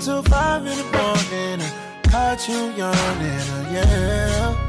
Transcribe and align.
till 0.00 0.22
five 0.22 0.66
in 0.66 0.76
the 0.78 0.84
morning. 0.84 1.60
I 1.60 2.00
caught 2.08 2.48
you 2.48 2.72
yawning, 2.72 3.48
uh, 3.52 3.70
yeah. 3.70 4.68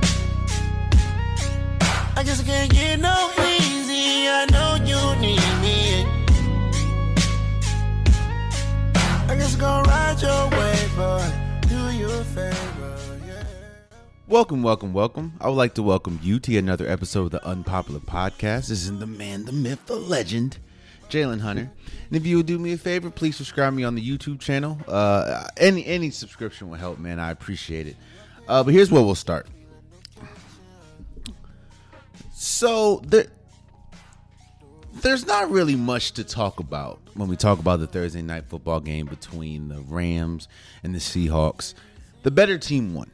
I 2.17 2.23
guess 2.23 2.41
I 2.41 2.43
can't 2.43 2.69
get 2.69 2.99
no 2.99 3.31
easy. 3.39 4.27
I 4.27 4.45
know 4.51 4.75
you 4.83 4.99
need 5.21 5.53
me. 5.61 6.05
I 9.29 9.35
guess 9.37 9.53
I'm 9.53 9.61
gonna 9.61 9.87
ride 9.87 10.21
your 10.21 10.49
wave, 10.59 10.91
but 10.97 11.33
do 11.69 11.89
you 11.91 12.07
a 12.09 12.23
favor. 12.25 12.57
Welcome, 14.27 14.63
welcome, 14.63 14.93
welcome. 14.93 15.33
I 15.39 15.47
would 15.47 15.55
like 15.55 15.73
to 15.75 15.83
welcome 15.83 16.19
you 16.21 16.39
to 16.39 16.57
another 16.57 16.87
episode 16.87 17.25
of 17.25 17.31
the 17.31 17.45
Unpopular 17.45 18.01
Podcast. 18.01 18.67
This 18.67 18.83
is 18.83 18.97
the 18.97 19.07
man, 19.07 19.45
the 19.45 19.51
myth, 19.53 19.85
the 19.85 19.95
legend, 19.95 20.57
Jalen 21.11 21.39
Hunter. 21.41 21.71
And 22.07 22.17
if 22.17 22.25
you 22.25 22.37
would 22.37 22.45
do 22.45 22.57
me 22.57 22.73
a 22.73 22.77
favor, 22.77 23.11
please 23.11 23.35
subscribe 23.35 23.73
me 23.73 23.83
on 23.83 23.95
the 23.95 24.01
YouTube 24.01 24.39
channel. 24.39 24.79
Uh, 24.87 25.47
any 25.57 25.85
any 25.85 26.09
subscription 26.09 26.69
will 26.69 26.77
help, 26.77 26.97
man. 26.99 27.19
I 27.19 27.31
appreciate 27.31 27.87
it. 27.87 27.95
Uh, 28.47 28.63
but 28.63 28.73
here's 28.73 28.91
where 28.91 29.03
we'll 29.03 29.15
start. 29.15 29.47
So 32.33 33.01
there, 33.05 33.27
there's 34.93 35.25
not 35.25 35.51
really 35.51 35.75
much 35.75 36.13
to 36.13 36.23
talk 36.23 36.59
about 36.59 36.99
when 37.13 37.27
we 37.27 37.35
talk 37.35 37.59
about 37.59 37.79
the 37.79 37.87
Thursday 37.87 38.21
night 38.21 38.45
football 38.49 38.79
game 38.79 39.05
between 39.05 39.67
the 39.67 39.81
Rams 39.81 40.47
and 40.83 40.95
the 40.95 40.99
Seahawks. 40.99 41.73
The 42.23 42.31
better 42.31 42.57
team 42.57 42.93
won. 42.93 43.11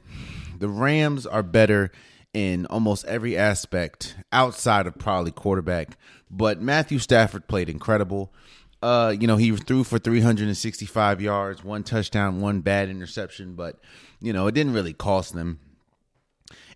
The 0.59 0.69
Rams 0.69 1.25
are 1.25 1.43
better 1.43 1.91
in 2.33 2.65
almost 2.67 3.05
every 3.05 3.37
aspect 3.37 4.15
outside 4.31 4.85
of 4.85 4.97
probably 4.97 5.31
quarterback, 5.31 5.97
but 6.29 6.61
Matthew 6.61 6.99
Stafford 6.99 7.47
played 7.47 7.69
incredible. 7.69 8.33
Uh, 8.81 9.15
you 9.19 9.27
know, 9.27 9.37
he 9.37 9.55
threw 9.55 9.83
for 9.83 9.97
365 9.97 11.21
yards, 11.21 11.63
one 11.63 11.83
touchdown, 11.83 12.41
one 12.41 12.61
bad 12.61 12.89
interception, 12.89 13.55
but 13.55 13.79
you 14.21 14.33
know, 14.33 14.47
it 14.47 14.53
didn't 14.53 14.73
really 14.73 14.93
cost 14.93 15.33
them. 15.33 15.59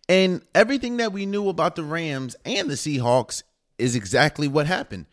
And 0.09 0.41
everything 0.55 0.97
that 0.97 1.13
we 1.13 1.25
knew 1.25 1.47
about 1.47 1.75
the 1.75 1.83
Rams 1.83 2.35
and 2.43 2.69
the 2.69 2.75
Seahawks 2.75 3.43
is 3.77 3.95
exactly 3.95 4.47
what 4.47 4.67
happened. 4.67 5.05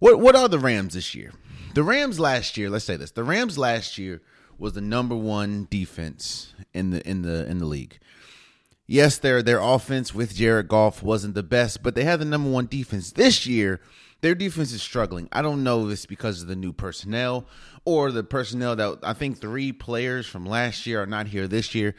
What 0.00 0.20
what 0.20 0.36
are 0.36 0.48
the 0.48 0.58
Rams 0.58 0.94
this 0.94 1.14
year? 1.14 1.32
The 1.74 1.82
Rams 1.82 2.20
last 2.20 2.56
year, 2.56 2.68
let's 2.68 2.84
say 2.84 2.96
this. 2.96 3.12
The 3.12 3.24
Rams 3.24 3.56
last 3.58 3.96
year 3.96 4.22
was 4.58 4.74
the 4.74 4.80
number 4.80 5.16
1 5.16 5.68
defense 5.70 6.54
in 6.72 6.90
the 6.90 7.08
in 7.08 7.22
the 7.22 7.46
in 7.46 7.58
the 7.58 7.64
league. 7.64 7.98
Yes, 8.86 9.18
their 9.18 9.42
their 9.42 9.60
offense 9.60 10.14
with 10.14 10.34
Jared 10.34 10.68
Goff 10.68 11.02
wasn't 11.02 11.34
the 11.34 11.42
best, 11.42 11.82
but 11.82 11.94
they 11.94 12.04
had 12.04 12.20
the 12.20 12.24
number 12.24 12.50
1 12.50 12.66
defense. 12.66 13.12
This 13.12 13.46
year, 13.46 13.80
their 14.20 14.34
defense 14.34 14.72
is 14.72 14.82
struggling. 14.82 15.28
I 15.32 15.42
don't 15.42 15.64
know 15.64 15.86
if 15.86 15.92
it's 15.92 16.06
because 16.06 16.42
of 16.42 16.48
the 16.48 16.56
new 16.56 16.72
personnel 16.72 17.46
or 17.84 18.12
the 18.12 18.24
personnel 18.24 18.76
that 18.76 18.98
I 19.02 19.14
think 19.14 19.40
3 19.40 19.72
players 19.72 20.26
from 20.26 20.44
last 20.44 20.86
year 20.86 21.02
are 21.02 21.06
not 21.06 21.28
here 21.28 21.48
this 21.48 21.74
year. 21.74 21.94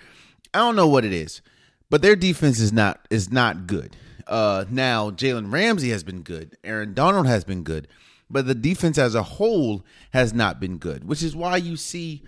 I 0.54 0.60
don't 0.60 0.76
know 0.76 0.88
what 0.88 1.06
it 1.06 1.14
is 1.14 1.42
but 1.90 2.02
their 2.02 2.16
defense 2.16 2.60
is 2.60 2.74
not 2.74 3.08
is 3.10 3.32
not 3.32 3.68
good. 3.68 3.96
Uh, 4.28 4.66
now 4.70 5.12
Jalen 5.12 5.52
Ramsey 5.52 5.90
has 5.90 6.04
been 6.04 6.22
good, 6.22 6.58
Aaron 6.64 6.94
Donald 6.94 7.28
has 7.28 7.44
been 7.44 7.64
good, 7.64 7.88
but 8.30 8.48
the 8.48 8.56
defense 8.56 8.98
as 8.98 9.14
a 9.16 9.24
whole 9.24 9.86
has 10.12 10.34
not 10.34 10.60
been 10.60 10.78
good, 10.78 11.08
which 11.08 11.22
is 11.22 11.36
why 11.36 11.58
you 11.58 11.78
see, 11.78 12.24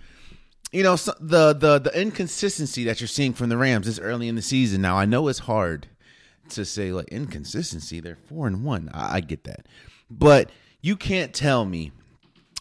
you 0.72 0.82
know, 0.82 0.96
the 0.96 1.54
the 1.54 1.78
the 1.78 2.00
inconsistency 2.00 2.84
that 2.84 3.00
you're 3.00 3.08
seeing 3.08 3.32
from 3.32 3.48
the 3.48 3.56
Rams 3.56 3.86
this 3.86 3.98
early 3.98 4.28
in 4.28 4.34
the 4.34 4.42
season. 4.42 4.82
Now 4.82 4.96
I 4.96 5.04
know 5.06 5.28
it's 5.28 5.40
hard 5.40 5.88
to 6.50 6.64
say 6.64 6.92
like 6.92 7.08
inconsistency; 7.08 8.00
they're 8.00 8.16
four 8.16 8.46
and 8.46 8.64
one. 8.64 8.90
I, 8.92 9.16
I 9.16 9.20
get 9.20 9.44
that, 9.44 9.66
but 10.10 10.50
you 10.80 10.96
can't 10.96 11.32
tell 11.32 11.64
me 11.64 11.92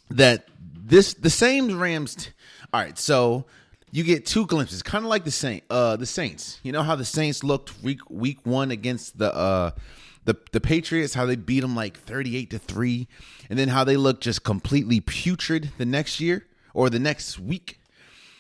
that 0.09 0.47
this 0.75 1.13
the 1.13 1.29
same 1.29 1.79
Rams. 1.79 2.15
T- 2.15 2.31
all 2.73 2.81
right, 2.81 2.97
so 2.97 3.45
you 3.91 4.03
get 4.03 4.25
two 4.25 4.45
glimpses, 4.45 4.83
kind 4.83 5.03
of 5.03 5.09
like 5.09 5.23
the 5.23 5.31
Saint, 5.31 5.63
uh, 5.69 5.95
the 5.95 6.05
Saints. 6.05 6.59
You 6.63 6.71
know 6.71 6.83
how 6.83 6.95
the 6.95 7.05
Saints 7.05 7.43
looked 7.43 7.81
week 7.83 7.99
week 8.09 8.45
one 8.45 8.71
against 8.71 9.17
the 9.17 9.33
uh, 9.35 9.71
the 10.23 10.35
the 10.51 10.61
Patriots, 10.61 11.13
how 11.13 11.25
they 11.25 11.35
beat 11.35 11.61
them 11.61 11.75
like 11.75 11.97
thirty 11.97 12.37
eight 12.37 12.49
to 12.51 12.59
three, 12.59 13.07
and 13.49 13.59
then 13.59 13.67
how 13.69 13.83
they 13.83 13.97
look 13.97 14.21
just 14.21 14.43
completely 14.43 15.01
putrid 15.01 15.71
the 15.77 15.85
next 15.85 16.19
year 16.21 16.45
or 16.73 16.89
the 16.89 16.99
next 16.99 17.37
week. 17.39 17.79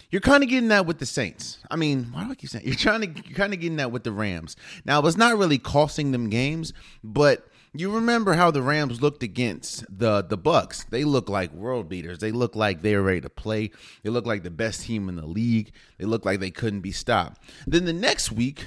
You're 0.09 0.21
kind 0.21 0.41
of 0.41 0.49
getting 0.49 0.69
that 0.69 0.85
with 0.85 0.99
the 0.99 1.05
Saints. 1.05 1.59
I 1.69 1.75
mean, 1.75 2.05
why 2.11 2.23
do 2.23 2.31
I 2.31 2.35
keep 2.35 2.49
saying 2.49 2.65
you're 2.65 2.75
trying 2.75 3.01
to 3.01 3.07
you're 3.07 3.35
kind 3.35 3.53
of 3.53 3.59
getting 3.59 3.77
that 3.77 3.91
with 3.91 4.03
the 4.03 4.11
Rams? 4.11 4.55
Now, 4.85 5.05
it's 5.05 5.17
not 5.17 5.37
really 5.37 5.57
costing 5.57 6.11
them 6.11 6.29
games, 6.29 6.71
but 7.03 7.47
you 7.73 7.91
remember 7.91 8.33
how 8.33 8.49
the 8.49 8.61
Rams 8.61 9.01
looked 9.01 9.21
against 9.21 9.85
the 9.89 10.21
the 10.21 10.37
Bucs. 10.37 10.89
They 10.89 11.03
look 11.03 11.29
like 11.29 11.51
world 11.51 11.89
beaters. 11.89 12.19
They 12.19 12.31
look 12.31 12.55
like 12.55 12.81
they 12.81 12.95
were 12.95 13.03
ready 13.03 13.21
to 13.21 13.29
play. 13.29 13.71
They 14.03 14.09
look 14.09 14.25
like 14.25 14.43
the 14.43 14.51
best 14.51 14.83
team 14.83 15.09
in 15.09 15.17
the 15.17 15.27
league. 15.27 15.71
They 15.97 16.05
look 16.05 16.25
like 16.25 16.39
they 16.39 16.51
couldn't 16.51 16.81
be 16.81 16.91
stopped. 16.91 17.41
Then 17.65 17.85
the 17.85 17.93
next 17.93 18.31
week, 18.31 18.65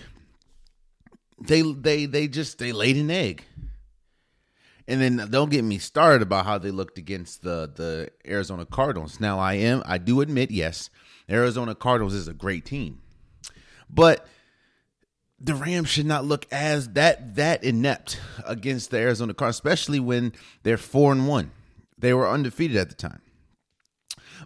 they 1.41 1.63
they 1.63 2.05
they 2.05 2.29
just 2.29 2.59
they 2.59 2.73
laid 2.73 2.97
an 2.97 3.11
egg. 3.11 3.45
And 4.89 5.01
then 5.01 5.29
don't 5.31 5.51
get 5.51 5.65
me 5.65 5.79
started 5.79 6.23
about 6.23 6.47
how 6.47 6.59
they 6.59 6.71
looked 6.71 6.99
against 6.99 7.43
the 7.43 7.71
the 7.75 8.11
Arizona 8.27 8.65
Cardinals. 8.65 9.21
Now 9.21 9.39
I 9.39 9.55
am 9.55 9.83
I 9.87 9.99
do 9.99 10.21
admit 10.21 10.51
yes, 10.51 10.91
Arizona 11.29 11.75
Cardinals 11.75 12.15
is 12.15 12.29
a 12.29 12.35
great 12.35 12.65
team. 12.65 13.01
But 13.89 14.27
the 15.39 15.55
Rams 15.55 15.89
should 15.89 16.07
not 16.07 16.25
look 16.25 16.47
as 16.53 16.91
that 16.91 17.37
that 17.37 17.65
inept 17.65 18.21
against 18.45 18.91
the 18.91 18.99
Arizona 18.99 19.35
Cardinals, 19.35 19.57
especially 19.57 20.01
when 20.01 20.33
they're 20.63 20.77
four 20.77 21.13
and 21.13 21.27
one. 21.27 21.51
They 21.99 22.13
were 22.15 22.29
undefeated 22.29 22.77
at 22.77 22.89
the 22.89 22.95
time. 22.95 23.21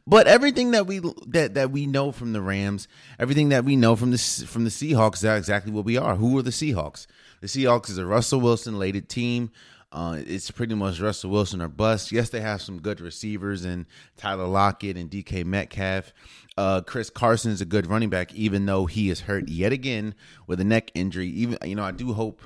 But 0.06 0.26
everything 0.26 0.72
that 0.72 0.86
we 0.86 1.00
that 1.28 1.54
that 1.54 1.70
we 1.70 1.86
know 1.86 2.12
from 2.12 2.32
the 2.32 2.42
Rams, 2.42 2.88
everything 3.18 3.48
that 3.50 3.64
we 3.64 3.76
know 3.76 3.96
from 3.96 4.10
the 4.10 4.18
from 4.18 4.64
the 4.64 4.70
Seahawks, 4.70 5.16
is 5.16 5.24
exactly 5.24 5.72
what 5.72 5.84
we 5.84 5.96
are. 5.96 6.16
Who 6.16 6.36
are 6.38 6.42
the 6.42 6.50
Seahawks? 6.50 7.06
The 7.40 7.46
Seahawks 7.46 7.90
is 7.90 7.98
a 7.98 8.06
Russell 8.06 8.40
Wilson 8.40 8.78
lated 8.78 9.08
team. 9.08 9.50
Uh, 9.94 10.21
it's 10.27 10.50
pretty 10.50 10.75
much 10.75 10.99
Russell 10.99 11.31
Wilson 11.31 11.62
or 11.62 11.69
bust. 11.69 12.10
Yes, 12.10 12.28
they 12.28 12.41
have 12.41 12.60
some 12.60 12.81
good 12.81 13.00
receivers 13.00 13.65
and 13.65 13.87
Tyler 14.16 14.47
Lockett 14.47 14.97
and 14.97 15.09
DK 15.09 15.44
Metcalf. 15.44 16.12
Uh, 16.59 16.81
Chris 16.81 17.10
Carson 17.10 17.53
is 17.53 17.60
a 17.60 17.65
good 17.65 17.87
running 17.87 18.10
back, 18.10 18.34
even 18.34 18.66
though 18.66 18.87
he 18.87 19.09
is 19.09 19.21
hurt 19.21 19.49
yet 19.49 19.72
again 19.72 20.16
with 20.49 20.59
a 20.59 20.65
neck 20.65 20.91
injury. 20.94 21.28
Even 21.28 21.59
you 21.65 21.77
know, 21.77 21.84
I 21.84 21.93
do 21.93 22.12
hope 22.12 22.43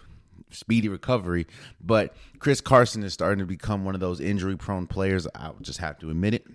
speedy 0.51 0.91
recovery, 0.91 1.47
but 1.81 2.15
Chris 2.39 2.61
Carson 2.61 3.03
is 3.03 3.15
starting 3.15 3.39
to 3.39 3.47
become 3.47 3.83
one 3.83 3.95
of 3.95 4.01
those 4.01 4.21
injury-prone 4.21 4.87
players. 4.87 5.27
I 5.35 5.53
just 5.63 5.79
have 5.79 5.99
to 6.01 6.11
admit 6.11 6.35
it. 6.35 6.47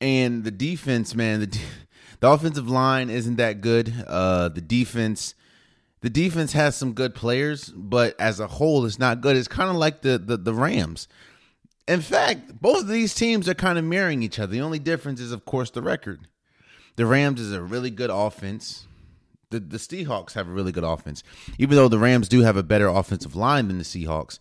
And 0.00 0.44
the 0.44 0.52
defense, 0.52 1.12
man, 1.12 1.40
the 1.40 1.46
the 2.20 2.30
offensive 2.30 2.70
line 2.70 3.10
isn't 3.10 3.36
that 3.36 3.60
good. 3.60 3.92
Uh, 4.06 4.48
the 4.48 4.60
defense 4.60 5.34
the 6.06 6.10
defense 6.10 6.52
has 6.52 6.76
some 6.76 6.92
good 6.92 7.16
players, 7.16 7.68
but 7.68 8.14
as 8.20 8.38
a 8.38 8.46
whole, 8.46 8.86
it's 8.86 9.00
not 9.00 9.20
good. 9.20 9.36
It's 9.36 9.48
kind 9.48 9.70
of 9.70 9.74
like 9.74 10.02
the, 10.02 10.18
the 10.18 10.36
the 10.36 10.54
Rams. 10.54 11.08
In 11.88 12.00
fact, 12.00 12.60
both 12.60 12.82
of 12.82 12.88
these 12.88 13.12
teams 13.12 13.48
are 13.48 13.54
kind 13.54 13.76
of 13.76 13.84
mirroring 13.84 14.22
each 14.22 14.38
other. 14.38 14.52
The 14.52 14.60
only 14.60 14.78
difference 14.78 15.18
is, 15.18 15.32
of 15.32 15.44
course, 15.44 15.70
the 15.70 15.82
record. 15.82 16.28
The 16.94 17.06
Rams 17.06 17.40
is 17.40 17.52
a 17.52 17.60
really 17.60 17.90
good 17.90 18.10
offense. 18.10 18.86
The 19.50 19.58
the 19.58 19.78
Seahawks 19.78 20.34
have 20.34 20.46
a 20.46 20.52
really 20.52 20.70
good 20.70 20.84
offense, 20.84 21.24
even 21.58 21.74
though 21.74 21.88
the 21.88 21.98
Rams 21.98 22.28
do 22.28 22.42
have 22.42 22.56
a 22.56 22.62
better 22.62 22.86
offensive 22.86 23.34
line 23.34 23.66
than 23.66 23.78
the 23.78 23.82
Seahawks. 23.82 24.38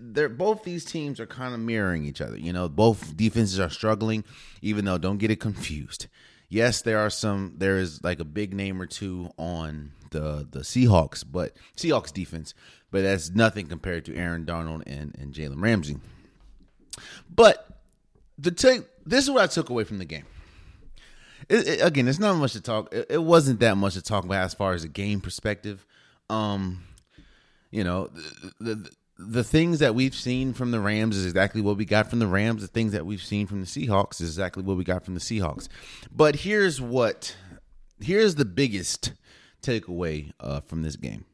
They're 0.00 0.28
both 0.28 0.64
these 0.64 0.84
teams 0.84 1.20
are 1.20 1.26
kind 1.26 1.54
of 1.54 1.60
mirroring 1.60 2.04
each 2.04 2.20
other. 2.20 2.36
You 2.36 2.52
know, 2.52 2.68
both 2.68 3.16
defenses 3.16 3.60
are 3.60 3.70
struggling, 3.70 4.24
even 4.60 4.86
though 4.86 4.98
don't 4.98 5.18
get 5.18 5.30
it 5.30 5.38
confused. 5.38 6.08
Yes, 6.48 6.82
there 6.82 6.98
are 6.98 7.10
some. 7.10 7.54
There 7.58 7.78
is 7.78 8.02
like 8.02 8.18
a 8.18 8.24
big 8.24 8.54
name 8.54 8.82
or 8.82 8.86
two 8.86 9.30
on 9.38 9.92
the 10.10 10.46
the 10.50 10.60
Seahawks, 10.60 11.24
but 11.30 11.56
Seahawks 11.76 12.12
defense, 12.12 12.54
but 12.90 13.02
that's 13.02 13.30
nothing 13.30 13.66
compared 13.66 14.04
to 14.06 14.16
Aaron 14.16 14.44
Donald 14.44 14.84
and 14.86 15.14
and 15.18 15.32
Jalen 15.32 15.62
Ramsey. 15.62 15.98
But 17.34 17.66
the 18.38 18.50
take 18.50 18.82
this 19.04 19.24
is 19.24 19.30
what 19.30 19.42
I 19.42 19.46
took 19.46 19.70
away 19.70 19.84
from 19.84 19.98
the 19.98 20.04
game. 20.04 20.24
It, 21.48 21.66
it, 21.66 21.80
again, 21.80 22.08
it's 22.08 22.18
not 22.18 22.36
much 22.36 22.52
to 22.52 22.60
talk. 22.60 22.92
It, 22.92 23.06
it, 23.10 23.22
wasn't 23.22 23.60
that 23.60 23.76
much 23.76 23.94
to 23.94 24.02
talk 24.02 24.24
about 24.24 24.44
as 24.44 24.54
far 24.54 24.74
as 24.74 24.84
a 24.84 24.88
game 24.88 25.20
perspective. 25.20 25.86
Um, 26.28 26.82
you 27.70 27.84
know, 27.84 28.08
the, 28.60 28.74
the 28.74 28.90
the 29.18 29.44
things 29.44 29.80
that 29.80 29.94
we've 29.94 30.14
seen 30.14 30.52
from 30.52 30.70
the 30.70 30.78
Rams 30.78 31.16
is 31.16 31.26
exactly 31.26 31.60
what 31.60 31.76
we 31.76 31.84
got 31.84 32.08
from 32.08 32.20
the 32.20 32.26
Rams. 32.26 32.62
The 32.62 32.68
things 32.68 32.92
that 32.92 33.04
we've 33.04 33.22
seen 33.22 33.46
from 33.46 33.60
the 33.60 33.66
Seahawks 33.66 34.20
is 34.20 34.28
exactly 34.28 34.62
what 34.62 34.76
we 34.76 34.84
got 34.84 35.04
from 35.04 35.14
the 35.14 35.20
Seahawks. 35.20 35.68
But 36.14 36.36
here's 36.36 36.80
what 36.80 37.34
here's 38.00 38.36
the 38.36 38.44
biggest 38.44 39.12
takeaway 39.62 40.32
uh, 40.40 40.60
from 40.60 40.82
this 40.82 40.96
game. 40.96 41.24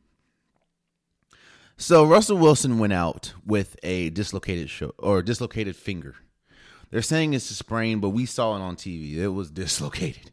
So 1.76 2.04
Russell 2.04 2.38
Wilson 2.38 2.78
went 2.78 2.92
out 2.92 3.34
with 3.44 3.76
a 3.82 4.10
dislocated 4.10 4.70
show 4.70 4.92
or 4.98 5.22
dislocated 5.22 5.74
finger. 5.76 6.14
They're 6.90 7.02
saying 7.02 7.34
it's 7.34 7.50
a 7.50 7.54
sprain, 7.54 7.98
but 7.98 8.10
we 8.10 8.26
saw 8.26 8.56
it 8.56 8.60
on 8.60 8.76
TV. 8.76 9.16
It 9.16 9.28
was 9.28 9.50
dislocated. 9.62 10.30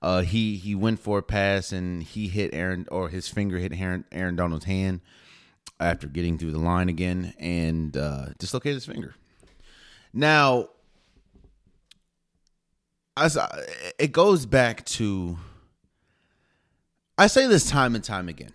Uh, 0.00 0.22
he 0.22 0.56
he 0.56 0.74
went 0.74 0.98
for 0.98 1.18
a 1.18 1.22
pass 1.22 1.70
and 1.70 2.02
he 2.02 2.26
hit 2.26 2.52
Aaron 2.52 2.88
or 2.90 3.08
his 3.08 3.28
finger 3.28 3.58
hit 3.58 3.72
Aaron, 3.72 4.04
Aaron 4.10 4.34
Donald's 4.34 4.64
hand 4.64 5.00
after 5.78 6.08
getting 6.08 6.38
through 6.38 6.50
the 6.50 6.58
line 6.58 6.88
again 6.88 7.32
and 7.38 7.96
uh, 7.96 8.26
dislocated 8.38 8.74
his 8.74 8.86
finger. 8.86 9.14
Now, 10.12 10.70
as 13.16 13.36
I, 13.36 13.62
it 13.98 14.10
goes 14.10 14.44
back 14.44 14.84
to 14.86 15.38
I 17.22 17.28
say 17.28 17.46
this 17.46 17.70
time 17.70 17.94
and 17.94 18.02
time 18.02 18.28
again. 18.28 18.52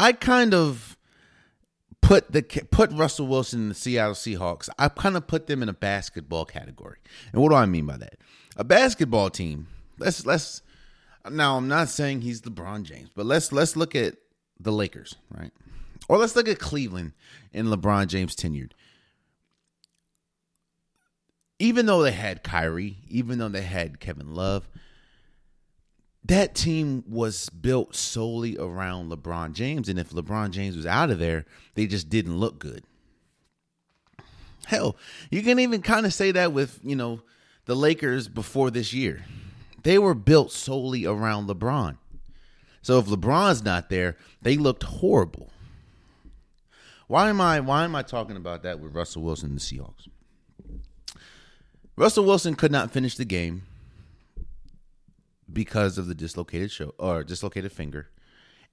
I 0.00 0.12
kind 0.12 0.52
of 0.52 0.96
put 2.02 2.32
the 2.32 2.42
put 2.42 2.90
Russell 2.90 3.28
Wilson 3.28 3.60
in 3.60 3.68
the 3.68 3.74
Seattle 3.76 4.14
Seahawks. 4.14 4.68
I 4.80 4.88
kind 4.88 5.16
of 5.16 5.28
put 5.28 5.46
them 5.46 5.62
in 5.62 5.68
a 5.68 5.72
basketball 5.72 6.44
category. 6.44 6.98
And 7.32 7.40
what 7.40 7.50
do 7.50 7.54
I 7.54 7.66
mean 7.66 7.86
by 7.86 7.98
that? 7.98 8.14
A 8.56 8.64
basketball 8.64 9.30
team. 9.30 9.68
Let's 9.96 10.26
let's 10.26 10.62
now 11.30 11.56
I'm 11.56 11.68
not 11.68 11.88
saying 11.88 12.22
he's 12.22 12.42
LeBron 12.42 12.82
James, 12.82 13.10
but 13.14 13.26
let's 13.26 13.52
let's 13.52 13.76
look 13.76 13.94
at 13.94 14.16
the 14.58 14.72
Lakers, 14.72 15.14
right? 15.30 15.52
Or 16.08 16.18
let's 16.18 16.34
look 16.34 16.48
at 16.48 16.58
Cleveland 16.58 17.12
and 17.54 17.68
LeBron 17.68 18.08
James 18.08 18.34
tenured 18.34 18.72
even 21.58 21.86
though 21.86 22.02
they 22.02 22.12
had 22.12 22.44
Kyrie, 22.44 22.98
even 23.08 23.38
though 23.38 23.48
they 23.48 23.62
had 23.62 24.00
Kevin 24.00 24.34
Love, 24.34 24.68
that 26.28 26.54
team 26.54 27.04
was 27.08 27.48
built 27.48 27.96
solely 27.96 28.56
around 28.58 29.10
LeBron 29.10 29.54
James. 29.54 29.88
And 29.88 29.98
if 29.98 30.10
LeBron 30.10 30.50
James 30.50 30.76
was 30.76 30.86
out 30.86 31.10
of 31.10 31.18
there, 31.18 31.46
they 31.74 31.86
just 31.86 32.08
didn't 32.08 32.38
look 32.38 32.58
good. 32.58 32.84
Hell, 34.66 34.96
you 35.30 35.42
can 35.42 35.58
even 35.58 35.80
kind 35.80 36.04
of 36.04 36.12
say 36.12 36.30
that 36.32 36.52
with, 36.52 36.80
you 36.82 36.94
know, 36.94 37.22
the 37.64 37.74
Lakers 37.74 38.28
before 38.28 38.70
this 38.70 38.92
year. 38.92 39.24
They 39.82 39.98
were 39.98 40.14
built 40.14 40.52
solely 40.52 41.06
around 41.06 41.48
LeBron. 41.48 41.96
So 42.82 42.98
if 42.98 43.06
LeBron's 43.06 43.64
not 43.64 43.88
there, 43.88 44.16
they 44.42 44.58
looked 44.58 44.82
horrible. 44.82 45.50
Why 47.06 47.30
am 47.30 47.40
I 47.40 47.60
why 47.60 47.84
am 47.84 47.94
I 47.94 48.02
talking 48.02 48.36
about 48.36 48.62
that 48.64 48.80
with 48.80 48.94
Russell 48.94 49.22
Wilson 49.22 49.50
and 49.50 49.58
the 49.58 49.62
Seahawks? 49.62 50.08
Russell 51.96 52.24
Wilson 52.24 52.54
could 52.54 52.70
not 52.70 52.90
finish 52.90 53.16
the 53.16 53.24
game 53.24 53.62
because 55.52 55.98
of 55.98 56.06
the 56.06 56.14
dislocated 56.14 56.70
show 56.70 56.94
or 56.98 57.24
dislocated 57.24 57.72
finger. 57.72 58.08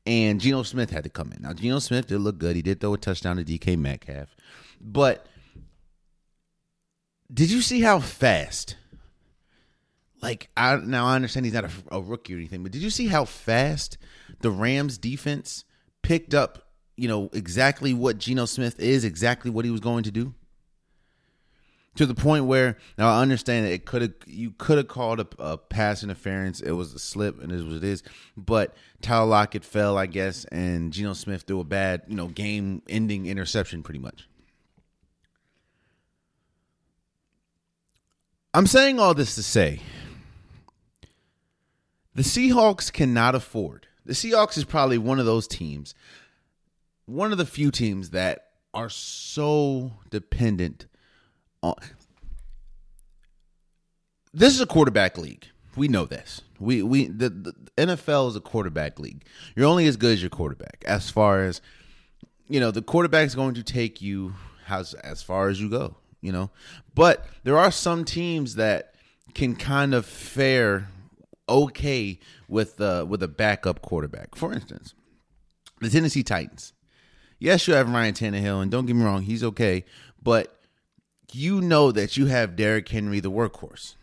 And 0.05 0.39
Geno 0.39 0.63
Smith 0.63 0.91
had 0.91 1.03
to 1.03 1.09
come 1.09 1.31
in. 1.31 1.41
Now 1.41 1.53
Geno 1.53 1.79
Smith 1.79 2.07
did 2.07 2.19
look 2.19 2.37
good. 2.37 2.55
He 2.55 2.61
did 2.61 2.79
throw 2.79 2.93
a 2.93 2.97
touchdown 2.97 3.37
to 3.37 3.43
DK 3.43 3.77
Metcalf. 3.77 4.35
But 4.79 5.25
did 7.33 7.49
you 7.49 7.61
see 7.61 7.81
how 7.81 7.99
fast? 7.99 8.75
Like 10.21 10.49
I 10.55 10.75
now 10.77 11.07
I 11.07 11.15
understand 11.15 11.45
he's 11.45 11.53
not 11.53 11.65
a, 11.65 11.71
a 11.91 12.01
rookie 12.01 12.33
or 12.33 12.37
anything, 12.37 12.63
but 12.63 12.71
did 12.71 12.81
you 12.81 12.89
see 12.89 13.07
how 13.07 13.25
fast 13.25 13.97
the 14.41 14.51
Rams 14.51 14.97
defense 14.97 15.65
picked 16.01 16.33
up, 16.33 16.69
you 16.95 17.07
know, 17.07 17.29
exactly 17.33 17.93
what 17.93 18.17
Geno 18.17 18.45
Smith 18.45 18.79
is, 18.79 19.03
exactly 19.03 19.51
what 19.51 19.65
he 19.65 19.71
was 19.71 19.81
going 19.81 20.03
to 20.03 20.11
do? 20.11 20.33
To 21.95 22.05
the 22.05 22.15
point 22.15 22.45
where 22.45 22.77
now 22.97 23.09
I 23.09 23.21
understand 23.21 23.65
that 23.65 23.71
it 23.71 23.85
could 23.85 24.01
have 24.01 24.13
you 24.25 24.51
could 24.51 24.77
have 24.77 24.87
called 24.87 25.19
a, 25.19 25.27
a, 25.39 25.57
pass 25.57 26.03
interference. 26.03 26.61
It 26.61 26.71
was 26.71 26.93
a 26.93 26.99
slip, 26.99 27.41
and 27.41 27.51
it 27.51 27.55
is 27.55 27.63
what 27.63 27.75
it 27.75 27.83
is. 27.83 28.03
But 28.37 28.75
Tyler 29.01 29.25
Lockett 29.25 29.63
fell, 29.65 29.97
I 29.97 30.05
guess, 30.05 30.45
and 30.45 30.91
Geno 30.91 31.13
Smith 31.13 31.43
threw 31.43 31.59
a 31.59 31.63
bad, 31.63 32.03
you 32.07 32.15
know, 32.15 32.27
game-ending 32.27 33.25
interception, 33.25 33.83
pretty 33.83 33.99
much. 33.99 34.27
I'm 38.53 38.67
saying 38.67 38.99
all 38.99 39.13
this 39.13 39.35
to 39.35 39.43
say 39.43 39.81
the 42.13 42.23
Seahawks 42.23 42.91
cannot 42.91 43.35
afford. 43.35 43.87
The 44.05 44.13
Seahawks 44.13 44.57
is 44.57 44.63
probably 44.63 44.97
one 44.97 45.19
of 45.19 45.25
those 45.25 45.47
teams, 45.47 45.93
one 47.05 47.31
of 47.31 47.37
the 47.37 47.45
few 47.45 47.71
teams 47.71 48.11
that 48.11 48.47
are 48.73 48.89
so 48.89 49.93
dependent 50.09 50.85
this 54.33 54.53
is 54.53 54.61
a 54.61 54.65
quarterback 54.65 55.17
league. 55.17 55.45
We 55.75 55.87
know 55.87 56.05
this. 56.05 56.41
We 56.59 56.83
we 56.83 57.07
the, 57.07 57.29
the, 57.29 57.53
NFL 57.77 58.29
is 58.29 58.35
a 58.35 58.41
quarterback 58.41 58.99
league. 58.99 59.25
You're 59.55 59.67
only 59.67 59.87
as 59.87 59.97
good 59.97 60.13
as 60.13 60.21
your 60.21 60.29
quarterback. 60.29 60.83
As 60.85 61.09
far 61.09 61.43
as 61.43 61.61
you 62.47 62.59
know, 62.59 62.71
the 62.71 62.81
quarterback's 62.81 63.35
going 63.35 63.55
to 63.55 63.63
take 63.63 64.01
you 64.01 64.33
as 64.69 64.93
as 64.95 65.23
far 65.23 65.49
as 65.49 65.59
you 65.59 65.69
go. 65.69 65.95
You 66.21 66.31
know, 66.31 66.49
but 66.93 67.25
there 67.43 67.57
are 67.57 67.71
some 67.71 68.03
teams 68.05 68.55
that 68.55 68.95
can 69.33 69.55
kind 69.55 69.93
of 69.93 70.05
fare 70.05 70.89
okay 71.47 72.19
with 72.47 72.79
uh, 72.81 73.05
with 73.07 73.21
a 73.21 73.27
backup 73.27 73.81
quarterback. 73.81 74.35
For 74.35 74.53
instance, 74.53 74.93
the 75.81 75.89
Tennessee 75.89 76.23
Titans. 76.23 76.73
Yes, 77.37 77.67
you 77.67 77.73
have 77.73 77.89
Ryan 77.89 78.13
Tannehill, 78.13 78.61
and 78.61 78.71
don't 78.71 78.85
get 78.85 78.95
me 78.95 79.03
wrong, 79.03 79.23
he's 79.23 79.43
okay, 79.43 79.83
but 80.23 80.54
you 81.35 81.61
know 81.61 81.91
that 81.91 82.17
you 82.17 82.27
have 82.27 82.55
Derrick 82.55 82.87
Henry, 82.89 83.19
the 83.19 83.31
workhorse. 83.31 83.95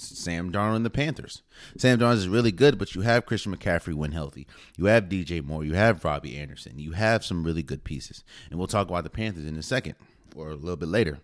Sam 0.00 0.52
Darnold 0.52 0.84
the 0.84 0.90
Panthers. 0.90 1.42
Sam 1.76 1.98
Darnold 1.98 2.14
is 2.14 2.28
really 2.28 2.52
good, 2.52 2.78
but 2.78 2.94
you 2.94 3.02
have 3.02 3.26
Christian 3.26 3.54
McCaffrey 3.54 3.94
when 3.94 4.12
healthy. 4.12 4.46
You 4.76 4.86
have 4.86 5.04
DJ 5.04 5.44
Moore. 5.44 5.64
You 5.64 5.74
have 5.74 6.04
Robbie 6.04 6.36
Anderson. 6.36 6.78
You 6.78 6.92
have 6.92 7.24
some 7.24 7.42
really 7.42 7.62
good 7.62 7.84
pieces. 7.84 8.22
And 8.48 8.58
we'll 8.58 8.68
talk 8.68 8.88
about 8.88 9.04
the 9.04 9.10
Panthers 9.10 9.44
in 9.46 9.56
a 9.56 9.62
second 9.62 9.96
or 10.36 10.50
a 10.50 10.54
little 10.54 10.76
bit 10.76 10.88
later. 10.88 11.18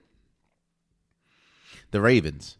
The 1.92 2.00
Ravens, 2.00 2.56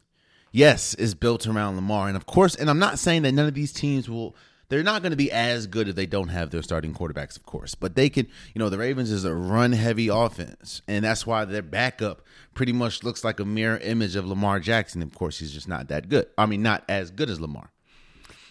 yes, 0.53 0.95
is 0.95 1.15
built 1.15 1.47
around 1.47 1.77
Lamar. 1.77 2.07
And 2.07 2.17
of 2.17 2.27
course, 2.27 2.55
and 2.55 2.71
I'm 2.71 2.79
not 2.79 2.99
saying 2.99 3.23
that 3.23 3.33
none 3.33 3.49
of 3.49 3.55
these 3.55 3.73
teams 3.73 4.09
will 4.09 4.37
they're 4.69 4.83
not 4.83 5.03
going 5.03 5.11
to 5.11 5.17
be 5.17 5.31
as 5.31 5.67
good 5.67 5.89
if 5.89 5.95
they 5.95 6.07
don't 6.07 6.29
have 6.29 6.51
their 6.51 6.63
starting 6.63 6.95
quarterbacks, 6.95 7.37
of 7.37 7.45
course. 7.45 7.75
But 7.75 7.95
they 7.95 8.09
can, 8.09 8.27
you 8.55 8.59
know, 8.59 8.69
the 8.69 8.79
Ravens 8.79 9.11
is 9.11 9.25
a 9.25 9.35
run 9.35 9.73
heavy 9.73 10.09
offense. 10.09 10.83
And 10.89 11.05
that's 11.05 11.27
why 11.27 11.45
their 11.45 11.63
backup 11.63 12.23
pretty 12.55 12.73
much 12.73 13.03
looks 13.03 13.25
like 13.25 13.41
a 13.41 13.45
mirror 13.45 13.79
image 13.79 14.17
of 14.17 14.27
Lamar 14.27 14.61
Jackson. 14.61 15.03
Of 15.03 15.15
course, 15.15 15.39
he's 15.39 15.53
just 15.53 15.69
not 15.69 15.89
that 15.89 16.09
good. 16.09 16.27
I 16.39 16.47
mean, 16.47 16.63
not 16.63 16.85
as 16.89 17.11
good 17.11 17.31
as 17.31 17.41
Lamar. 17.41 17.71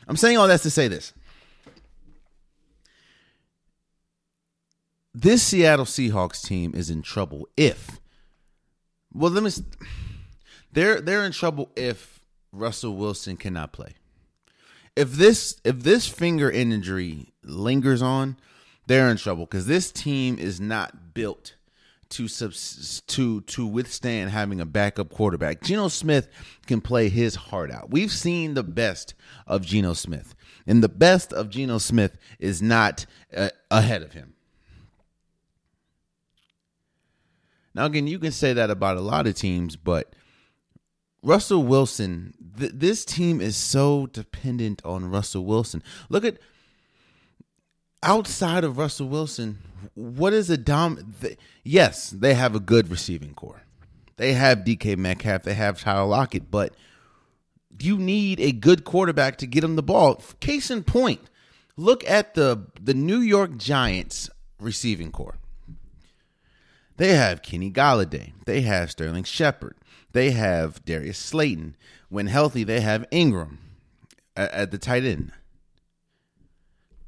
I'm 0.07 0.17
saying 0.17 0.37
all 0.37 0.47
that 0.47 0.61
to 0.61 0.69
say 0.69 0.87
this. 0.87 1.13
This 5.15 5.43
Seattle 5.43 5.85
Seahawks 5.85 6.45
team 6.45 6.73
is 6.73 6.89
in 6.89 7.03
trouble 7.03 7.47
if 7.55 7.99
well 9.13 9.29
let 9.29 9.43
me 9.43 9.51
they're 10.71 10.99
they're 10.99 11.23
in 11.23 11.31
trouble 11.31 11.71
if 11.75 12.19
Russell 12.51 12.95
Wilson 12.95 13.37
cannot 13.37 13.71
play 13.73 13.93
if 14.95 15.13
this 15.13 15.59
if 15.63 15.79
this 15.83 16.07
finger 16.07 16.49
injury 16.49 17.33
lingers 17.43 18.01
on, 18.01 18.37
they're 18.87 19.09
in 19.09 19.17
trouble 19.17 19.45
because 19.45 19.65
this 19.65 19.91
team 19.91 20.37
is 20.37 20.59
not 20.59 21.13
built 21.13 21.55
to 22.09 22.27
subs- 22.27 23.01
to 23.07 23.41
to 23.41 23.65
withstand 23.65 24.29
having 24.29 24.61
a 24.61 24.65
backup 24.65 25.09
quarterback. 25.09 25.61
Geno 25.63 25.87
Smith 25.87 26.27
can 26.67 26.79
play 26.79 27.09
his 27.09 27.35
heart 27.35 27.71
out. 27.71 27.89
We've 27.89 28.11
seen 28.11 28.53
the 28.53 28.63
best 28.63 29.15
of 29.47 29.65
Geno 29.65 29.93
Smith, 29.93 30.35
and 30.67 30.83
the 30.83 30.89
best 30.89 31.33
of 31.33 31.49
Geno 31.49 31.79
Smith 31.79 32.17
is 32.39 32.61
not 32.61 33.05
uh, 33.35 33.49
ahead 33.71 34.03
of 34.03 34.13
him. 34.13 34.33
Now, 37.75 37.85
again, 37.85 38.05
you 38.05 38.19
can 38.19 38.31
say 38.31 38.53
that 38.53 38.69
about 38.69 38.97
a 38.97 39.01
lot 39.01 39.25
of 39.25 39.33
teams, 39.33 39.75
but 39.75 40.15
Russell 41.23 41.63
Wilson, 41.63 42.33
th- 42.59 42.73
this 42.75 43.05
team 43.05 43.39
is 43.41 43.55
so 43.55 44.07
dependent 44.07 44.81
on 44.85 45.09
Russell 45.09 45.45
Wilson. 45.45 45.81
Look 46.09 46.25
at 46.25 46.37
outside 48.03 48.63
of 48.63 48.77
Russell 48.77 49.07
Wilson, 49.07 49.59
what 49.95 50.33
is 50.33 50.49
a 50.49 50.57
dom? 50.57 51.15
Yes, 51.63 52.09
they 52.09 52.33
have 52.33 52.53
a 52.55 52.59
good 52.59 52.91
receiving 52.91 53.33
core. 53.33 53.63
They 54.17 54.33
have 54.33 54.59
DK 54.59 54.97
Metcalf, 54.97 55.43
they 55.43 55.53
have 55.55 55.81
Tyler 55.81 56.05
Lockett, 56.05 56.51
but 56.51 56.75
you 57.79 57.97
need 57.97 58.39
a 58.39 58.51
good 58.51 58.83
quarterback 58.83 59.37
to 59.37 59.47
get 59.47 59.63
him 59.63 59.75
the 59.75 59.81
ball. 59.81 60.21
Case 60.39 60.69
in 60.69 60.83
point, 60.83 61.21
look 61.77 62.07
at 62.07 62.35
the 62.35 62.67
the 62.79 62.93
New 62.93 63.19
York 63.19 63.57
Giants 63.57 64.29
receiving 64.59 65.11
core. 65.11 65.37
They 66.97 67.13
have 67.13 67.41
Kenny 67.41 67.71
Golladay. 67.71 68.33
They 68.45 68.61
have 68.61 68.91
Sterling 68.91 69.23
Shepard. 69.23 69.75
They 70.13 70.31
have 70.31 70.83
Darius 70.85 71.17
Slayton. 71.17 71.75
When 72.09 72.27
healthy, 72.27 72.63
they 72.63 72.81
have 72.81 73.09
Engram 73.11 73.57
at, 74.37 74.51
at 74.51 74.71
the 74.71 74.77
tight 74.77 75.03
end. 75.03 75.31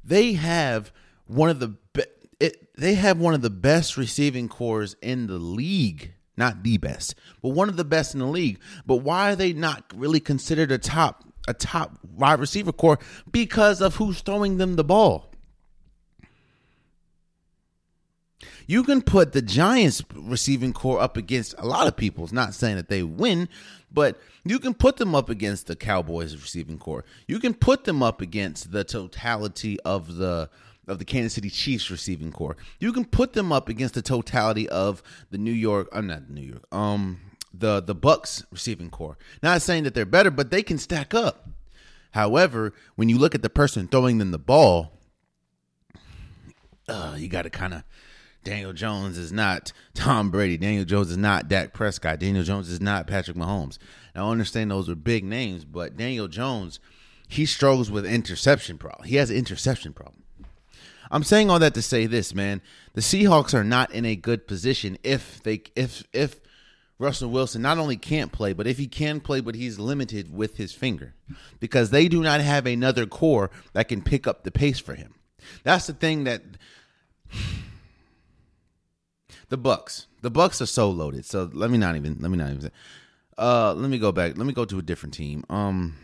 They 0.04 0.34
have 0.34 0.92
one 1.26 1.48
of 1.48 1.60
the 1.60 1.68
be- 1.68 2.04
it, 2.38 2.68
they 2.76 2.94
have 2.94 3.18
one 3.18 3.34
of 3.34 3.42
the 3.42 3.50
best 3.50 3.96
receiving 3.96 4.48
cores 4.48 4.94
in 5.00 5.26
the 5.26 5.38
league. 5.38 6.12
Not 6.36 6.62
the 6.62 6.76
best, 6.76 7.14
but 7.40 7.50
one 7.50 7.70
of 7.70 7.78
the 7.78 7.84
best 7.84 8.12
in 8.12 8.20
the 8.20 8.26
league. 8.26 8.60
But 8.84 8.96
why 8.96 9.32
are 9.32 9.36
they 9.36 9.54
not 9.54 9.84
really 9.94 10.20
considered 10.20 10.70
a 10.70 10.76
top 10.76 11.24
a 11.48 11.54
top 11.54 11.98
wide 12.02 12.40
receiver 12.40 12.72
core? 12.72 12.98
Because 13.30 13.80
of 13.80 13.96
who's 13.96 14.20
throwing 14.20 14.58
them 14.58 14.76
the 14.76 14.84
ball. 14.84 15.32
You 18.66 18.84
can 18.84 19.02
put 19.02 19.32
the 19.32 19.42
Giants 19.42 20.02
receiving 20.14 20.72
core 20.72 21.00
up 21.00 21.16
against 21.16 21.54
a 21.58 21.66
lot 21.66 21.86
of 21.86 21.96
people. 21.96 22.24
It's 22.24 22.32
not 22.32 22.54
saying 22.54 22.76
that 22.76 22.88
they 22.88 23.02
win, 23.02 23.48
but 23.90 24.20
you 24.44 24.58
can 24.58 24.74
put 24.74 24.96
them 24.96 25.14
up 25.14 25.30
against 25.30 25.66
the 25.66 25.76
Cowboys 25.76 26.34
receiving 26.36 26.78
core. 26.78 27.04
You 27.26 27.38
can 27.38 27.54
put 27.54 27.84
them 27.84 28.02
up 28.02 28.20
against 28.20 28.72
the 28.72 28.84
totality 28.84 29.80
of 29.80 30.16
the 30.16 30.50
of 30.86 30.98
the 31.00 31.04
Kansas 31.04 31.32
City 31.32 31.50
Chiefs 31.50 31.90
receiving 31.90 32.30
core. 32.30 32.56
You 32.78 32.92
can 32.92 33.04
put 33.04 33.32
them 33.32 33.52
up 33.52 33.68
against 33.68 33.94
the 33.94 34.02
totality 34.02 34.68
of 34.68 35.02
the 35.30 35.38
New 35.38 35.52
York, 35.52 35.88
I'm 35.92 36.08
uh, 36.08 36.14
not 36.14 36.30
New 36.30 36.42
York, 36.42 36.64
um, 36.70 37.20
the 37.52 37.80
the 37.80 37.94
Bucs 37.94 38.44
receiving 38.52 38.90
core. 38.90 39.18
Not 39.42 39.62
saying 39.62 39.84
that 39.84 39.94
they're 39.94 40.04
better, 40.04 40.30
but 40.30 40.50
they 40.50 40.62
can 40.62 40.78
stack 40.78 41.14
up. 41.14 41.48
However, 42.12 42.72
when 42.94 43.08
you 43.08 43.18
look 43.18 43.34
at 43.34 43.42
the 43.42 43.50
person 43.50 43.88
throwing 43.88 44.18
them 44.18 44.30
the 44.30 44.38
ball, 44.38 44.92
uh, 46.88 47.16
you 47.18 47.28
got 47.28 47.42
to 47.42 47.50
kind 47.50 47.74
of. 47.74 47.82
Daniel 48.46 48.72
Jones 48.72 49.18
is 49.18 49.32
not 49.32 49.72
Tom 49.92 50.30
Brady. 50.30 50.56
Daniel 50.56 50.84
Jones 50.84 51.10
is 51.10 51.16
not 51.16 51.48
Dak 51.48 51.72
Prescott. 51.72 52.20
Daniel 52.20 52.44
Jones 52.44 52.68
is 52.68 52.80
not 52.80 53.08
Patrick 53.08 53.36
Mahomes. 53.36 53.76
Now, 54.14 54.28
I 54.28 54.30
understand 54.30 54.70
those 54.70 54.88
are 54.88 54.94
big 54.94 55.24
names, 55.24 55.64
but 55.64 55.96
Daniel 55.96 56.28
Jones, 56.28 56.78
he 57.26 57.44
struggles 57.44 57.90
with 57.90 58.06
interception 58.06 58.78
problem. 58.78 59.08
He 59.08 59.16
has 59.16 59.30
an 59.30 59.36
interception 59.36 59.92
problem. 59.92 60.22
I'm 61.10 61.24
saying 61.24 61.50
all 61.50 61.58
that 61.58 61.74
to 61.74 61.82
say 61.82 62.06
this, 62.06 62.34
man. 62.34 62.62
The 62.94 63.00
Seahawks 63.00 63.52
are 63.52 63.64
not 63.64 63.90
in 63.90 64.04
a 64.04 64.14
good 64.14 64.46
position 64.46 64.96
if 65.02 65.42
they 65.42 65.62
if 65.74 66.04
if 66.12 66.40
Russell 67.00 67.30
Wilson 67.30 67.62
not 67.62 67.78
only 67.78 67.96
can't 67.96 68.30
play, 68.30 68.52
but 68.52 68.68
if 68.68 68.78
he 68.78 68.86
can 68.86 69.18
play, 69.20 69.40
but 69.40 69.56
he's 69.56 69.80
limited 69.80 70.32
with 70.32 70.56
his 70.56 70.72
finger 70.72 71.14
because 71.58 71.90
they 71.90 72.06
do 72.06 72.22
not 72.22 72.40
have 72.40 72.64
another 72.64 73.06
core 73.06 73.50
that 73.72 73.88
can 73.88 74.02
pick 74.02 74.28
up 74.28 74.44
the 74.44 74.52
pace 74.52 74.78
for 74.78 74.94
him. 74.94 75.14
That's 75.64 75.88
the 75.88 75.92
thing 75.92 76.24
that 76.24 76.42
the 79.48 79.58
Bucs. 79.58 80.06
The 80.22 80.30
Bucs 80.30 80.60
are 80.60 80.66
so 80.66 80.90
loaded. 80.90 81.24
So 81.24 81.50
let 81.52 81.70
me 81.70 81.78
not 81.78 81.96
even 81.96 82.16
let 82.20 82.30
me 82.30 82.36
not 82.36 82.50
even 82.50 82.60
say. 82.62 82.70
Uh, 83.38 83.74
let 83.74 83.90
me 83.90 83.98
go 83.98 84.12
back. 84.12 84.36
Let 84.36 84.46
me 84.46 84.52
go 84.52 84.64
to 84.64 84.78
a 84.78 84.82
different 84.82 85.14
team. 85.14 85.44
Um, 85.50 85.96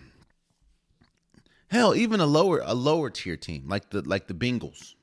hell, 1.68 1.94
even 1.94 2.20
a 2.20 2.26
lower 2.26 2.61
a 2.64 2.75
lower 2.75 3.11
tier 3.11 3.37
team 3.37 3.64
like 3.68 3.90
the 3.90 4.02
like 4.02 4.28
the 4.28 4.34
Bengals. 4.34 4.94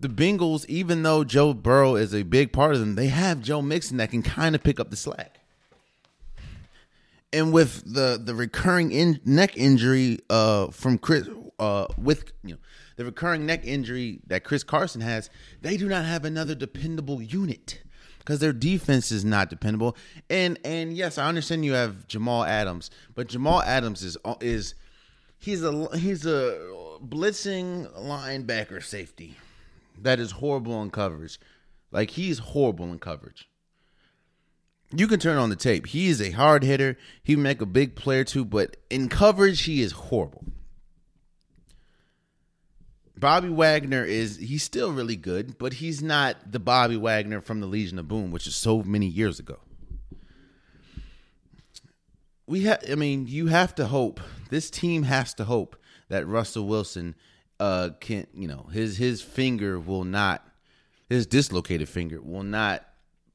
The 0.00 0.08
Bengals, 0.08 0.66
even 0.66 1.04
though 1.04 1.22
Joe 1.22 1.54
Burrow 1.54 1.94
is 1.94 2.12
a 2.12 2.24
big 2.24 2.52
part 2.52 2.74
of 2.74 2.80
them, 2.80 2.96
they 2.96 3.06
have 3.06 3.40
Joe 3.40 3.62
Mixon 3.62 3.98
that 3.98 4.10
can 4.10 4.22
kind 4.22 4.56
of 4.56 4.62
pick 4.64 4.80
up 4.80 4.90
the 4.90 4.96
slack. 4.96 5.38
And 7.32 7.52
with 7.52 7.84
the 7.84 8.20
the 8.22 8.34
recurring 8.34 8.90
in, 8.90 9.20
neck 9.24 9.56
injury 9.56 10.18
uh, 10.28 10.68
from 10.68 10.98
Chris, 10.98 11.28
uh, 11.58 11.86
with 11.96 12.32
you 12.42 12.54
know 12.54 12.60
the 12.96 13.04
recurring 13.04 13.46
neck 13.46 13.64
injury 13.64 14.20
that 14.26 14.44
Chris 14.44 14.64
Carson 14.64 15.00
has, 15.00 15.30
they 15.60 15.76
do 15.76 15.88
not 15.88 16.04
have 16.04 16.24
another 16.24 16.54
dependable 16.54 17.22
unit 17.22 17.82
because 18.18 18.38
their 18.38 18.52
defense 18.52 19.10
is 19.10 19.24
not 19.24 19.50
dependable. 19.50 19.96
And 20.30 20.58
and 20.64 20.96
yes, 20.96 21.18
I 21.18 21.26
understand 21.26 21.64
you 21.64 21.72
have 21.72 22.06
Jamal 22.06 22.44
Adams, 22.44 22.90
but 23.14 23.28
Jamal 23.28 23.62
Adams 23.62 24.02
is 24.02 24.16
uh, 24.24 24.34
is 24.40 24.74
he's 25.38 25.62
a 25.62 25.96
he's 25.96 26.24
a 26.24 26.58
blitzing 27.04 27.92
linebacker 27.98 28.82
safety 28.82 29.36
that 30.00 30.20
is 30.20 30.32
horrible 30.32 30.80
in 30.82 30.90
coverage. 30.90 31.38
Like 31.90 32.10
he's 32.10 32.38
horrible 32.38 32.86
in 32.86 32.98
coverage. 32.98 33.48
You 34.94 35.08
can 35.08 35.20
turn 35.20 35.38
on 35.38 35.48
the 35.48 35.56
tape. 35.56 35.86
He 35.86 36.08
is 36.08 36.20
a 36.20 36.32
hard 36.32 36.62
hitter. 36.62 36.98
He 37.22 37.34
make 37.34 37.60
a 37.62 37.66
big 37.66 37.96
player 37.96 38.24
too, 38.24 38.44
but 38.44 38.76
in 38.90 39.08
coverage 39.08 39.62
he 39.62 39.82
is 39.82 39.92
horrible. 39.92 40.44
Bobby 43.22 43.50
Wagner 43.50 44.04
is 44.04 44.36
he's 44.38 44.64
still 44.64 44.92
really 44.92 45.14
good, 45.14 45.56
but 45.56 45.74
he's 45.74 46.02
not 46.02 46.50
the 46.50 46.58
Bobby 46.58 46.96
Wagner 46.96 47.40
from 47.40 47.60
the 47.60 47.68
Legion 47.68 48.00
of 48.00 48.08
Boom, 48.08 48.32
which 48.32 48.48
is 48.48 48.56
so 48.56 48.82
many 48.82 49.06
years 49.06 49.38
ago. 49.38 49.60
We 52.48 52.62
have 52.62 52.82
I 52.90 52.96
mean, 52.96 53.28
you 53.28 53.46
have 53.46 53.76
to 53.76 53.86
hope. 53.86 54.20
This 54.50 54.70
team 54.70 55.04
has 55.04 55.34
to 55.34 55.44
hope 55.44 55.76
that 56.08 56.26
Russell 56.26 56.66
Wilson 56.66 57.14
uh 57.60 57.90
can, 58.00 58.26
you 58.34 58.48
know, 58.48 58.68
his 58.72 58.96
his 58.96 59.22
finger 59.22 59.78
will 59.78 60.02
not 60.02 60.44
his 61.08 61.24
dislocated 61.24 61.88
finger 61.88 62.20
will 62.20 62.42
not 62.42 62.84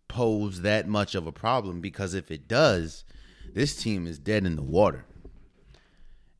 pose 0.10 0.64
that 0.64 0.90
much 0.90 1.16
of 1.16 1.28
a 1.28 1.32
problem 1.32 1.80
because 1.80 2.14
if 2.14 2.30
it 2.30 2.46
does, 2.50 3.06
this 3.54 3.82
team 3.82 4.06
is 4.06 4.20
dead 4.20 4.46
in 4.46 4.58
the 4.58 4.62
water. 4.62 5.06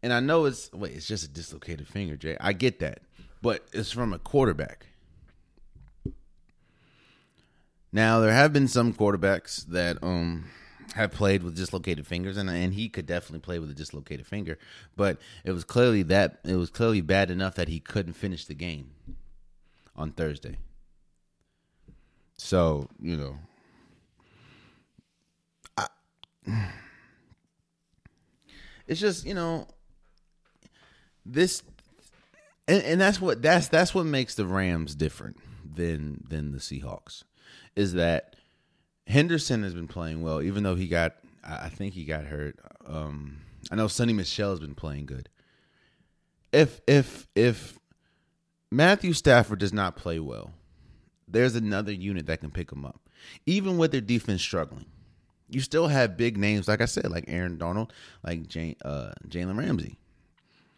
And 0.04 0.12
I 0.12 0.20
know 0.20 0.44
it's 0.44 0.70
wait, 0.74 0.98
it's 0.98 1.08
just 1.08 1.24
a 1.24 1.30
dislocated 1.30 1.88
finger, 1.88 2.18
Jay. 2.18 2.36
I 2.42 2.52
get 2.52 2.80
that 2.80 3.07
but 3.42 3.66
it's 3.74 3.92
from 3.92 4.14
a 4.14 4.20
quarterback. 4.20 4.88
Now 7.92 8.20
there 8.20 8.32
have 8.32 8.54
been 8.54 8.68
some 8.68 8.94
quarterbacks 8.94 9.66
that 9.68 9.98
um 10.04 10.46
have 10.96 11.12
played 11.12 11.44
with 11.44 11.56
dislocated 11.56 12.08
fingers, 12.08 12.38
and 12.38 12.50
and 12.50 12.74
he 12.74 12.90
could 12.90 13.06
definitely 13.06 13.40
play 13.40 13.60
with 13.60 13.70
a 13.70 13.74
dislocated 13.74 14.26
finger, 14.26 14.58
but 14.96 15.20
it 15.44 15.52
was 15.52 15.64
clearly 15.64 16.04
that 16.04 16.40
it 16.44 16.56
was 16.56 16.70
clearly 16.70 17.02
bad 17.02 17.32
enough 17.32 17.56
that 17.56 17.68
he 17.68 17.80
couldn't 17.80 18.14
finish 18.14 18.46
the 18.46 18.54
game 18.54 18.92
on 19.96 20.12
Thursday. 20.12 20.58
So 22.36 22.90
you 23.02 23.18
know, 23.18 23.38
I, 25.78 25.88
it's 28.88 29.00
just 29.00 29.26
you 29.26 29.34
know 29.34 29.68
this 31.26 31.64
and, 32.68 32.84
and 32.84 33.02
that's 33.02 33.22
what 33.22 33.42
that's 33.42 33.68
that's 33.68 33.96
what 33.96 34.06
makes 34.06 34.36
the 34.36 34.46
Rams 34.46 34.96
different 34.96 35.38
than 35.76 36.24
than 36.28 36.52
the 36.52 36.60
Seahawks 36.60 37.24
is 37.76 37.94
that 37.94 38.36
Henderson 39.08 39.64
has 39.64 39.74
been 39.74 39.88
playing 39.88 40.22
well, 40.22 40.42
even 40.42 40.64
though 40.64 40.76
he 40.76 40.88
got 40.88 41.16
I 41.44 41.70
think 41.70 41.94
he 41.94 42.04
got 42.04 42.26
hurt. 42.26 42.60
Um, 42.86 43.38
I 43.72 43.76
know 43.76 43.86
Sony 43.86 44.14
Michel 44.14 44.50
has 44.52 44.60
been 44.60 44.76
playing 44.76 45.06
good. 45.06 45.30
If 46.52 46.82
if 46.88 47.28
if 47.36 47.78
Matthew 48.72 49.14
Stafford 49.14 49.60
does 49.60 49.74
not 49.74 49.96
play 49.96 50.20
well, 50.20 50.52
there's 51.28 51.56
another 51.56 51.92
unit 51.92 52.26
that 52.26 52.42
can 52.42 52.52
pick 52.52 52.72
him 52.72 52.86
up, 52.86 53.00
even 53.46 53.78
with 53.78 53.92
their 53.92 54.02
defense 54.02 54.42
struggling. 54.42 54.86
You 55.50 55.62
still 55.62 55.88
have 55.88 56.18
big 56.18 56.36
names, 56.36 56.68
like 56.68 56.82
I 56.82 56.86
said, 56.86 57.10
like 57.10 57.24
Aaron 57.30 57.58
Donald, 57.58 57.94
like 58.26 58.48
Jane, 58.48 58.76
uh, 58.84 59.12
Jalen 59.30 59.58
Ramsey. 59.58 59.98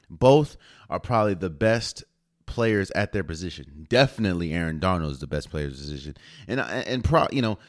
Both 0.09 0.57
are 0.89 0.99
probably 0.99 1.35
the 1.35 1.49
best 1.49 2.03
players 2.45 2.91
at 2.91 3.11
their 3.11 3.23
position. 3.23 3.85
Definitely, 3.89 4.53
Aaron 4.53 4.79
Donald 4.79 5.11
is 5.11 5.19
the 5.19 5.27
best 5.27 5.49
player 5.49 5.69
position, 5.69 6.15
and 6.47 6.59
and 6.59 7.03
pro, 7.03 7.27
you 7.31 7.41
know, 7.41 7.59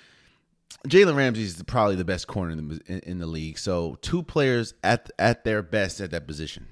Jalen 0.89 1.17
Ramsey 1.17 1.43
is 1.43 1.63
probably 1.65 1.97
the 1.97 2.05
best 2.05 2.27
corner 2.27 2.53
in 2.53 2.69
the 2.69 3.09
in 3.09 3.19
the 3.19 3.27
league. 3.27 3.59
So 3.59 3.99
two 4.01 4.23
players 4.23 4.75
at 4.83 5.11
at 5.19 5.45
their 5.45 5.63
best 5.63 6.01
at 6.01 6.11
that 6.13 6.27
position. 6.27 6.67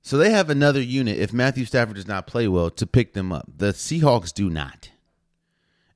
So 0.00 0.16
they 0.16 0.30
have 0.30 0.48
another 0.48 0.80
unit 0.80 1.18
if 1.18 1.34
Matthew 1.34 1.66
Stafford 1.66 1.96
does 1.96 2.06
not 2.06 2.26
play 2.26 2.48
well 2.48 2.70
to 2.70 2.86
pick 2.86 3.12
them 3.12 3.30
up. 3.30 3.46
The 3.54 3.72
Seahawks 3.72 4.32
do 4.32 4.48
not. 4.48 4.90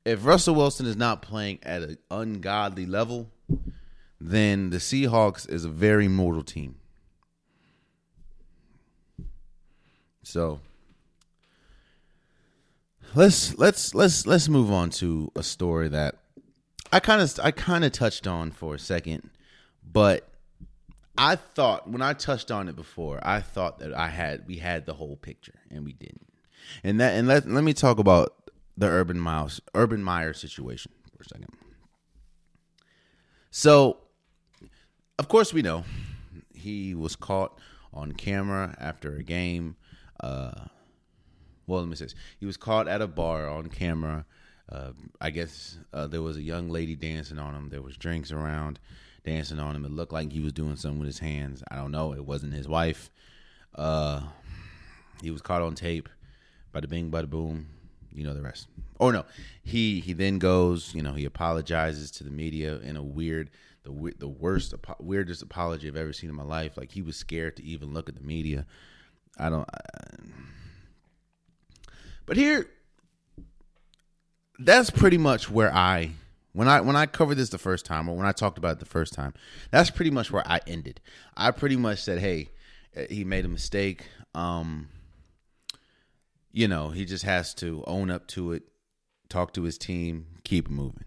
If 0.04 0.26
Russell 0.26 0.54
Wilson 0.54 0.84
is 0.84 0.96
not 0.96 1.22
playing 1.22 1.60
at 1.62 1.82
an 1.82 1.98
ungodly 2.10 2.84
level, 2.84 3.30
then 4.20 4.68
the 4.68 4.78
Seahawks 4.78 5.48
is 5.48 5.64
a 5.64 5.70
very 5.70 6.08
mortal 6.08 6.42
team. 6.42 6.74
So 10.22 10.60
let's 13.14 13.58
let's 13.58 13.94
let's 13.94 14.26
let's 14.26 14.48
move 14.48 14.70
on 14.70 14.90
to 14.90 15.30
a 15.36 15.42
story 15.42 15.88
that 15.88 16.16
I 16.92 17.00
kind 17.00 17.20
of 17.22 17.38
I 17.42 17.50
kind 17.50 17.84
of 17.84 17.92
touched 17.92 18.26
on 18.26 18.50
for 18.50 18.74
a 18.74 18.78
second, 18.78 19.30
but 19.84 20.28
I 21.16 21.36
thought 21.36 21.90
when 21.90 22.02
I 22.02 22.14
touched 22.14 22.50
on 22.50 22.68
it 22.68 22.76
before, 22.76 23.20
I 23.22 23.40
thought 23.40 23.78
that 23.80 23.94
I 23.94 24.08
had 24.08 24.46
we 24.46 24.56
had 24.56 24.86
the 24.86 24.94
whole 24.94 25.16
picture 25.16 25.58
and 25.70 25.84
we 25.84 25.92
didn't. 25.92 26.32
And 26.84 27.00
that 27.00 27.14
and 27.14 27.28
let 27.28 27.48
let 27.48 27.64
me 27.64 27.74
talk 27.74 27.98
about 27.98 28.34
the 28.76 28.86
Urban 28.86 29.18
Miles 29.18 29.60
Urban 29.74 30.02
Meyer 30.02 30.32
situation 30.32 30.92
for 31.16 31.22
a 31.22 31.28
second. 31.28 31.48
So, 33.50 33.98
of 35.18 35.28
course, 35.28 35.52
we 35.52 35.60
know 35.60 35.84
he 36.54 36.94
was 36.94 37.16
caught 37.16 37.58
on 37.92 38.12
camera 38.12 38.74
after 38.80 39.16
a 39.16 39.22
game 39.22 39.76
uh, 40.22 40.66
well, 41.66 41.80
let 41.80 41.88
me 41.88 41.96
say 41.96 42.06
this. 42.06 42.14
He 42.38 42.46
was 42.46 42.56
caught 42.56 42.88
at 42.88 43.02
a 43.02 43.06
bar 43.06 43.48
on 43.48 43.68
camera. 43.68 44.24
Uh, 44.70 44.92
I 45.20 45.30
guess 45.30 45.78
uh, 45.92 46.06
there 46.06 46.22
was 46.22 46.36
a 46.36 46.42
young 46.42 46.68
lady 46.68 46.96
dancing 46.96 47.38
on 47.38 47.54
him. 47.54 47.68
There 47.68 47.82
was 47.82 47.96
drinks 47.96 48.32
around, 48.32 48.78
dancing 49.24 49.58
on 49.58 49.76
him. 49.76 49.84
It 49.84 49.90
looked 49.90 50.12
like 50.12 50.32
he 50.32 50.40
was 50.40 50.52
doing 50.52 50.76
something 50.76 51.00
with 51.00 51.08
his 51.08 51.18
hands. 51.18 51.62
I 51.70 51.76
don't 51.76 51.90
know. 51.90 52.14
It 52.14 52.24
wasn't 52.24 52.54
his 52.54 52.68
wife. 52.68 53.10
Uh, 53.74 54.22
he 55.22 55.30
was 55.30 55.42
caught 55.42 55.62
on 55.62 55.74
tape. 55.74 56.08
Bada 56.74 56.88
bing, 56.88 57.10
bada 57.10 57.28
boom. 57.28 57.68
You 58.14 58.24
know 58.24 58.34
the 58.34 58.42
rest. 58.42 58.68
Or 58.98 59.12
no, 59.12 59.24
he 59.62 60.00
he 60.00 60.12
then 60.12 60.38
goes. 60.38 60.94
You 60.94 61.02
know, 61.02 61.14
he 61.14 61.24
apologizes 61.24 62.10
to 62.12 62.24
the 62.24 62.30
media 62.30 62.78
in 62.78 62.96
a 62.96 63.02
weird, 63.02 63.50
the 63.84 64.12
the 64.18 64.28
worst, 64.28 64.74
weirdest 65.00 65.42
apology 65.42 65.88
I've 65.88 65.96
ever 65.96 66.12
seen 66.12 66.28
in 66.28 66.36
my 66.36 66.42
life. 66.42 66.76
Like 66.76 66.92
he 66.92 67.00
was 67.00 67.16
scared 67.16 67.56
to 67.56 67.64
even 67.64 67.94
look 67.94 68.08
at 68.08 68.14
the 68.14 68.22
media. 68.22 68.66
I 69.38 69.48
don't. 69.48 69.68
I, 69.72 69.80
but 72.26 72.36
here, 72.36 72.68
that's 74.58 74.90
pretty 74.90 75.18
much 75.18 75.50
where 75.50 75.74
I 75.74 76.12
when 76.52 76.68
I 76.68 76.80
when 76.80 76.96
I 76.96 77.06
covered 77.06 77.36
this 77.36 77.48
the 77.48 77.58
first 77.58 77.84
time 77.84 78.08
or 78.08 78.16
when 78.16 78.26
I 78.26 78.32
talked 78.32 78.58
about 78.58 78.72
it 78.72 78.78
the 78.78 78.86
first 78.86 79.12
time. 79.14 79.34
That's 79.70 79.90
pretty 79.90 80.10
much 80.10 80.30
where 80.30 80.46
I 80.46 80.60
ended. 80.66 81.00
I 81.36 81.50
pretty 81.50 81.76
much 81.76 82.02
said, 82.02 82.18
"Hey, 82.18 82.50
he 83.08 83.24
made 83.24 83.44
a 83.44 83.48
mistake. 83.48 84.06
Um, 84.34 84.88
you 86.52 86.68
know, 86.68 86.90
he 86.90 87.04
just 87.04 87.24
has 87.24 87.54
to 87.54 87.82
own 87.86 88.10
up 88.10 88.26
to 88.28 88.52
it, 88.52 88.64
talk 89.28 89.52
to 89.54 89.62
his 89.62 89.78
team, 89.78 90.26
keep 90.44 90.68
moving." 90.68 91.04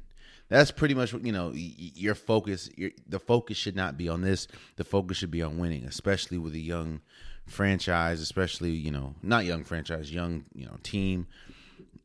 That's 0.48 0.70
pretty 0.70 0.94
much 0.94 1.13
what 1.13 1.25
you 1.25 1.32
know. 1.32 1.51
Your 1.55 2.15
focus, 2.15 2.70
your, 2.75 2.91
the 3.08 3.20
focus 3.20 3.58
should 3.58 3.75
not 3.75 3.98
be 3.98 4.10
on 4.10 4.22
this. 4.22 4.48
The 4.75 4.84
focus 4.84 5.17
should 5.17 5.32
be 5.32 5.41
on 5.41 5.58
winning, 5.58 5.86
especially 5.86 6.38
with 6.38 6.53
a 6.53 6.60
young 6.60 7.01
franchise, 7.45 8.21
especially 8.21 8.71
you 8.71 8.91
know 8.91 9.15
not 9.21 9.45
young 9.45 9.63
franchise, 9.63 10.11
young 10.11 10.45
you 10.53 10.65
know 10.65 10.77
team, 10.83 11.27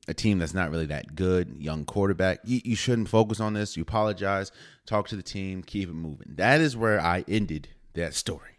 a 0.08 0.14
team 0.14 0.38
that's 0.38 0.54
not 0.54 0.70
really 0.70 0.86
that 0.86 1.14
good, 1.14 1.56
young 1.58 1.84
quarterback. 1.84 2.40
You, 2.44 2.60
you 2.64 2.76
shouldn't 2.76 3.08
focus 3.08 3.40
on 3.40 3.54
this. 3.54 3.76
You 3.76 3.82
apologize, 3.82 4.52
talk 4.86 5.08
to 5.08 5.16
the 5.16 5.22
team, 5.22 5.62
keep 5.62 5.88
it 5.88 5.94
moving. 5.94 6.34
That 6.36 6.60
is 6.60 6.76
where 6.76 7.00
I 7.00 7.24
ended 7.28 7.68
that 7.94 8.14
story. 8.14 8.58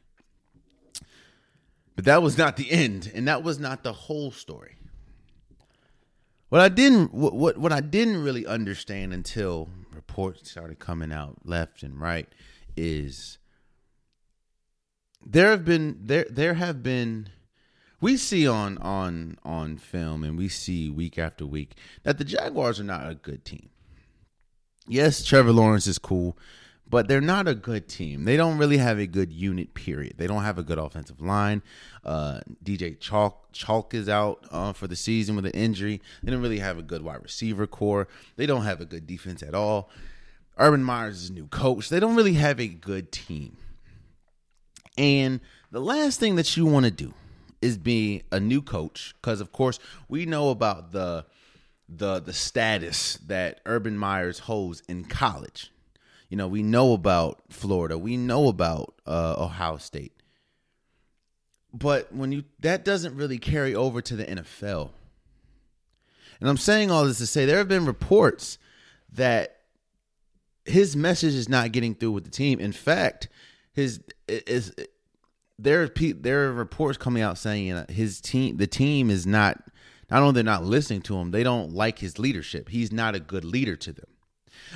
But 1.95 2.05
that 2.05 2.21
was 2.21 2.37
not 2.37 2.57
the 2.57 2.71
end, 2.71 3.11
and 3.13 3.27
that 3.27 3.43
was 3.43 3.59
not 3.59 3.83
the 3.83 3.93
whole 3.93 4.31
story. 4.31 4.77
What 6.49 6.61
I 6.61 6.69
didn't 6.69 7.13
what, 7.13 7.33
what 7.33 7.57
what 7.57 7.71
I 7.71 7.79
didn't 7.79 8.23
really 8.23 8.45
understand 8.45 9.13
until 9.13 9.69
reports 9.93 10.49
started 10.49 10.79
coming 10.79 11.11
out 11.11 11.37
left 11.45 11.83
and 11.83 11.99
right 11.99 12.27
is 12.75 13.37
there 15.25 15.51
have 15.51 15.65
been 15.65 15.99
there 16.01 16.25
there 16.29 16.55
have 16.55 16.81
been 16.83 17.29
we 17.99 18.17
see 18.17 18.47
on 18.47 18.77
on 18.79 19.37
on 19.43 19.77
film 19.77 20.23
and 20.23 20.37
we 20.37 20.49
see 20.49 20.89
week 20.89 21.17
after 21.17 21.45
week 21.45 21.75
that 22.03 22.17
the 22.17 22.25
Jaguars 22.25 22.79
are 22.79 22.85
not 22.85 23.09
a 23.09 23.15
good 23.15 23.45
team. 23.45 23.69
Yes, 24.87 25.23
Trevor 25.23 25.51
Lawrence 25.51 25.85
is 25.85 25.99
cool, 25.99 26.37
but 26.89 27.07
they're 27.07 27.21
not 27.21 27.47
a 27.47 27.53
good 27.53 27.87
team. 27.87 28.25
They 28.25 28.35
don't 28.35 28.57
really 28.57 28.77
have 28.77 28.97
a 28.97 29.05
good 29.05 29.31
unit. 29.31 29.75
Period. 29.75 30.15
They 30.17 30.27
don't 30.27 30.43
have 30.43 30.57
a 30.57 30.63
good 30.63 30.79
offensive 30.79 31.21
line. 31.21 31.61
Uh, 32.03 32.41
DJ 32.63 32.97
Chark 32.97 33.35
Chark 33.53 33.93
is 33.93 34.09
out 34.09 34.45
uh, 34.51 34.73
for 34.73 34.87
the 34.87 34.95
season 34.95 35.35
with 35.35 35.45
an 35.45 35.51
injury. 35.51 36.01
They 36.23 36.31
don't 36.31 36.41
really 36.41 36.59
have 36.59 36.79
a 36.79 36.83
good 36.83 37.03
wide 37.03 37.21
receiver 37.21 37.67
core. 37.67 38.07
They 38.35 38.47
don't 38.47 38.63
have 38.63 38.81
a 38.81 38.85
good 38.85 39.05
defense 39.05 39.43
at 39.43 39.53
all. 39.53 39.89
Urban 40.57 40.83
Meyers 40.83 41.23
is 41.23 41.29
a 41.29 41.33
new 41.33 41.47
coach. 41.47 41.89
They 41.89 41.99
don't 41.99 42.15
really 42.15 42.33
have 42.33 42.59
a 42.59 42.67
good 42.67 43.11
team. 43.11 43.57
And 44.97 45.39
the 45.71 45.79
last 45.79 46.19
thing 46.19 46.35
that 46.35 46.57
you 46.57 46.65
want 46.65 46.85
to 46.85 46.91
do 46.91 47.13
is 47.61 47.77
be 47.77 48.23
a 48.31 48.39
new 48.39 48.61
coach 48.61 49.13
because 49.21 49.39
of 49.39 49.51
course 49.51 49.79
we 50.09 50.25
know 50.25 50.49
about 50.49 50.91
the 50.91 51.25
the 51.87 52.19
the 52.19 52.33
status 52.33 53.17
that 53.27 53.59
Urban 53.65 53.97
Meyers 53.97 54.39
holds 54.39 54.81
in 54.87 55.05
college. 55.05 55.71
You 56.29 56.37
know, 56.37 56.47
we 56.47 56.63
know 56.63 56.93
about 56.93 57.41
Florida, 57.49 57.97
we 57.97 58.17
know 58.17 58.47
about 58.47 58.95
uh, 59.05 59.35
Ohio 59.37 59.77
State. 59.77 60.13
But 61.73 62.13
when 62.13 62.31
you 62.31 62.45
that 62.59 62.85
doesn't 62.85 63.15
really 63.15 63.37
carry 63.37 63.75
over 63.75 64.01
to 64.01 64.15
the 64.15 64.25
NFL. 64.25 64.91
And 66.39 66.49
I'm 66.49 66.57
saying 66.57 66.89
all 66.89 67.05
this 67.05 67.19
to 67.19 67.27
say 67.27 67.45
there 67.45 67.59
have 67.59 67.67
been 67.67 67.85
reports 67.85 68.57
that 69.13 69.57
his 70.65 70.95
message 70.95 71.33
is 71.33 71.49
not 71.49 71.71
getting 71.71 71.93
through 71.93 72.11
with 72.11 72.23
the 72.23 72.31
team. 72.31 72.59
In 72.59 72.71
fact, 72.71 73.27
his 73.73 74.01
is 74.27 74.73
there 75.57 75.83
are 75.83 75.89
there 76.13 76.47
are 76.47 76.53
reports 76.53 76.97
coming 76.97 77.23
out 77.23 77.37
saying 77.37 77.85
his 77.89 78.19
team 78.19 78.57
the 78.57 78.67
team 78.67 79.09
is 79.09 79.25
not 79.25 79.63
not 80.09 80.21
only 80.21 80.33
they're 80.33 80.43
not 80.43 80.63
listening 80.63 81.01
to 81.01 81.15
him 81.17 81.31
they 81.31 81.43
don't 81.43 81.73
like 81.73 81.99
his 81.99 82.19
leadership. 82.19 82.69
He's 82.69 82.91
not 82.91 83.15
a 83.15 83.19
good 83.19 83.45
leader 83.45 83.75
to 83.77 83.93
them. 83.93 84.07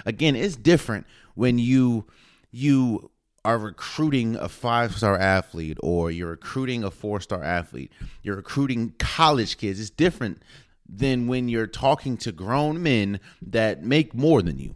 Again 0.06 0.36
it's 0.36 0.56
different 0.56 1.06
when 1.34 1.58
you 1.58 2.06
you 2.52 3.12
are 3.44 3.58
recruiting 3.58 4.36
a 4.36 4.50
five 4.50 4.96
star 4.96 5.18
athlete 5.18 5.78
or 5.82 6.10
you're 6.10 6.30
recruiting 6.30 6.84
a 6.84 6.92
four 6.92 7.20
star 7.20 7.44
athlete. 7.44 7.92
You're 8.24 8.38
recruiting 8.38 8.94
college 8.98 9.58
kids. 9.58 9.80
It's 9.80 9.90
different 9.90 10.42
than 10.88 11.28
when 11.28 11.50
you're 11.50 11.68
talking 11.68 12.16
to 12.18 12.32
grown 12.32 12.82
men 12.82 13.20
that 13.42 13.84
make 13.84 14.14
more 14.14 14.42
than 14.42 14.60
you. 14.60 14.76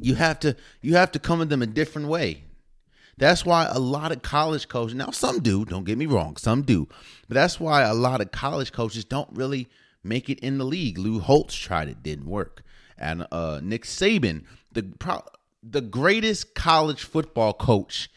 You 0.00 0.14
have 0.14 0.40
to 0.40 0.56
you 0.80 0.94
have 0.94 1.12
to 1.12 1.18
come 1.18 1.42
at 1.42 1.48
them 1.48 1.62
a 1.62 1.66
different 1.66 2.08
way 2.08 2.44
that's 3.18 3.44
why 3.44 3.66
a 3.66 3.78
lot 3.78 4.12
of 4.12 4.22
college 4.22 4.68
coaches, 4.68 4.94
now 4.94 5.10
some 5.10 5.40
do, 5.40 5.64
don't 5.64 5.84
get 5.84 5.98
me 5.98 6.06
wrong, 6.06 6.36
some 6.36 6.62
do, 6.62 6.86
but 7.26 7.34
that's 7.34 7.58
why 7.58 7.82
a 7.82 7.94
lot 7.94 8.20
of 8.20 8.30
college 8.30 8.72
coaches 8.72 9.04
don't 9.04 9.28
really 9.32 9.68
make 10.04 10.30
it 10.30 10.38
in 10.38 10.58
the 10.58 10.64
league. 10.64 10.98
Lou 10.98 11.18
Holtz 11.18 11.54
tried 11.54 11.88
it, 11.88 12.02
didn't 12.02 12.26
work. 12.26 12.62
And 12.96 13.26
uh, 13.30 13.60
Nick 13.62 13.84
Saban, 13.84 14.44
the 14.72 14.84
pro- 14.84 15.24
the 15.62 15.80
greatest 15.80 16.54
college 16.54 17.02
football 17.02 17.52
coach 17.52 18.08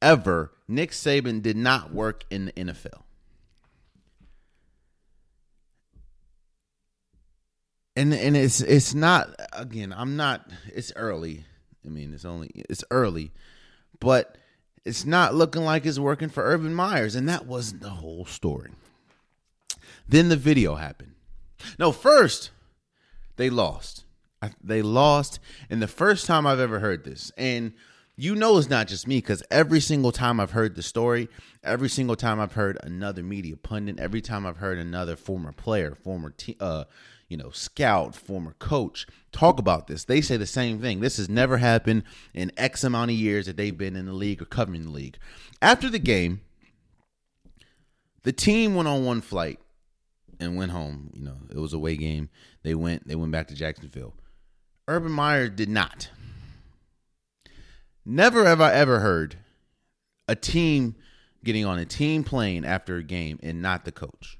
ever, 0.00 0.52
Nick 0.66 0.90
Saban 0.90 1.42
did 1.42 1.56
not 1.56 1.92
work 1.92 2.24
in 2.30 2.46
the 2.46 2.52
NFL. 2.52 3.02
And 7.94 8.12
and 8.12 8.36
it's 8.36 8.60
it's 8.60 8.94
not 8.94 9.30
again, 9.54 9.94
I'm 9.96 10.16
not 10.16 10.50
it's 10.74 10.92
early. 10.96 11.44
I 11.84 11.88
mean, 11.88 12.12
it's 12.12 12.26
only 12.26 12.50
it's 12.54 12.84
early, 12.90 13.32
but 14.00 14.36
it's 14.86 15.04
not 15.04 15.34
looking 15.34 15.64
like 15.64 15.84
it's 15.84 15.98
working 15.98 16.28
for 16.28 16.44
Urban 16.44 16.72
Meyers. 16.72 17.16
And 17.16 17.28
that 17.28 17.44
wasn't 17.44 17.82
the 17.82 17.90
whole 17.90 18.24
story. 18.24 18.70
Then 20.08 20.28
the 20.28 20.36
video 20.36 20.76
happened. 20.76 21.14
No, 21.76 21.90
first, 21.90 22.50
they 23.34 23.50
lost. 23.50 24.04
They 24.62 24.82
lost. 24.82 25.40
And 25.68 25.82
the 25.82 25.88
first 25.88 26.24
time 26.26 26.46
I've 26.46 26.60
ever 26.60 26.78
heard 26.78 27.02
this. 27.04 27.32
And 27.36 27.72
you 28.14 28.36
know 28.36 28.56
it's 28.58 28.70
not 28.70 28.86
just 28.86 29.08
me 29.08 29.16
because 29.16 29.42
every 29.50 29.80
single 29.80 30.12
time 30.12 30.38
I've 30.38 30.52
heard 30.52 30.76
the 30.76 30.82
story, 30.84 31.28
every 31.64 31.88
single 31.88 32.16
time 32.16 32.38
I've 32.38 32.52
heard 32.52 32.78
another 32.84 33.24
media 33.24 33.56
pundit, 33.56 33.98
every 33.98 34.20
time 34.20 34.46
I've 34.46 34.58
heard 34.58 34.78
another 34.78 35.16
former 35.16 35.50
player, 35.50 35.96
former 35.96 36.30
te- 36.30 36.56
uh, 36.60 36.84
you 37.28 37.36
know, 37.36 37.50
scout, 37.50 38.14
former 38.14 38.54
coach, 38.58 39.06
talk 39.32 39.58
about 39.58 39.86
this. 39.86 40.04
They 40.04 40.20
say 40.20 40.36
the 40.36 40.46
same 40.46 40.80
thing. 40.80 41.00
This 41.00 41.16
has 41.16 41.28
never 41.28 41.56
happened 41.56 42.04
in 42.34 42.52
X 42.56 42.84
amount 42.84 43.10
of 43.10 43.16
years 43.16 43.46
that 43.46 43.56
they've 43.56 43.76
been 43.76 43.96
in 43.96 44.06
the 44.06 44.12
league 44.12 44.40
or 44.40 44.46
covering 44.46 44.84
the 44.84 44.90
league. 44.90 45.16
After 45.60 45.88
the 45.88 45.98
game, 45.98 46.40
the 48.22 48.32
team 48.32 48.74
went 48.74 48.88
on 48.88 49.04
one 49.04 49.20
flight 49.20 49.58
and 50.38 50.56
went 50.56 50.72
home. 50.72 51.10
You 51.14 51.24
know, 51.24 51.36
it 51.50 51.58
was 51.58 51.72
a 51.72 51.76
away 51.76 51.96
game. 51.96 52.28
They 52.62 52.74
went 52.74 53.06
they 53.06 53.14
went 53.14 53.32
back 53.32 53.48
to 53.48 53.54
Jacksonville. 53.54 54.14
Urban 54.88 55.12
Meyer 55.12 55.48
did 55.48 55.68
not. 55.68 56.10
Never 58.04 58.44
have 58.44 58.60
I 58.60 58.72
ever 58.72 59.00
heard 59.00 59.36
a 60.28 60.36
team 60.36 60.94
getting 61.42 61.64
on 61.64 61.78
a 61.78 61.84
team 61.84 62.22
plane 62.24 62.64
after 62.64 62.96
a 62.96 63.02
game 63.02 63.38
and 63.42 63.60
not 63.60 63.84
the 63.84 63.92
coach. 63.92 64.35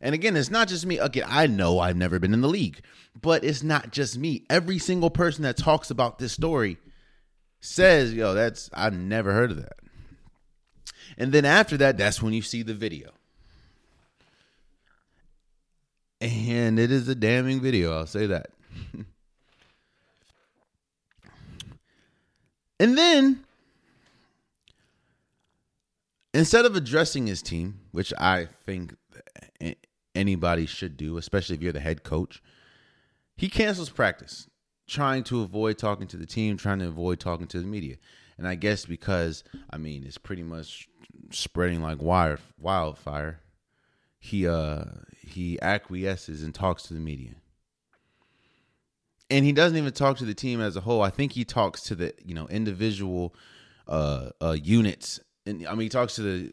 And 0.00 0.14
again, 0.14 0.36
it's 0.36 0.50
not 0.50 0.68
just 0.68 0.86
me. 0.86 0.98
Again, 0.98 1.26
I 1.28 1.46
know 1.46 1.78
I've 1.78 1.96
never 1.96 2.18
been 2.18 2.32
in 2.32 2.40
the 2.40 2.48
league, 2.48 2.80
but 3.20 3.44
it's 3.44 3.62
not 3.62 3.90
just 3.90 4.16
me. 4.16 4.44
Every 4.48 4.78
single 4.78 5.10
person 5.10 5.42
that 5.42 5.58
talks 5.58 5.90
about 5.90 6.18
this 6.18 6.32
story 6.32 6.78
says, 7.60 8.14
yo, 8.14 8.32
that's, 8.32 8.70
I've 8.72 8.98
never 8.98 9.32
heard 9.32 9.50
of 9.50 9.58
that. 9.58 9.76
And 11.18 11.32
then 11.32 11.44
after 11.44 11.76
that, 11.76 11.98
that's 11.98 12.22
when 12.22 12.32
you 12.32 12.40
see 12.40 12.62
the 12.62 12.72
video. 12.72 13.10
And 16.20 16.78
it 16.78 16.90
is 16.90 17.08
a 17.08 17.14
damning 17.14 17.60
video, 17.60 17.96
I'll 17.96 18.06
say 18.06 18.26
that. 18.26 18.50
and 22.80 22.96
then 22.96 23.44
instead 26.32 26.64
of 26.64 26.76
addressing 26.76 27.26
his 27.26 27.42
team, 27.42 27.80
which 27.92 28.12
I 28.18 28.48
think 28.64 28.94
anybody 30.14 30.66
should 30.66 30.96
do, 30.96 31.16
especially 31.16 31.56
if 31.56 31.62
you're 31.62 31.72
the 31.72 31.80
head 31.80 32.02
coach. 32.02 32.42
He 33.36 33.48
cancels 33.48 33.90
practice, 33.90 34.48
trying 34.86 35.24
to 35.24 35.42
avoid 35.42 35.78
talking 35.78 36.06
to 36.08 36.16
the 36.16 36.26
team, 36.26 36.56
trying 36.56 36.80
to 36.80 36.88
avoid 36.88 37.20
talking 37.20 37.46
to 37.48 37.60
the 37.60 37.66
media. 37.66 37.96
And 38.36 38.46
I 38.48 38.54
guess 38.54 38.86
because 38.86 39.44
I 39.70 39.76
mean 39.76 40.04
it's 40.04 40.18
pretty 40.18 40.42
much 40.42 40.88
spreading 41.30 41.82
like 41.82 42.02
wire 42.02 42.38
wildfire. 42.58 43.40
He 44.18 44.46
uh 44.46 44.84
he 45.20 45.60
acquiesces 45.60 46.42
and 46.42 46.54
talks 46.54 46.84
to 46.84 46.94
the 46.94 47.00
media. 47.00 47.34
And 49.30 49.44
he 49.44 49.52
doesn't 49.52 49.78
even 49.78 49.92
talk 49.92 50.16
to 50.18 50.24
the 50.24 50.34
team 50.34 50.60
as 50.60 50.76
a 50.76 50.80
whole. 50.80 51.02
I 51.02 51.10
think 51.10 51.32
he 51.32 51.44
talks 51.44 51.82
to 51.82 51.94
the, 51.94 52.12
you 52.24 52.34
know, 52.34 52.48
individual 52.48 53.34
uh 53.86 54.30
uh 54.40 54.56
units 54.60 55.20
and 55.46 55.66
I 55.66 55.72
mean 55.72 55.82
he 55.82 55.88
talks 55.88 56.16
to 56.16 56.22
the 56.22 56.52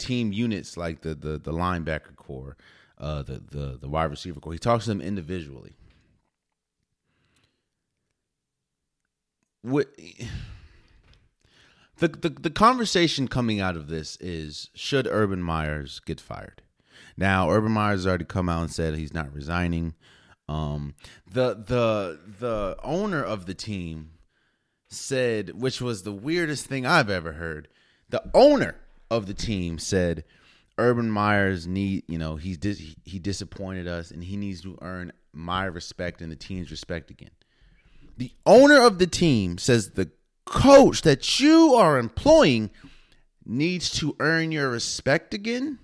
team 0.00 0.32
units 0.32 0.76
like 0.76 1.02
the 1.02 1.14
the 1.14 1.38
the 1.38 1.52
linebacker 1.52 2.16
core, 2.16 2.56
uh, 2.98 3.22
the 3.22 3.34
the 3.34 3.78
the 3.80 3.88
wide 3.88 4.10
receiver 4.10 4.40
core. 4.40 4.52
He 4.52 4.58
talks 4.58 4.84
to 4.84 4.90
them 4.90 5.00
individually. 5.00 5.76
What 9.62 9.88
the, 11.98 12.08
the 12.08 12.30
the 12.30 12.50
conversation 12.50 13.28
coming 13.28 13.60
out 13.60 13.76
of 13.76 13.88
this 13.88 14.16
is 14.16 14.70
should 14.74 15.06
Urban 15.06 15.42
Meyers 15.42 16.00
get 16.00 16.20
fired? 16.20 16.62
Now 17.16 17.50
Urban 17.50 17.72
Meyers 17.72 18.00
has 18.00 18.06
already 18.06 18.24
come 18.24 18.48
out 18.48 18.62
and 18.62 18.72
said 18.72 18.94
he's 18.94 19.14
not 19.14 19.32
resigning. 19.32 19.94
Um, 20.48 20.94
the 21.30 21.54
the 21.54 22.18
the 22.40 22.76
owner 22.82 23.22
of 23.22 23.46
the 23.46 23.54
team 23.54 24.12
said, 24.88 25.60
which 25.60 25.80
was 25.80 26.02
the 26.02 26.12
weirdest 26.12 26.66
thing 26.66 26.84
I've 26.84 27.10
ever 27.10 27.32
heard. 27.32 27.68
The 28.08 28.22
owner 28.34 28.76
of 29.10 29.26
the 29.26 29.34
team 29.34 29.78
said 29.78 30.24
Urban 30.78 31.10
Meyers 31.10 31.66
need 31.66 32.04
you 32.08 32.18
know 32.18 32.36
he's 32.36 32.58
dis- 32.58 32.94
he 33.04 33.18
disappointed 33.18 33.86
us 33.86 34.10
and 34.10 34.22
he 34.24 34.36
needs 34.36 34.60
to 34.62 34.78
earn 34.80 35.12
my 35.32 35.64
respect 35.64 36.22
and 36.22 36.30
the 36.30 36.36
team's 36.36 36.70
respect 36.70 37.10
again. 37.10 37.30
the 38.16 38.32
owner 38.46 38.80
of 38.80 38.98
the 38.98 39.06
team 39.06 39.58
says 39.58 39.90
the 39.90 40.10
coach 40.44 41.02
that 41.02 41.40
you 41.40 41.74
are 41.74 41.98
employing 41.98 42.70
needs 43.46 43.90
to 43.90 44.16
earn 44.20 44.52
your 44.52 44.68
respect 44.70 45.32
again. 45.32 45.78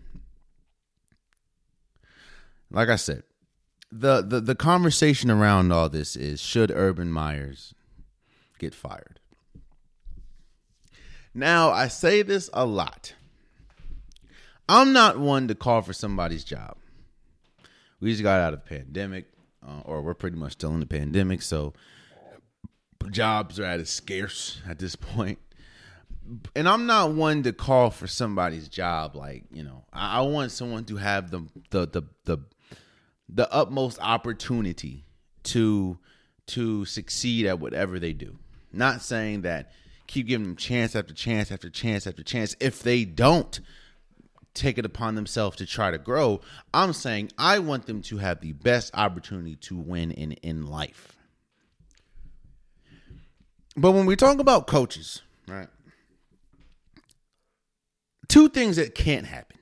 Like 2.70 2.88
I 2.88 2.96
said, 2.96 3.22
the, 3.92 4.22
the, 4.22 4.40
the 4.40 4.54
conversation 4.54 5.30
around 5.30 5.72
all 5.72 5.88
this 5.88 6.16
is 6.16 6.40
should 6.40 6.70
Urban 6.70 7.10
Meyers 7.12 7.74
get 8.58 8.74
fired? 8.74 9.15
Now, 11.36 11.70
I 11.70 11.88
say 11.88 12.22
this 12.22 12.48
a 12.54 12.64
lot. 12.64 13.12
I'm 14.70 14.94
not 14.94 15.18
one 15.18 15.48
to 15.48 15.54
call 15.54 15.82
for 15.82 15.92
somebody's 15.92 16.44
job. 16.44 16.78
We 18.00 18.10
just 18.10 18.22
got 18.22 18.40
out 18.40 18.54
of 18.54 18.64
the 18.64 18.76
pandemic, 18.76 19.26
uh, 19.62 19.82
or 19.84 20.00
we're 20.00 20.14
pretty 20.14 20.38
much 20.38 20.52
still 20.52 20.72
in 20.72 20.80
the 20.80 20.86
pandemic, 20.86 21.42
so 21.42 21.74
jobs 23.10 23.60
are 23.60 23.64
at 23.64 23.80
a 23.80 23.84
scarce 23.84 24.62
at 24.66 24.78
this 24.78 24.96
point. 24.96 25.38
And 26.56 26.66
I'm 26.66 26.86
not 26.86 27.12
one 27.12 27.42
to 27.42 27.52
call 27.52 27.90
for 27.90 28.06
somebody's 28.06 28.68
job. 28.68 29.14
Like 29.14 29.44
you 29.52 29.62
know, 29.62 29.84
I, 29.92 30.18
I 30.18 30.20
want 30.22 30.52
someone 30.52 30.86
to 30.86 30.96
have 30.96 31.30
the 31.30 31.42
the 31.68 31.86
the 31.86 32.02
the 32.24 32.38
the 33.28 33.52
utmost 33.52 33.98
opportunity 34.00 35.04
to 35.44 35.98
to 36.46 36.86
succeed 36.86 37.44
at 37.46 37.60
whatever 37.60 37.98
they 37.98 38.14
do. 38.14 38.38
Not 38.72 39.02
saying 39.02 39.42
that 39.42 39.70
keep 40.06 40.26
giving 40.26 40.46
them 40.46 40.56
chance 40.56 40.94
after 40.96 41.14
chance 41.14 41.50
after 41.50 41.70
chance 41.70 42.06
after 42.06 42.22
chance. 42.22 42.56
If 42.60 42.82
they 42.82 43.04
don't 43.04 43.60
take 44.54 44.78
it 44.78 44.84
upon 44.84 45.14
themselves 45.14 45.56
to 45.58 45.66
try 45.66 45.90
to 45.90 45.98
grow, 45.98 46.40
I'm 46.72 46.92
saying 46.92 47.32
I 47.38 47.58
want 47.58 47.86
them 47.86 48.02
to 48.02 48.18
have 48.18 48.40
the 48.40 48.52
best 48.52 48.90
opportunity 48.94 49.56
to 49.56 49.76
win 49.76 50.10
in 50.10 50.32
in 50.32 50.66
life. 50.66 51.16
But 53.76 53.92
when 53.92 54.06
we 54.06 54.16
talk 54.16 54.38
about 54.38 54.66
coaches, 54.66 55.22
right? 55.46 55.68
Two 58.28 58.48
things 58.48 58.76
that 58.76 58.94
can't 58.94 59.26
happen. 59.26 59.58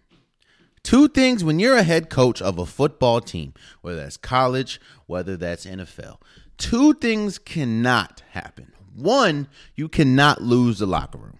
Two 0.83 1.09
things 1.09 1.42
when 1.42 1.59
you're 1.59 1.76
a 1.76 1.83
head 1.83 2.11
coach 2.11 2.42
of 2.42 2.59
a 2.59 2.66
football 2.66 3.20
team, 3.20 3.54
whether 3.80 3.96
that's 3.96 4.16
college, 4.16 4.80
whether 5.07 5.37
that's 5.37 5.66
NFL. 5.66 6.18
Two 6.59 6.94
things 6.94 7.38
cannot 7.38 8.22
happen. 8.30 8.72
One, 8.94 9.48
you 9.74 9.88
cannot 9.88 10.42
lose 10.42 10.78
the 10.78 10.87
locker 10.87 11.18
room. 11.18 11.38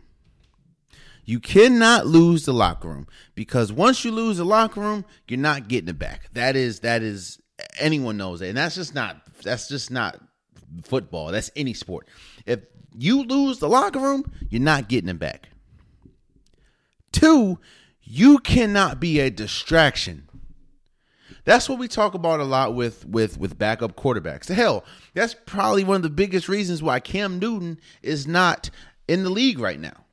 You 1.25 1.41
cannot 1.41 2.07
lose 2.07 2.45
the 2.45 2.53
locker 2.53 2.89
room 2.89 3.07
because 3.35 3.73
once 3.73 4.05
you 4.05 4.11
lose 4.13 4.37
the 4.37 4.45
locker 4.45 4.81
room, 4.81 5.05
you're 5.27 5.39
not 5.39 5.69
getting 5.69 5.89
it 5.89 5.99
back. 5.99 6.29
That 6.35 6.55
is 6.55 6.81
that 6.81 7.03
is 7.03 7.41
anyone 7.79 8.17
knows 8.17 8.41
that. 8.41 8.49
And 8.49 8.59
that's 8.59 8.75
just 8.75 8.95
not 8.95 9.23
that's 9.43 9.69
just 9.69 9.91
not 9.91 10.21
football. 10.83 11.29
That's 11.29 11.51
any 11.57 11.73
sport. 11.73 12.09
If 12.45 12.61
you 12.97 13.25
lose 13.25 13.59
the 13.59 13.69
locker 13.69 14.01
room, 14.01 14.31
you're 14.51 14.61
not 14.61 14.89
getting 14.89 15.09
it 15.09 15.19
back. 15.19 15.49
Two, 17.13 17.59
you 18.03 18.39
cannot 18.39 19.01
be 19.01 19.21
a 19.21 19.31
distraction. 19.31 20.24
That's 21.45 21.69
what 21.69 21.79
we 21.79 21.89
talk 21.89 22.15
about 22.15 22.41
a 22.41 22.45
lot 22.45 22.75
with 22.75 23.07
with 23.07 23.39
with 23.39 23.59
backup 23.59 23.97
quarterbacks. 23.97 24.49
Hell, 24.49 24.85
that's 25.13 25.35
probably 25.47 25.85
one 25.85 25.97
of 25.97 26.03
the 26.03 26.11
biggest 26.11 26.49
reasons 26.49 26.83
why 26.83 27.01
Cam 27.01 27.39
Newton 27.39 27.79
is 28.03 28.27
not 28.27 28.71
in 29.07 29.25
the 29.25 29.31
league 29.31 29.59
right 29.59 29.79
now. 29.79 30.05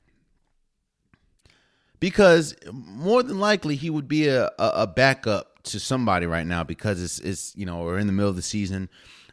Because 2.00 2.56
more 2.72 3.22
than 3.24 3.40
likely 3.40 3.76
he 3.76 3.90
would 3.90 4.08
be 4.08 4.28
a, 4.28 4.46
a, 4.58 4.72
a 4.76 4.88
backup 4.88 5.62
to 5.64 5.80
somebody 5.80 6.26
right 6.26 6.46
now 6.46 6.64
because 6.64 7.02
it's 7.02 7.20
it's 7.20 7.56
you 7.56 7.66
know 7.66 7.82
we're 7.84 8.00
in 8.00 8.08
the 8.08 8.14
middle 8.14 8.30
of 8.30 8.36
the 8.36 8.42
season. 8.42 8.90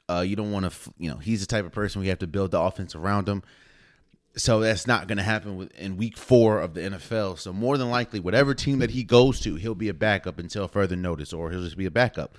Uh, 0.09 0.21
you 0.21 0.37
don't 0.37 0.53
want 0.53 0.71
to 0.71 0.93
you 0.99 1.11
know 1.11 1.17
he's 1.17 1.41
the 1.41 1.47
type 1.47 1.65
of 1.65 1.73
person 1.73 2.01
we 2.01 2.09
have 2.09 2.19
to 2.19 2.27
build 2.27 2.53
the 2.53 2.61
offense 2.61 2.95
around 2.95 3.29
him. 3.29 3.43
So 4.37 4.61
that's 4.61 4.87
not 4.87 5.09
going 5.09 5.19
to 5.19 5.25
happen 5.25 5.57
with, 5.57 5.73
in 5.73 5.97
week 5.97 6.17
four 6.17 6.61
of 6.61 6.75
the 6.75 6.83
NFL. 6.83 7.39
So 7.39 7.53
more 7.53 7.77
than 7.77 7.91
likely, 7.91 8.21
whatever 8.21 8.55
team 8.55 8.79
that 8.79 8.91
he 8.91 9.03
goes 9.03 9.41
to, 9.41 9.57
he'll 9.57 9.75
be 9.75 9.89
a 9.89 9.95
backup 9.95 10.39
until 10.39 10.69
further 10.69 10.97
notice, 10.97 11.33
or 11.33 11.51
he'll 11.51 11.63
just 11.63 11.77
be 11.77 11.87
a 11.87 11.91
backup. 11.91 12.37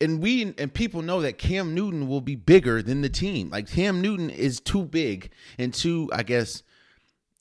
And 0.00 0.20
we 0.20 0.54
and 0.58 0.74
people 0.74 1.02
know 1.02 1.22
that 1.22 1.38
Cam 1.38 1.74
Newton 1.74 2.08
will 2.08 2.20
be 2.20 2.34
bigger 2.34 2.82
than 2.82 3.00
the 3.00 3.08
team. 3.08 3.50
Like 3.50 3.70
Cam 3.70 4.02
Newton 4.02 4.28
is 4.28 4.60
too 4.60 4.84
big 4.84 5.30
and 5.58 5.72
too, 5.72 6.10
I 6.12 6.22
guess, 6.22 6.62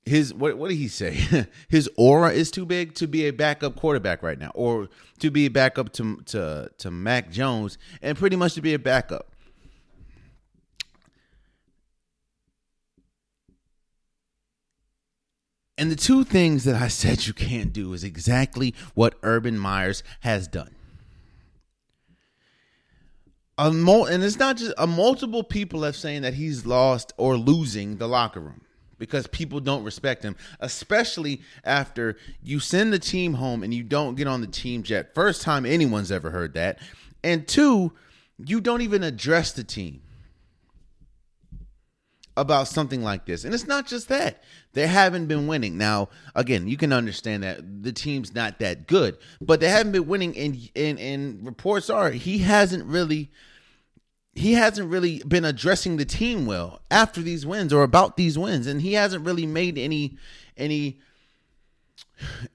his 0.06 0.34
what 0.34 0.58
what 0.58 0.70
did 0.70 0.78
he 0.78 0.88
say? 0.88 1.18
his 1.68 1.90
aura 1.98 2.32
is 2.32 2.52
too 2.52 2.66
big 2.66 2.94
to 2.96 3.08
be 3.08 3.28
a 3.28 3.32
backup 3.32 3.76
quarterback 3.76 4.22
right 4.22 4.38
now, 4.38 4.52
or 4.54 4.88
to 5.20 5.32
be 5.32 5.48
a 5.48 5.50
backup 5.50 5.92
to 5.94 6.18
to 6.28 6.70
to 6.78 6.92
Mac 6.92 7.32
Jones, 7.32 7.78
and 8.02 8.18
pretty 8.18 8.36
much 8.36 8.54
to 8.54 8.62
be 8.62 8.74
a 8.74 8.80
backup. 8.80 9.35
And 15.78 15.92
the 15.92 15.96
two 15.96 16.24
things 16.24 16.64
that 16.64 16.76
I 16.76 16.88
said 16.90 17.28
you 17.28 17.34
can't 17.34 17.74
do 17.74 17.94
is 17.94 18.04
exactly 18.04 18.74
what 18.94 19.16
Urban 19.24 19.58
Meyers 19.58 20.04
has 20.22 20.48
done. 20.48 20.72
A 23.58 23.72
mul- 23.72 24.06
and 24.06 24.22
it's 24.24 24.38
not 24.38 24.58
just 24.58 24.74
a 24.78 24.86
multiple 24.86 25.44
people 25.44 25.84
have 25.84 25.96
saying 25.96 26.24
that 26.24 26.34
he's 26.34 26.66
lost 26.66 27.14
or 27.16 27.38
losing 27.38 27.98
the 27.98 28.08
locker 28.08 28.42
room 28.42 28.62
because 28.98 29.28
people 29.28 29.62
don't 29.62 29.84
respect 29.84 30.24
him, 30.24 30.36
especially 30.60 31.42
after 31.64 32.18
you 32.44 32.60
send 32.60 32.92
the 32.92 33.00
team 33.00 33.36
home 33.36 33.64
and 33.64 33.74
you 33.74 33.84
don't 33.84 34.16
get 34.16 34.28
on 34.28 34.42
the 34.42 34.48
team 34.48 34.84
jet. 34.84 35.14
First 35.16 35.42
time 35.42 35.66
anyone's 35.66 36.12
ever 36.12 36.32
heard 36.32 36.54
that. 36.54 36.80
And 37.24 37.48
two, 37.48 37.94
you 38.46 38.60
don't 38.60 38.82
even 38.82 39.04
address 39.04 39.54
the 39.54 39.64
team 39.64 40.02
about 42.38 42.68
something 42.68 43.02
like 43.02 43.26
this. 43.26 43.46
And 43.46 43.54
it's 43.54 43.68
not 43.68 43.88
just 43.88 44.10
that. 44.10 44.44
They 44.74 44.88
haven't 44.88 45.28
been 45.28 45.48
winning. 45.48 45.78
Now, 45.78 46.10
again, 46.36 46.68
you 46.68 46.78
can 46.78 46.92
understand 46.92 47.44
that 47.44 47.84
the 47.84 47.94
team's 47.94 48.34
not 48.34 48.60
that 48.60 48.88
good, 48.88 49.18
but 49.40 49.60
they 49.60 49.70
haven't 49.70 49.94
been 49.94 50.08
winning 50.08 50.38
and 50.38 50.70
and, 50.76 51.00
and 51.00 51.46
reports 51.46 51.90
are 51.90 52.12
he 52.12 52.40
hasn't 52.40 52.86
really 52.86 53.32
he 54.34 54.54
hasn't 54.54 54.90
really 54.90 55.24
been 55.26 55.46
addressing 55.46 55.96
the 55.96 56.06
team 56.06 56.46
well 56.46 56.82
after 56.92 57.22
these 57.22 57.46
wins 57.46 57.72
or 57.72 57.84
about 57.84 58.18
these 58.18 58.38
wins 58.38 58.68
and 58.68 58.82
he 58.82 58.94
hasn't 58.94 59.26
really 59.26 59.46
made 59.46 59.78
any 59.78 60.18
any 60.58 61.00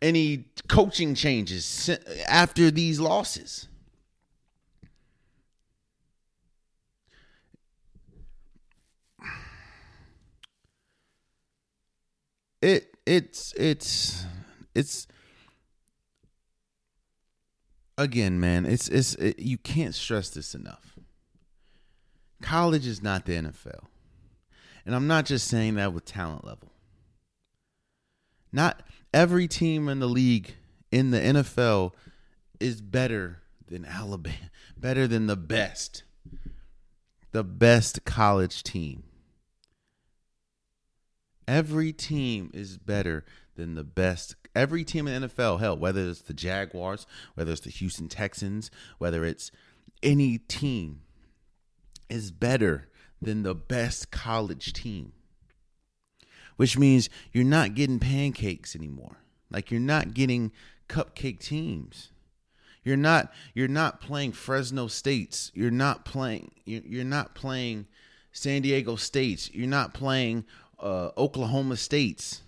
any 0.02 0.44
coaching 0.68 1.14
changes 1.14 1.90
after 2.28 2.70
these 2.70 3.00
losses. 3.00 3.68
It 12.62 12.96
it's 13.06 13.52
it's 13.56 14.24
it's 14.74 15.06
again 17.98 18.40
man 18.40 18.66
it's 18.66 18.88
it's 18.88 19.14
it, 19.14 19.38
you 19.38 19.58
can't 19.58 19.94
stress 19.94 20.30
this 20.30 20.54
enough. 20.54 20.98
College 22.42 22.86
is 22.86 23.02
not 23.02 23.26
the 23.26 23.32
NFL 23.32 23.86
and 24.86 24.94
I'm 24.94 25.06
not 25.06 25.26
just 25.26 25.46
saying 25.46 25.74
that 25.74 25.92
with 25.92 26.04
talent 26.04 26.44
level. 26.44 26.72
Not 28.52 28.82
every 29.12 29.46
team 29.46 29.88
in 29.88 30.00
the 30.00 30.08
league 30.08 30.56
in 30.90 31.10
the 31.10 31.18
NFL 31.18 31.92
is 32.58 32.80
better 32.80 33.42
than 33.68 33.84
Alabama 33.84 34.50
better 34.76 35.06
than 35.06 35.26
the 35.26 35.36
best 35.36 36.02
the 37.32 37.44
best 37.44 38.04
college 38.04 38.62
team 38.64 39.04
Every 41.50 41.92
team 41.92 42.52
is 42.54 42.78
better 42.78 43.24
than 43.56 43.74
the 43.74 43.82
best. 43.82 44.36
Every 44.54 44.84
team 44.84 45.08
in 45.08 45.22
the 45.22 45.28
NFL, 45.28 45.58
hell, 45.58 45.76
whether 45.76 46.08
it's 46.08 46.20
the 46.20 46.32
Jaguars, 46.32 47.08
whether 47.34 47.50
it's 47.50 47.62
the 47.62 47.70
Houston 47.70 48.06
Texans, 48.06 48.70
whether 48.98 49.24
it's 49.24 49.50
any 50.00 50.38
team, 50.38 51.00
is 52.08 52.30
better 52.30 52.86
than 53.20 53.42
the 53.42 53.56
best 53.56 54.12
college 54.12 54.72
team. 54.72 55.10
Which 56.54 56.78
means 56.78 57.10
you're 57.32 57.42
not 57.42 57.74
getting 57.74 57.98
pancakes 57.98 58.76
anymore. 58.76 59.16
Like 59.50 59.72
you're 59.72 59.80
not 59.80 60.14
getting 60.14 60.52
cupcake 60.88 61.40
teams. 61.40 62.12
You're 62.84 62.96
not 62.96 63.32
you're 63.54 63.66
not 63.66 64.00
playing 64.00 64.32
Fresno 64.32 64.86
States. 64.86 65.50
You're 65.52 65.72
not 65.72 66.04
playing 66.04 66.52
you're 66.64 67.02
not 67.04 67.34
playing 67.34 67.88
San 68.30 68.62
Diego 68.62 68.94
States. 68.94 69.52
You're 69.52 69.66
not 69.66 69.94
playing 69.94 70.44
uh, 70.80 71.10
Oklahoma 71.16 71.76
States. 71.76 72.42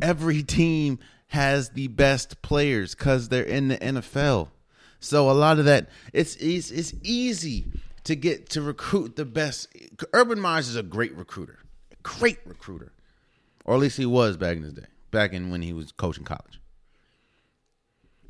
Every 0.00 0.42
team 0.42 0.98
has 1.28 1.70
the 1.70 1.88
best 1.88 2.42
players 2.42 2.94
because 2.94 3.28
they're 3.28 3.44
in 3.44 3.68
the 3.68 3.78
NFL. 3.78 4.48
So 5.00 5.30
a 5.30 5.32
lot 5.32 5.58
of 5.58 5.64
that, 5.64 5.88
it's, 6.12 6.36
it's 6.36 6.70
it's 6.70 6.92
easy 7.02 7.66
to 8.04 8.14
get 8.14 8.50
to 8.50 8.62
recruit 8.62 9.16
the 9.16 9.24
best. 9.24 9.68
Urban 10.12 10.40
Meyers 10.40 10.68
is 10.68 10.76
a 10.76 10.82
great 10.82 11.14
recruiter, 11.14 11.58
great 12.02 12.38
recruiter, 12.44 12.92
or 13.64 13.74
at 13.74 13.80
least 13.80 13.96
he 13.96 14.06
was 14.06 14.36
back 14.36 14.56
in 14.56 14.62
his 14.62 14.72
day, 14.72 14.86
back 15.10 15.32
in 15.32 15.50
when 15.50 15.62
he 15.62 15.72
was 15.72 15.92
coaching 15.92 16.24
college. 16.24 16.60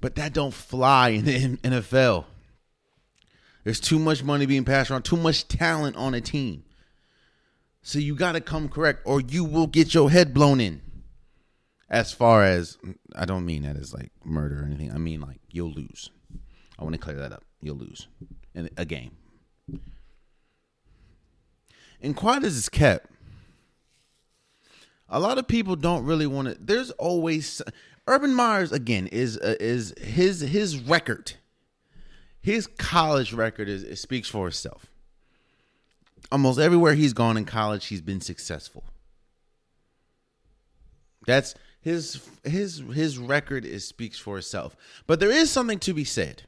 But 0.01 0.15
that 0.15 0.33
don't 0.33 0.55
fly 0.55 1.11
in 1.11 1.25
the 1.25 1.57
NFL. 1.59 2.25
There's 3.65 3.81
too 3.81 3.99
much 3.99 4.23
money 4.23 4.47
being 4.47 4.65
passed 4.65 4.91
around, 4.91 5.03
too 5.03 5.17
much 5.17 5.47
talent 5.49 5.97
on 5.97 6.15
a 6.15 6.21
team. 6.21 6.65
So 7.83 7.99
you 7.99 8.15
got 8.15 8.33
to 8.33 8.41
come 8.41 8.69
correct 8.69 9.03
or 9.05 9.21
you 9.21 9.45
will 9.45 9.67
get 9.67 9.95
your 9.95 10.11
head 10.11 10.35
blown 10.35 10.61
in. 10.61 10.83
As 11.89 12.13
far 12.13 12.45
as, 12.45 12.79
I 13.17 13.25
don't 13.25 13.45
mean 13.45 13.63
that 13.63 13.77
as 13.77 13.93
like 13.93 14.13
murder 14.25 14.61
or 14.61 14.65
anything. 14.65 14.93
I 14.93 14.99
mean 14.99 15.21
like 15.21 15.41
you'll 15.51 15.73
lose. 15.73 16.11
I 16.79 16.85
want 16.85 16.95
to 16.95 17.01
clear 17.01 17.17
that 17.17 17.33
up. 17.33 17.45
You'll 17.61 17.77
lose 17.77 18.07
in 18.55 18.71
a 18.77 18.85
game. 18.85 19.13
And 22.01 22.17
quiet 22.17 22.45
as 22.45 22.57
it's 22.57 22.69
kept, 22.69 23.07
a 25.09 25.21
lot 25.21 25.39
of 25.39 25.49
people 25.49 25.77
don't 25.77 26.05
really 26.05 26.27
want 26.27 26.49
to. 26.49 26.57
There's 26.59 26.91
always 26.93 27.61
Urban 28.07 28.35
Meyers 28.35 28.73
again 28.73 29.07
is 29.09 29.37
uh, 29.37 29.57
is 29.61 29.95
his 30.01 30.41
his 30.41 30.79
record, 30.79 31.35
his 32.41 32.67
college 32.67 33.33
record 33.33 33.69
is 33.69 33.83
it 33.83 33.97
speaks 33.97 34.29
for 34.29 34.49
itself. 34.49 34.90
Almost 36.33 36.59
everywhere 36.59 36.95
he's 36.95 37.13
gone 37.13 37.37
in 37.37 37.45
college, 37.45 37.87
he's 37.87 38.01
been 38.01 38.21
successful. 38.21 38.85
That's 41.27 41.55
his 41.81 42.21
his 42.45 42.83
his 42.93 43.19
record 43.19 43.65
is 43.65 43.87
speaks 43.87 44.19
for 44.19 44.39
itself. 44.39 44.77
But 45.07 45.21
there 45.21 45.31
is 45.31 45.51
something 45.51 45.79
to 45.81 45.95
be 45.95 46.05
said 46.05 46.43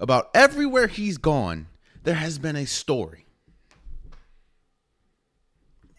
about 0.00 0.30
everywhere 0.34 0.88
he's 0.88 1.18
gone. 1.18 1.68
There 2.02 2.14
has 2.14 2.38
been 2.38 2.56
a 2.56 2.66
story. 2.66 3.26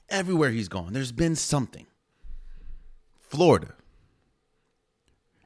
Everywhere 0.09 0.51
he's 0.51 0.67
gone, 0.67 0.93
there's 0.93 1.11
been 1.11 1.35
something. 1.35 1.87
Florida, 3.19 3.73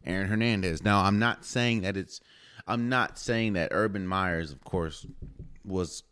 Aaron 0.06 0.28
Hernandez. 0.28 0.84
Now, 0.84 1.04
I'm 1.04 1.20
not 1.20 1.46
saying 1.46 1.82
that 1.82 1.96
it's, 1.96 2.20
I'm 2.68 2.90
not 2.90 3.18
saying 3.18 3.54
that 3.54 3.70
Urban 3.72 4.06
Meyers, 4.06 4.52
of 4.52 4.64
course, 4.66 5.06
was 5.64 6.04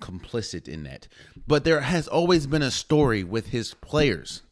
complicit 0.00 0.68
in 0.68 0.82
that, 0.84 1.08
but 1.46 1.64
there 1.64 1.80
has 1.80 2.08
always 2.08 2.46
been 2.46 2.62
a 2.62 2.70
story 2.70 3.22
with 3.22 3.48
his 3.48 3.74
players. 3.74 4.42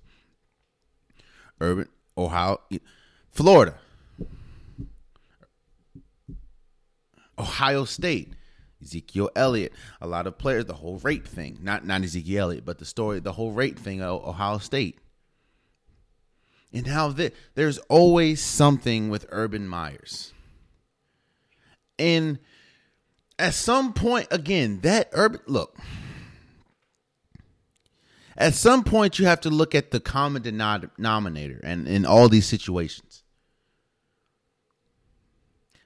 Urban, 1.60 1.88
Ohio, 2.16 2.60
Florida, 3.30 3.74
Ohio 7.38 7.84
State, 7.84 8.32
Ezekiel 8.82 9.30
Elliott, 9.34 9.72
a 10.00 10.06
lot 10.06 10.26
of 10.26 10.38
players, 10.38 10.66
the 10.66 10.74
whole 10.74 10.98
rape 10.98 11.26
thing, 11.26 11.58
not 11.62 11.84
not 11.84 12.02
Ezekiel 12.02 12.44
Elliott, 12.44 12.64
but 12.64 12.78
the 12.78 12.84
story, 12.84 13.20
the 13.20 13.32
whole 13.32 13.52
rape 13.52 13.78
thing 13.78 14.02
Ohio 14.02 14.58
State. 14.58 14.98
And 16.72 16.86
how 16.86 17.08
the, 17.08 17.32
there's 17.54 17.78
always 17.88 18.42
something 18.42 19.08
with 19.08 19.26
Urban 19.30 19.66
Meyers. 19.66 20.34
And 21.98 22.38
at 23.38 23.54
some 23.54 23.92
point, 23.92 24.28
again, 24.30 24.80
that 24.80 25.08
Urban, 25.12 25.40
look, 25.46 25.76
at 28.36 28.54
some 28.54 28.84
point 28.84 29.18
you 29.18 29.26
have 29.26 29.40
to 29.42 29.50
look 29.50 29.74
at 29.74 29.90
the 29.90 30.00
common 30.00 30.42
denominator 30.42 31.60
and 31.62 31.86
in 31.86 32.04
all 32.04 32.28
these 32.28 32.46
situations. 32.46 33.22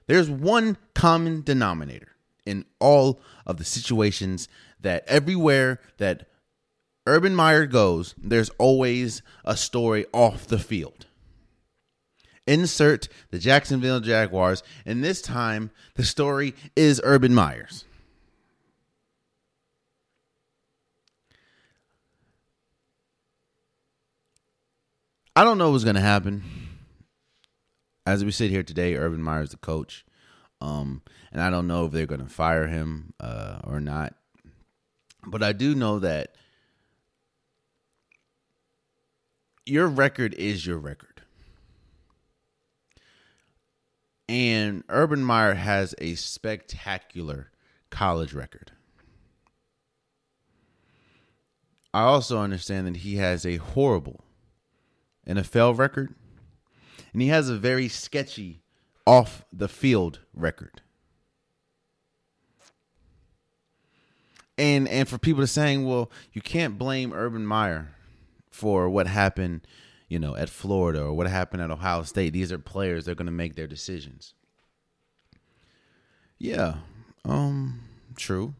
There's 0.07 0.29
one 0.29 0.77
common 0.93 1.43
denominator 1.43 2.09
in 2.45 2.65
all 2.79 3.21
of 3.45 3.57
the 3.57 3.63
situations 3.63 4.47
that 4.81 5.03
everywhere 5.07 5.79
that 5.97 6.27
Urban 7.05 7.35
Meyer 7.35 7.65
goes, 7.65 8.15
there's 8.17 8.49
always 8.57 9.21
a 9.45 9.57
story 9.57 10.05
off 10.13 10.47
the 10.47 10.59
field. 10.59 11.07
Insert 12.45 13.07
the 13.31 13.39
Jacksonville 13.39 14.01
Jaguars, 14.01 14.63
and 14.85 15.03
this 15.03 15.21
time 15.21 15.71
the 15.95 16.03
story 16.03 16.53
is 16.75 16.99
Urban 17.03 17.33
Meyers. 17.33 17.85
I 25.35 25.43
don't 25.43 25.57
know 25.57 25.71
what's 25.71 25.83
going 25.83 25.95
to 25.95 26.01
happen. 26.01 26.43
As 28.05 28.23
we 28.23 28.31
sit 28.31 28.51
here 28.51 28.61
today, 28.61 28.95
Urban 28.95 29.21
Meyers 29.21 29.49
the 29.49 29.57
coach. 29.57 30.05
Um, 30.61 31.01
and 31.31 31.41
I 31.41 31.49
don't 31.49 31.67
know 31.67 31.85
if 31.85 31.91
they're 31.91 32.05
going 32.05 32.21
to 32.21 32.29
fire 32.29 32.67
him 32.67 33.13
uh, 33.19 33.59
or 33.63 33.79
not. 33.79 34.13
But 35.25 35.41
I 35.41 35.53
do 35.53 35.73
know 35.73 35.99
that 35.99 36.35
your 39.65 39.87
record 39.87 40.33
is 40.35 40.65
your 40.65 40.77
record. 40.77 41.12
And 44.33 44.83
Urban 44.89 45.23
Meyer 45.23 45.53
has 45.53 45.93
a 45.99 46.15
spectacular 46.15 47.51
college 47.91 48.33
record. 48.33 48.71
I 51.93 52.01
also 52.01 52.39
understand 52.39 52.87
that 52.87 52.95
he 52.97 53.17
has 53.17 53.45
a 53.45 53.57
horrible 53.57 54.23
NFL 55.27 55.77
record, 55.77 56.15
and 57.13 57.21
he 57.21 57.27
has 57.27 57.47
a 57.47 57.55
very 57.55 57.87
sketchy 57.87 58.63
off 59.05 59.45
the 59.53 59.67
field 59.67 60.21
record. 60.33 60.81
And 64.57 64.87
and 64.87 65.07
for 65.07 65.19
people 65.19 65.43
to 65.43 65.47
saying, 65.47 65.85
well, 65.85 66.09
you 66.31 66.41
can't 66.41 66.79
blame 66.79 67.13
Urban 67.13 67.45
Meyer 67.45 67.91
for 68.49 68.89
what 68.89 69.05
happened, 69.05 69.67
you 70.07 70.19
know, 70.19 70.35
at 70.35 70.49
Florida 70.49 71.03
or 71.03 71.13
what 71.13 71.27
happened 71.27 71.61
at 71.61 71.71
Ohio 71.71 72.03
State. 72.03 72.33
These 72.33 72.51
are 72.51 72.57
players, 72.57 73.05
they're 73.05 73.15
going 73.15 73.25
to 73.25 73.31
make 73.31 73.55
their 73.55 73.67
decisions. 73.67 74.33
Yeah. 76.37 76.75
Um 77.25 77.81
true. 78.15 78.53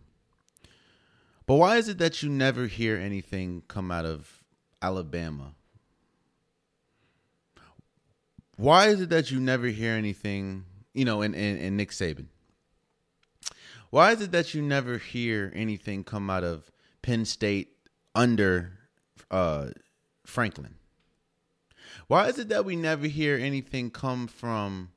But 1.46 1.56
why 1.56 1.78
is 1.78 1.90
it 1.90 1.98
that 1.98 2.24
you 2.24 2.30
never 2.30 2.68
hear 2.68 2.98
anything 2.98 3.64
come 3.68 3.92
out 3.92 4.06
of 4.06 4.44
Alabama 4.82 5.56
why 8.58 8.88
is 8.88 9.02
it 9.02 9.10
that 9.10 9.32
you 9.32 9.40
never 9.40 9.68
hear 9.68 9.94
anything, 9.94 10.66
you 10.94 11.06
know, 11.06 11.22
in, 11.22 11.34
in, 11.34 11.58
in 11.58 11.78
Nick 11.78 11.90
Saban? 11.90 12.28
Why 13.90 14.12
is 14.12 14.22
it 14.22 14.32
that 14.32 14.54
you 14.54 14.62
never 14.62 14.98
hear 14.98 15.52
anything 15.56 16.04
come 16.04 16.30
out 16.30 16.44
of 16.44 16.72
Penn 17.02 17.26
State 17.26 17.76
under 18.16 18.72
uh, 19.30 19.70
Franklin? 20.26 20.76
Why 22.08 22.28
is 22.28 22.38
it 22.38 22.50
that 22.50 22.66
we 22.66 22.76
never 22.76 23.08
hear 23.08 23.38
anything 23.38 23.90
come 23.90 24.28
from 24.28 24.90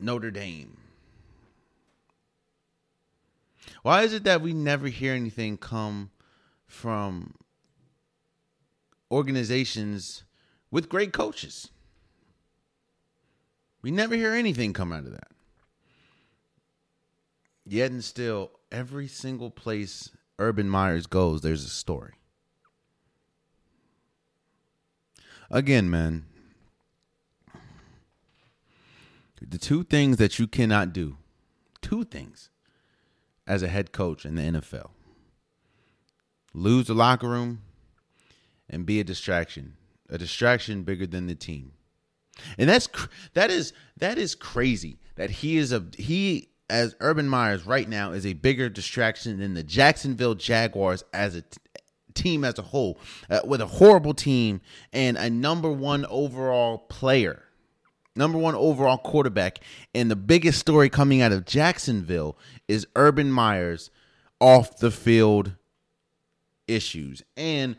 Notre 0.00 0.30
Dame? 0.30 0.78
Why 3.82 4.02
is 4.02 4.12
it 4.12 4.24
that 4.24 4.40
we 4.40 4.52
never 4.52 4.88
hear 4.88 5.14
anything 5.14 5.56
come 5.56 6.10
from 6.66 7.34
organizations 9.10 10.24
with 10.70 10.88
great 10.88 11.12
coaches. 11.12 11.70
We 13.82 13.90
never 13.90 14.14
hear 14.14 14.34
anything 14.34 14.72
come 14.72 14.92
out 14.92 15.04
of 15.04 15.12
that. 15.12 15.28
Yet 17.64 17.90
and 17.90 18.04
still, 18.04 18.52
every 18.72 19.08
single 19.08 19.50
place 19.50 20.10
Urban 20.38 20.68
Meyers 20.68 21.06
goes, 21.06 21.42
there's 21.42 21.64
a 21.64 21.68
story. 21.68 22.14
Again, 25.50 25.88
man, 25.88 26.26
the 29.40 29.58
two 29.58 29.82
things 29.82 30.18
that 30.18 30.38
you 30.38 30.46
cannot 30.46 30.92
do, 30.92 31.16
two 31.80 32.04
things 32.04 32.50
as 33.46 33.62
a 33.62 33.68
head 33.68 33.92
coach 33.92 34.26
in 34.26 34.34
the 34.34 34.42
NFL 34.42 34.90
lose 36.54 36.86
the 36.86 36.94
locker 36.94 37.28
room 37.28 37.62
and 38.68 38.84
be 38.84 39.00
a 39.00 39.04
distraction 39.04 39.74
a 40.10 40.18
distraction 40.18 40.82
bigger 40.82 41.06
than 41.06 41.26
the 41.26 41.34
team. 41.34 41.72
And 42.56 42.68
that's 42.68 42.88
that 43.34 43.50
is 43.50 43.72
that 43.98 44.16
is 44.16 44.34
crazy 44.34 44.98
that 45.16 45.30
he 45.30 45.58
is 45.58 45.72
a 45.72 45.84
he 45.96 46.50
as 46.70 46.94
Urban 47.00 47.28
Meyers 47.28 47.66
right 47.66 47.88
now 47.88 48.12
is 48.12 48.24
a 48.24 48.34
bigger 48.34 48.68
distraction 48.68 49.38
than 49.38 49.54
the 49.54 49.62
Jacksonville 49.62 50.34
Jaguars 50.34 51.02
as 51.12 51.34
a 51.34 51.42
team 52.18 52.44
as 52.44 52.58
a 52.58 52.62
whole 52.62 52.98
uh, 53.30 53.40
with 53.44 53.60
a 53.60 53.66
horrible 53.66 54.14
team 54.14 54.60
and 54.92 55.16
a 55.16 55.30
number 55.30 55.70
1 55.70 56.06
overall 56.06 56.78
player. 56.78 57.44
Number 58.16 58.38
1 58.38 58.54
overall 58.54 58.98
quarterback 58.98 59.60
and 59.94 60.10
the 60.10 60.16
biggest 60.16 60.58
story 60.58 60.88
coming 60.90 61.22
out 61.22 61.32
of 61.32 61.46
Jacksonville 61.46 62.36
is 62.66 62.86
Urban 62.96 63.30
Meyers 63.30 63.90
off 64.40 64.78
the 64.78 64.90
field 64.90 65.52
issues. 66.66 67.22
And 67.36 67.76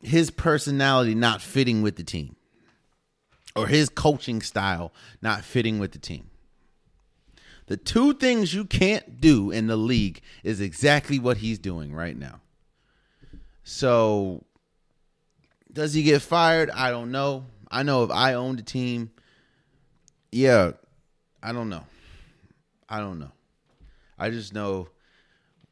his 0.00 0.30
personality 0.30 1.14
not 1.14 1.42
fitting 1.42 1.82
with 1.82 1.96
the 1.96 2.04
team 2.04 2.36
or 3.54 3.66
his 3.66 3.88
coaching 3.88 4.40
style 4.40 4.92
not 5.20 5.44
fitting 5.44 5.78
with 5.78 5.92
the 5.92 5.98
team. 5.98 6.30
The 7.66 7.76
two 7.76 8.14
things 8.14 8.54
you 8.54 8.64
can't 8.64 9.20
do 9.20 9.50
in 9.50 9.66
the 9.66 9.76
league 9.76 10.22
is 10.42 10.60
exactly 10.60 11.18
what 11.18 11.38
he's 11.38 11.58
doing 11.58 11.92
right 11.92 12.16
now. 12.16 12.40
So, 13.70 14.46
does 15.70 15.92
he 15.92 16.02
get 16.02 16.22
fired? 16.22 16.70
I 16.70 16.90
don't 16.90 17.10
know. 17.10 17.44
I 17.70 17.82
know 17.82 18.02
if 18.02 18.10
I 18.10 18.32
owned 18.32 18.58
a 18.60 18.62
team, 18.62 19.10
yeah, 20.32 20.72
I 21.42 21.52
don't 21.52 21.68
know. 21.68 21.84
I 22.88 23.00
don't 23.00 23.18
know. 23.18 23.30
I 24.18 24.30
just 24.30 24.54
know 24.54 24.88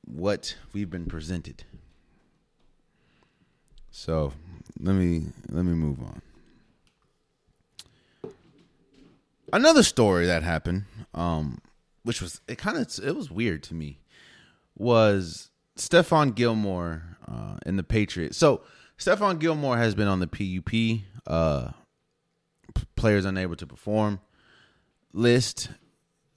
what 0.04 0.56
we've 0.74 0.90
been 0.90 1.06
presented. 1.06 1.64
So 3.90 4.34
let 4.78 4.94
me 4.94 5.28
let 5.48 5.64
me 5.64 5.72
move 5.72 5.98
on. 6.00 6.20
Another 9.54 9.82
story 9.82 10.26
that 10.26 10.42
happened, 10.42 10.84
um, 11.14 11.62
which 12.02 12.20
was 12.20 12.42
it 12.46 12.58
kind 12.58 12.76
of 12.76 13.02
it 13.02 13.16
was 13.16 13.30
weird 13.30 13.62
to 13.62 13.74
me, 13.74 14.00
was 14.76 15.48
Stephon 15.76 16.34
Gilmore 16.34 17.02
uh, 17.28 17.56
in 17.66 17.76
the 17.76 17.82
Patriots. 17.82 18.36
So 18.36 18.62
Stephon 18.98 19.38
Gilmore 19.38 19.76
has 19.76 19.94
been 19.94 20.08
on 20.08 20.20
the 20.20 20.26
PUP, 20.26 21.02
uh, 21.26 21.72
players 22.96 23.24
unable 23.24 23.56
to 23.56 23.66
perform 23.66 24.20
list 25.12 25.70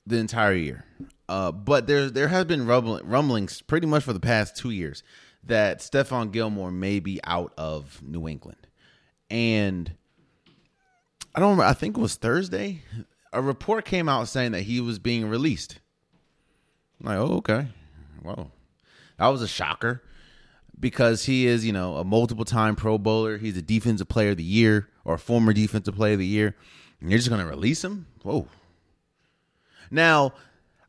the 0.06 0.18
entire 0.18 0.54
year. 0.54 0.86
Uh, 1.28 1.52
but 1.52 1.86
there 1.86 2.10
there 2.10 2.28
has 2.28 2.46
been 2.46 2.66
rumbling, 2.66 3.06
rumblings 3.08 3.62
pretty 3.62 3.86
much 3.86 4.04
for 4.04 4.14
the 4.14 4.20
past 4.20 4.56
two 4.56 4.72
years 4.72 5.04
that 5.44 5.80
Stephon 5.80 6.32
Gilmore 6.32 6.72
may 6.72 7.00
be 7.00 7.20
out 7.24 7.54
of 7.58 8.02
New 8.02 8.28
England, 8.28 8.68
and 9.30 9.94
I 11.36 11.40
don't 11.40 11.52
remember. 11.52 11.70
I 11.70 11.74
think 11.74 11.98
it 11.98 12.02
was 12.02 12.16
Thursday. 12.16 12.82
A 13.32 13.42
report 13.42 13.86
came 13.86 14.10
out 14.10 14.28
saying 14.28 14.54
that 14.54 14.64
he 14.64 14.82
was 14.82 14.98
being 14.98 15.30
released. 15.30 15.80
I'm 17.00 17.06
like, 17.06 17.18
oh, 17.20 17.38
okay, 17.38 17.68
well, 18.24 18.52
that 19.20 19.28
was 19.28 19.42
a 19.42 19.48
shocker 19.48 20.02
because 20.80 21.26
he 21.26 21.46
is, 21.46 21.66
you 21.66 21.74
know, 21.74 21.98
a 21.98 22.04
multiple 22.04 22.46
time 22.46 22.76
Pro 22.76 22.98
Bowler. 22.98 23.38
He's 23.38 23.58
a 23.58 23.62
defensive 23.62 24.08
player 24.08 24.32
of 24.32 24.38
the 24.38 24.44
year 24.44 24.90
or 25.04 25.16
a 25.16 25.20
former 25.20 25.52
defensive 25.54 25.96
player 25.96 26.14
of 26.14 26.20
the 26.20 26.26
year. 26.26 26.56
And 27.02 27.12
you're 27.12 27.20
just 27.20 27.30
going 27.30 27.42
to 27.42 27.48
release 27.48 27.84
him? 27.84 28.08
Whoa. 28.24 28.48
Now, 29.92 30.34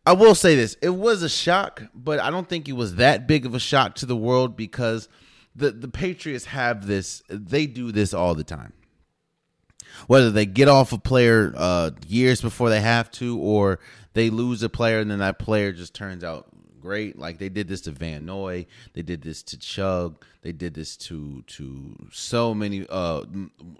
I 0.06 0.12
will 0.12 0.34
say 0.34 0.54
this 0.54 0.76
it 0.80 0.90
was 0.90 1.22
a 1.22 1.28
shock, 1.28 1.82
but 1.92 2.20
I 2.20 2.30
don't 2.30 2.48
think 2.48 2.68
it 2.68 2.72
was 2.72 2.96
that 2.96 3.26
big 3.26 3.46
of 3.46 3.54
a 3.54 3.60
shock 3.60 3.96
to 3.96 4.06
the 4.06 4.16
world 4.16 4.56
because 4.56 5.08
the, 5.56 5.72
the 5.72 5.88
Patriots 5.88 6.46
have 6.46 6.86
this, 6.86 7.22
they 7.28 7.66
do 7.66 7.90
this 7.90 8.14
all 8.14 8.34
the 8.34 8.44
time. 8.44 8.72
Whether 10.06 10.30
they 10.30 10.46
get 10.46 10.68
off 10.68 10.92
a 10.92 10.98
player 10.98 11.52
uh, 11.56 11.90
years 12.06 12.40
before 12.40 12.70
they 12.70 12.80
have 12.80 13.10
to, 13.12 13.38
or 13.38 13.80
they 14.14 14.30
lose 14.30 14.62
a 14.62 14.68
player 14.68 15.00
and 15.00 15.10
then 15.10 15.18
that 15.18 15.38
player 15.38 15.72
just 15.72 15.94
turns 15.94 16.24
out 16.24 16.46
great. 16.80 17.18
Like 17.18 17.38
they 17.38 17.48
did 17.48 17.68
this 17.68 17.82
to 17.82 17.90
Van 17.90 18.24
Noy, 18.26 18.66
they 18.94 19.02
did 19.02 19.22
this 19.22 19.42
to 19.44 19.58
Chung, 19.58 20.16
they 20.42 20.52
did 20.52 20.74
this 20.74 20.96
to 20.98 21.42
to 21.42 21.96
so 22.12 22.54
many. 22.54 22.86
Uh, 22.88 23.22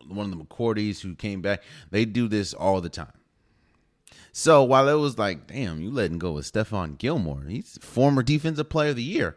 one 0.08 0.32
of 0.32 0.38
the 0.38 0.44
McCourties 0.44 1.00
who 1.00 1.14
came 1.14 1.40
back, 1.40 1.62
they 1.90 2.04
do 2.04 2.28
this 2.28 2.54
all 2.54 2.80
the 2.80 2.88
time. 2.88 3.12
So 4.32 4.62
while 4.62 4.88
it 4.88 4.94
was 4.94 5.18
like, 5.18 5.46
damn, 5.46 5.80
you 5.80 5.90
letting 5.90 6.18
go 6.18 6.38
of 6.38 6.44
Stephon 6.44 6.98
Gilmore, 6.98 7.44
he's 7.48 7.78
former 7.80 8.22
defensive 8.22 8.68
player 8.68 8.90
of 8.90 8.96
the 8.96 9.02
year. 9.02 9.36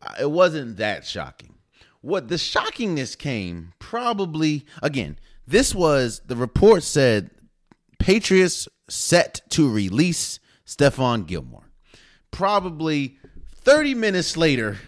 Uh, 0.00 0.14
it 0.20 0.30
wasn't 0.30 0.76
that 0.76 1.04
shocking. 1.04 1.54
What 2.00 2.28
the 2.28 2.36
shockingness 2.36 3.18
came 3.18 3.72
probably 3.78 4.64
again. 4.82 5.18
This 5.46 5.74
was 5.74 6.22
the 6.26 6.36
report 6.36 6.82
said 6.82 7.30
Patriots 7.98 8.68
set 8.88 9.40
to 9.50 9.70
release 9.70 10.38
Stephon 10.66 11.26
Gilmore. 11.26 11.69
Probably 12.30 13.18
30 13.54 13.94
minutes 13.94 14.36
later, 14.36 14.78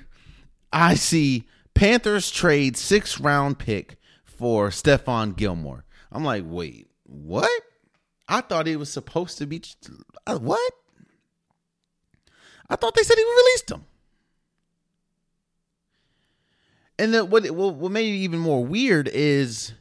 I 0.72 0.94
see 0.94 1.44
Panthers 1.74 2.30
trade 2.30 2.76
six 2.76 3.20
round 3.20 3.58
pick 3.58 3.96
for 4.24 4.70
Stephon 4.70 5.36
Gilmore. 5.36 5.84
I'm 6.10 6.24
like, 6.24 6.44
wait, 6.46 6.88
what? 7.04 7.62
I 8.28 8.40
thought 8.40 8.66
he 8.66 8.76
was 8.76 8.90
supposed 8.90 9.38
to 9.38 9.46
be 9.46 9.62
uh, 10.26 10.38
what? 10.38 10.72
I 12.68 12.76
thought 12.76 12.94
they 12.94 13.02
said 13.02 13.18
he 13.18 13.24
released 13.24 13.70
him. 13.70 13.84
And 16.98 17.12
then 17.12 17.30
what 17.30 17.50
what 17.50 17.90
made 17.90 18.14
it 18.14 18.18
even 18.18 18.38
more 18.38 18.64
weird 18.64 19.08
is 19.12 19.72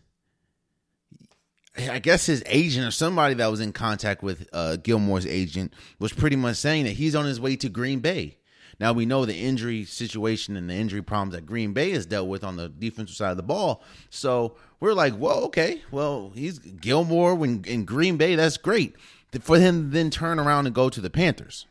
I 1.77 1.99
guess 1.99 2.25
his 2.25 2.43
agent 2.45 2.85
or 2.85 2.91
somebody 2.91 3.33
that 3.35 3.49
was 3.49 3.61
in 3.61 3.71
contact 3.71 4.23
with 4.23 4.47
uh, 4.51 4.75
Gilmore's 4.77 5.25
agent 5.25 5.73
was 5.99 6.11
pretty 6.11 6.35
much 6.35 6.57
saying 6.57 6.83
that 6.85 6.91
he's 6.93 7.15
on 7.15 7.25
his 7.25 7.39
way 7.39 7.55
to 7.57 7.69
Green 7.69 7.99
Bay. 7.99 8.37
Now 8.79 8.93
we 8.93 9.05
know 9.05 9.25
the 9.25 9.35
injury 9.35 9.85
situation 9.85 10.57
and 10.57 10.69
the 10.69 10.73
injury 10.73 11.03
problems 11.03 11.35
that 11.35 11.45
Green 11.45 11.71
Bay 11.71 11.91
has 11.91 12.05
dealt 12.05 12.27
with 12.27 12.43
on 12.43 12.55
the 12.57 12.67
defensive 12.67 13.15
side 13.15 13.31
of 13.31 13.37
the 13.37 13.43
ball. 13.43 13.83
So 14.09 14.55
we're 14.79 14.93
like, 14.93 15.13
well, 15.17 15.43
okay, 15.45 15.81
well, 15.91 16.31
he's 16.35 16.59
Gilmore 16.59 17.35
when 17.35 17.63
in 17.65 17.85
Green 17.85 18.17
Bay, 18.17 18.35
that's 18.35 18.57
great. 18.57 18.95
For 19.39 19.59
him 19.59 19.91
then 19.91 20.09
turn 20.09 20.39
around 20.39 20.65
and 20.65 20.75
go 20.75 20.89
to 20.89 20.99
the 20.99 21.09
Panthers 21.09 21.67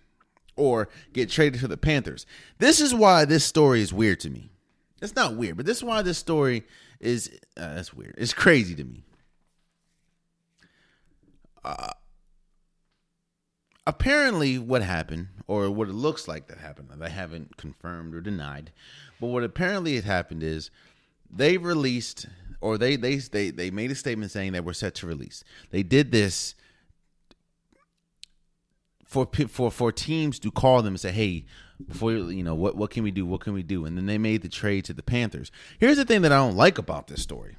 or 0.57 0.89
get 1.13 1.29
traded 1.29 1.61
to 1.61 1.69
the 1.69 1.77
Panthers. 1.77 2.27
This 2.59 2.81
is 2.81 2.95
why 2.95 3.25
this 3.25 3.45
story 3.45 3.83
is 3.83 3.93
weird 3.93 4.21
to 4.21 4.31
me. 4.31 4.51
It's 5.03 5.17
not 5.17 5.37
weird, 5.37 5.57
but 5.57 5.67
this 5.67 5.79
is 5.79 5.85
why 5.85 6.03
this 6.03 6.19
story 6.19 6.65
is 7.01 7.31
uh, 7.57 7.75
that's 7.75 7.93
weird. 7.93 8.15
It's 8.19 8.33
crazy 8.33 8.75
to 8.77 8.85
me. 8.85 9.05
Uh, 11.64 11.90
apparently 13.87 14.59
what 14.59 14.83
happened 14.83 15.29
or 15.46 15.70
what 15.70 15.88
it 15.88 15.94
looks 15.94 16.29
like 16.29 16.46
that 16.46 16.59
happened 16.59 16.88
they 16.99 17.11
haven't 17.11 17.57
confirmed 17.57 18.14
or 18.14 18.20
denied 18.20 18.70
but 19.20 19.29
what 19.29 19.42
apparently 19.42 19.94
had 19.96 20.05
happened 20.05 20.42
is 20.42 20.70
they 21.31 21.57
released 21.59 22.27
or 22.61 22.79
they 22.79 22.96
they 22.96 23.16
they, 23.16 23.51
they 23.51 23.70
made 23.70 23.90
a 23.90 23.94
statement 23.94 24.31
saying 24.31 24.53
that 24.53 24.64
we're 24.64 24.73
set 24.73 24.94
to 24.96 25.07
release. 25.07 25.44
They 25.70 25.83
did 25.83 26.12
this 26.12 26.55
for 29.05 29.29
for 29.49 29.70
for 29.70 29.92
teams 29.92 30.38
to 30.40 30.51
call 30.51 30.83
them 30.83 30.94
and 30.94 31.01
say 31.01 31.12
hey 31.12 31.46
before 31.87 32.12
you 32.12 32.42
know 32.42 32.55
what 32.55 32.77
what 32.77 32.90
can 32.90 33.03
we 33.03 33.11
do? 33.11 33.25
What 33.25 33.40
can 33.40 33.53
we 33.53 33.62
do? 33.62 33.85
And 33.85 33.96
then 33.96 34.07
they 34.07 34.18
made 34.18 34.42
the 34.42 34.49
trade 34.49 34.85
to 34.87 34.92
the 34.92 35.03
panthers. 35.03 35.51
Here's 35.79 35.96
the 35.96 36.05
thing 36.05 36.23
that 36.23 36.33
i 36.33 36.37
don't 36.37 36.57
like 36.57 36.79
about 36.79 37.07
this 37.07 37.23
story 37.23 37.57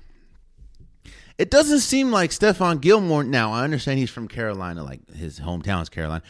it 1.37 1.49
doesn't 1.49 1.79
seem 1.79 2.11
like 2.11 2.31
Stephon 2.31 2.81
Gilmore. 2.81 3.23
Now, 3.23 3.53
I 3.53 3.63
understand 3.63 3.99
he's 3.99 4.09
from 4.09 4.27
Carolina, 4.27 4.83
like 4.83 5.09
his 5.13 5.39
hometown 5.39 5.81
is 5.81 5.89
Carolina, 5.89 6.23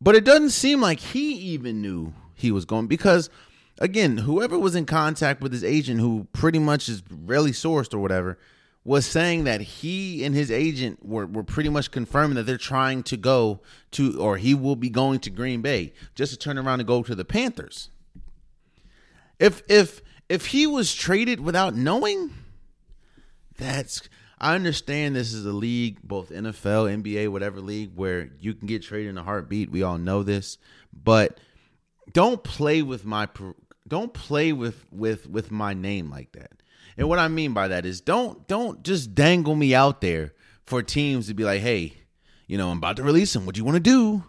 but 0.00 0.14
it 0.14 0.24
doesn't 0.24 0.50
seem 0.50 0.80
like 0.80 1.00
he 1.00 1.34
even 1.34 1.80
knew 1.80 2.12
he 2.34 2.50
was 2.50 2.64
going 2.64 2.86
because, 2.86 3.30
again, 3.78 4.18
whoever 4.18 4.58
was 4.58 4.74
in 4.74 4.86
contact 4.86 5.40
with 5.40 5.52
his 5.52 5.64
agent, 5.64 6.00
who 6.00 6.26
pretty 6.32 6.58
much 6.58 6.88
is 6.88 7.02
really 7.10 7.52
sourced 7.52 7.94
or 7.94 7.98
whatever, 7.98 8.38
was 8.84 9.04
saying 9.04 9.44
that 9.44 9.60
he 9.60 10.24
and 10.24 10.32
his 10.34 10.48
agent 10.50 11.04
were, 11.04 11.26
were 11.26 11.42
pretty 11.42 11.68
much 11.68 11.90
confirming 11.90 12.36
that 12.36 12.44
they're 12.44 12.56
trying 12.56 13.02
to 13.02 13.16
go 13.16 13.60
to, 13.90 14.20
or 14.20 14.36
he 14.36 14.54
will 14.54 14.76
be 14.76 14.88
going 14.88 15.18
to 15.18 15.28
Green 15.28 15.60
Bay 15.60 15.92
just 16.14 16.32
to 16.32 16.38
turn 16.38 16.56
around 16.56 16.78
and 16.78 16.86
go 16.86 17.02
to 17.02 17.14
the 17.14 17.24
Panthers. 17.24 17.90
If 19.40 19.62
if 19.68 20.00
if 20.28 20.46
he 20.46 20.66
was 20.66 20.94
traded 20.94 21.40
without 21.40 21.74
knowing, 21.74 22.30
that's 23.56 24.08
I 24.38 24.54
understand 24.54 25.16
this 25.16 25.32
is 25.32 25.46
a 25.46 25.52
league, 25.52 25.98
both 26.02 26.30
NFL, 26.30 27.02
NBA, 27.02 27.30
whatever 27.30 27.60
league, 27.60 27.92
where 27.94 28.30
you 28.38 28.52
can 28.52 28.66
get 28.66 28.82
traded 28.82 29.10
in 29.10 29.18
a 29.18 29.22
heartbeat. 29.22 29.70
We 29.70 29.82
all 29.82 29.96
know 29.96 30.22
this, 30.22 30.58
but 30.92 31.40
don't 32.12 32.44
play 32.44 32.82
with 32.82 33.04
my 33.04 33.28
don't 33.88 34.12
play 34.12 34.52
with 34.52 34.84
with 34.92 35.28
with 35.28 35.50
my 35.50 35.72
name 35.72 36.10
like 36.10 36.32
that. 36.32 36.62
And 36.98 37.08
what 37.08 37.18
I 37.18 37.28
mean 37.28 37.54
by 37.54 37.68
that 37.68 37.86
is 37.86 38.00
don't 38.00 38.46
don't 38.46 38.82
just 38.82 39.14
dangle 39.14 39.54
me 39.54 39.74
out 39.74 40.02
there 40.02 40.34
for 40.64 40.82
teams 40.82 41.28
to 41.28 41.34
be 41.34 41.44
like, 41.44 41.62
hey, 41.62 41.94
you 42.46 42.58
know, 42.58 42.70
I'm 42.70 42.78
about 42.78 42.96
to 42.96 43.02
release 43.02 43.34
him. 43.34 43.46
What 43.46 43.54
do 43.54 43.60
you 43.60 43.64
want 43.64 43.76
to 43.76 43.80
do? 43.80 44.24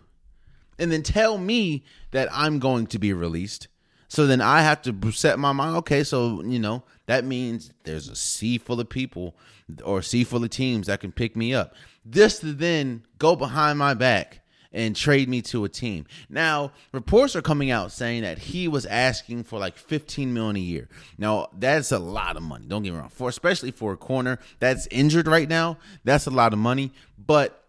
And 0.80 0.92
then 0.92 1.04
tell 1.04 1.38
me 1.38 1.84
that 2.12 2.30
I'm 2.32 2.60
going 2.60 2.88
to 2.88 3.00
be 3.00 3.12
released. 3.12 3.68
So 4.10 4.26
then 4.26 4.39
I 4.39 4.62
have 4.62 4.82
to 4.84 5.12
set 5.12 5.38
my 5.38 5.51
mind. 5.51 5.76
Okay, 5.78 6.04
so 6.04 6.41
you 6.43 6.60
know 6.60 6.84
that 7.08 7.26
means 7.26 7.74
there's 7.84 8.08
a 8.08 8.16
sea 8.16 8.58
full 8.58 8.80
of 8.80 8.89
people 8.89 9.36
or 9.84 9.99
a 9.99 10.03
sea 10.03 10.24
full 10.24 10.43
of 10.43 10.49
teams 10.49 10.88
that 10.88 10.99
can 10.99 11.12
pick 11.12 11.36
me 11.36 11.53
up. 11.53 11.74
This 12.05 12.39
to 12.39 12.53
then 12.53 13.03
go 13.18 13.36
behind 13.36 13.80
my 13.80 13.93
back 13.93 14.41
and 14.72 14.95
trade 14.95 15.30
me 15.30 15.41
to 15.41 15.64
a 15.64 15.70
team. 15.70 16.05
Now, 16.30 16.72
reports 16.91 17.36
are 17.36 17.41
coming 17.41 17.72
out 17.72 17.91
saying 17.91 18.24
that 18.24 18.38
he 18.38 18.68
was 18.68 18.86
asking 18.86 19.45
for 19.45 19.58
like 19.58 19.78
15 19.78 20.34
million 20.34 20.58
a 20.58 20.60
year. 20.60 20.89
Now, 21.18 21.47
that's 21.58 21.91
a 21.91 21.99
lot 21.99 22.38
of 22.38 22.43
money. 22.43 22.66
Don't 22.68 22.84
get 22.84 22.93
me 22.93 22.99
wrong. 22.99 23.10
For 23.10 23.30
especially 23.30 23.72
for 23.72 23.93
a 23.93 23.97
corner 23.97 24.39
that's 24.60 24.88
injured 24.91 25.28
right 25.28 25.47
now, 25.47 25.78
that's 26.03 26.28
a 26.28 26.32
lot 26.32 26.53
of 26.53 26.60
money. 26.60 26.91
But 27.18 27.64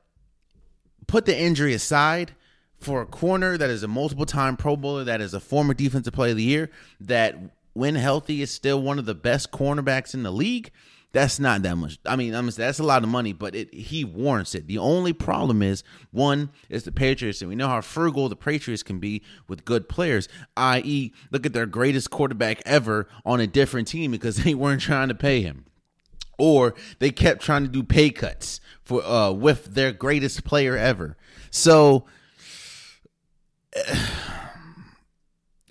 put 1.06 1.24
the 1.24 1.38
injury 1.38 1.72
aside, 1.72 2.32
for 2.78 3.02
a 3.02 3.06
corner 3.06 3.58
that 3.58 3.70
is 3.70 3.82
a 3.82 3.88
multiple 3.88 4.26
time 4.26 4.56
Pro 4.56 4.76
Bowler, 4.76 5.04
that 5.04 5.20
is 5.20 5.34
a 5.34 5.40
former 5.40 5.74
defensive 5.74 6.12
player 6.12 6.30
of 6.30 6.36
the 6.36 6.44
year, 6.44 6.70
that 7.00 7.36
when 7.78 7.94
healthy 7.94 8.42
is 8.42 8.50
still 8.50 8.82
one 8.82 8.98
of 8.98 9.06
the 9.06 9.14
best 9.14 9.52
cornerbacks 9.52 10.12
in 10.12 10.24
the 10.24 10.32
league. 10.32 10.72
That's 11.12 11.38
not 11.38 11.62
that 11.62 11.76
much. 11.76 11.98
I 12.04 12.16
mean, 12.16 12.32
that's 12.32 12.80
a 12.80 12.84
lot 12.84 13.04
of 13.04 13.08
money, 13.08 13.32
but 13.32 13.54
it, 13.54 13.72
he 13.72 14.04
warrants 14.04 14.56
it. 14.56 14.66
The 14.66 14.78
only 14.78 15.12
problem 15.12 15.62
is 15.62 15.84
one 16.10 16.50
is 16.68 16.82
the 16.82 16.90
Patriots, 16.90 17.40
and 17.40 17.48
we 17.48 17.54
know 17.54 17.68
how 17.68 17.80
frugal 17.80 18.28
the 18.28 18.34
Patriots 18.34 18.82
can 18.82 18.98
be 18.98 19.22
with 19.46 19.64
good 19.64 19.88
players. 19.88 20.28
I.e., 20.56 21.12
look 21.30 21.46
at 21.46 21.52
their 21.52 21.66
greatest 21.66 22.10
quarterback 22.10 22.60
ever 22.66 23.06
on 23.24 23.40
a 23.40 23.46
different 23.46 23.86
team 23.86 24.10
because 24.10 24.36
they 24.44 24.54
weren't 24.54 24.82
trying 24.82 25.08
to 25.08 25.14
pay 25.14 25.40
him, 25.40 25.64
or 26.36 26.74
they 26.98 27.10
kept 27.10 27.42
trying 27.42 27.62
to 27.62 27.70
do 27.70 27.84
pay 27.84 28.10
cuts 28.10 28.60
for 28.82 29.04
uh, 29.04 29.30
with 29.30 29.66
their 29.66 29.92
greatest 29.92 30.42
player 30.44 30.76
ever. 30.76 31.16
So 31.52 32.06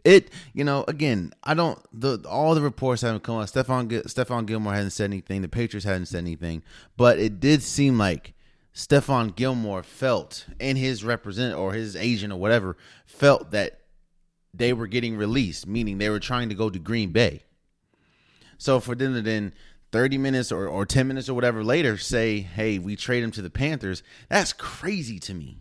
it 0.07 0.29
you 0.53 0.63
know 0.63 0.85
again 0.87 1.33
I 1.43 1.53
don't 1.53 1.77
the 1.91 2.25
all 2.27 2.55
the 2.55 2.61
reports 2.61 3.01
haven't 3.01 3.23
come 3.23 3.37
out. 3.37 3.47
Stephon 3.47 3.89
Stephon 4.03 4.45
Gilmore 4.45 4.73
hasn't 4.73 4.93
said 4.93 5.05
anything. 5.11 5.41
The 5.41 5.49
Patriots 5.49 5.85
hadn't 5.85 6.05
said 6.07 6.19
anything, 6.19 6.63
but 6.95 7.19
it 7.19 7.39
did 7.39 7.61
seem 7.61 7.97
like 7.97 8.33
Stephon 8.73 9.35
Gilmore 9.35 9.83
felt 9.83 10.45
and 10.59 10.77
his 10.77 11.03
representative 11.03 11.59
or 11.59 11.73
his 11.73 11.95
agent 11.95 12.31
or 12.31 12.37
whatever 12.37 12.77
felt 13.05 13.51
that 13.51 13.81
they 14.53 14.71
were 14.71 14.87
getting 14.87 15.17
released, 15.17 15.67
meaning 15.67 15.97
they 15.97 16.09
were 16.09 16.19
trying 16.19 16.49
to 16.49 16.55
go 16.55 16.69
to 16.69 16.79
Green 16.79 17.11
Bay. 17.11 17.43
So 18.57 18.79
for 18.79 18.95
them 18.95 19.13
to 19.13 19.21
then 19.21 19.53
30 19.91 20.17
minutes 20.17 20.51
or, 20.51 20.67
or 20.67 20.85
10 20.85 21.07
minutes 21.07 21.27
or 21.27 21.33
whatever 21.33 21.63
later 21.63 21.97
say, 21.97 22.39
hey, 22.39 22.79
we 22.79 22.95
trade 22.95 23.23
him 23.23 23.31
to 23.31 23.41
the 23.41 23.49
Panthers, 23.49 24.03
that's 24.29 24.53
crazy 24.53 25.19
to 25.19 25.33
me. 25.33 25.59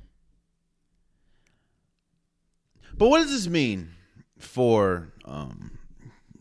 But 2.96 3.08
what 3.08 3.18
does 3.18 3.30
this 3.30 3.48
mean 3.48 3.95
for 4.38 5.12
um 5.24 5.78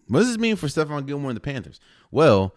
what 0.07 0.19
does 0.19 0.29
this 0.29 0.37
mean 0.37 0.55
for 0.55 0.67
Stephon 0.67 1.07
Gilmore 1.07 1.31
and 1.31 1.37
the 1.37 1.41
Panthers? 1.41 1.79
Well, 2.11 2.53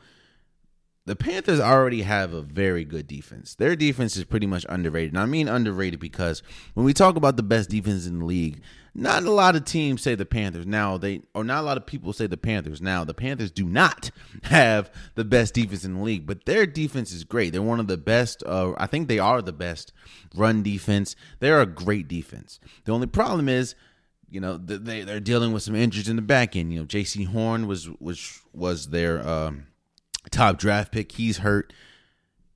the 1.07 1.17
Panthers 1.17 1.59
already 1.59 2.03
have 2.03 2.35
a 2.35 2.43
very 2.43 2.85
good 2.85 3.07
defense. 3.07 3.55
Their 3.55 3.75
defense 3.75 4.15
is 4.19 4.25
pretty 4.25 4.47
much 4.47 4.67
underrated. 4.69 5.13
And 5.13 5.21
I 5.21 5.25
mean 5.25 5.49
underrated 5.49 5.99
because 5.99 6.43
when 6.75 6.85
we 6.85 6.93
talk 6.93 7.17
about 7.17 7.39
the 7.39 7.43
best 7.43 7.71
defense 7.71 8.07
in 8.07 8.19
the 8.19 8.25
league, 8.27 8.61
not 8.95 9.23
a 9.23 9.31
lot 9.31 9.57
of 9.57 9.65
teams 9.65 10.03
say 10.03 10.15
the 10.15 10.27
Panthers. 10.27 10.67
Now 10.67 10.99
they 10.99 11.23
or 11.35 11.45
not 11.45 11.63
a 11.63 11.67
lot 11.67 11.79
of 11.79 11.87
people 11.87 12.13
say 12.13 12.27
the 12.27 12.37
Panthers. 12.37 12.83
Now 12.83 13.05
the 13.05 13.15
Panthers 13.15 13.51
do 13.51 13.65
not 13.65 14.11
have 14.43 14.93
the 15.15 15.25
best 15.25 15.55
defense 15.55 15.83
in 15.83 15.95
the 15.95 16.03
league, 16.03 16.27
but 16.27 16.45
their 16.45 16.67
defense 16.67 17.11
is 17.11 17.25
great. 17.25 17.53
They're 17.53 17.63
one 17.63 17.81
of 17.81 17.89
the 17.89 17.97
best. 17.97 18.43
Uh, 18.45 18.75
I 18.77 18.87
think 18.87 19.09
they 19.09 19.19
are 19.19 19.41
the 19.41 19.53
best 19.53 19.95
run 20.35 20.63
defense. 20.63 21.17
They're 21.41 21.63
a 21.63 21.67
great 21.67 22.07
defense. 22.09 22.61
The 22.85 22.93
only 22.93 23.07
problem 23.07 23.49
is 23.49 23.75
you 24.31 24.41
know 24.41 24.57
they 24.57 25.03
they're 25.03 25.21
dealing 25.21 25.53
with 25.53 25.63
some 25.63 25.75
injuries 25.75 26.09
in 26.09 26.17
the 26.17 26.23
back 26.23 26.57
end. 26.57 26.73
You 26.73 26.81
know, 26.81 26.87
Jaycee 26.87 27.27
Horn 27.27 27.67
was 27.67 27.89
was 28.01 28.41
was 28.53 28.89
their 28.89 29.27
um, 29.27 29.67
top 30.31 30.59
draft 30.59 30.93
pick. 30.93 31.13
He's 31.13 31.39
hurt. 31.39 31.73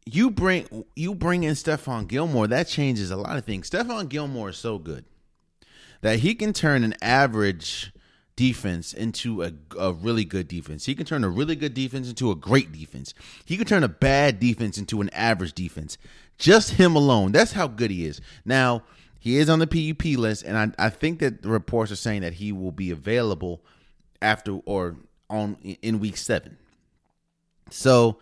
You 0.04 0.30
bring 0.30 0.84
you 0.96 1.14
bring 1.14 1.44
in 1.44 1.54
Stephon 1.54 2.08
Gilmore. 2.08 2.46
That 2.46 2.68
changes 2.68 3.10
a 3.10 3.16
lot 3.16 3.36
of 3.36 3.44
things. 3.44 3.70
Stephon 3.70 4.08
Gilmore 4.08 4.50
is 4.50 4.58
so 4.58 4.78
good 4.78 5.04
that 6.02 6.20
he 6.20 6.34
can 6.34 6.52
turn 6.52 6.84
an 6.84 6.94
average 7.00 7.92
defense 8.36 8.92
into 8.92 9.42
a, 9.42 9.52
a 9.78 9.92
really 9.92 10.24
good 10.24 10.48
defense. 10.48 10.86
He 10.86 10.94
can 10.94 11.06
turn 11.06 11.24
a 11.24 11.28
really 11.28 11.54
good 11.54 11.74
defense 11.74 12.08
into 12.08 12.30
a 12.30 12.34
great 12.34 12.72
defense. 12.72 13.14
He 13.44 13.56
can 13.56 13.66
turn 13.66 13.84
a 13.84 13.88
bad 13.88 14.40
defense 14.40 14.78
into 14.78 15.00
an 15.00 15.10
average 15.10 15.52
defense. 15.52 15.98
Just 16.38 16.72
him 16.72 16.96
alone. 16.96 17.32
That's 17.32 17.52
how 17.52 17.68
good 17.68 17.90
he 17.90 18.04
is. 18.04 18.20
Now, 18.44 18.82
he 19.22 19.38
is 19.38 19.48
on 19.48 19.60
the 19.60 19.68
PUP 19.68 20.18
list, 20.18 20.42
and 20.42 20.58
I, 20.58 20.86
I 20.86 20.90
think 20.90 21.20
that 21.20 21.42
the 21.42 21.48
reports 21.48 21.92
are 21.92 21.96
saying 21.96 22.22
that 22.22 22.34
he 22.34 22.50
will 22.50 22.72
be 22.72 22.90
available 22.90 23.64
after 24.20 24.58
or 24.64 24.96
on 25.30 25.54
in 25.62 26.00
week 26.00 26.16
seven. 26.16 26.58
So 27.70 28.18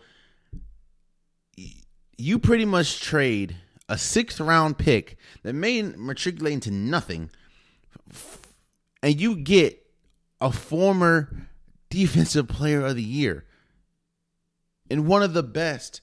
you 2.19 2.37
pretty 2.37 2.65
much 2.65 3.01
trade 3.01 3.55
a 3.89 3.97
sixth 3.97 4.39
round 4.39 4.77
pick 4.77 5.17
that 5.41 5.53
may 5.53 5.81
matriculate 5.81 6.53
into 6.53 6.69
nothing, 6.69 7.31
and 9.01 9.19
you 9.19 9.37
get 9.37 9.83
a 10.39 10.51
former 10.51 11.47
defensive 11.89 12.47
player 12.47 12.85
of 12.85 12.95
the 12.95 13.01
year 13.01 13.45
and 14.91 15.07
one 15.07 15.23
of 15.23 15.33
the 15.33 15.41
best. 15.41 16.01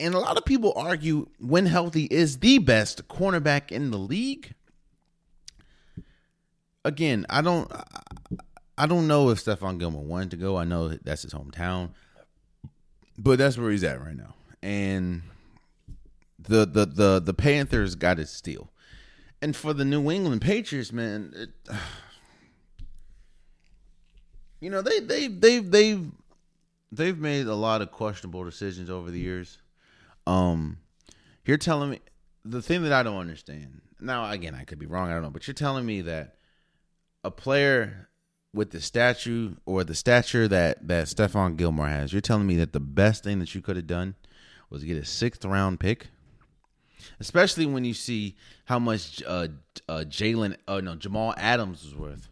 And 0.00 0.14
a 0.14 0.18
lot 0.18 0.36
of 0.36 0.44
people 0.44 0.72
argue 0.76 1.28
when 1.40 1.66
healthy 1.66 2.04
is 2.04 2.38
the 2.38 2.58
best 2.58 3.08
cornerback 3.08 3.72
in 3.72 3.90
the 3.90 3.98
league. 3.98 4.54
Again, 6.84 7.26
I 7.28 7.42
don't 7.42 7.70
I 8.76 8.86
don't 8.86 9.08
know 9.08 9.30
if 9.30 9.44
Stephon 9.44 9.78
Gilmore 9.78 10.04
wanted 10.04 10.30
to 10.30 10.36
go. 10.36 10.56
I 10.56 10.64
know 10.64 10.88
that's 10.88 11.22
his 11.22 11.34
hometown 11.34 11.90
but 13.18 13.38
that's 13.38 13.58
where 13.58 13.70
he's 13.70 13.84
at 13.84 14.00
right 14.00 14.16
now. 14.16 14.34
And 14.62 15.22
the 16.38 16.64
the 16.64 16.86
the 16.86 17.20
the 17.20 17.34
Panthers 17.34 17.96
got 17.96 18.18
his 18.18 18.30
steal. 18.30 18.70
And 19.42 19.54
for 19.54 19.72
the 19.72 19.84
New 19.84 20.10
England 20.10 20.40
Patriots, 20.40 20.92
man, 20.92 21.32
it, 21.34 21.50
you 24.60 24.70
know 24.70 24.80
they 24.80 25.00
they 25.00 25.26
they 25.26 25.58
they've 25.58 26.06
they've 26.92 27.18
made 27.18 27.46
a 27.46 27.54
lot 27.54 27.82
of 27.82 27.90
questionable 27.90 28.44
decisions 28.44 28.88
over 28.88 29.10
the 29.10 29.20
years. 29.20 29.58
Um, 30.28 30.78
you're 31.46 31.56
telling 31.56 31.88
me 31.88 32.00
the 32.44 32.60
thing 32.60 32.82
that 32.82 32.92
I 32.92 33.02
don't 33.02 33.16
understand. 33.16 33.80
Now, 33.98 34.30
again, 34.30 34.54
I 34.54 34.64
could 34.64 34.78
be 34.78 34.84
wrong. 34.84 35.08
I 35.08 35.14
don't 35.14 35.22
know, 35.22 35.30
but 35.30 35.46
you're 35.46 35.54
telling 35.54 35.86
me 35.86 36.02
that 36.02 36.36
a 37.24 37.30
player 37.30 38.10
with 38.52 38.70
the 38.70 38.80
statue 38.80 39.54
or 39.64 39.84
the 39.84 39.94
stature 39.94 40.46
that 40.46 40.86
that 40.86 41.06
Stephon 41.06 41.56
Gilmore 41.56 41.88
has, 41.88 42.12
you're 42.12 42.20
telling 42.20 42.46
me 42.46 42.56
that 42.56 42.74
the 42.74 42.80
best 42.80 43.24
thing 43.24 43.38
that 43.38 43.54
you 43.54 43.62
could 43.62 43.76
have 43.76 43.86
done 43.86 44.16
was 44.68 44.84
get 44.84 44.98
a 44.98 45.04
sixth 45.04 45.46
round 45.46 45.80
pick, 45.80 46.08
especially 47.20 47.64
when 47.64 47.84
you 47.84 47.94
see 47.94 48.36
how 48.66 48.78
much 48.78 49.22
uh, 49.26 49.48
uh, 49.88 50.04
Jalen, 50.06 50.56
uh, 50.68 50.80
no 50.80 50.94
Jamal 50.94 51.32
Adams 51.38 51.82
was 51.84 51.94
worth, 51.94 52.28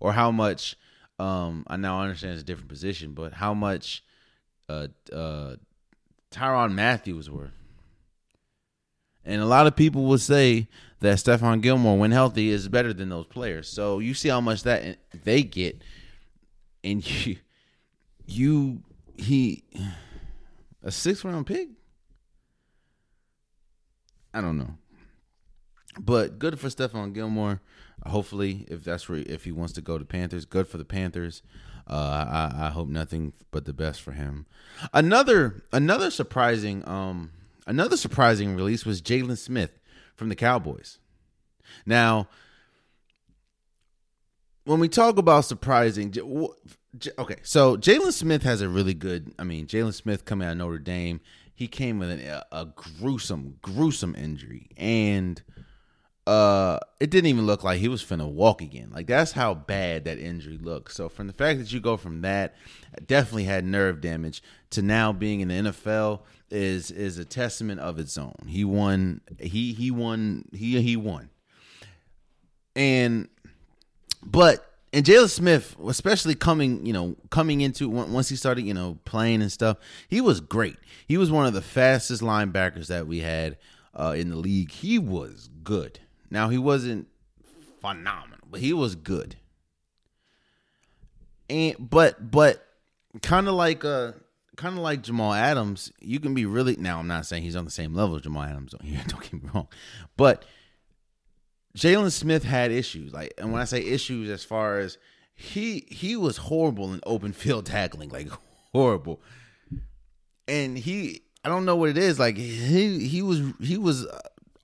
or 0.00 0.14
how 0.14 0.30
much. 0.30 0.76
Um, 1.20 1.64
I 1.66 1.76
now 1.76 2.00
understand 2.00 2.34
it's 2.34 2.42
a 2.42 2.46
different 2.46 2.68
position, 2.68 3.12
but 3.12 3.32
how 3.32 3.52
much 3.52 4.04
uh, 4.68 4.86
uh, 5.12 5.56
Tyrann 6.30 6.72
Mathieu's 6.72 7.30
worth. 7.30 7.52
And 9.24 9.42
a 9.42 9.46
lot 9.46 9.66
of 9.66 9.76
people 9.76 10.04
would 10.06 10.20
say 10.20 10.68
that 11.00 11.18
Stephon 11.18 11.60
Gilmore, 11.60 11.98
when 11.98 12.12
healthy, 12.12 12.48
is 12.50 12.68
better 12.68 12.92
than 12.92 13.10
those 13.10 13.26
players. 13.26 13.68
So 13.68 13.98
you 13.98 14.14
see 14.14 14.30
how 14.30 14.40
much 14.40 14.62
that 14.62 14.98
they 15.24 15.42
get, 15.42 15.82
and 16.82 17.06
you, 17.26 17.36
you 18.26 18.82
he, 19.16 19.64
a 20.82 20.90
six 20.90 21.24
round 21.24 21.46
pick. 21.46 21.68
I 24.32 24.40
don't 24.40 24.58
know, 24.58 24.76
but 25.98 26.38
good 26.38 26.58
for 26.58 26.68
Stephon 26.68 27.12
Gilmore. 27.12 27.60
Hopefully, 28.06 28.64
if 28.68 28.84
that's 28.84 29.08
where 29.08 29.18
if 29.18 29.44
he 29.44 29.52
wants 29.52 29.72
to 29.74 29.80
go 29.80 29.98
to 29.98 30.04
Panthers, 30.04 30.44
good 30.44 30.68
for 30.68 30.78
the 30.78 30.84
Panthers. 30.84 31.42
Uh, 31.88 32.52
I, 32.54 32.66
I 32.66 32.68
hope 32.70 32.88
nothing 32.88 33.32
but 33.50 33.64
the 33.64 33.72
best 33.72 34.02
for 34.02 34.12
him. 34.12 34.46
Another 34.92 35.62
another 35.72 36.10
surprising 36.10 36.86
um 36.86 37.30
Another 37.68 37.98
surprising 37.98 38.56
release 38.56 38.86
was 38.86 39.02
Jaylon 39.02 39.36
Smith 39.36 39.78
from 40.16 40.30
the 40.30 40.34
Cowboys. 40.34 40.98
Now, 41.84 42.28
when 44.64 44.80
we 44.80 44.88
talk 44.88 45.18
about 45.18 45.44
surprising, 45.44 46.14
okay, 47.18 47.36
so 47.42 47.76
Jaylon 47.76 48.14
Smith 48.14 48.42
has 48.44 48.62
a 48.62 48.70
really 48.70 48.94
good. 48.94 49.34
I 49.38 49.44
mean, 49.44 49.66
Jaylon 49.66 49.92
Smith 49.92 50.24
coming 50.24 50.48
out 50.48 50.52
of 50.52 50.56
Notre 50.56 50.78
Dame, 50.78 51.20
he 51.54 51.68
came 51.68 51.98
with 51.98 52.10
an, 52.10 52.20
a, 52.20 52.42
a 52.52 52.64
gruesome, 52.74 53.58
gruesome 53.60 54.14
injury, 54.14 54.70
and 54.78 55.42
uh, 56.28 56.78
it 57.00 57.08
didn't 57.08 57.28
even 57.28 57.46
look 57.46 57.64
like 57.64 57.80
he 57.80 57.88
was 57.88 58.04
finna 58.04 58.30
walk 58.30 58.60
again. 58.60 58.90
Like 58.92 59.06
that's 59.06 59.32
how 59.32 59.54
bad 59.54 60.04
that 60.04 60.18
injury 60.18 60.58
looked. 60.58 60.92
So 60.92 61.08
from 61.08 61.26
the 61.26 61.32
fact 61.32 61.58
that 61.58 61.72
you 61.72 61.80
go 61.80 61.96
from 61.96 62.20
that, 62.20 62.54
definitely 63.06 63.44
had 63.44 63.64
nerve 63.64 64.02
damage 64.02 64.42
to 64.70 64.82
now 64.82 65.10
being 65.10 65.40
in 65.40 65.48
the 65.48 65.70
NFL 65.70 66.20
is 66.50 66.90
is 66.90 67.16
a 67.16 67.24
testament 67.24 67.80
of 67.80 67.98
its 67.98 68.18
own. 68.18 68.34
He 68.46 68.62
won. 68.62 69.22
He 69.40 69.72
he 69.72 69.90
won. 69.90 70.44
He 70.52 70.82
he 70.82 70.96
won. 70.96 71.30
And 72.76 73.30
but 74.22 74.70
and 74.92 75.06
Jaylon 75.06 75.30
Smith, 75.30 75.76
especially 75.86 76.34
coming, 76.34 76.84
you 76.84 76.92
know, 76.92 77.16
coming 77.30 77.62
into 77.62 77.88
once 77.88 78.28
he 78.28 78.36
started, 78.36 78.66
you 78.66 78.74
know, 78.74 78.98
playing 79.06 79.40
and 79.40 79.50
stuff, 79.50 79.78
he 80.08 80.20
was 80.20 80.42
great. 80.42 80.76
He 81.06 81.16
was 81.16 81.30
one 81.30 81.46
of 81.46 81.54
the 81.54 81.62
fastest 81.62 82.20
linebackers 82.20 82.88
that 82.88 83.06
we 83.06 83.20
had 83.20 83.56
uh, 83.94 84.14
in 84.14 84.28
the 84.28 84.36
league. 84.36 84.72
He 84.72 84.98
was 84.98 85.48
good. 85.64 86.00
Now 86.30 86.48
he 86.48 86.58
wasn't 86.58 87.08
phenomenal, 87.80 88.46
but 88.50 88.60
he 88.60 88.72
was 88.72 88.94
good. 88.94 89.36
And 91.48 91.76
but 91.78 92.30
but 92.30 92.64
kind 93.22 93.48
of 93.48 93.54
like 93.54 93.84
uh 93.84 94.12
kind 94.56 94.76
of 94.76 94.82
like 94.82 95.02
Jamal 95.02 95.32
Adams, 95.32 95.92
you 96.00 96.20
can 96.20 96.34
be 96.34 96.44
really 96.44 96.76
now. 96.76 96.98
I'm 96.98 97.06
not 97.06 97.26
saying 97.26 97.44
he's 97.44 97.56
on 97.56 97.64
the 97.64 97.70
same 97.70 97.94
level 97.94 98.16
as 98.16 98.22
Jamal 98.22 98.42
Adams. 98.42 98.72
Don't, 98.72 98.82
don't 99.08 99.22
get 99.22 99.32
me 99.32 99.48
wrong, 99.54 99.68
but 100.16 100.44
Jaylon 101.76 102.10
Smith 102.10 102.44
had 102.44 102.70
issues. 102.70 103.12
Like, 103.12 103.32
and 103.38 103.52
when 103.52 103.62
I 103.62 103.64
say 103.64 103.82
issues, 103.82 104.28
as 104.28 104.44
far 104.44 104.78
as 104.78 104.98
he 105.34 105.86
he 105.88 106.16
was 106.16 106.36
horrible 106.36 106.92
in 106.92 107.00
open 107.06 107.32
field 107.34 107.66
tackling, 107.66 108.10
like 108.10 108.28
horrible. 108.72 109.22
And 110.46 110.78
he, 110.78 111.22
I 111.44 111.50
don't 111.50 111.66
know 111.66 111.76
what 111.76 111.90
it 111.90 111.98
is. 111.98 112.18
Like 112.18 112.36
he 112.36 113.06
he 113.06 113.22
was 113.22 113.42
he 113.60 113.78
was 113.78 114.06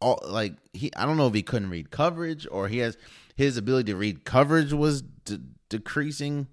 all 0.01 0.21
like 0.27 0.55
he. 0.73 0.91
I 0.97 1.07
don't 1.07 1.17
know 1.17 1.27
if 1.27 1.35
he 1.35 1.43
couldn't 1.43 1.71
read 1.71 1.91
coverage 1.91 2.47
or 2.51 2.69
he 2.69 2.79
has 2.79 2.97
his 3.35 3.57
ability 3.57 3.93
to 3.93 3.97
read 3.97 4.25
coverage 4.25 4.73
was 4.73 5.03
de- 5.03 5.41
decreasing, 5.69 6.47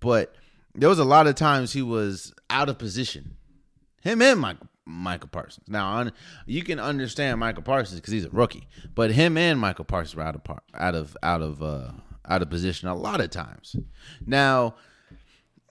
but 0.00 0.34
there 0.74 0.88
was 0.88 0.98
a 0.98 1.04
lot 1.04 1.26
of 1.26 1.34
times 1.34 1.72
he 1.72 1.82
was 1.82 2.32
out 2.50 2.68
of 2.68 2.78
position. 2.78 3.36
Him 4.02 4.22
and 4.22 4.40
Mike 4.40 4.58
Michael 4.84 5.28
Parsons. 5.28 5.68
Now, 5.68 6.10
you 6.46 6.62
can 6.62 6.78
understand 6.78 7.40
Michael 7.40 7.62
Parsons 7.62 8.00
because 8.00 8.12
he's 8.12 8.24
a 8.24 8.30
rookie, 8.30 8.68
but 8.94 9.10
him 9.10 9.36
and 9.36 9.58
Michael 9.58 9.84
Parsons 9.84 10.14
were 10.14 10.22
out 10.22 10.36
of 10.36 10.42
out 10.74 10.94
of 10.94 11.16
out 11.22 11.42
of 11.42 11.62
uh, 11.62 11.90
out 12.28 12.42
of 12.42 12.50
position 12.50 12.88
a 12.88 12.94
lot 12.94 13.20
of 13.20 13.30
times. 13.30 13.74
Now, 14.24 14.76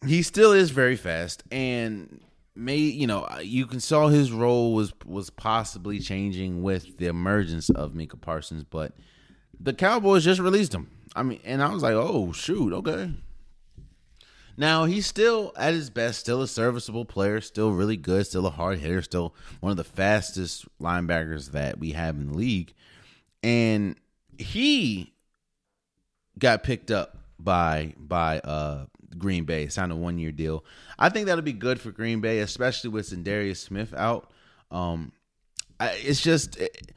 he 0.05 0.21
still 0.21 0.51
is 0.51 0.71
very 0.71 0.97
fast, 0.97 1.43
and 1.49 2.19
may 2.55 2.77
you 2.77 3.07
know 3.07 3.27
you 3.41 3.65
can 3.65 3.79
saw 3.79 4.07
his 4.07 4.31
role 4.31 4.73
was 4.73 4.93
was 5.05 5.29
possibly 5.29 5.99
changing 5.99 6.63
with 6.63 6.97
the 6.97 7.07
emergence 7.07 7.69
of 7.69 7.95
Micah 7.95 8.17
Parsons, 8.17 8.63
but 8.63 8.93
the 9.59 9.73
Cowboys 9.73 10.23
just 10.23 10.39
released 10.39 10.73
him. 10.73 10.89
I 11.15 11.23
mean, 11.23 11.39
and 11.45 11.61
I 11.63 11.73
was 11.73 11.83
like, 11.83 11.93
oh 11.93 12.31
shoot, 12.31 12.73
okay, 12.73 13.11
now 14.57 14.85
he's 14.85 15.05
still 15.05 15.51
at 15.57 15.73
his 15.73 15.89
best, 15.89 16.19
still 16.19 16.41
a 16.41 16.47
serviceable 16.47 17.05
player, 17.05 17.41
still 17.41 17.71
really 17.71 17.97
good, 17.97 18.25
still 18.25 18.47
a 18.47 18.51
hard 18.51 18.79
hitter, 18.79 19.01
still 19.01 19.35
one 19.59 19.71
of 19.71 19.77
the 19.77 19.83
fastest 19.83 20.65
linebackers 20.79 21.51
that 21.51 21.77
we 21.77 21.91
have 21.91 22.15
in 22.15 22.29
the 22.29 22.37
league. 22.37 22.73
And 23.43 23.95
he 24.37 25.13
got 26.39 26.63
picked 26.63 26.89
up 26.91 27.17
by 27.37 27.93
by 27.97 28.39
uh 28.39 28.85
Green 29.17 29.45
Bay, 29.45 29.67
signed 29.67 29.91
a 29.91 29.95
one 29.95 30.17
year 30.17 30.31
deal. 30.31 30.63
I 30.97 31.09
think 31.09 31.27
that'll 31.27 31.41
be 31.41 31.53
good 31.53 31.79
for 31.79 31.91
Green 31.91 32.21
Bay, 32.21 32.39
especially 32.39 32.89
with 32.89 33.09
Za'Darius 33.09 33.57
Smith 33.57 33.93
out. 33.93 34.31
Um, 34.71 35.11
it's 35.79 36.21
just 36.21 36.57
it, 36.57 36.93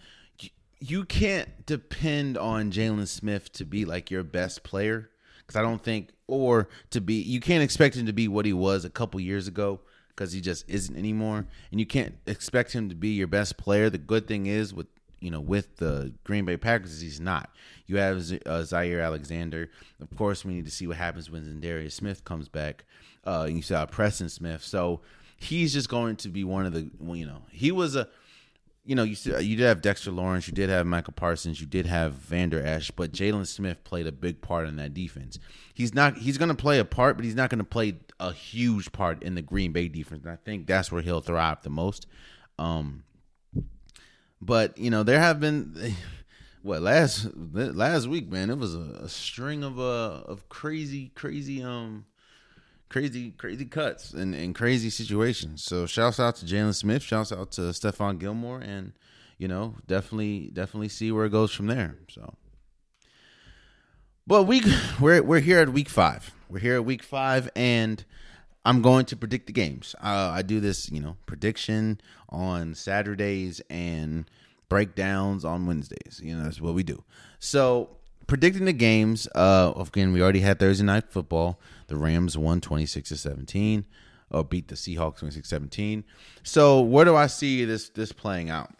you 0.80 1.04
can't 1.04 1.66
depend 1.66 2.38
on 2.38 2.70
Jaylon 2.70 3.08
Smith 3.08 3.52
to 3.52 3.64
be 3.64 3.84
like 3.84 4.10
your 4.10 4.22
best 4.22 4.62
player 4.62 5.10
because 5.38 5.56
I 5.56 5.62
don't 5.62 5.82
think, 5.82 6.10
or 6.26 6.68
to 6.90 7.00
be, 7.00 7.14
you 7.14 7.40
can't 7.40 7.62
expect 7.62 7.96
him 7.96 8.06
to 8.06 8.12
be 8.12 8.28
what 8.28 8.44
he 8.44 8.52
was 8.52 8.84
a 8.84 8.90
couple 8.90 9.18
years 9.18 9.48
ago 9.48 9.80
because 10.08 10.32
he 10.32 10.40
just 10.40 10.68
isn't 10.68 10.96
anymore, 10.96 11.46
and 11.70 11.80
you 11.80 11.86
can't 11.86 12.14
expect 12.26 12.72
him 12.72 12.88
to 12.88 12.94
be 12.94 13.10
your 13.10 13.28
best 13.28 13.56
player. 13.56 13.88
The 13.88 13.98
good 13.98 14.26
thing 14.26 14.46
is 14.46 14.74
with 14.74 14.88
you 15.20 15.30
know 15.30 15.40
with 15.40 15.76
the 15.76 16.12
Green 16.24 16.44
Bay 16.44 16.56
Packers, 16.56 17.00
he's 17.00 17.20
not. 17.20 17.50
You 17.86 17.96
have 17.98 18.16
uh, 18.16 18.64
Jaire 18.64 19.04
Alexander. 19.04 19.70
Of 20.00 20.16
course, 20.16 20.44
we 20.44 20.54
need 20.54 20.64
to 20.64 20.70
see 20.70 20.86
what 20.86 20.96
happens 20.96 21.30
when 21.30 21.42
Za'Darius 21.42 21.92
Smith 21.92 22.24
comes 22.24 22.48
back. 22.48 22.84
Uh, 23.24 23.44
and 23.46 23.56
you 23.56 23.62
saw 23.62 23.84
Preston 23.84 24.28
Smith, 24.28 24.62
so 24.62 25.00
he's 25.36 25.72
just 25.72 25.88
going 25.88 26.16
to 26.16 26.28
be 26.28 26.44
one 26.44 26.66
of 26.66 26.72
the 26.72 26.90
you 27.12 27.26
know 27.26 27.42
he 27.50 27.70
was 27.72 27.96
a 27.96 28.08
you 28.88 28.94
know, 28.94 29.02
you 29.02 29.16
you 29.38 29.54
did 29.54 29.66
have 29.66 29.82
Dexter 29.82 30.10
Lawrence, 30.10 30.48
you 30.48 30.54
did 30.54 30.70
have 30.70 30.86
Michael 30.86 31.12
Parsons, 31.12 31.60
you 31.60 31.66
did 31.66 31.84
have 31.84 32.14
Vander 32.14 32.64
Esch, 32.64 32.90
but 32.90 33.12
Jaylon 33.12 33.46
Smith 33.46 33.84
played 33.84 34.06
a 34.06 34.12
big 34.12 34.40
part 34.40 34.66
in 34.66 34.76
that 34.76 34.94
defense. 34.94 35.38
He's 35.74 35.92
not 35.92 36.16
he's 36.16 36.38
going 36.38 36.48
to 36.48 36.54
play 36.54 36.78
a 36.78 36.86
part, 36.86 37.16
but 37.16 37.26
he's 37.26 37.34
not 37.34 37.50
going 37.50 37.58
to 37.58 37.64
play 37.64 37.98
a 38.18 38.32
huge 38.32 38.90
part 38.90 39.22
in 39.22 39.34
the 39.34 39.42
Green 39.42 39.72
Bay 39.72 39.88
defense. 39.88 40.24
And 40.24 40.32
I 40.32 40.36
think 40.36 40.66
that's 40.66 40.90
where 40.90 41.02
he'll 41.02 41.20
thrive 41.20 41.62
the 41.62 41.68
most. 41.68 42.06
Um, 42.58 43.04
but 44.40 44.76
you 44.78 44.90
know, 44.90 45.02
there 45.02 45.20
have 45.20 45.40
been 45.40 45.94
what 46.62 46.82
last 46.82 47.28
last 47.34 48.06
week, 48.06 48.30
man. 48.30 48.50
It 48.50 48.58
was 48.58 48.74
a, 48.74 49.00
a 49.02 49.08
string 49.08 49.64
of 49.64 49.78
uh 49.78 50.22
of 50.26 50.48
crazy 50.48 51.12
crazy 51.14 51.62
um 51.62 52.04
crazy, 52.88 53.32
crazy 53.32 53.64
cuts 53.64 54.12
and, 54.12 54.34
and 54.34 54.54
crazy 54.54 54.90
situations. 54.90 55.62
So 55.62 55.86
shouts 55.86 56.18
out 56.18 56.36
to 56.36 56.46
Jaylon 56.46 56.74
Smith, 56.74 57.02
shouts 57.02 57.32
out 57.32 57.52
to 57.52 57.62
Stephon 57.62 58.18
Gilmore, 58.18 58.60
and 58.60 58.92
you 59.36 59.48
know, 59.48 59.76
definitely, 59.86 60.50
definitely 60.52 60.88
see 60.88 61.12
where 61.12 61.26
it 61.26 61.30
goes 61.30 61.52
from 61.52 61.66
there. 61.66 61.96
So, 62.08 62.34
but 64.26 64.44
we 64.44 64.62
we're 65.00 65.22
we're 65.22 65.40
here 65.40 65.60
at 65.60 65.70
week 65.70 65.88
five. 65.88 66.32
We're 66.48 66.60
here 66.60 66.76
at 66.76 66.84
week 66.84 67.02
five, 67.02 67.50
and 67.54 68.04
I'm 68.68 68.82
going 68.82 69.06
to 69.06 69.16
predict 69.16 69.46
the 69.46 69.54
games. 69.54 69.94
Uh, 69.98 70.30
I 70.34 70.42
do 70.42 70.60
this, 70.60 70.90
you 70.90 71.00
know, 71.00 71.16
prediction 71.24 72.02
on 72.28 72.74
Saturdays 72.74 73.62
and 73.70 74.30
breakdowns 74.68 75.42
on 75.42 75.66
Wednesdays. 75.66 76.20
You 76.22 76.36
know, 76.36 76.44
that's 76.44 76.60
what 76.60 76.74
we 76.74 76.82
do. 76.82 77.02
So 77.38 77.96
predicting 78.26 78.66
the 78.66 78.74
games. 78.74 79.26
Uh, 79.34 79.72
again, 79.74 80.12
we 80.12 80.20
already 80.20 80.40
had 80.40 80.58
Thursday 80.58 80.84
night 80.84 81.10
football. 81.10 81.58
The 81.86 81.96
Rams 81.96 82.36
won 82.36 82.60
26 82.60 83.08
to 83.08 83.16
17 83.16 83.86
or 84.30 84.44
beat 84.44 84.68
the 84.68 84.74
Seahawks 84.74 85.20
26-17. 85.20 86.04
So 86.42 86.82
where 86.82 87.06
do 87.06 87.16
I 87.16 87.26
see 87.26 87.64
this 87.64 87.88
this 87.88 88.12
playing 88.12 88.50
out? 88.50 88.74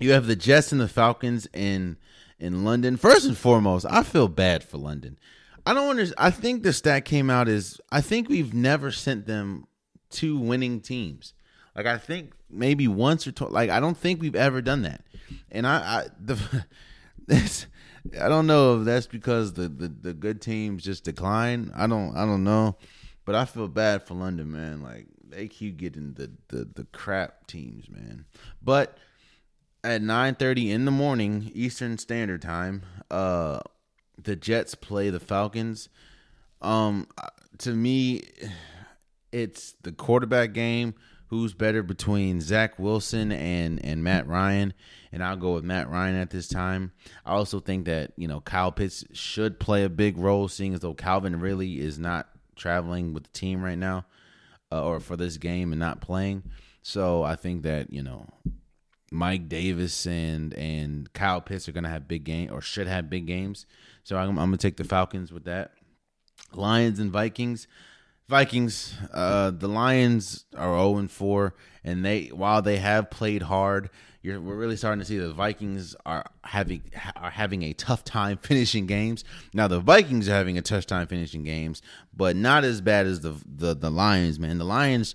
You 0.00 0.10
have 0.10 0.26
the 0.26 0.34
Jets 0.34 0.72
and 0.72 0.80
the 0.80 0.88
Falcons 0.88 1.46
in 1.54 1.98
in 2.40 2.64
London. 2.64 2.96
First 2.96 3.26
and 3.26 3.38
foremost, 3.38 3.86
I 3.88 4.02
feel 4.02 4.26
bad 4.26 4.64
for 4.64 4.78
London. 4.78 5.18
I 5.66 5.74
don't 5.74 5.90
understand. 5.90 6.16
I 6.18 6.30
think 6.30 6.62
the 6.62 6.72
stat 6.72 7.04
came 7.04 7.30
out 7.30 7.48
is 7.48 7.80
I 7.90 8.00
think 8.00 8.28
we've 8.28 8.52
never 8.52 8.90
sent 8.90 9.26
them 9.26 9.66
two 10.10 10.38
winning 10.38 10.80
teams. 10.80 11.34
Like 11.74 11.86
I 11.86 11.98
think 11.98 12.34
maybe 12.50 12.86
once 12.86 13.26
or 13.26 13.32
twice. 13.32 13.50
Like 13.50 13.70
I 13.70 13.80
don't 13.80 13.96
think 13.96 14.20
we've 14.20 14.36
ever 14.36 14.60
done 14.60 14.82
that. 14.82 15.04
And 15.50 15.66
I, 15.66 15.76
I 15.76 16.06
the 16.20 16.66
this 17.26 17.66
I 18.20 18.28
don't 18.28 18.46
know 18.46 18.80
if 18.80 18.84
that's 18.84 19.06
because 19.06 19.54
the, 19.54 19.68
the, 19.68 19.88
the 19.88 20.12
good 20.12 20.42
teams 20.42 20.84
just 20.84 21.04
decline. 21.04 21.72
I 21.74 21.86
don't 21.86 22.16
I 22.16 22.26
don't 22.26 22.44
know, 22.44 22.76
but 23.24 23.34
I 23.34 23.44
feel 23.44 23.68
bad 23.68 24.06
for 24.06 24.14
London, 24.14 24.52
man. 24.52 24.82
Like 24.82 25.06
they 25.26 25.48
keep 25.48 25.78
getting 25.78 26.12
the 26.14 26.30
the, 26.48 26.64
the 26.64 26.84
crap 26.92 27.46
teams, 27.46 27.88
man. 27.88 28.26
But 28.62 28.98
at 29.82 30.02
nine 30.02 30.34
thirty 30.34 30.70
in 30.70 30.84
the 30.84 30.90
morning 30.90 31.50
Eastern 31.54 31.96
Standard 31.98 32.42
Time, 32.42 32.82
uh, 33.10 33.60
the 34.22 34.36
Jets 34.36 34.74
play 34.74 35.10
the 35.10 35.20
Falcons. 35.20 35.88
Um, 36.62 37.08
to 37.58 37.72
me, 37.72 38.22
it's 39.32 39.74
the 39.82 39.92
quarterback 39.92 40.52
game 40.52 40.94
who's 41.28 41.54
better 41.54 41.82
between 41.82 42.40
Zach 42.40 42.78
Wilson 42.78 43.32
and 43.32 43.84
and 43.84 44.04
Matt 44.04 44.26
Ryan, 44.26 44.72
and 45.12 45.22
I'll 45.22 45.36
go 45.36 45.54
with 45.54 45.64
Matt 45.64 45.90
Ryan 45.90 46.16
at 46.16 46.30
this 46.30 46.48
time. 46.48 46.92
I 47.26 47.32
also 47.32 47.60
think 47.60 47.86
that 47.86 48.12
you 48.16 48.28
know 48.28 48.40
Kyle 48.40 48.72
Pitts 48.72 49.04
should 49.12 49.58
play 49.58 49.84
a 49.84 49.88
big 49.88 50.16
role, 50.16 50.48
seeing 50.48 50.74
as 50.74 50.80
though 50.80 50.94
Calvin 50.94 51.40
really 51.40 51.80
is 51.80 51.98
not 51.98 52.28
traveling 52.56 53.12
with 53.12 53.24
the 53.24 53.30
team 53.30 53.62
right 53.62 53.78
now, 53.78 54.06
uh, 54.70 54.82
or 54.82 55.00
for 55.00 55.16
this 55.16 55.36
game 55.36 55.72
and 55.72 55.80
not 55.80 56.00
playing. 56.00 56.44
So 56.82 57.22
I 57.22 57.34
think 57.34 57.62
that 57.62 57.92
you 57.92 58.02
know 58.02 58.28
Mike 59.10 59.48
Davis 59.48 60.06
and 60.06 60.54
and 60.54 61.12
Kyle 61.12 61.40
Pitts 61.40 61.68
are 61.68 61.72
going 61.72 61.84
to 61.84 61.90
have 61.90 62.08
big 62.08 62.24
game 62.24 62.50
or 62.52 62.60
should 62.60 62.86
have 62.86 63.10
big 63.10 63.26
games. 63.26 63.66
So 64.04 64.16
I'm, 64.16 64.38
I'm 64.38 64.52
to 64.52 64.58
take 64.58 64.76
the 64.76 64.84
Falcons 64.84 65.32
with 65.32 65.44
that. 65.44 65.72
Lions 66.52 67.00
and 67.00 67.10
Vikings. 67.10 67.66
Vikings, 68.28 68.94
uh, 69.12 69.50
the 69.50 69.68
Lions 69.68 70.46
are 70.56 70.78
0 70.78 70.96
and 70.96 71.10
4, 71.10 71.54
and 71.82 72.04
they 72.04 72.28
while 72.28 72.62
they 72.62 72.78
have 72.78 73.10
played 73.10 73.42
hard, 73.42 73.90
we're 74.22 74.38
really 74.38 74.76
starting 74.76 75.00
to 75.00 75.04
see 75.04 75.18
the 75.18 75.32
Vikings 75.34 75.94
are 76.06 76.24
having 76.42 76.82
are 77.16 77.30
having 77.30 77.62
a 77.62 77.74
tough 77.74 78.02
time 78.02 78.38
finishing 78.42 78.86
games. 78.86 79.24
Now 79.52 79.68
the 79.68 79.80
Vikings 79.80 80.28
are 80.28 80.32
having 80.32 80.56
a 80.56 80.62
tough 80.62 80.86
time 80.86 81.06
finishing 81.06 81.44
games, 81.44 81.82
but 82.16 82.34
not 82.34 82.64
as 82.64 82.80
bad 82.80 83.06
as 83.06 83.20
the 83.20 83.34
the, 83.44 83.74
the 83.74 83.90
Lions, 83.90 84.38
man. 84.38 84.56
The 84.56 84.64
Lions 84.64 85.14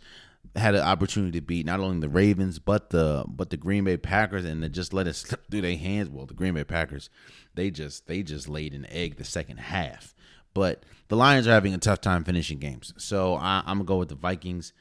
had 0.56 0.76
an 0.76 0.82
opportunity 0.82 1.39
to 1.39 1.45
beat 1.45 1.66
not 1.66 1.80
only 1.80 2.00
the 2.00 2.10
Ravens 2.10 2.60
but 2.60 2.89
the 2.89 3.24
but 3.28 3.50
the 3.50 3.58
Green 3.58 3.84
Bay 3.84 3.97
Packers, 3.97 4.45
and 4.45 4.64
they 4.64 4.70
just 4.70 4.93
let 4.93 5.08
it 5.08 5.14
slip 5.14 5.50
through 5.50 5.62
their 5.62 5.78
hands. 5.78 6.10
Well, 6.10 6.26
the 6.26 6.34
Green 6.34 6.54
Bay 6.54 6.64
Packers, 6.64 7.10
they 7.56 7.70
just 7.70 8.08
they 8.08 8.24
just 8.24 8.50
laid 8.50 8.74
an 8.74 8.88
egg 8.89 9.18
the 9.18 9.24
second 9.24 9.58
half. 9.58 10.16
But 10.54 10.84
the 11.08 11.16
Lions 11.16 11.47
are 11.47 11.52
having 11.52 11.74
a 11.74 11.78
tough 11.78 12.02
time 12.02 12.24
finishing 12.24 12.60
games. 12.60 12.93
So 12.97 13.36
I, 13.36 13.64
I'm 13.66 13.80
to 13.80 13.84
go 13.84 13.97
with 13.97 14.10
the 14.10 14.16
Vikings. 14.16 14.74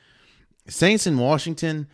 Saints 0.66 1.06
in 1.06 1.18
Washington, 1.18 1.88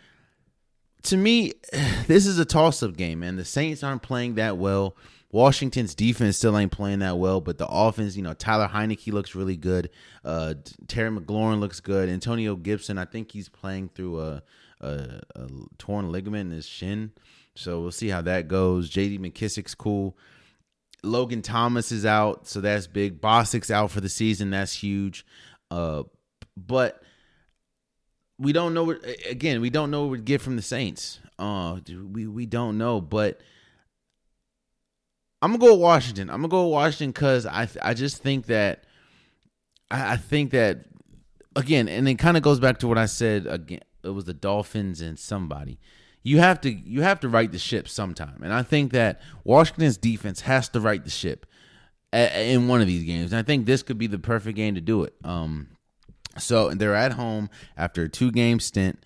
to 1.05 1.16
me, 1.16 1.53
this 2.07 2.27
is 2.27 2.39
a 2.39 2.45
toss 2.45 2.83
up 2.83 2.97
game, 2.97 3.20
man. 3.20 3.37
The 3.37 3.45
Saints 3.45 3.83
aren't 3.83 4.03
playing 4.03 4.35
that 4.37 4.57
well. 4.57 4.97
Washington's 5.35 5.97
defense 5.97 6.37
still 6.37 6.57
ain't 6.57 6.70
playing 6.70 7.01
that 7.01 7.18
well, 7.18 7.41
but 7.41 7.59
the 7.59 7.66
offense, 7.66 8.14
you 8.14 8.22
know, 8.22 8.35
Taylor 8.35 8.68
Heinicke 8.68 9.12
looks 9.12 9.35
really 9.35 9.57
good. 9.57 9.91
Uh, 10.24 10.55
Terry 10.87 11.11
McLaurin 11.11 11.59
looks 11.59 11.80
good. 11.80 12.09
Antonio 12.09 12.55
Gibson, 12.55 12.99
I 12.99 13.05
think 13.05 13.32
he's 13.32 13.49
playing 13.49 13.89
through 13.97 14.20
a, 14.20 14.43
a, 14.80 15.20
a 15.35 15.49
torn 15.76 16.12
ligament 16.12 16.53
in 16.53 16.57
his 16.57 16.68
shin. 16.68 17.11
So 17.57 17.80
we'll 17.80 17.91
see 17.91 18.11
how 18.11 18.22
that 18.22 18.47
goes. 18.47 18.89
JD 18.89 19.18
McKissic's 19.18 19.74
cool. 19.74 20.16
Logan 21.03 21.43
Thomas 21.43 21.91
is 21.91 22.07
out, 22.07 22.47
so 22.47 22.61
that's 22.61 22.87
big. 22.87 23.20
Bostic's 23.20 23.72
out 23.72 23.91
for 23.91 24.01
the 24.01 24.09
season, 24.09 24.51
that's 24.51 24.72
huge. 24.72 25.26
Uh, 25.68 26.05
but 26.57 27.03
we 28.39 28.53
don't 28.53 28.72
know 28.72 28.85
what 28.85 29.05
again, 29.28 29.61
we 29.61 29.70
don't 29.70 29.91
know 29.91 30.03
what 30.03 30.11
we 30.12 30.18
get 30.20 30.41
from 30.41 30.55
the 30.55 30.62
Saints. 30.62 31.18
Uh 31.41 31.80
we 32.12 32.28
we 32.28 32.47
don't 32.47 32.78
know, 32.78 33.01
but 33.01 33.41
I'm 35.45 35.53
gonna 35.53 35.72
go 35.72 35.74
Washington. 35.74 36.30
I'm 36.30 36.38
gonna 36.38 36.49
go 36.49 36.66
Washington 36.68 37.11
because 37.11 37.47
I 37.47 37.68
I 37.82 37.95
just 37.95 38.22
think 38.22 38.47
that 38.47 38.84
I, 39.90 40.14
I 40.14 40.16
think 40.16 40.53
that 40.53 40.86
again, 41.55 41.88
and 41.88 42.09
it 42.09 42.14
kind 42.14 42.36
of 42.36 42.42
goes 42.42 42.61
back 42.61 42.78
to 42.78 42.88
what 42.88 42.99
I 42.99 43.07
said 43.07 43.47
again. 43.47 43.80
It 44.03 44.11
was 44.11 44.24
the 44.24 44.34
Dolphins 44.34 45.01
and 45.01 45.18
somebody 45.18 45.78
you 46.24 46.38
have 46.38 46.61
to 46.62 46.70
you 46.70 47.03
have 47.03 47.20
to 47.20 47.28
right 47.28 47.53
the 47.53 47.59
ship 47.59 47.88
sometime. 47.88 48.40
And 48.42 48.53
I 48.53 48.62
think 48.62 48.92
that 48.92 49.20
Washington's 49.45 49.99
defense 49.99 50.40
has 50.40 50.68
to 50.70 50.80
right 50.80 51.05
the 51.05 51.11
ship 51.11 51.47
in 52.12 52.66
one 52.66 52.80
of 52.80 52.86
these 52.86 53.05
games. 53.05 53.32
And 53.32 53.38
I 53.38 53.42
think 53.42 53.66
this 53.66 53.82
could 53.82 53.99
be 53.99 54.07
the 54.07 54.18
perfect 54.18 54.57
game 54.57 54.74
to 54.74 54.80
do 54.80 55.05
it. 55.05 55.14
Um, 55.22 55.68
so 56.38 56.70
they're 56.70 56.95
at 56.95 57.12
home 57.12 57.51
after 57.76 58.05
a 58.05 58.09
two 58.09 58.32
game 58.32 58.59
stint. 58.59 59.05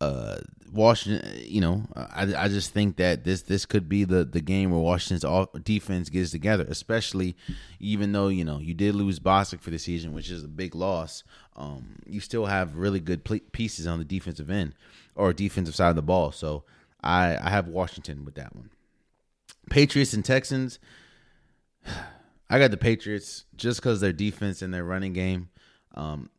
Uh, 0.00 0.38
Washington, 0.72 1.42
you 1.44 1.60
know, 1.60 1.82
I, 1.94 2.32
I 2.34 2.48
just 2.48 2.72
think 2.72 2.96
that 2.96 3.24
this 3.24 3.42
this 3.42 3.66
could 3.66 3.88
be 3.88 4.04
the 4.04 4.24
the 4.24 4.40
game 4.40 4.70
where 4.70 4.80
Washington's 4.80 5.24
all 5.24 5.50
defense 5.64 6.08
gets 6.08 6.30
together, 6.30 6.64
especially 6.68 7.36
even 7.80 8.12
though 8.12 8.28
you 8.28 8.44
know 8.44 8.58
you 8.58 8.72
did 8.72 8.94
lose 8.94 9.18
Bostic 9.18 9.60
for 9.60 9.70
the 9.70 9.78
season, 9.78 10.12
which 10.12 10.30
is 10.30 10.44
a 10.44 10.48
big 10.48 10.74
loss. 10.74 11.24
Um, 11.56 11.96
you 12.06 12.20
still 12.20 12.46
have 12.46 12.76
really 12.76 13.00
good 13.00 13.24
pieces 13.52 13.86
on 13.86 13.98
the 13.98 14.04
defensive 14.04 14.48
end 14.48 14.74
or 15.14 15.32
defensive 15.32 15.74
side 15.74 15.90
of 15.90 15.96
the 15.96 16.02
ball. 16.02 16.30
So 16.32 16.64
I 17.02 17.36
I 17.36 17.50
have 17.50 17.66
Washington 17.66 18.24
with 18.24 18.36
that 18.36 18.54
one. 18.54 18.70
Patriots 19.70 20.12
and 20.12 20.24
Texans. 20.24 20.78
I 22.52 22.58
got 22.58 22.72
the 22.72 22.76
Patriots 22.76 23.44
just 23.56 23.80
because 23.80 24.00
their 24.00 24.12
defense 24.12 24.60
and 24.60 24.74
their 24.74 24.84
running 24.84 25.12
game. 25.12 25.50
Um, 25.94 26.30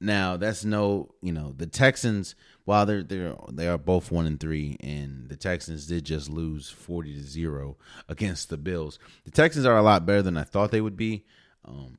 now 0.00 0.36
that's 0.36 0.64
no, 0.64 1.14
you 1.22 1.32
know, 1.32 1.54
the 1.56 1.66
Texans. 1.66 2.34
While 2.66 2.84
they're 2.84 3.02
they're 3.02 3.34
they 3.50 3.68
are 3.68 3.78
both 3.78 4.10
one 4.10 4.26
and 4.26 4.38
three, 4.38 4.76
and 4.80 5.28
the 5.28 5.36
Texans 5.36 5.86
did 5.86 6.04
just 6.04 6.28
lose 6.28 6.68
forty 6.68 7.14
to 7.14 7.22
zero 7.22 7.76
against 8.08 8.50
the 8.50 8.56
Bills. 8.56 8.98
The 9.24 9.30
Texans 9.30 9.64
are 9.64 9.78
a 9.78 9.82
lot 9.82 10.04
better 10.04 10.20
than 10.22 10.36
I 10.36 10.42
thought 10.42 10.72
they 10.72 10.80
would 10.80 10.96
be. 10.96 11.24
Um, 11.64 11.96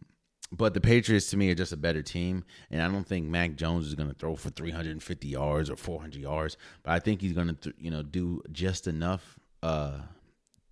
but 0.51 0.73
the 0.73 0.81
Patriots 0.81 1.29
to 1.31 1.37
me 1.37 1.49
are 1.49 1.55
just 1.55 1.71
a 1.71 1.77
better 1.77 2.01
team, 2.01 2.43
and 2.69 2.81
I 2.81 2.89
don't 2.89 3.07
think 3.07 3.27
Mac 3.27 3.55
Jones 3.55 3.87
is 3.87 3.95
going 3.95 4.09
to 4.09 4.15
throw 4.15 4.35
for 4.35 4.49
350 4.49 5.27
yards 5.27 5.69
or 5.69 5.75
400 5.75 6.21
yards, 6.21 6.57
but 6.83 6.91
I 6.91 6.99
think 6.99 7.21
he's 7.21 7.33
going 7.33 7.47
to 7.47 7.53
th- 7.53 7.75
you 7.79 7.89
know 7.89 8.03
do 8.03 8.41
just 8.51 8.87
enough 8.87 9.39
uh, 9.63 9.99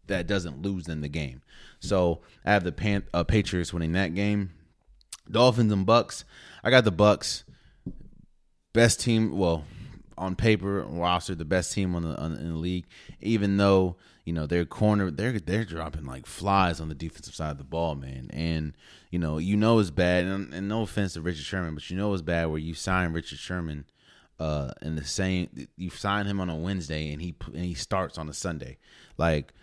that 0.07 0.27
doesn't 0.27 0.61
lose 0.61 0.85
them 0.85 1.01
the 1.01 1.07
game. 1.07 1.41
So 1.79 2.19
I 2.45 2.51
have 2.51 2.63
the 2.63 2.71
Pan- 2.71 3.07
uh, 3.13 3.23
Patriots 3.23 3.73
winning 3.73 3.93
that 3.93 4.13
game. 4.13 4.51
Dolphins 5.29 5.71
and 5.71 5.87
Bucs. 5.87 6.23
I 6.63 6.69
got 6.69 6.83
the 6.83 6.91
Bucs. 6.91 7.43
Best 8.73 8.99
team. 8.99 9.37
Well, 9.37 9.63
on 10.17 10.35
paper 10.35 10.83
roster, 10.83 11.35
the 11.35 11.45
best 11.45 11.73
team 11.73 11.95
on 11.95 12.03
the 12.03 12.17
on, 12.17 12.33
in 12.33 12.49
the 12.49 12.57
league. 12.57 12.85
Even 13.21 13.57
though 13.57 13.95
you 14.23 14.33
know 14.33 14.45
their 14.45 14.65
corner, 14.65 15.11
they're 15.11 15.39
they're 15.39 15.65
dropping 15.65 16.05
like 16.05 16.25
flies 16.25 16.79
on 16.79 16.89
the 16.89 16.95
defensive 16.95 17.35
side 17.35 17.51
of 17.51 17.57
the 17.57 17.63
ball, 17.63 17.95
man. 17.95 18.29
And 18.31 18.73
you 19.11 19.19
know 19.19 19.37
you 19.37 19.57
know 19.57 19.79
it's 19.79 19.91
bad. 19.91 20.25
And, 20.25 20.53
and 20.53 20.69
no 20.69 20.81
offense 20.81 21.13
to 21.13 21.21
Richard 21.21 21.43
Sherman, 21.43 21.75
but 21.75 21.89
you 21.89 21.97
know 21.97 22.13
it's 22.13 22.21
bad 22.21 22.47
where 22.47 22.59
you 22.59 22.73
sign 22.73 23.13
Richard 23.13 23.39
Sherman 23.39 23.85
uh 24.37 24.71
in 24.81 24.97
the 24.97 25.03
same 25.05 25.47
you 25.77 25.89
sign 25.89 26.25
him 26.25 26.41
on 26.41 26.49
a 26.49 26.55
Wednesday 26.57 27.13
and 27.13 27.21
he 27.21 27.33
and 27.53 27.63
he 27.63 27.73
starts 27.73 28.17
on 28.17 28.29
a 28.29 28.33
Sunday. 28.33 28.77
Like 29.17 29.53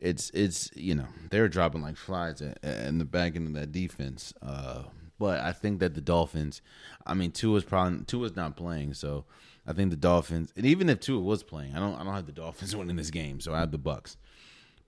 it's 0.00 0.30
it's 0.30 0.70
you 0.74 0.94
know 0.94 1.06
they're 1.30 1.48
dropping 1.48 1.82
like 1.82 1.96
flies 1.96 2.40
in 2.40 2.98
the 2.98 3.04
back 3.04 3.36
end 3.36 3.48
of 3.48 3.54
that 3.54 3.72
defense. 3.72 4.34
Uh, 4.42 4.84
but 5.18 5.40
I 5.40 5.52
think 5.52 5.80
that 5.80 5.94
the 5.94 6.00
Dolphins, 6.00 6.60
I 7.06 7.14
mean, 7.14 7.30
Tua's 7.30 7.64
probably 7.64 8.04
Tua's 8.04 8.36
not 8.36 8.56
playing, 8.56 8.94
so 8.94 9.24
I 9.66 9.72
think 9.72 9.90
the 9.90 9.96
Dolphins, 9.96 10.52
and 10.56 10.66
even 10.66 10.88
if 10.88 11.00
Tua 11.00 11.20
was 11.20 11.42
playing, 11.42 11.74
I 11.74 11.80
don't 11.80 11.94
I 11.94 12.04
don't 12.04 12.14
have 12.14 12.26
the 12.26 12.32
Dolphins 12.32 12.76
winning 12.76 12.96
this 12.96 13.10
game, 13.10 13.40
so 13.40 13.54
I 13.54 13.60
have 13.60 13.70
the 13.70 13.78
Bucs. 13.78 14.16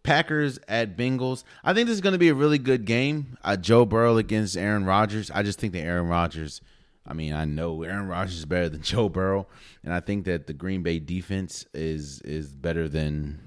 Packers 0.02 0.60
at 0.68 0.96
Bengals. 0.96 1.42
I 1.64 1.74
think 1.74 1.88
this 1.88 1.94
is 1.94 2.00
going 2.00 2.12
to 2.12 2.18
be 2.18 2.28
a 2.28 2.34
really 2.34 2.58
good 2.58 2.84
game. 2.84 3.36
Uh, 3.42 3.56
Joe 3.56 3.84
Burrow 3.84 4.18
against 4.18 4.56
Aaron 4.56 4.84
Rodgers. 4.84 5.32
I 5.32 5.42
just 5.42 5.58
think 5.58 5.72
that 5.72 5.80
Aaron 5.80 6.06
Rodgers. 6.06 6.60
I 7.04 7.12
mean, 7.12 7.32
I 7.32 7.44
know 7.44 7.82
Aaron 7.82 8.06
Rodgers 8.06 8.38
is 8.38 8.44
better 8.44 8.68
than 8.68 8.82
Joe 8.82 9.08
Burrow, 9.08 9.46
and 9.82 9.92
I 9.92 10.00
think 10.00 10.24
that 10.26 10.46
the 10.46 10.52
Green 10.52 10.82
Bay 10.82 10.98
defense 10.98 11.66
is 11.74 12.20
is 12.22 12.54
better 12.54 12.88
than 12.88 13.40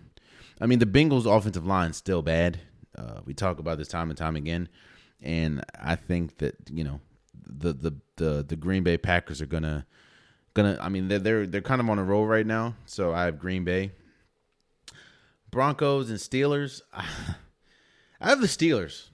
I 0.62 0.66
mean, 0.66 0.80
the 0.80 0.86
Bengals' 0.86 1.26
offensive 1.26 1.66
line 1.66 1.92
is 1.92 1.98
still 1.98 2.22
bad. 2.22 2.60
Uh, 2.98 3.22
we 3.26 3.34
talk 3.34 3.60
about 3.60 3.78
this 3.78 3.88
time 3.88 4.10
and 4.10 4.18
time 4.18 4.36
again, 4.36 4.68
and 5.22 5.64
I 5.80 5.96
think 5.96 6.38
that 6.40 6.56
you 6.70 6.84
know 6.84 7.00
the 7.46 7.74
the 7.74 7.96
the, 8.18 8.46
the 8.48 8.56
Green 8.56 8.84
Bay 8.84 8.98
Packers 8.98 9.42
are 9.42 9.46
gonna 9.46 9.86
gonna. 10.62 10.78
I 10.82 10.90
mean, 10.90 11.08
they're 11.08 11.20
they're 11.20 11.48
they're 11.48 11.62
kind 11.62 11.82
of 11.82 11.90
on 11.90 12.00
a 12.00 12.04
roll 12.04 12.26
right 12.26 12.46
now. 12.46 12.76
So 12.86 13.14
I 13.14 13.26
have 13.26 13.40
Green 13.40 13.64
Bay, 13.64 13.92
Broncos, 15.52 16.10
and 16.10 16.20
Steelers. 16.20 16.82
I 16.94 18.30
have 18.30 18.42
the 18.42 18.48
Steelers. 18.48 19.08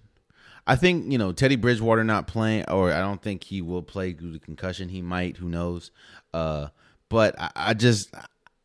I 0.67 0.75
think 0.75 1.11
you 1.11 1.17
know 1.17 1.31
Teddy 1.31 1.55
Bridgewater 1.55 2.03
not 2.03 2.27
playing, 2.27 2.65
or 2.69 2.91
I 2.91 2.99
don't 2.99 3.21
think 3.21 3.43
he 3.43 3.61
will 3.61 3.83
play 3.83 4.13
due 4.13 4.33
to 4.33 4.39
concussion. 4.39 4.89
He 4.89 5.01
might, 5.01 5.37
who 5.37 5.49
knows? 5.49 5.91
Uh, 6.33 6.69
but 7.09 7.39
I, 7.39 7.51
I 7.55 7.73
just 7.73 8.13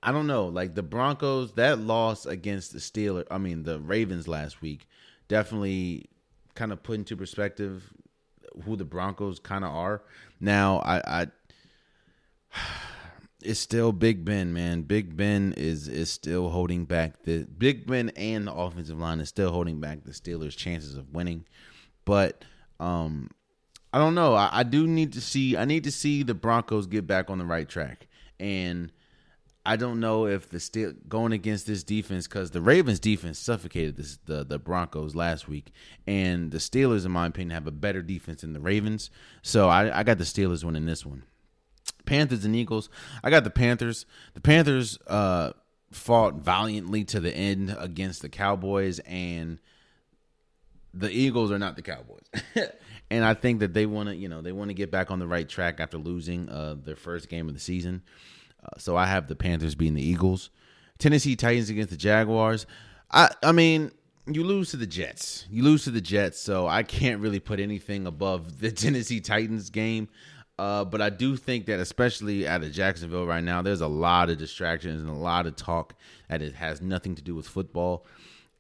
I 0.03 0.12
don't 0.12 0.26
know. 0.26 0.47
Like 0.47 0.74
the 0.74 0.83
Broncos, 0.83 1.53
that 1.53 1.78
loss 1.78 2.24
against 2.24 2.72
the 2.72 2.78
Steelers, 2.78 3.26
I 3.31 3.39
mean 3.39 3.64
the 3.64 3.81
Ravens 3.81 4.26
last 4.26 4.62
week, 4.62 4.89
definitely 5.28 6.09
kind 6.55 6.72
of 6.72 6.83
put 6.83 6.97
into 6.97 7.16
perspective 7.16 7.93
who 8.64 8.76
the 8.76 8.85
Broncos 8.85 9.39
kind 9.39 9.64
of 9.64 9.72
are. 9.72 10.03
Now, 10.41 10.78
I, 10.78 11.22
I, 11.22 11.26
it's 13.43 13.61
still 13.61 13.93
Big 13.93 14.25
Ben, 14.25 14.53
man. 14.53 14.83
Big 14.83 15.17
Ben 15.17 15.55
is 15.57 15.89
is 15.89 16.11
still 16.11 16.51
holding 16.51 16.85
back 16.85 17.23
the 17.25 17.45
Big 17.45 17.87
Ben 17.87 18.11
and 18.11 18.47
the 18.47 18.53
offensive 18.55 18.99
line 18.99 19.21
is 19.21 19.29
still 19.29 19.51
holding 19.51 19.81
back 19.81 20.05
the 20.05 20.13
Steelers' 20.13 20.57
chances 20.57 20.97
of 20.97 21.13
winning. 21.13 21.45
But 22.05 22.45
um, 22.79 23.31
I 23.93 23.99
don't 23.99 24.15
know. 24.15 24.35
I, 24.35 24.51
I 24.53 24.63
do 24.63 24.87
need 24.87 25.13
to 25.15 25.21
see. 25.21 25.57
I 25.57 25.65
need 25.65 25.85
to 25.85 25.93
see 25.93 26.23
the 26.23 26.35
Broncos 26.35 26.87
get 26.87 27.07
back 27.07 27.31
on 27.31 27.39
the 27.39 27.45
right 27.45 27.69
track 27.69 28.07
and 28.39 28.91
I 29.65 29.77
don't 29.77 30.01
know 30.01 30.27
if 30.27 30.49
the 30.49 30.59
still 30.59 30.95
going 31.07 31.33
against 31.33 31.67
this 31.67 31.85
defense 31.85 32.27
because 32.27 32.51
the 32.51 32.63
Ravens 32.63 32.99
defense 32.99 33.39
suffocated 33.39 33.97
this, 33.97 34.19
the 34.25 34.43
the 34.43 34.59
Broncos 34.59 35.15
last 35.15 35.49
week, 35.49 35.71
and 36.07 36.51
the 36.51 36.59
Steelers, 36.59 37.05
in 37.05 37.13
my 37.13 37.27
opinion, 37.27 37.51
have 37.51 37.67
a 37.67 37.73
better 37.73 38.01
defense 38.01 38.41
than 38.41 38.55
the 38.55 38.61
Ravens. 38.61 39.11
So 39.43 39.69
I, 39.69 40.01
I 40.01 40.03
got 40.03 40.19
the 40.19 40.25
Steelers 40.25 40.65
winning 40.65 40.87
this 40.87 41.05
one. 41.05 41.25
Panthers 42.05 42.45
and 42.45 42.55
Eagles. 42.55 42.89
I 43.23 43.31
got 43.31 43.45
the 43.45 43.51
Panthers. 43.51 44.07
The 44.35 44.41
Panthers 44.41 44.99
uh, 45.07 45.53
fought 45.91 46.35
valiantly 46.37 47.05
to 47.05 47.21
the 47.21 47.35
end 47.35 47.75
against 47.79 48.23
the 48.23 48.29
Cowboys, 48.29 48.99
and 49.01 49.59
the 50.93 51.11
Eagles 51.11 51.51
are 51.51 51.59
not 51.59 51.77
the 51.77 51.83
Cowboys. 51.83 52.25
and 53.11 53.25
I 53.25 53.35
think 53.35 53.61
that 53.61 53.75
they 53.75 53.87
want 53.87 54.09
to, 54.09 54.17
you 54.17 54.29
know, 54.29 54.43
they 54.43 54.53
want 54.53 54.71
to 54.71 54.75
get 54.75 54.91
back 54.91 55.11
on 55.11 55.19
the 55.19 55.27
right 55.27 55.49
track 55.49 55.81
after 55.81 55.99
losing 55.99 56.49
uh, 56.49 56.77
their 56.83 56.97
first 56.97 57.29
game 57.29 57.49
of 57.49 57.55
the 57.55 57.61
season. 57.61 58.03
Uh, 58.63 58.79
so 58.79 58.97
I 58.97 59.07
have 59.07 59.27
the 59.27 59.37
Panthers 59.37 59.75
being 59.75 59.95
the 59.95 60.07
Eagles. 60.07 60.51
Tennessee 60.99 61.37
Titans 61.37 61.71
against 61.71 61.91
the 61.91 61.97
Jaguars. 61.97 62.67
I 63.11 63.31
I 63.43 63.53
mean, 63.53 63.91
you 64.27 64.45
lose 64.45 64.71
to 64.71 64.77
the 64.77 64.87
Jets. 64.87 65.47
You 65.51 65.63
lose 65.63 65.85
to 65.85 65.91
the 65.91 66.01
Jets, 66.01 66.39
so 66.39 66.67
I 66.67 66.83
can't 66.83 67.21
really 67.21 67.41
put 67.41 67.59
anything 67.59 68.07
above 68.07 68.61
the 68.61 68.71
Tennessee 68.71 69.21
Titans 69.21 69.71
game. 69.71 70.09
Uh, 70.61 70.85
but 70.85 71.01
I 71.01 71.09
do 71.09 71.37
think 71.37 71.65
that, 71.67 71.81
especially 71.81 72.47
out 72.47 72.63
of 72.63 72.71
Jacksonville 72.71 73.25
right 73.25 73.43
now, 73.43 73.63
there's 73.63 73.81
a 73.81 73.89
lot 73.89 74.29
of 74.29 74.37
distractions 74.37 75.01
and 75.01 75.09
a 75.09 75.15
lot 75.15 75.47
of 75.47 75.57
talk 75.57 75.95
that 76.29 76.43
it 76.43 76.55
has 76.57 76.83
nothing 76.83 77.15
to 77.15 77.23
do 77.23 77.35
with 77.35 77.49
football. 77.49 78.05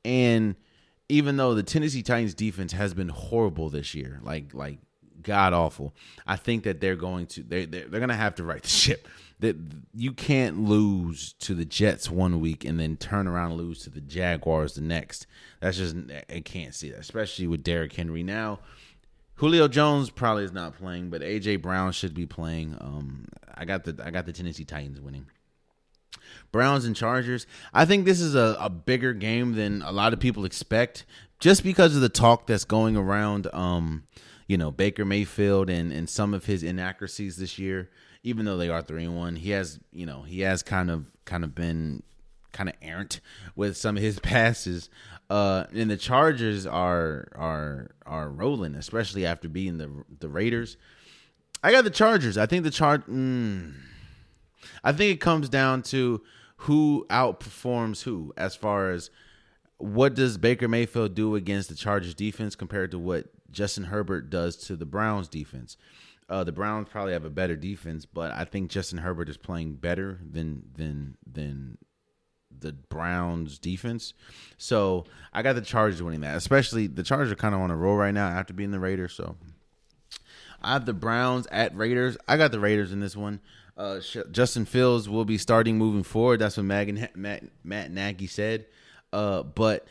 And 0.02 0.56
even 1.10 1.36
though 1.36 1.54
the 1.54 1.62
Tennessee 1.62 2.02
Titans 2.02 2.32
defense 2.32 2.72
has 2.72 2.94
been 2.94 3.10
horrible 3.10 3.68
this 3.68 3.94
year, 3.94 4.18
like 4.22 4.54
like 4.54 4.78
god 5.22 5.52
awful, 5.52 5.94
I 6.26 6.36
think 6.36 6.64
that 6.64 6.80
they're 6.80 6.96
going 6.96 7.26
to 7.26 7.42
they 7.42 7.66
they're, 7.66 7.86
they're 7.86 8.06
to 8.06 8.14
have 8.14 8.34
to 8.36 8.44
right 8.44 8.62
the 8.62 8.68
ship 8.68 9.06
that 9.40 9.56
you 9.94 10.12
can't 10.12 10.64
lose 10.64 11.34
to 11.34 11.54
the 11.54 11.66
Jets 11.66 12.10
one 12.10 12.40
week 12.40 12.64
and 12.64 12.80
then 12.80 12.96
turn 12.96 13.26
around 13.26 13.50
and 13.50 13.60
lose 13.60 13.82
to 13.82 13.90
the 13.90 14.00
Jaguars 14.00 14.72
the 14.72 14.80
next. 14.80 15.26
That's 15.60 15.76
just 15.76 15.96
I 16.30 16.40
can't 16.40 16.74
see 16.74 16.88
that, 16.92 17.00
especially 17.00 17.46
with 17.46 17.62
Derrick 17.62 17.92
Henry 17.92 18.22
now. 18.22 18.60
Julio 19.40 19.68
Jones 19.68 20.10
probably 20.10 20.44
is 20.44 20.52
not 20.52 20.76
playing, 20.76 21.10
but 21.10 21.22
AJ 21.22 21.62
Brown 21.62 21.92
should 21.92 22.14
be 22.14 22.26
playing. 22.26 22.76
Um, 22.80 23.26
I 23.54 23.64
got 23.64 23.84
the 23.84 24.00
I 24.04 24.10
got 24.10 24.26
the 24.26 24.32
Tennessee 24.32 24.64
Titans 24.64 25.00
winning. 25.00 25.26
Browns 26.52 26.84
and 26.84 26.94
Chargers. 26.94 27.46
I 27.72 27.84
think 27.84 28.04
this 28.04 28.20
is 28.20 28.34
a, 28.34 28.56
a 28.60 28.70
bigger 28.70 29.12
game 29.12 29.54
than 29.54 29.82
a 29.82 29.92
lot 29.92 30.12
of 30.12 30.20
people 30.20 30.44
expect, 30.44 31.04
just 31.38 31.64
because 31.64 31.94
of 31.94 32.02
the 32.02 32.08
talk 32.08 32.46
that's 32.46 32.64
going 32.64 32.96
around. 32.96 33.48
Um, 33.52 34.04
you 34.46 34.56
know 34.58 34.70
Baker 34.70 35.04
Mayfield 35.04 35.70
and 35.70 35.92
and 35.92 36.08
some 36.08 36.34
of 36.34 36.46
his 36.46 36.62
inaccuracies 36.62 37.36
this 37.36 37.58
year 37.58 37.88
even 38.22 38.44
though 38.44 38.56
they 38.56 38.68
are 38.68 38.82
three 38.82 39.04
and 39.04 39.16
one, 39.16 39.36
he 39.36 39.50
has 39.50 39.78
you 39.92 40.06
know 40.06 40.22
he 40.22 40.40
has 40.40 40.62
kind 40.62 40.90
of 40.90 41.06
kind 41.24 41.44
of 41.44 41.54
been 41.54 42.02
kind 42.52 42.68
of 42.68 42.74
errant 42.82 43.20
with 43.54 43.76
some 43.76 43.96
of 43.96 44.02
his 44.02 44.18
passes. 44.20 44.88
Uh, 45.30 45.64
and 45.72 45.88
the 45.88 45.96
Chargers 45.96 46.66
are 46.66 47.28
are 47.36 47.92
are 48.04 48.28
rolling, 48.28 48.74
especially 48.74 49.24
after 49.24 49.48
beating 49.48 49.78
the 49.78 50.04
the 50.18 50.28
Raiders. 50.28 50.76
I 51.62 51.70
got 51.70 51.84
the 51.84 51.90
Chargers. 51.90 52.36
I 52.36 52.46
think 52.46 52.64
the 52.64 52.70
chart. 52.70 53.08
Mm, 53.08 53.74
I 54.82 54.92
think 54.92 55.14
it 55.14 55.20
comes 55.20 55.48
down 55.48 55.82
to 55.84 56.20
who 56.56 57.06
outperforms 57.08 58.02
who 58.02 58.32
as 58.36 58.56
far 58.56 58.90
as 58.90 59.10
what 59.78 60.14
does 60.14 60.36
Baker 60.36 60.66
Mayfield 60.66 61.14
do 61.14 61.36
against 61.36 61.68
the 61.68 61.76
Chargers 61.76 62.14
defense 62.14 62.56
compared 62.56 62.90
to 62.90 62.98
what 62.98 63.26
Justin 63.52 63.84
Herbert 63.84 64.30
does 64.30 64.56
to 64.66 64.76
the 64.76 64.84
Browns 64.84 65.28
defense. 65.28 65.76
Uh, 66.28 66.44
the 66.44 66.52
Browns 66.52 66.88
probably 66.90 67.12
have 67.12 67.24
a 67.24 67.30
better 67.30 67.56
defense, 67.56 68.04
but 68.04 68.32
I 68.32 68.44
think 68.44 68.70
Justin 68.70 68.98
Herbert 68.98 69.28
is 69.28 69.36
playing 69.36 69.74
better 69.74 70.18
than 70.28 70.64
than 70.76 71.16
than 71.24 71.78
the 72.60 72.72
Browns 72.72 73.58
defense. 73.58 74.14
So 74.58 75.04
I 75.32 75.42
got 75.42 75.54
the 75.54 75.60
Chargers 75.60 76.02
winning 76.02 76.20
that. 76.20 76.36
Especially 76.36 76.86
the 76.86 77.02
Chargers 77.02 77.32
are 77.32 77.36
kind 77.36 77.54
of 77.54 77.60
on 77.60 77.70
a 77.70 77.76
roll 77.76 77.96
right 77.96 78.14
now 78.14 78.28
after 78.28 78.52
being 78.52 78.70
the 78.70 78.80
Raiders. 78.80 79.14
So 79.14 79.36
I 80.62 80.72
have 80.72 80.86
the 80.86 80.92
Browns 80.92 81.46
at 81.50 81.76
Raiders. 81.76 82.16
I 82.28 82.36
got 82.36 82.52
the 82.52 82.60
Raiders 82.60 82.92
in 82.92 83.00
this 83.00 83.16
one. 83.16 83.40
Uh, 83.76 84.00
Justin 84.30 84.66
Fields 84.66 85.08
will 85.08 85.24
be 85.24 85.38
starting 85.38 85.78
moving 85.78 86.02
forward. 86.02 86.40
That's 86.40 86.56
what 86.56 86.66
Matt, 86.66 87.16
Matt, 87.16 87.44
Matt 87.64 87.90
Nagy 87.90 88.26
said. 88.26 88.66
Uh, 89.12 89.42
but 89.42 89.86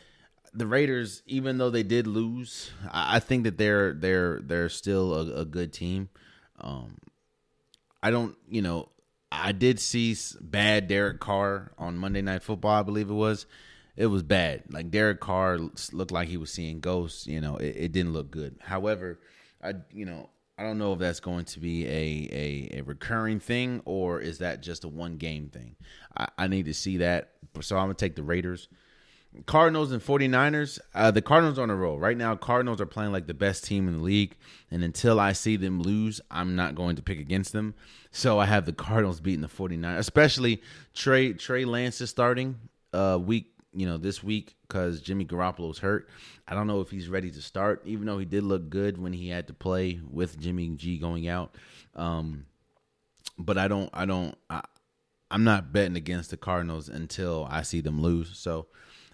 the 0.54 0.66
Raiders, 0.66 1.22
even 1.26 1.58
though 1.58 1.70
they 1.70 1.82
did 1.82 2.06
lose, 2.06 2.70
I, 2.90 3.16
I 3.16 3.20
think 3.20 3.44
that 3.44 3.58
they're 3.58 3.92
they're 3.92 4.40
they're 4.40 4.68
still 4.68 5.14
a, 5.14 5.40
a 5.40 5.44
good 5.44 5.72
team. 5.72 6.08
Um, 6.60 6.98
I 8.02 8.10
don't, 8.10 8.36
you 8.48 8.62
know, 8.62 8.88
I 9.32 9.52
did 9.52 9.78
see 9.78 10.16
bad 10.40 10.88
Derek 10.88 11.20
Carr 11.20 11.72
on 11.78 11.96
Monday 11.96 12.22
Night 12.22 12.42
Football. 12.42 12.72
I 12.72 12.82
believe 12.82 13.10
it 13.10 13.14
was. 13.14 13.46
It 13.96 14.06
was 14.06 14.22
bad. 14.22 14.64
Like 14.70 14.90
Derek 14.90 15.20
Carr 15.20 15.58
looked 15.92 16.10
like 16.10 16.28
he 16.28 16.36
was 16.36 16.52
seeing 16.52 16.80
ghosts. 16.80 17.26
You 17.26 17.40
know, 17.40 17.56
it, 17.56 17.76
it 17.76 17.92
didn't 17.92 18.12
look 18.12 18.30
good. 18.30 18.56
However, 18.60 19.20
I 19.62 19.74
you 19.92 20.04
know 20.04 20.30
I 20.58 20.62
don't 20.62 20.78
know 20.78 20.92
if 20.92 20.98
that's 20.98 21.20
going 21.20 21.46
to 21.46 21.60
be 21.60 21.86
a, 21.86 22.28
a, 22.32 22.78
a 22.78 22.82
recurring 22.82 23.40
thing 23.40 23.80
or 23.86 24.20
is 24.20 24.38
that 24.38 24.62
just 24.62 24.84
a 24.84 24.88
one 24.88 25.16
game 25.16 25.48
thing. 25.48 25.76
I, 26.16 26.28
I 26.36 26.46
need 26.48 26.66
to 26.66 26.74
see 26.74 26.98
that. 26.98 27.32
So 27.60 27.76
I'm 27.76 27.84
gonna 27.84 27.94
take 27.94 28.16
the 28.16 28.22
Raiders. 28.22 28.68
Cardinals 29.46 29.92
and 29.92 30.02
49ers, 30.02 30.80
uh, 30.94 31.10
the 31.10 31.22
Cardinals 31.22 31.58
on 31.58 31.70
a 31.70 31.76
roll. 31.76 31.98
Right 31.98 32.16
now, 32.16 32.34
Cardinals 32.34 32.80
are 32.80 32.86
playing 32.86 33.12
like 33.12 33.26
the 33.26 33.34
best 33.34 33.64
team 33.64 33.86
in 33.86 33.98
the 33.98 34.02
league. 34.02 34.36
And 34.70 34.82
until 34.82 35.20
I 35.20 35.32
see 35.32 35.56
them 35.56 35.80
lose, 35.80 36.20
I'm 36.30 36.56
not 36.56 36.74
going 36.74 36.96
to 36.96 37.02
pick 37.02 37.20
against 37.20 37.52
them. 37.52 37.74
So 38.10 38.40
I 38.40 38.46
have 38.46 38.66
the 38.66 38.72
Cardinals 38.72 39.20
beating 39.20 39.40
the 39.40 39.48
49ers, 39.48 39.98
especially 39.98 40.62
Trey 40.94 41.32
Trey 41.32 41.64
Lance 41.64 42.00
is 42.00 42.10
starting 42.10 42.56
uh, 42.92 43.18
week, 43.22 43.52
you 43.72 43.86
know, 43.86 43.98
this 43.98 44.22
week 44.22 44.56
because 44.66 45.00
Jimmy 45.00 45.24
Garoppolo's 45.24 45.78
hurt. 45.78 46.08
I 46.48 46.54
don't 46.54 46.66
know 46.66 46.80
if 46.80 46.90
he's 46.90 47.08
ready 47.08 47.30
to 47.30 47.40
start, 47.40 47.82
even 47.84 48.06
though 48.06 48.18
he 48.18 48.24
did 48.24 48.42
look 48.42 48.68
good 48.68 48.98
when 49.00 49.12
he 49.12 49.28
had 49.28 49.46
to 49.46 49.54
play 49.54 50.00
with 50.10 50.40
Jimmy 50.40 50.70
G 50.70 50.98
going 50.98 51.28
out. 51.28 51.54
Um, 51.94 52.46
but 53.38 53.56
I 53.58 53.68
don't, 53.68 53.90
I 53.94 54.06
don't, 54.06 54.36
I, 54.48 54.62
I'm 55.30 55.44
not 55.44 55.72
betting 55.72 55.96
against 55.96 56.30
the 56.30 56.36
Cardinals 56.36 56.88
until 56.88 57.46
I 57.48 57.62
see 57.62 57.80
them 57.80 58.02
lose. 58.02 58.36
So 58.36 58.66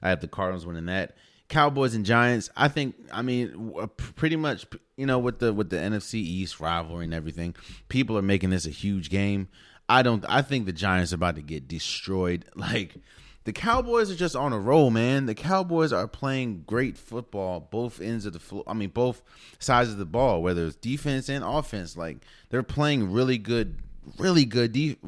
I 0.02 0.08
have 0.10 0.20
the 0.20 0.28
Cardinals 0.28 0.66
winning 0.66 0.86
that. 0.86 1.16
Cowboys 1.48 1.94
and 1.94 2.04
Giants. 2.04 2.50
I 2.56 2.68
think. 2.68 2.96
I 3.12 3.22
mean, 3.22 3.72
uh, 3.78 3.86
pretty 3.86 4.36
much. 4.36 4.66
You 4.96 5.06
know, 5.06 5.18
with 5.18 5.38
the 5.38 5.52
with 5.52 5.70
the 5.70 5.76
NFC 5.76 6.14
East 6.14 6.58
rivalry 6.60 7.04
and 7.04 7.14
everything, 7.14 7.54
people 7.88 8.16
are 8.18 8.22
making 8.22 8.50
this 8.50 8.66
a 8.66 8.70
huge 8.70 9.10
game. 9.10 9.48
I 9.88 10.02
don't. 10.02 10.24
I 10.28 10.42
think 10.42 10.66
the 10.66 10.72
Giants 10.72 11.12
are 11.12 11.16
about 11.16 11.36
to 11.36 11.42
get 11.42 11.68
destroyed. 11.68 12.44
Like 12.56 12.96
the 13.44 13.52
Cowboys 13.52 14.10
are 14.10 14.16
just 14.16 14.34
on 14.34 14.52
a 14.52 14.58
roll, 14.58 14.90
man. 14.90 15.26
The 15.26 15.34
Cowboys 15.34 15.92
are 15.92 16.08
playing 16.08 16.64
great 16.66 16.98
football, 16.98 17.60
both 17.60 18.00
ends 18.00 18.26
of 18.26 18.32
the 18.32 18.40
floor. 18.40 18.64
I 18.66 18.74
mean, 18.74 18.88
both 18.88 19.22
sides 19.60 19.88
of 19.90 19.98
the 19.98 20.04
ball, 20.04 20.42
whether 20.42 20.66
it's 20.66 20.74
defense 20.74 21.28
and 21.28 21.44
offense. 21.44 21.96
Like 21.96 22.18
they're 22.50 22.64
playing 22.64 23.12
really 23.12 23.38
good, 23.38 23.78
really 24.18 24.44
good 24.46 24.72
de- 24.72 24.98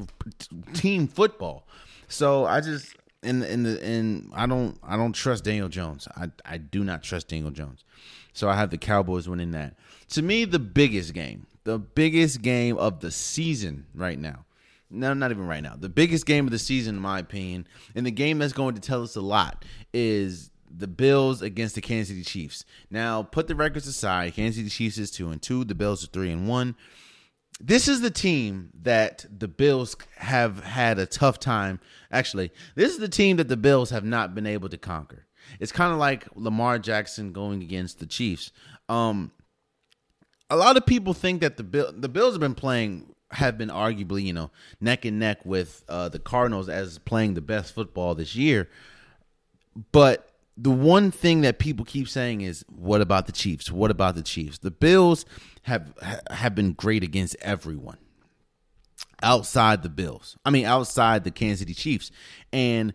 team 0.73 1.09
football. 1.09 1.67
So 2.07 2.45
I 2.45 2.61
just 2.61 2.95
and 3.23 3.43
and 3.43 3.65
and 3.67 4.31
I 4.33 4.45
don't 4.45 4.77
I 4.83 4.97
don't 4.97 5.13
trust 5.13 5.43
Daniel 5.43 5.69
Jones. 5.69 6.07
I 6.15 6.29
I 6.45 6.57
do 6.57 6.83
not 6.83 7.03
trust 7.03 7.27
Daniel 7.27 7.51
Jones. 7.51 7.83
So 8.33 8.49
I 8.49 8.55
have 8.55 8.69
the 8.69 8.77
Cowboys 8.77 9.27
winning 9.27 9.51
that. 9.51 9.75
To 10.09 10.21
me, 10.21 10.45
the 10.45 10.59
biggest 10.59 11.13
game, 11.13 11.47
the 11.63 11.79
biggest 11.79 12.41
game 12.41 12.77
of 12.77 13.01
the 13.01 13.11
season 13.11 13.85
right 13.93 14.19
now. 14.19 14.45
No, 14.91 15.13
not 15.13 15.31
even 15.31 15.45
right 15.45 15.61
now. 15.61 15.75
The 15.77 15.89
biggest 15.89 16.25
game 16.25 16.45
of 16.45 16.51
the 16.51 16.59
season, 16.59 16.95
in 16.95 17.01
my 17.01 17.19
opinion, 17.19 17.67
and 17.93 18.05
the 18.05 18.11
game 18.11 18.39
that's 18.39 18.53
going 18.53 18.75
to 18.75 18.81
tell 18.81 19.03
us 19.03 19.15
a 19.15 19.21
lot 19.21 19.63
is 19.93 20.49
the 20.71 20.87
Bills 20.87 21.41
against 21.41 21.75
the 21.75 21.81
Kansas 21.81 22.09
City 22.09 22.23
Chiefs. 22.23 22.65
Now, 22.89 23.21
put 23.21 23.47
the 23.47 23.55
records 23.55 23.87
aside. 23.87 24.33
Kansas 24.33 24.57
City 24.57 24.69
Chiefs 24.69 24.97
is 24.97 25.11
two 25.11 25.29
and 25.29 25.41
two. 25.41 25.63
The 25.63 25.75
Bills 25.75 26.03
are 26.03 26.07
three 26.07 26.31
and 26.31 26.47
one 26.47 26.75
this 27.59 27.87
is 27.87 28.01
the 28.01 28.11
team 28.11 28.69
that 28.81 29.25
the 29.37 29.47
Bills 29.47 29.95
have 30.17 30.63
had 30.63 30.97
a 30.97 31.05
tough 31.05 31.39
time. 31.39 31.79
Actually, 32.11 32.51
this 32.75 32.91
is 32.91 32.99
the 32.99 33.09
team 33.09 33.37
that 33.37 33.49
the 33.49 33.57
Bills 33.57 33.89
have 33.89 34.05
not 34.05 34.33
been 34.33 34.47
able 34.47 34.69
to 34.69 34.77
conquer. 34.77 35.25
It's 35.59 35.71
kind 35.71 35.91
of 35.91 35.99
like 35.99 36.27
Lamar 36.35 36.79
Jackson 36.79 37.33
going 37.33 37.61
against 37.61 37.99
the 37.99 38.05
Chiefs. 38.05 38.51
Um, 38.87 39.31
a 40.49 40.55
lot 40.55 40.77
of 40.77 40.85
people 40.85 41.13
think 41.13 41.41
that 41.41 41.57
the 41.57 41.63
Bill, 41.63 41.91
the 41.95 42.09
Bills 42.09 42.33
have 42.33 42.41
been 42.41 42.55
playing 42.55 43.13
have 43.31 43.59
been 43.59 43.69
arguably 43.69 44.23
you 44.23 44.33
know 44.33 44.49
neck 44.81 45.05
and 45.05 45.19
neck 45.19 45.45
with 45.45 45.83
uh, 45.87 46.09
the 46.09 46.19
Cardinals 46.19 46.69
as 46.69 46.97
playing 46.97 47.33
the 47.33 47.41
best 47.41 47.73
football 47.73 48.15
this 48.15 48.35
year, 48.35 48.69
but 49.91 50.29
the 50.57 50.71
one 50.71 51.09
thing 51.11 51.41
that 51.41 51.57
people 51.57 51.85
keep 51.85 52.07
saying 52.09 52.41
is, 52.41 52.65
"What 52.67 53.01
about 53.01 53.27
the 53.27 53.31
Chiefs? 53.31 53.71
What 53.71 53.91
about 53.91 54.15
the 54.15 54.23
Chiefs?" 54.23 54.57
The 54.57 54.71
Bills 54.71 55.25
have 55.69 55.93
have 56.29 56.55
been 56.55 56.73
great 56.73 57.03
against 57.03 57.35
everyone 57.41 57.97
outside 59.21 59.83
the 59.83 59.89
Bills. 59.89 60.37
I 60.43 60.49
mean, 60.49 60.65
outside 60.65 61.23
the 61.23 61.31
Kansas 61.31 61.59
City 61.59 61.73
Chiefs, 61.73 62.11
and 62.51 62.93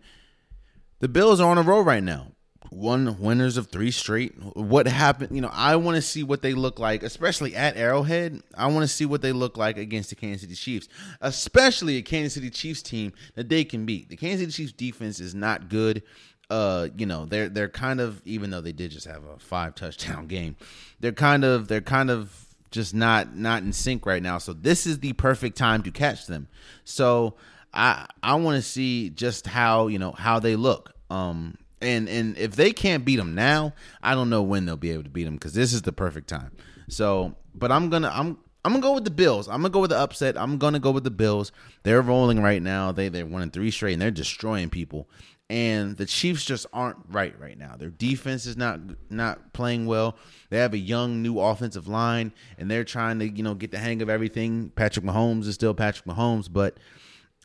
the 0.99 1.07
Bills 1.07 1.39
are 1.39 1.49
on 1.49 1.57
a 1.57 1.61
roll 1.61 1.83
right 1.83 2.03
now. 2.03 2.27
One 2.71 3.19
winners 3.19 3.57
of 3.57 3.67
three 3.67 3.91
straight. 3.91 4.33
What 4.55 4.87
happened? 4.87 5.35
You 5.35 5.41
know, 5.41 5.51
I 5.53 5.75
want 5.75 5.95
to 5.95 6.01
see 6.01 6.23
what 6.23 6.41
they 6.41 6.53
look 6.53 6.79
like, 6.79 7.03
especially 7.03 7.55
at 7.55 7.77
Arrowhead. 7.77 8.41
I 8.57 8.67
want 8.67 8.81
to 8.81 8.87
see 8.87 9.05
what 9.05 9.21
they 9.21 9.31
look 9.31 9.55
like 9.55 9.77
against 9.77 10.09
the 10.09 10.15
Kansas 10.15 10.41
City 10.41 10.55
Chiefs, 10.55 10.89
especially 11.21 11.97
a 11.97 12.01
Kansas 12.01 12.33
City 12.33 12.49
Chiefs 12.49 12.81
team 12.81 13.13
that 13.35 13.49
they 13.49 13.63
can 13.63 13.85
beat. 13.85 14.09
The 14.09 14.17
Kansas 14.17 14.55
City 14.55 14.63
Chiefs 14.63 14.73
defense 14.73 15.19
is 15.19 15.33
not 15.33 15.69
good 15.69 16.03
uh 16.51 16.89
you 16.95 17.07
know 17.07 17.25
they're 17.25 17.49
they're 17.49 17.67
kind 17.67 17.99
of 17.99 18.21
even 18.23 18.51
though 18.51 18.61
they 18.61 18.71
did 18.71 18.91
just 18.91 19.07
have 19.07 19.23
a 19.25 19.39
five 19.39 19.73
touchdown 19.73 20.27
game 20.27 20.55
they're 20.99 21.11
kind 21.11 21.43
of 21.43 21.67
they're 21.67 21.81
kind 21.81 22.11
of 22.11 22.44
just 22.75 22.93
not 22.93 23.35
not 23.37 23.63
in 23.63 23.71
sync 23.71 24.05
right 24.05 24.21
now 24.21 24.37
so 24.37 24.51
this 24.51 24.85
is 24.85 24.99
the 24.99 25.13
perfect 25.13 25.57
time 25.57 25.81
to 25.81 25.89
catch 25.91 26.27
them 26.27 26.45
so 26.83 27.33
i 27.73 28.05
i 28.21 28.35
want 28.35 28.57
to 28.57 28.61
see 28.61 29.09
just 29.09 29.47
how 29.47 29.87
you 29.87 29.97
know 29.97 30.11
how 30.11 30.39
they 30.39 30.57
look 30.57 30.93
um 31.09 31.57
and 31.81 32.09
and 32.09 32.37
if 32.37 32.57
they 32.57 32.73
can't 32.73 33.05
beat 33.05 33.15
them 33.15 33.33
now 33.33 33.73
i 34.03 34.13
don't 34.13 34.29
know 34.29 34.43
when 34.43 34.65
they'll 34.65 34.75
be 34.75 34.91
able 34.91 35.03
to 35.03 35.09
beat 35.09 35.23
them 35.23 35.35
because 35.35 35.53
this 35.53 35.71
is 35.71 35.83
the 35.83 35.93
perfect 35.93 36.27
time 36.27 36.51
so 36.89 37.33
but 37.55 37.71
i'm 37.71 37.89
gonna 37.89 38.11
i'm 38.13 38.37
I'm 38.65 38.71
gonna 38.71 38.81
go 38.81 38.93
with 38.95 39.03
the 39.03 39.11
Bills. 39.11 39.47
I'm 39.47 39.61
gonna 39.61 39.69
go 39.69 39.81
with 39.81 39.91
the 39.91 39.99
upset. 39.99 40.35
I'm 40.35 40.57
gonna 40.57 40.79
go 40.79 40.89
with 40.89 41.03
the 41.03 41.11
Bills. 41.11 41.51
They're 41.83 42.01
rolling 42.01 42.41
right 42.41 42.59
now. 42.59 42.91
They 42.91 43.09
they're 43.09 43.23
winning 43.23 43.51
three 43.51 43.69
straight 43.69 43.93
and 43.93 44.01
they're 44.01 44.09
destroying 44.09 44.71
people 44.71 45.07
and 45.49 45.95
the 45.95 46.05
Chiefs 46.05 46.43
just 46.43 46.65
aren't 46.73 46.97
right 47.09 47.39
right 47.39 47.57
now. 47.57 47.75
Their 47.77 47.89
defense 47.89 48.45
is 48.45 48.57
not 48.57 48.79
not 49.09 49.53
playing 49.53 49.85
well. 49.85 50.17
They 50.49 50.57
have 50.57 50.73
a 50.73 50.79
young 50.79 51.21
new 51.21 51.39
offensive 51.39 51.87
line, 51.87 52.33
and 52.57 52.69
they're 52.69 52.83
trying 52.83 53.19
to 53.19 53.29
you 53.29 53.43
know 53.43 53.53
get 53.53 53.71
the 53.71 53.77
hang 53.77 54.01
of 54.01 54.09
everything. 54.09 54.71
Patrick 54.75 55.05
Mahomes 55.05 55.45
is 55.47 55.55
still 55.55 55.73
Patrick 55.73 56.05
Mahomes, 56.05 56.51
but 56.51 56.77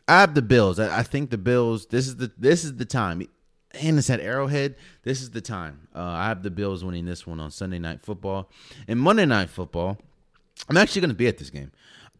I 0.07 0.19
have 0.21 0.33
the 0.33 0.41
Bills. 0.41 0.79
I, 0.79 0.99
I 0.99 1.03
think 1.03 1.29
the 1.29 1.37
Bills. 1.37 1.85
This 1.87 2.07
is 2.07 2.17
the 2.17 2.31
this 2.37 2.63
is 2.63 2.75
the 2.75 2.85
time. 2.85 3.27
And 3.73 3.97
it's 3.97 4.09
at 4.09 4.19
Arrowhead. 4.19 4.75
This 5.03 5.21
is 5.21 5.29
the 5.29 5.39
time. 5.39 5.87
Uh, 5.95 6.01
I 6.01 6.27
have 6.27 6.43
the 6.43 6.51
Bills 6.51 6.83
winning 6.83 7.05
this 7.05 7.25
one 7.25 7.39
on 7.39 7.51
Sunday 7.51 7.79
Night 7.79 8.01
Football 8.01 8.49
and 8.85 8.99
Monday 8.99 9.25
Night 9.25 9.49
Football. 9.49 9.97
I'm 10.67 10.75
actually 10.75 10.99
going 10.99 11.11
to 11.11 11.15
be 11.15 11.27
at 11.27 11.37
this 11.37 11.49
game. 11.49 11.71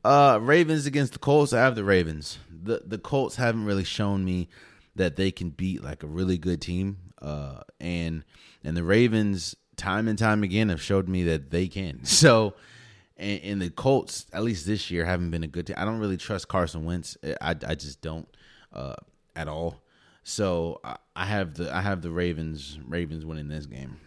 Uh, 0.02 0.40
Ravens 0.42 0.86
against 0.86 1.12
the 1.12 1.20
Colts. 1.20 1.52
I 1.52 1.60
have 1.60 1.76
the 1.76 1.84
Ravens. 1.84 2.40
The 2.50 2.84
the 2.86 2.98
Colts 2.98 3.36
haven't 3.36 3.66
really 3.66 3.84
shown 3.84 4.24
me 4.24 4.48
that 4.96 5.16
they 5.16 5.32
can 5.32 5.50
beat 5.50 5.84
like 5.84 6.04
a 6.04 6.08
really 6.08 6.38
good 6.38 6.62
team. 6.62 6.98
Uh, 7.22 7.62
and 7.80 8.24
and 8.64 8.76
the 8.76 8.84
Ravens 8.84 9.56
time 9.78 10.08
and 10.08 10.18
time 10.18 10.44
again 10.44 10.70
have 10.70 10.82
showed 10.82 11.08
me 11.08 11.24
that 11.24 11.52
they 11.52 11.68
can. 11.68 12.02
So 12.06 12.56
and, 13.18 13.42
and 13.44 13.62
the 13.62 13.70
Colts, 13.70 14.26
at 14.34 14.44
least 14.44 14.66
this 14.66 14.90
year, 14.90 15.06
haven't 15.06 15.32
been 15.32 15.44
a 15.44 15.48
good 15.48 15.68
team. 15.68 15.76
I 15.78 15.86
don't 15.86 16.00
really 16.00 16.18
trust 16.18 16.48
Carson 16.48 16.86
Wentz. 16.86 17.18
I, 17.40 17.52
I 17.52 17.76
just 17.76 18.02
don't 18.02 18.28
uh, 18.74 18.96
at 19.36 19.48
all. 19.48 19.82
So 20.24 20.80
I, 20.84 20.98
I 21.16 21.26
have 21.26 21.56
the 21.56 21.74
I 21.74 21.82
have 21.82 22.02
the 22.02 22.12
Ravens 22.12 22.80
Ravens 22.86 23.26
winning 23.26 23.48
this 23.48 23.66
game. 23.66 23.98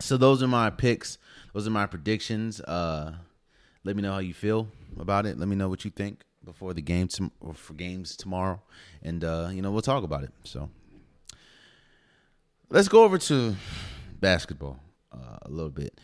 So 0.00 0.16
those 0.16 0.42
are 0.42 0.48
my 0.48 0.70
picks. 0.70 1.18
Those 1.52 1.66
are 1.66 1.70
my 1.70 1.86
predictions. 1.86 2.60
Uh, 2.60 3.14
let 3.84 3.96
me 3.96 4.02
know 4.02 4.12
how 4.12 4.18
you 4.18 4.34
feel 4.34 4.68
about 4.98 5.26
it. 5.26 5.38
Let 5.38 5.48
me 5.48 5.56
know 5.56 5.68
what 5.68 5.84
you 5.84 5.90
think 5.90 6.24
before 6.44 6.74
the 6.74 6.82
game 6.82 7.08
for 7.54 7.74
games 7.74 8.16
tomorrow, 8.16 8.60
and 9.02 9.24
uh, 9.24 9.50
you 9.52 9.62
know 9.62 9.70
we'll 9.70 9.82
talk 9.82 10.04
about 10.04 10.24
it. 10.24 10.30
So 10.44 10.70
let's 12.70 12.88
go 12.88 13.04
over 13.04 13.18
to 13.18 13.56
basketball 14.20 14.80
uh, 15.12 15.38
a 15.42 15.50
little 15.50 15.70
bit. 15.70 15.98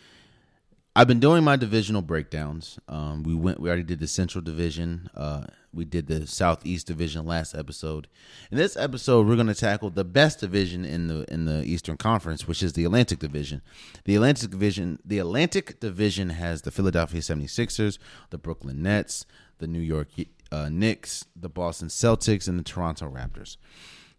I've 0.99 1.07
been 1.07 1.20
doing 1.20 1.45
my 1.45 1.55
divisional 1.55 2.03
breakdowns. 2.03 2.80
Um, 2.89 3.22
we 3.22 3.32
went. 3.32 3.61
We 3.61 3.68
already 3.68 3.84
did 3.84 4.01
the 4.01 4.09
Central 4.09 4.43
Division. 4.43 5.09
Uh, 5.14 5.45
we 5.72 5.84
did 5.84 6.09
the 6.09 6.26
Southeast 6.26 6.89
Division 6.89 7.24
last 7.24 7.55
episode. 7.55 8.09
In 8.51 8.59
this 8.59 8.76
episode, 8.76 9.28
we're 9.28 9.36
going 9.36 9.47
to 9.47 9.55
tackle 9.55 9.91
the 9.91 10.03
best 10.03 10.41
division 10.41 10.84
in 10.84 11.07
the 11.07 11.24
in 11.32 11.45
the 11.45 11.62
Eastern 11.62 11.97
Conference, 11.99 12.49
which 12.49 12.64
is 12.64 12.72
the 12.72 12.84
Atlantic 12.84 13.20
Division. 13.20 13.62
The 14.07 14.16
Atlantic 14.16 14.51
Division. 14.51 14.99
The 15.05 15.20
Atlantic 15.20 15.78
Division 15.78 16.30
has 16.30 16.62
the 16.62 16.72
Philadelphia 16.72 17.20
76ers, 17.20 17.99
the 18.30 18.39
Brooklyn 18.39 18.82
Nets, 18.82 19.24
the 19.59 19.66
New 19.66 19.80
York 19.80 20.09
uh, 20.50 20.68
Knicks, 20.70 21.24
the 21.36 21.48
Boston 21.48 21.88
Celtics, 21.88 22.48
and 22.48 22.59
the 22.59 22.64
Toronto 22.64 23.09
Raptors. 23.11 23.56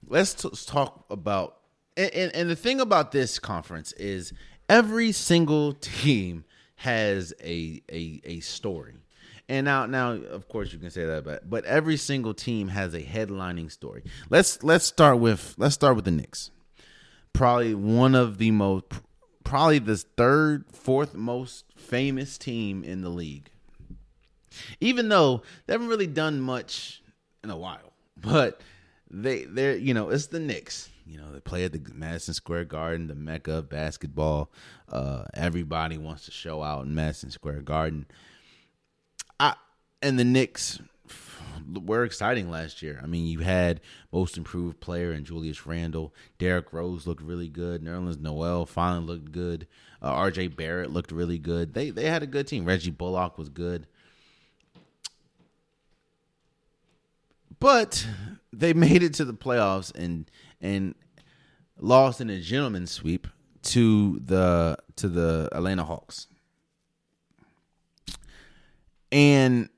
Let's 0.08 0.34
t- 0.34 0.50
talk 0.66 1.06
about 1.10 1.60
and, 1.98 2.14
and, 2.14 2.36
and 2.36 2.50
the 2.50 2.56
thing 2.56 2.80
about 2.80 3.12
this 3.12 3.40
conference 3.40 3.92
is 3.94 4.32
every 4.70 5.12
single 5.12 5.74
team 5.74 6.46
has 6.78 7.34
a 7.44 7.82
a, 7.92 8.22
a 8.24 8.40
story. 8.40 8.96
And 9.50 9.66
now, 9.66 9.88
now, 9.88 10.12
of 10.12 10.48
course, 10.48 10.72
you 10.72 10.80
can 10.80 10.92
say 10.92 11.06
that, 11.06 11.26
but 11.26 11.50
but 11.50 11.66
every 11.66 11.98
single 11.98 12.34
team 12.34 12.70
has 12.70 12.94
a 12.94 13.02
headlining 13.02 13.72
story. 13.72 14.04
Let's 14.30 14.64
let's 14.64 14.86
start 14.86 15.20
with 15.20 15.56
let's 15.58 15.76
start 15.76 15.96
with 15.96 16.06
the 16.06 16.12
Knicks. 16.12 16.52
Probably 17.34 17.76
one 17.76 18.16
of 18.16 18.38
the 18.38 18.52
most, 18.52 18.86
probably 19.44 19.80
the 19.80 19.98
third, 19.98 20.66
fourth 20.72 21.16
most 21.16 21.66
famous 21.76 22.38
team 22.38 22.84
in 22.84 23.02
the 23.02 23.10
league. 23.10 23.50
Even 24.80 25.10
though 25.10 25.44
they 25.66 25.74
haven't 25.74 25.88
really 25.88 26.08
done 26.08 26.40
much 26.40 27.02
in 27.44 27.50
a 27.50 27.58
while, 27.58 27.94
but 28.18 28.62
they 29.10 29.46
they're 29.46 29.78
you 29.78 29.94
know 29.94 30.10
it's 30.10 30.28
the 30.28 30.40
Knicks. 30.40 30.90
You 31.06 31.18
know 31.18 31.32
they 31.32 31.40
play 31.40 31.64
at 31.64 31.72
the 31.72 31.82
Madison 31.94 32.34
Square 32.34 32.66
Garden, 32.66 33.08
the 33.08 33.16
mecca 33.16 33.54
of 33.54 33.70
basketball. 33.70 34.52
Uh, 34.88 35.24
everybody 35.34 35.98
wants 35.98 36.26
to 36.26 36.32
show 36.32 36.62
out 36.62 36.86
in 36.86 36.94
Madison 36.94 37.32
Square 37.32 37.62
Garden. 37.62 38.06
I 39.40 39.56
and 40.02 40.20
the 40.20 40.24
Knicks 40.24 40.80
were 41.74 42.04
exciting 42.04 42.50
last 42.50 42.82
year. 42.82 43.00
I 43.04 43.08
mean, 43.08 43.28
you 43.28 43.40
had 43.40 43.82
most 44.12 44.38
improved 44.38 44.80
player 44.80 45.12
in 45.12 45.26
Julius 45.26 45.66
Randle. 45.66 46.14
Derrick 46.38 46.72
Rose 46.74 47.06
looked 47.06 47.22
really 47.22 47.50
good. 47.50 47.84
Nerlens 47.84 48.20
Noel 48.20 48.66
finally 48.66 49.06
looked 49.06 49.32
good. 49.32 49.68
Uh, 50.02 50.08
R.J. 50.08 50.50
Barrett 50.50 50.92
looked 50.92 51.12
really 51.12 51.38
good. 51.38 51.74
They 51.74 51.90
they 51.90 52.06
had 52.06 52.24
a 52.24 52.28
good 52.28 52.48
team. 52.48 52.66
Reggie 52.66 52.92
Bullock 52.92 53.38
was 53.38 53.50
good. 53.50 53.88
But 57.60 58.08
they 58.54 58.74
made 58.74 59.04
it 59.04 59.14
to 59.16 59.26
the 59.26 59.34
playoffs 59.34 59.94
and 59.96 60.30
and 60.62 60.96
lost 61.78 62.22
in 62.22 62.30
a 62.30 62.40
gentleman's 62.40 62.92
sweep 62.92 63.28
to 63.62 64.20
the 64.20 64.78
to 64.98 65.08
the 65.08 65.50
Atlanta 65.52 65.84
Hawks. 65.84 66.28
And 69.12 69.70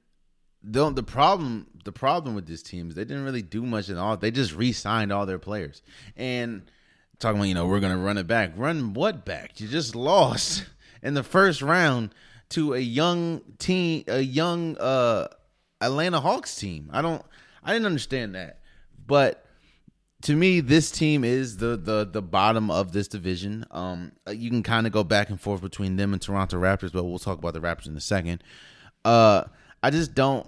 the 0.63 0.91
the 0.91 1.03
problem 1.03 1.67
the 1.83 1.91
problem 1.91 2.35
with 2.35 2.47
this 2.47 2.61
team 2.61 2.89
is 2.89 2.95
they 2.95 3.05
didn't 3.05 3.25
really 3.25 3.41
do 3.41 3.63
much 3.63 3.89
at 3.89 3.97
all. 3.97 4.17
They 4.17 4.31
just 4.31 4.53
re-signed 4.53 5.11
all 5.11 5.25
their 5.25 5.39
players. 5.39 5.81
And 6.15 6.63
talking 7.19 7.37
about, 7.37 7.47
you 7.47 7.55
know, 7.55 7.65
we're 7.65 7.79
gonna 7.79 7.97
run 7.97 8.17
it 8.17 8.27
back. 8.27 8.53
Run 8.55 8.93
what 8.93 9.25
back? 9.25 9.59
You 9.59 9.67
just 9.67 9.95
lost 9.95 10.65
in 11.01 11.13
the 11.13 11.23
first 11.23 11.61
round 11.61 12.13
to 12.49 12.73
a 12.73 12.79
young 12.79 13.41
team 13.57 14.03
a 14.07 14.21
young 14.21 14.77
uh 14.77 15.27
Atlanta 15.79 16.19
Hawks 16.19 16.55
team. 16.55 16.89
I 16.93 17.01
don't 17.01 17.23
I 17.63 17.73
didn't 17.73 17.85
understand 17.85 18.35
that. 18.35 18.59
But 19.05 19.45
to 20.23 20.35
me, 20.35 20.59
this 20.59 20.91
team 20.91 21.23
is 21.23 21.57
the 21.57 21.77
the 21.77 22.05
the 22.05 22.21
bottom 22.21 22.69
of 22.69 22.91
this 22.91 23.07
division. 23.07 23.65
Um, 23.71 24.13
you 24.29 24.49
can 24.49 24.63
kind 24.63 24.85
of 24.85 24.93
go 24.93 25.03
back 25.03 25.29
and 25.29 25.39
forth 25.39 25.61
between 25.61 25.95
them 25.95 26.13
and 26.13 26.21
Toronto 26.21 26.57
Raptors, 26.57 26.91
but 26.91 27.03
we'll 27.03 27.19
talk 27.19 27.39
about 27.39 27.53
the 27.53 27.61
Raptors 27.61 27.87
in 27.87 27.97
a 27.97 28.01
second. 28.01 28.43
Uh, 29.03 29.45
I 29.81 29.89
just 29.89 30.13
don't. 30.13 30.45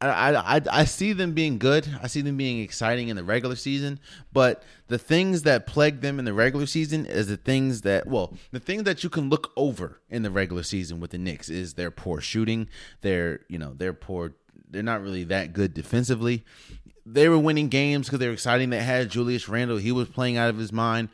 I, 0.00 0.34
I 0.36 0.60
I 0.70 0.84
see 0.84 1.12
them 1.12 1.32
being 1.32 1.58
good. 1.58 1.88
I 2.00 2.06
see 2.06 2.20
them 2.20 2.36
being 2.36 2.60
exciting 2.60 3.08
in 3.08 3.16
the 3.16 3.24
regular 3.24 3.56
season, 3.56 3.98
but 4.32 4.62
the 4.86 4.98
things 4.98 5.42
that 5.42 5.66
plague 5.66 6.02
them 6.02 6.20
in 6.20 6.24
the 6.24 6.32
regular 6.32 6.66
season 6.66 7.04
is 7.04 7.26
the 7.26 7.36
things 7.36 7.82
that 7.82 8.06
well, 8.06 8.34
the 8.52 8.60
things 8.60 8.84
that 8.84 9.02
you 9.02 9.10
can 9.10 9.28
look 9.28 9.50
over 9.56 10.00
in 10.08 10.22
the 10.22 10.30
regular 10.30 10.62
season 10.62 11.00
with 11.00 11.10
the 11.10 11.18
Knicks 11.18 11.48
is 11.48 11.74
their 11.74 11.90
poor 11.90 12.20
shooting, 12.20 12.68
their 13.00 13.40
you 13.48 13.58
know 13.58 13.74
their 13.74 13.92
poor. 13.92 14.34
They're 14.70 14.82
not 14.82 15.02
really 15.02 15.24
that 15.24 15.52
good 15.52 15.74
defensively. 15.74 16.44
They 17.06 17.28
were 17.28 17.38
winning 17.38 17.68
games 17.68 18.06
because 18.06 18.18
they 18.18 18.26
were 18.26 18.34
exciting. 18.34 18.70
They 18.70 18.82
had 18.82 19.10
Julius 19.10 19.48
Randle; 19.48 19.78
he 19.78 19.92
was 19.92 20.08
playing 20.08 20.36
out 20.36 20.50
of 20.50 20.58
his 20.58 20.72
mind 20.72 21.08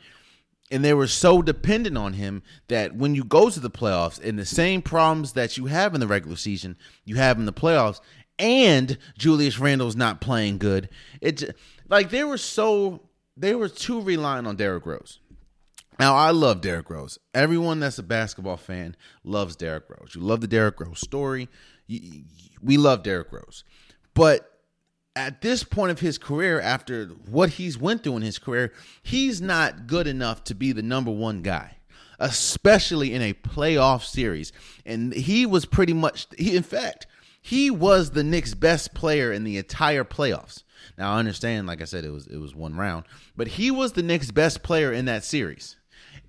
and 0.71 0.83
they 0.83 0.93
were 0.93 1.07
so 1.07 1.41
dependent 1.41 1.97
on 1.97 2.13
him 2.13 2.41
that 2.67 2.95
when 2.95 3.15
you 3.15 3.23
go 3.23 3.49
to 3.49 3.59
the 3.59 3.69
playoffs 3.69 4.21
and 4.23 4.37
the 4.37 4.45
same 4.45 4.81
problems 4.81 5.33
that 5.33 5.57
you 5.57 5.67
have 5.67 5.93
in 5.93 5.99
the 5.99 6.07
regular 6.07 6.35
season, 6.35 6.75
you 7.03 7.15
have 7.15 7.37
in 7.37 7.45
the 7.45 7.53
playoffs, 7.53 7.99
and 8.39 8.97
Julius 9.17 9.59
Randle's 9.59 9.95
not 9.95 10.21
playing 10.21 10.57
good. 10.57 10.89
It 11.21 11.55
like 11.87 12.09
they 12.09 12.23
were 12.23 12.37
so 12.37 13.01
they 13.37 13.53
were 13.53 13.69
too 13.69 14.01
reliant 14.01 14.47
on 14.47 14.55
Derrick 14.55 14.85
Rose. 14.85 15.19
Now 15.99 16.15
I 16.15 16.31
love 16.31 16.61
Derrick 16.61 16.89
Rose. 16.89 17.17
Everyone 17.33 17.79
that's 17.79 17.99
a 17.99 18.03
basketball 18.03 18.57
fan 18.57 18.97
loves 19.23 19.55
Derrick 19.55 19.85
Rose. 19.87 20.15
You 20.15 20.21
love 20.21 20.41
the 20.41 20.47
Derrick 20.47 20.79
Rose 20.79 20.99
story. 20.99 21.47
We 21.87 22.77
love 22.77 23.03
Derrick 23.03 23.31
Rose, 23.31 23.63
but 24.13 24.51
at 25.15 25.41
this 25.41 25.63
point 25.63 25.91
of 25.91 25.99
his 25.99 26.17
career, 26.17 26.59
after 26.59 27.07
what 27.29 27.51
he's 27.51 27.77
went 27.77 28.03
through 28.03 28.17
in 28.17 28.21
his 28.21 28.37
career, 28.37 28.73
he's 29.01 29.41
not 29.41 29.87
good 29.87 30.07
enough 30.07 30.43
to 30.45 30.55
be 30.55 30.71
the 30.71 30.81
number 30.81 31.11
one 31.11 31.41
guy, 31.41 31.77
especially 32.19 33.13
in 33.13 33.21
a 33.21 33.33
playoff 33.33 34.03
series. 34.03 34.51
And 34.85 35.13
he 35.13 35.45
was 35.45 35.65
pretty 35.65 35.93
much, 35.93 36.27
he, 36.37 36.55
in 36.55 36.63
fact, 36.63 37.07
he 37.41 37.71
was 37.71 38.11
the 38.11 38.23
Knicks' 38.23 38.55
best 38.55 38.93
player 38.93 39.31
in 39.31 39.43
the 39.43 39.57
entire 39.57 40.03
playoffs. 40.03 40.63
Now 40.97 41.13
I 41.13 41.19
understand, 41.19 41.67
like 41.67 41.81
I 41.81 41.85
said, 41.85 42.03
it 42.03 42.09
was 42.09 42.27
it 42.27 42.37
was 42.37 42.55
one 42.55 42.75
round, 42.75 43.05
but 43.35 43.47
he 43.47 43.71
was 43.71 43.93
the 43.93 44.03
Knicks' 44.03 44.31
best 44.31 44.63
player 44.63 44.91
in 44.91 45.05
that 45.05 45.23
series. 45.23 45.77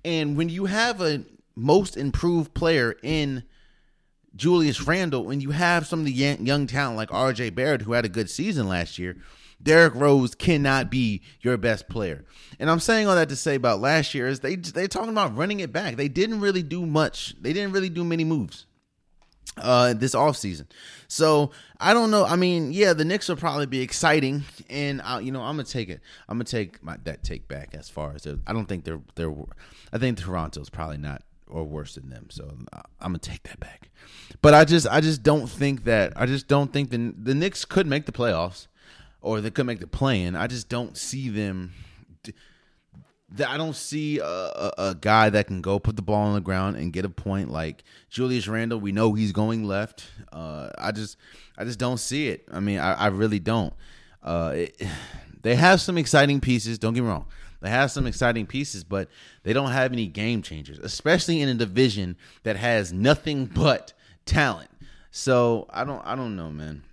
And 0.05 0.37
when 0.37 0.49
you 0.49 0.65
have 0.65 1.01
a 1.01 1.23
most 1.55 1.97
improved 1.97 2.53
player 2.53 2.95
in 3.03 3.43
Julius 4.37 4.85
Randle, 4.87 5.25
when 5.25 5.41
you 5.41 5.51
have 5.51 5.87
some 5.87 5.99
of 5.99 6.05
the 6.05 6.11
young, 6.11 6.67
talent 6.67 6.95
like 6.95 7.09
RJ 7.09 7.55
Barrett, 7.55 7.81
who 7.81 7.93
had 7.93 8.05
a 8.05 8.09
good 8.09 8.29
season 8.29 8.67
last 8.67 8.97
year, 8.97 9.17
Derrick 9.61 9.95
Rose 9.95 10.35
cannot 10.35 10.91
be 10.91 11.23
your 11.41 11.57
best 11.57 11.89
player. 11.89 12.23
And 12.59 12.69
I'm 12.69 12.79
saying 12.79 13.07
all 13.07 13.15
that 13.15 13.29
to 13.29 13.35
say 13.35 13.55
about 13.55 13.81
last 13.81 14.13
year 14.13 14.27
is 14.27 14.39
they 14.39 14.55
they're 14.55 14.87
talking 14.87 15.09
about 15.09 15.35
running 15.35 15.59
it 15.59 15.73
back. 15.73 15.95
They 15.95 16.07
didn't 16.07 16.39
really 16.39 16.63
do 16.63 16.85
much. 16.85 17.35
They 17.41 17.53
didn't 17.53 17.73
really 17.73 17.89
do 17.89 18.03
many 18.03 18.23
moves 18.23 18.67
uh 19.57 19.93
this 19.93 20.13
offseason. 20.13 20.67
So 21.07 21.51
I 21.79 21.93
don't 21.93 22.11
know. 22.11 22.25
I 22.25 22.35
mean, 22.35 22.71
yeah, 22.71 22.93
the 22.93 23.05
Knicks 23.05 23.29
will 23.29 23.35
probably 23.35 23.65
be 23.65 23.81
exciting, 23.81 24.43
and 24.69 25.01
I, 25.01 25.19
you 25.19 25.31
know 25.31 25.41
I'm 25.41 25.55
gonna 25.55 25.63
take 25.63 25.89
it. 25.89 26.01
I'm 26.27 26.37
gonna 26.37 26.45
take 26.45 26.83
my 26.83 26.97
that 27.03 27.23
take 27.23 27.47
back 27.47 27.73
as 27.73 27.89
far 27.89 28.13
as 28.13 28.27
I 28.45 28.53
don't 28.53 28.67
think 28.67 28.83
they're 28.83 29.01
they're. 29.15 29.33
I 29.91 29.97
think 29.97 30.17
Toronto's 30.17 30.69
probably 30.69 30.97
not 30.97 31.23
or 31.49 31.63
worse 31.63 31.95
than 31.95 32.09
them. 32.09 32.27
So 32.29 32.57
I'm 32.99 33.11
gonna 33.11 33.19
take 33.19 33.43
that 33.43 33.59
back. 33.59 33.89
But 34.41 34.53
I 34.53 34.65
just 34.65 34.87
I 34.87 35.01
just 35.01 35.23
don't 35.23 35.47
think 35.47 35.83
that 35.85 36.13
I 36.15 36.25
just 36.25 36.47
don't 36.47 36.71
think 36.71 36.89
the 36.89 37.13
the 37.17 37.35
Knicks 37.35 37.65
could 37.65 37.87
make 37.87 38.05
the 38.05 38.11
playoffs 38.11 38.67
or 39.21 39.41
they 39.41 39.51
could 39.51 39.65
make 39.65 39.79
the 39.79 39.87
play-in. 39.87 40.35
I 40.35 40.47
just 40.47 40.69
don't 40.69 40.97
see 40.97 41.29
them. 41.29 41.73
I 43.45 43.57
don't 43.57 43.75
see 43.75 44.19
a, 44.19 44.25
a, 44.25 44.73
a, 44.77 44.95
guy 44.95 45.29
that 45.29 45.47
can 45.47 45.61
go 45.61 45.79
put 45.79 45.97
the 45.97 46.01
ball 46.01 46.27
on 46.27 46.33
the 46.33 46.39
ground 46.39 46.77
and 46.77 46.93
get 46.93 47.03
a 47.03 47.09
point 47.09 47.51
like 47.51 47.83
Julius 48.09 48.47
Randle. 48.47 48.79
We 48.79 48.93
know 48.93 49.13
he's 49.13 49.33
going 49.33 49.65
left. 49.65 50.05
Uh, 50.31 50.69
I 50.77 50.93
just 50.93 51.17
I 51.57 51.65
just 51.65 51.77
don't 51.77 51.97
see 51.97 52.29
it. 52.29 52.47
I 52.49 52.61
mean, 52.61 52.79
I, 52.79 52.93
I 52.93 53.07
really 53.07 53.39
don't. 53.39 53.73
Uh, 54.23 54.53
it, 54.55 54.81
they 55.41 55.55
have 55.55 55.81
some 55.81 55.97
exciting 55.97 56.39
pieces. 56.39 56.79
Don't 56.79 56.93
get 56.93 57.01
me 57.01 57.09
wrong. 57.09 57.25
They 57.59 57.69
have 57.69 57.91
some 57.91 58.05
exciting 58.05 58.45
pieces, 58.45 58.83
but 58.83 59.09
they 59.43 59.53
don't 59.53 59.71
have 59.71 59.91
any 59.91 60.07
game 60.07 60.41
changers, 60.41 60.79
especially 60.79 61.41
in 61.41 61.49
a 61.49 61.55
division 61.55 62.17
that 62.43 62.55
has 62.55 62.93
nothing 62.93 63.45
but 63.45 63.93
talent. 64.25 64.69
So 65.11 65.65
I 65.69 65.83
don't 65.83 66.05
I 66.05 66.15
don't 66.15 66.35
know, 66.35 66.51
man. 66.51 66.83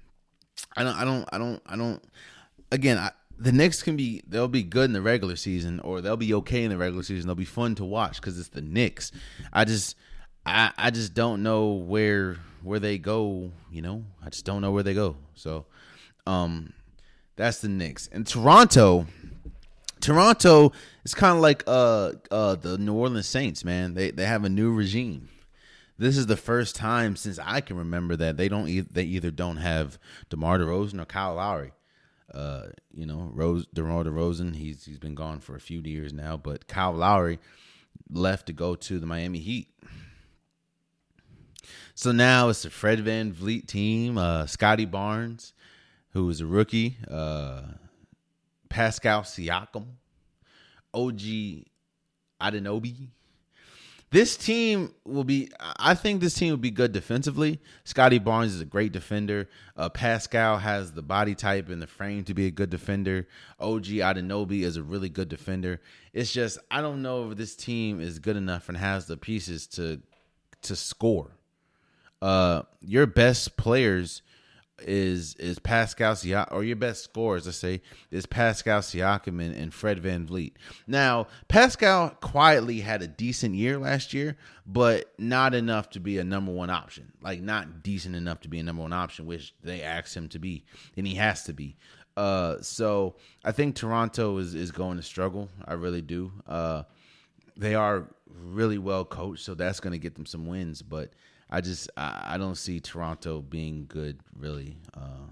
I 0.77 0.85
don't 0.85 0.97
I 0.97 1.05
don't 1.05 1.29
I 1.33 1.39
don't 1.39 1.63
I 1.67 1.77
don't 1.77 2.03
again, 2.73 2.99
I, 2.99 3.11
the 3.39 3.53
Knicks 3.53 3.83
can 3.83 3.97
be 3.97 4.23
they'll 4.27 4.49
be 4.49 4.63
good 4.63 4.87
in 4.87 4.93
the 4.93 5.03
regular 5.03 5.37
season 5.37 5.81
or 5.81 6.01
they'll 6.01 6.17
be 6.17 6.33
okay 6.35 6.65
in 6.65 6.71
the 6.71 6.79
regular 6.79 7.03
season. 7.03 7.27
They'll 7.27 7.35
be 7.35 7.45
fun 7.45 7.75
to 7.77 7.85
watch 7.85 8.21
cuz 8.23 8.39
it's 8.39 8.49
the 8.49 8.63
Knicks. 8.63 9.13
I 9.53 9.65
just 9.65 9.97
I 10.47 10.73
I 10.79 10.91
just 10.91 11.15
don't 11.15 11.43
know 11.43 11.73
where 11.73 12.39
where 12.63 12.79
they 12.79 12.97
go, 12.97 13.53
you 13.71 13.83
know? 13.83 14.05
I 14.25 14.31
just 14.31 14.47
don't 14.47 14.63
know 14.63 14.73
where 14.73 14.83
they 14.83 14.95
go. 14.95 15.17
So 15.35 15.67
um 16.27 16.73
that's 17.37 17.61
the 17.61 17.69
Knicks. 17.69 18.09
And 18.13 18.27
Toronto 18.27 19.07
Toronto 20.05 20.73
is 21.05 21.15
kind 21.15 21.35
of 21.35 21.43
like 21.43 21.65
uh 21.67 22.13
uh 22.31 22.57
the 22.57 22.77
New 22.77 22.93
Orleans 22.93 23.27
Saints, 23.27 23.65
man. 23.65 23.95
They 23.95 24.11
they 24.11 24.27
have 24.27 24.45
a 24.45 24.51
new 24.51 24.73
regime. 24.73 25.31
This 25.97 26.19
is 26.19 26.27
the 26.27 26.37
first 26.37 26.77
time 26.77 27.17
since 27.17 27.39
I 27.39 27.61
can 27.63 27.79
remember 27.79 28.15
that 28.17 28.37
they 28.37 28.49
don't 28.49 28.69
e- 28.69 28.81
they 28.81 29.05
either 29.05 29.31
don't 29.31 29.57
have 29.57 29.99
DeMar 30.29 30.59
DeRozan 30.59 31.01
or 31.01 31.07
Kyle 31.07 31.37
Lowry. 31.37 31.73
Uh, 32.33 32.67
you 32.93 33.07
know, 33.07 33.31
Rose 33.33 33.67
DeMar 33.73 34.05
DeRozan, 34.05 34.57
he's 34.57 34.85
he's 34.85 34.99
been 34.99 35.15
gone 35.15 35.41
for 35.41 35.55
a 35.57 35.61
few 35.61 35.81
years 35.81 36.13
now, 36.13 36.37
but 36.37 36.67
Kyle 36.67 36.93
Lowry 36.93 37.39
left 38.11 38.47
to 38.47 38.53
go 38.53 38.75
to 38.75 38.99
the 38.99 39.07
Miami 39.07 39.39
Heat. 39.39 39.69
So 41.95 42.13
now 42.13 42.51
it's 42.51 42.63
the 42.65 42.71
Fred 42.71 42.99
VanVleet 42.99 43.67
team, 43.67 44.19
uh, 44.19 44.45
Scottie 44.47 44.85
Barnes, 44.85 45.55
who 46.11 46.29
is 46.29 46.41
a 46.41 46.47
rookie, 46.47 46.99
uh, 47.11 47.63
Pascal 48.75 49.23
Siakam, 49.23 49.87
OG 50.93 51.21
Anunoby. 52.41 53.07
This 54.11 54.37
team 54.37 54.93
will 55.05 55.23
be. 55.23 55.53
I 55.61 55.95
think 55.95 56.21
this 56.21 56.35
team 56.35 56.51
will 56.51 56.57
be 56.57 56.73
good 56.73 56.91
defensively. 56.91 57.61
Scottie 57.85 58.19
Barnes 58.19 58.53
is 58.53 58.61
a 58.61 58.65
great 58.65 58.91
defender. 58.91 59.49
Uh, 59.77 59.91
Pascal 59.91 60.59
has 60.59 60.91
the 60.91 61.03
body 61.03 61.37
type 61.37 61.69
and 61.69 61.81
the 61.81 61.87
frame 61.87 62.25
to 62.25 62.35
be 62.35 62.47
a 62.47 62.51
good 62.51 62.69
defender. 62.69 63.29
OG 63.61 63.85
Anunoby 63.85 64.63
is 64.63 64.77
a 64.77 64.83
really 64.83 65.09
good 65.09 65.29
defender. 65.29 65.81
It's 66.13 66.33
just 66.33 66.59
I 66.69 66.81
don't 66.81 67.01
know 67.01 67.31
if 67.31 67.37
this 67.37 67.55
team 67.55 68.01
is 68.01 68.19
good 68.19 68.37
enough 68.37 68.69
and 68.69 68.77
has 68.77 69.07
the 69.07 69.17
pieces 69.17 69.69
to 69.69 70.01
to 70.63 70.75
score. 70.75 71.31
Uh, 72.21 72.63
your 72.81 73.07
best 73.07 73.57
players 73.57 74.23
is 74.85 75.35
is 75.37 75.59
Pascal 75.59 76.17
or 76.51 76.65
your 76.65 76.77
best 76.77 77.05
scorers, 77.05 77.47
let's 77.47 77.59
say, 77.59 77.83
is 78.11 78.27
Pascal 78.27 78.81
Siakam 78.81 79.41
and, 79.41 79.55
and 79.55 79.73
Fred 79.73 80.03
VanVleet. 80.03 80.53
Now, 80.87 81.27
Pascal 81.49 82.11
quietly 82.21 82.81
had 82.81 83.03
a 83.03 83.07
decent 83.07 83.55
year 83.55 83.79
last 83.79 84.15
year, 84.15 84.37
but 84.67 85.13
not 85.19 85.55
enough 85.55 85.91
to 85.91 86.01
be 86.01 86.19
a 86.19 86.25
number 86.25 86.53
one 86.53 86.71
option. 86.71 87.13
Like 87.23 87.41
not 87.41 87.83
decent 87.83 88.15
enough 88.15 88.41
to 88.43 88.49
be 88.49 88.59
a 88.59 88.63
number 88.63 88.83
one 88.83 88.93
option, 88.93 89.27
which 89.27 89.55
they 89.63 89.83
asked 89.83 90.17
him 90.17 90.29
to 90.29 90.39
be, 90.39 90.65
and 90.97 91.07
he 91.07 91.15
has 91.17 91.45
to 91.45 91.53
be. 91.53 91.77
Uh, 92.17 92.61
so 92.61 93.17
I 93.45 93.53
think 93.53 93.75
Toronto 93.75 94.39
is 94.39 94.55
is 94.55 94.71
going 94.71 94.97
to 94.99 95.03
struggle. 95.03 95.49
I 95.65 95.75
really 95.75 96.03
do. 96.03 96.33
Uh, 96.47 96.85
they 97.57 97.75
are 97.75 98.09
really 98.27 98.79
well 98.79 99.05
coached, 99.05 99.45
so 99.45 99.55
that's 99.55 99.81
going 99.81 99.93
to 99.93 99.99
get 99.99 100.15
them 100.15 100.27
some 100.27 100.47
wins, 100.47 100.83
but 100.83 101.11
I 101.51 101.61
just 101.61 101.91
I, 101.97 102.37
don't 102.39 102.57
see 102.57 102.81
Toronto 102.81 103.41
being 103.41 103.87
good 103.89 104.19
really 104.37 104.79
uh, 104.95 105.27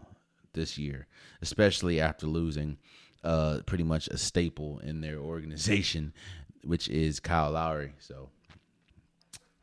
this 0.52 0.78
year, 0.78 1.06
especially 1.40 2.00
after 2.00 2.26
losing 2.26 2.78
uh, 3.24 3.60
pretty 3.66 3.84
much 3.84 4.08
a 4.08 4.18
staple 4.18 4.78
in 4.80 5.00
their 5.00 5.18
organization, 5.18 6.12
which 6.64 6.88
is 6.88 7.20
Kyle 7.20 7.52
Lowry. 7.52 7.94
So, 7.98 8.28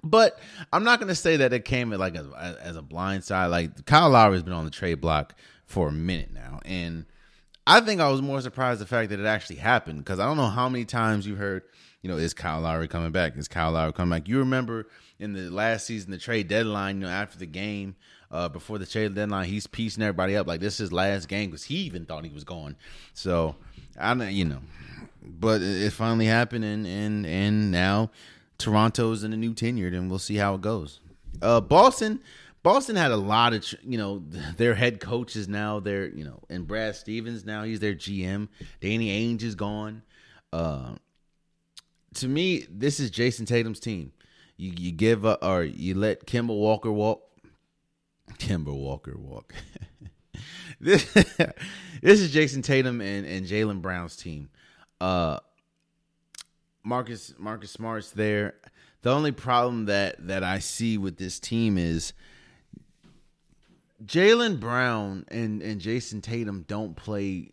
but 0.03 0.39
I'm 0.73 0.83
not 0.83 0.99
going 0.99 1.09
to 1.09 1.15
say 1.15 1.37
that 1.37 1.53
it 1.53 1.65
came 1.65 1.91
like 1.91 2.15
as, 2.15 2.27
as 2.61 2.75
a 2.75 2.81
blind 2.81 3.23
side. 3.23 3.47
Like 3.47 3.85
Kyle 3.85 4.09
Lowry 4.09 4.33
has 4.33 4.43
been 4.43 4.53
on 4.53 4.65
the 4.65 4.71
trade 4.71 5.01
block 5.01 5.35
for 5.65 5.89
a 5.89 5.93
minute 5.93 6.33
now, 6.33 6.59
and 6.65 7.05
I 7.67 7.81
think 7.81 8.01
I 8.01 8.09
was 8.09 8.21
more 8.21 8.41
surprised 8.41 8.81
the 8.81 8.87
fact 8.87 9.11
that 9.11 9.19
it 9.19 9.27
actually 9.27 9.57
happened 9.57 9.99
because 9.99 10.19
I 10.19 10.25
don't 10.25 10.37
know 10.37 10.47
how 10.47 10.69
many 10.69 10.85
times 10.85 11.27
you 11.27 11.35
heard, 11.35 11.63
you 12.01 12.09
know, 12.09 12.17
is 12.17 12.33
Kyle 12.33 12.61
Lowry 12.61 12.87
coming 12.87 13.11
back? 13.11 13.35
Is 13.37 13.47
Kyle 13.47 13.71
Lowry 13.71 13.91
coming 13.91 14.17
back? 14.17 14.27
You 14.27 14.39
remember 14.39 14.87
in 15.19 15.33
the 15.33 15.49
last 15.49 15.85
season, 15.85 16.11
the 16.11 16.17
trade 16.17 16.47
deadline, 16.47 17.01
you 17.01 17.07
know, 17.07 17.11
after 17.11 17.37
the 17.37 17.45
game, 17.45 17.95
uh, 18.31 18.47
before 18.47 18.77
the 18.77 18.85
trade 18.85 19.13
deadline, 19.15 19.45
he's 19.45 19.67
piecing 19.67 20.03
everybody 20.03 20.35
up 20.35 20.47
like 20.47 20.61
this 20.61 20.75
is 20.75 20.79
his 20.79 20.93
last 20.93 21.27
game 21.27 21.49
because 21.49 21.65
he 21.65 21.75
even 21.75 22.05
thought 22.05 22.23
he 22.23 22.31
was 22.31 22.43
gone. 22.43 22.77
So 23.13 23.55
I 23.99 24.13
don't, 24.13 24.31
you 24.31 24.45
know, 24.45 24.61
but 25.21 25.61
it 25.61 25.91
finally 25.91 26.25
happened, 26.25 26.63
and 26.63 26.87
and 26.87 27.25
and 27.25 27.71
now 27.71 28.11
Toronto's 28.57 29.23
in 29.23 29.33
a 29.33 29.37
new 29.37 29.53
tenured, 29.53 29.95
and 29.95 30.09
we'll 30.09 30.19
see 30.19 30.35
how 30.35 30.55
it 30.55 30.61
goes. 30.61 30.99
Uh, 31.41 31.61
Boston. 31.61 32.21
Boston 32.61 32.97
had 32.97 33.11
a 33.11 33.17
lot 33.17 33.53
of, 33.53 33.65
you 33.83 33.97
know, 33.97 34.21
their 34.57 34.75
head 34.75 34.99
coaches 34.99 35.47
now. 35.47 35.79
They're, 35.79 36.09
you 36.09 36.25
know, 36.25 36.41
and 36.49 36.67
Brad 36.67 36.93
Stevens 36.97 37.45
now 37.45 37.63
he's 37.63 37.79
their 37.79 37.95
GM. 37.95 38.49
Danny 38.81 39.07
Ainge 39.07 39.43
is 39.43 39.55
gone. 39.55 40.01
Uh, 40.51 40.95
to 42.15 42.27
me, 42.27 42.65
this 42.69 42.99
is 42.99 43.11
Jayson 43.11 43.45
Tatum's 43.45 43.79
team. 43.79 44.11
You 44.57 44.73
you 44.77 44.91
give 44.91 45.25
up 45.25 45.39
or 45.41 45.63
you 45.63 45.95
let 45.95 46.25
Kemba 46.25 46.47
Walker 46.47 46.91
walk. 46.91 47.21
Kemba 48.33 48.73
Walker 48.73 49.15
walk. 49.17 49.53
this 50.81 51.11
this 52.01 52.19
is 52.19 52.33
Jayson 52.33 52.61
Tatum 52.61 53.01
and, 53.01 53.25
and 53.25 53.45
Jaylen 53.45 53.81
Brown's 53.81 54.15
team. 54.15 54.49
Uh 54.99 55.39
Marcus 56.83 57.33
Marcus 57.37 57.71
Smart's 57.71 58.11
there. 58.11 58.55
The 59.01 59.11
only 59.11 59.31
problem 59.31 59.85
that 59.85 60.15
that 60.27 60.43
I 60.43 60.59
see 60.59 60.97
with 60.97 61.17
this 61.17 61.39
team 61.39 61.77
is 61.77 62.13
Jaylen 64.03 64.59
Brown 64.59 65.25
and, 65.29 65.61
and 65.61 65.79
Jayson 65.79 66.21
Tatum 66.21 66.65
don't 66.67 66.95
play 66.95 67.51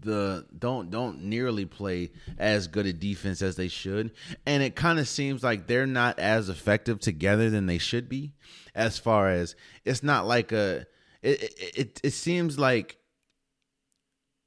the 0.00 0.46
don't 0.56 0.90
don't 0.90 1.24
nearly 1.24 1.66
play 1.66 2.10
as 2.38 2.68
good 2.68 2.86
a 2.86 2.92
defense 2.92 3.42
as 3.42 3.56
they 3.56 3.68
should. 3.68 4.12
And 4.46 4.62
it 4.62 4.76
kind 4.76 4.98
of 4.98 5.08
seems 5.08 5.42
like 5.42 5.66
they're 5.66 5.86
not 5.86 6.18
as 6.18 6.48
effective 6.48 7.00
together 7.00 7.50
than 7.50 7.66
they 7.66 7.78
should 7.78 8.08
be 8.08 8.32
as 8.74 8.98
far 8.98 9.28
as 9.28 9.56
it's 9.84 10.02
not 10.02 10.26
like 10.26 10.52
a 10.52 10.86
it 11.22 11.54
it, 11.76 12.00
it 12.04 12.12
seems 12.12 12.58
like 12.58 12.98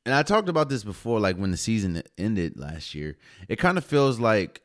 and 0.06 0.16
I 0.16 0.24
talked 0.24 0.50
about 0.50 0.70
this 0.70 0.84
before 0.84 1.20
like 1.20 1.36
when 1.36 1.52
the 1.52 1.58
season 1.58 2.02
ended 2.18 2.58
last 2.58 2.96
year 2.96 3.18
it 3.50 3.58
kind 3.58 3.78
of 3.78 3.84
feels 3.84 4.20
like 4.20 4.62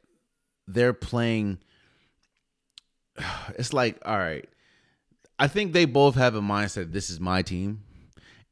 they're 0.69 0.93
playing 0.93 1.59
it's 3.57 3.73
like 3.73 3.99
all 4.05 4.19
right 4.19 4.49
I 5.39 5.49
think 5.49 5.73
they 5.73 5.87
both 5.87 6.15
have 6.15 6.35
a 6.35 6.41
mindset 6.41 6.93
this 6.93 7.11
is 7.11 7.19
my 7.19 7.43
team 7.43 7.83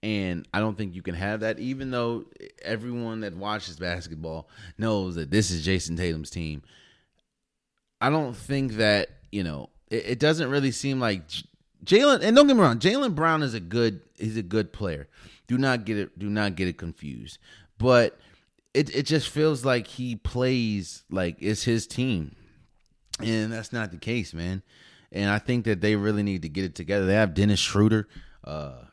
and 0.02 0.48
I 0.52 0.58
don't 0.58 0.76
think 0.76 0.94
you 0.94 1.02
can 1.02 1.14
have 1.14 1.40
that, 1.40 1.58
even 1.58 1.90
though 1.90 2.24
everyone 2.62 3.20
that 3.20 3.36
watches 3.36 3.76
basketball 3.76 4.48
knows 4.76 5.14
that 5.14 5.30
this 5.30 5.50
is 5.50 5.64
Jayson 5.64 5.96
Tatum's 5.96 6.30
team. 6.30 6.62
I 8.00 8.10
don't 8.10 8.36
think 8.36 8.74
that, 8.74 9.10
you 9.30 9.44
know, 9.44 9.70
it, 9.90 10.04
it 10.06 10.18
doesn't 10.18 10.50
really 10.50 10.72
seem 10.72 10.98
like 10.98 11.22
Jaylen, 11.84 12.22
and 12.22 12.34
don't 12.34 12.46
get 12.46 12.56
me 12.56 12.62
wrong, 12.62 12.78
Jaylen 12.78 13.14
Brown 13.14 13.42
is 13.42 13.54
a 13.54 13.60
good, 13.60 14.00
he's 14.18 14.36
a 14.36 14.42
good 14.42 14.72
player. 14.72 15.08
Do 15.46 15.56
not 15.58 15.84
get 15.84 15.98
it, 15.98 16.18
do 16.18 16.28
not 16.28 16.56
get 16.56 16.68
it 16.68 16.78
confused. 16.78 17.38
But 17.78 18.18
it, 18.74 18.94
it 18.94 19.06
just 19.06 19.28
feels 19.28 19.64
like 19.64 19.86
he 19.86 20.16
plays 20.16 21.04
like 21.10 21.36
it's 21.40 21.64
his 21.64 21.86
team. 21.86 22.34
And 23.20 23.52
that's 23.52 23.72
not 23.72 23.90
the 23.90 23.98
case, 23.98 24.32
man. 24.34 24.62
And 25.12 25.30
I 25.30 25.38
think 25.38 25.66
that 25.66 25.80
they 25.80 25.94
really 25.94 26.22
need 26.22 26.42
to 26.42 26.48
get 26.48 26.64
it 26.64 26.74
together. 26.74 27.06
They 27.06 27.14
have 27.14 27.34
Dennis 27.34 27.60
Schroeder, 27.60 28.08
uh, 28.44 28.84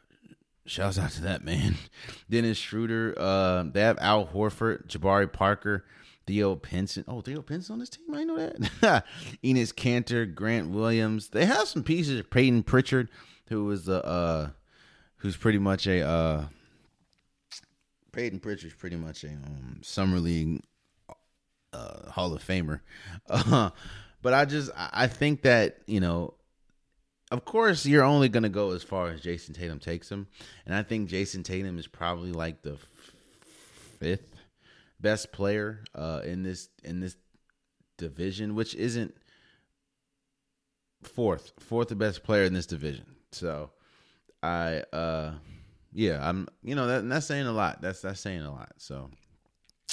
Shouts 0.70 0.99
out 0.99 1.09
to 1.11 1.22
that 1.24 1.43
man. 1.43 1.76
Dennis 2.30 2.57
Schroeder. 2.57 3.15
Uh, 3.17 3.63
they 3.63 3.82
have 3.82 3.97
Al 3.99 4.28
Horford, 4.28 4.88
Jabari 4.88 5.32
Parker, 5.32 5.84
Theo 6.28 6.55
Pinson. 6.55 7.03
Oh, 7.07 7.22
Theo 7.22 7.41
Pinson 7.41 7.74
on 7.74 7.80
this 7.80 7.89
team? 7.89 8.13
I 8.13 8.24
know 8.24 8.38
that. 8.38 9.03
Enes 9.43 9.74
Kanter, 9.74 10.32
Grant 10.32 10.70
Williams. 10.70 11.30
They 11.30 11.45
have 11.45 11.67
some 11.67 11.84
pieces. 11.84 12.22
Payton 12.30 12.63
Pritchard, 12.63 13.09
who 13.47 13.65
was 13.65 13.89
a 13.89 14.05
uh, 14.05 14.49
who's 15.17 15.36
pretty 15.36 15.57
much 15.57 15.88
a 15.88 16.07
uh, 16.07 16.45
Payton 18.11 18.39
Pritchard's 18.39 18.76
pretty 18.76 18.95
much 18.95 19.24
a 19.24 19.30
um, 19.30 19.80
summer 19.82 20.20
league 20.20 20.61
uh, 21.74 22.11
Hall 22.11 22.34
of 22.34 22.45
Famer. 22.45 22.82
Uh, 23.28 23.70
but 24.22 24.34
I 24.34 24.45
just 24.45 24.70
I 24.76 25.07
think 25.07 25.43
that 25.43 25.78
you 25.88 25.99
know 25.99 26.34
of 27.32 27.46
course, 27.46 27.86
you're 27.86 28.04
only 28.04 28.30
going 28.30 28.44
to 28.44 28.50
go 28.50 28.72
as 28.72 28.84
far 28.84 29.10
as 29.10 29.22
Jayson 29.22 29.54
Tatum 29.54 29.80
takes 29.80 30.10
him. 30.10 30.28
And 30.66 30.74
I 30.74 30.84
think 30.84 31.10
Jayson 31.10 31.44
Tatum 31.44 31.78
is 31.78 31.88
probably 31.88 32.32
like 32.32 32.62
the 32.62 32.78
fifth 34.00 34.36
best 35.00 35.32
player 35.32 35.84
uh, 35.94 36.22
in 36.24 36.44
this 36.44 36.70
in 36.84 37.00
this 37.00 37.16
division, 37.98 38.56
which 38.56 38.76
isn't 38.76 39.16
fourth, 41.04 41.54
fourth 41.60 41.96
best 41.98 42.24
player 42.24 42.44
in 42.44 42.54
this 42.54 42.66
division. 42.66 43.06
So 43.32 43.72
I 44.42 44.84
uh 44.94 45.34
yeah, 45.94 46.28
I'm 46.28 46.48
you 46.64 46.76
know 46.76 46.88
that 46.88 47.08
that's 47.08 47.26
saying 47.26 47.48
a 47.48 47.52
lot. 47.52 47.82
That's 47.82 48.02
that's 48.02 48.20
saying 48.20 48.42
a 48.42 48.52
lot. 48.52 48.74
So 48.78 49.10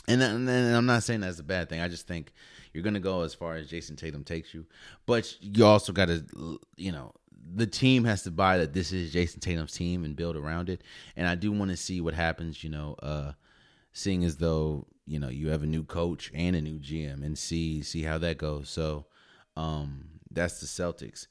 and 0.08 0.20
then, 0.20 0.48
and 0.48 0.76
I'm 0.76 0.86
not 0.86 1.02
saying 1.02 1.20
that's 1.20 1.40
a 1.40 1.44
bad 1.44 1.68
thing. 1.68 1.80
I 1.80 1.88
just 1.88 2.06
think 2.06 2.32
you're 2.72 2.84
going 2.84 2.94
to 2.94 3.00
go 3.00 3.22
as 3.22 3.34
far 3.34 3.56
as 3.56 3.68
Jayson 3.68 3.96
Tatum 3.96 4.22
takes 4.22 4.54
you, 4.54 4.66
but 5.04 5.34
you 5.40 5.64
also 5.64 5.92
got 5.92 6.08
to 6.08 6.60
you 6.76 6.92
know 6.92 7.12
the 7.54 7.66
team 7.66 8.04
has 8.04 8.22
to 8.24 8.30
buy 8.30 8.58
that 8.58 8.72
this 8.72 8.92
is 8.92 9.12
Jayson 9.12 9.40
Tatum's 9.40 9.72
team 9.72 10.04
and 10.04 10.16
build 10.16 10.36
around 10.36 10.68
it. 10.68 10.82
And 11.16 11.26
I 11.26 11.34
do 11.34 11.52
want 11.52 11.70
to 11.70 11.76
see 11.76 12.00
what 12.00 12.14
happens, 12.14 12.62
you 12.62 12.70
know, 12.70 12.96
uh, 13.02 13.32
seeing 13.96 14.24
as 14.24 14.36
though, 14.36 14.86
you 15.06 15.18
know, 15.18 15.28
you 15.28 15.48
have 15.48 15.62
a 15.62 15.66
new 15.66 15.82
coach 15.82 16.30
and 16.34 16.54
a 16.54 16.60
new 16.60 16.78
GM 16.78 17.24
and 17.24 17.38
see 17.38 17.82
see 17.82 18.02
how 18.02 18.18
that 18.18 18.36
goes. 18.38 18.68
So 18.68 19.06
um 19.56 20.08
that's 20.30 20.60
the 20.60 20.66
Celtics. 20.66 21.28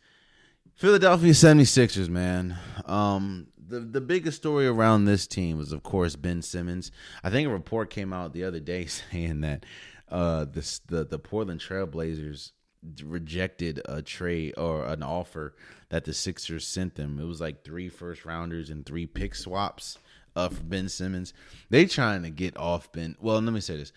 Philadelphia 0.74 1.32
76ers, 1.32 2.10
man. 2.10 2.58
Um 2.86 3.48
the 3.68 3.82
the 3.82 4.02
biggest 4.02 4.38
story 4.38 4.66
around 4.66 5.06
this 5.06 5.28
team 5.28 5.58
was 5.58 5.72
of 5.72 5.84
course 5.84 6.16
Ben 6.16 6.42
Simmons. 6.42 6.92
I 7.24 7.30
think 7.30 7.48
a 7.48 7.52
report 7.52 7.92
came 7.92 8.12
out 8.14 8.34
the 8.34 8.46
other 8.46 8.60
day 8.60 8.86
saying 9.12 9.42
that 9.42 9.66
uh 10.10 10.46
this 10.46 10.80
the 10.80 11.06
the 11.06 11.20
Portland 11.20 11.62
Trailblazers 11.62 12.52
rejected 13.04 13.82
a 13.86 14.02
trade 14.02 14.54
or 14.58 14.86
an 14.86 15.04
offer 15.04 15.56
that 15.90 16.06
the 16.06 16.14
Sixers 16.14 16.68
sent 16.68 16.96
them. 16.96 17.20
It 17.20 17.26
was 17.26 17.42
like 17.42 17.64
three 17.64 17.90
first 17.90 18.26
rounders 18.26 18.70
and 18.70 18.86
three 18.86 19.06
pick 19.06 19.36
swaps 19.36 19.98
uh, 20.36 20.50
for 20.50 20.64
Ben 20.64 20.90
Simmons. 20.90 21.34
They 21.70 21.86
trying 21.86 22.24
to 22.24 22.30
get 22.30 22.58
off 22.58 22.92
Ben. 22.92 23.16
Well, 23.20 23.42
let 23.42 23.54
me 23.54 23.62
say 23.62 23.78
this. 23.78 23.92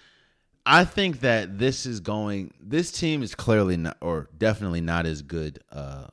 I 0.66 0.84
think 0.84 1.20
that 1.20 1.58
this 1.58 1.86
is 1.86 2.00
going. 2.00 2.52
This 2.60 2.92
team 2.92 3.22
is 3.22 3.34
clearly 3.34 3.76
not, 3.76 3.96
or 4.00 4.28
definitely 4.36 4.82
not 4.82 5.06
as 5.06 5.22
good 5.22 5.60
uh, 5.72 6.08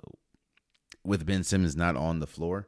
with 1.03 1.26
Ben 1.26 1.43
Simmons 1.43 1.76
not 1.76 1.95
on 1.95 2.19
the 2.19 2.28
floor. 2.28 2.67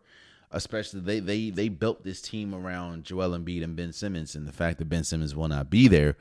Especially 0.51 0.99
they 1.01 1.19
they 1.19 1.49
they 1.49 1.69
built 1.69 2.03
this 2.03 2.21
team 2.21 2.53
around 2.53 3.03
Joel 3.03 3.37
Embiid 3.37 3.63
and 3.63 3.75
Ben 3.75 3.93
Simmons, 3.93 4.35
and 4.35 4.47
the 4.47 4.53
fact 4.53 4.79
that 4.79 4.89
Ben 4.89 5.03
Simmons 5.03 5.35
will 5.35 5.47
not 5.47 5.69
be 5.69 5.87
there 5.87 6.17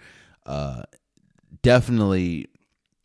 uh, 0.47 0.82
definitely 1.62 2.49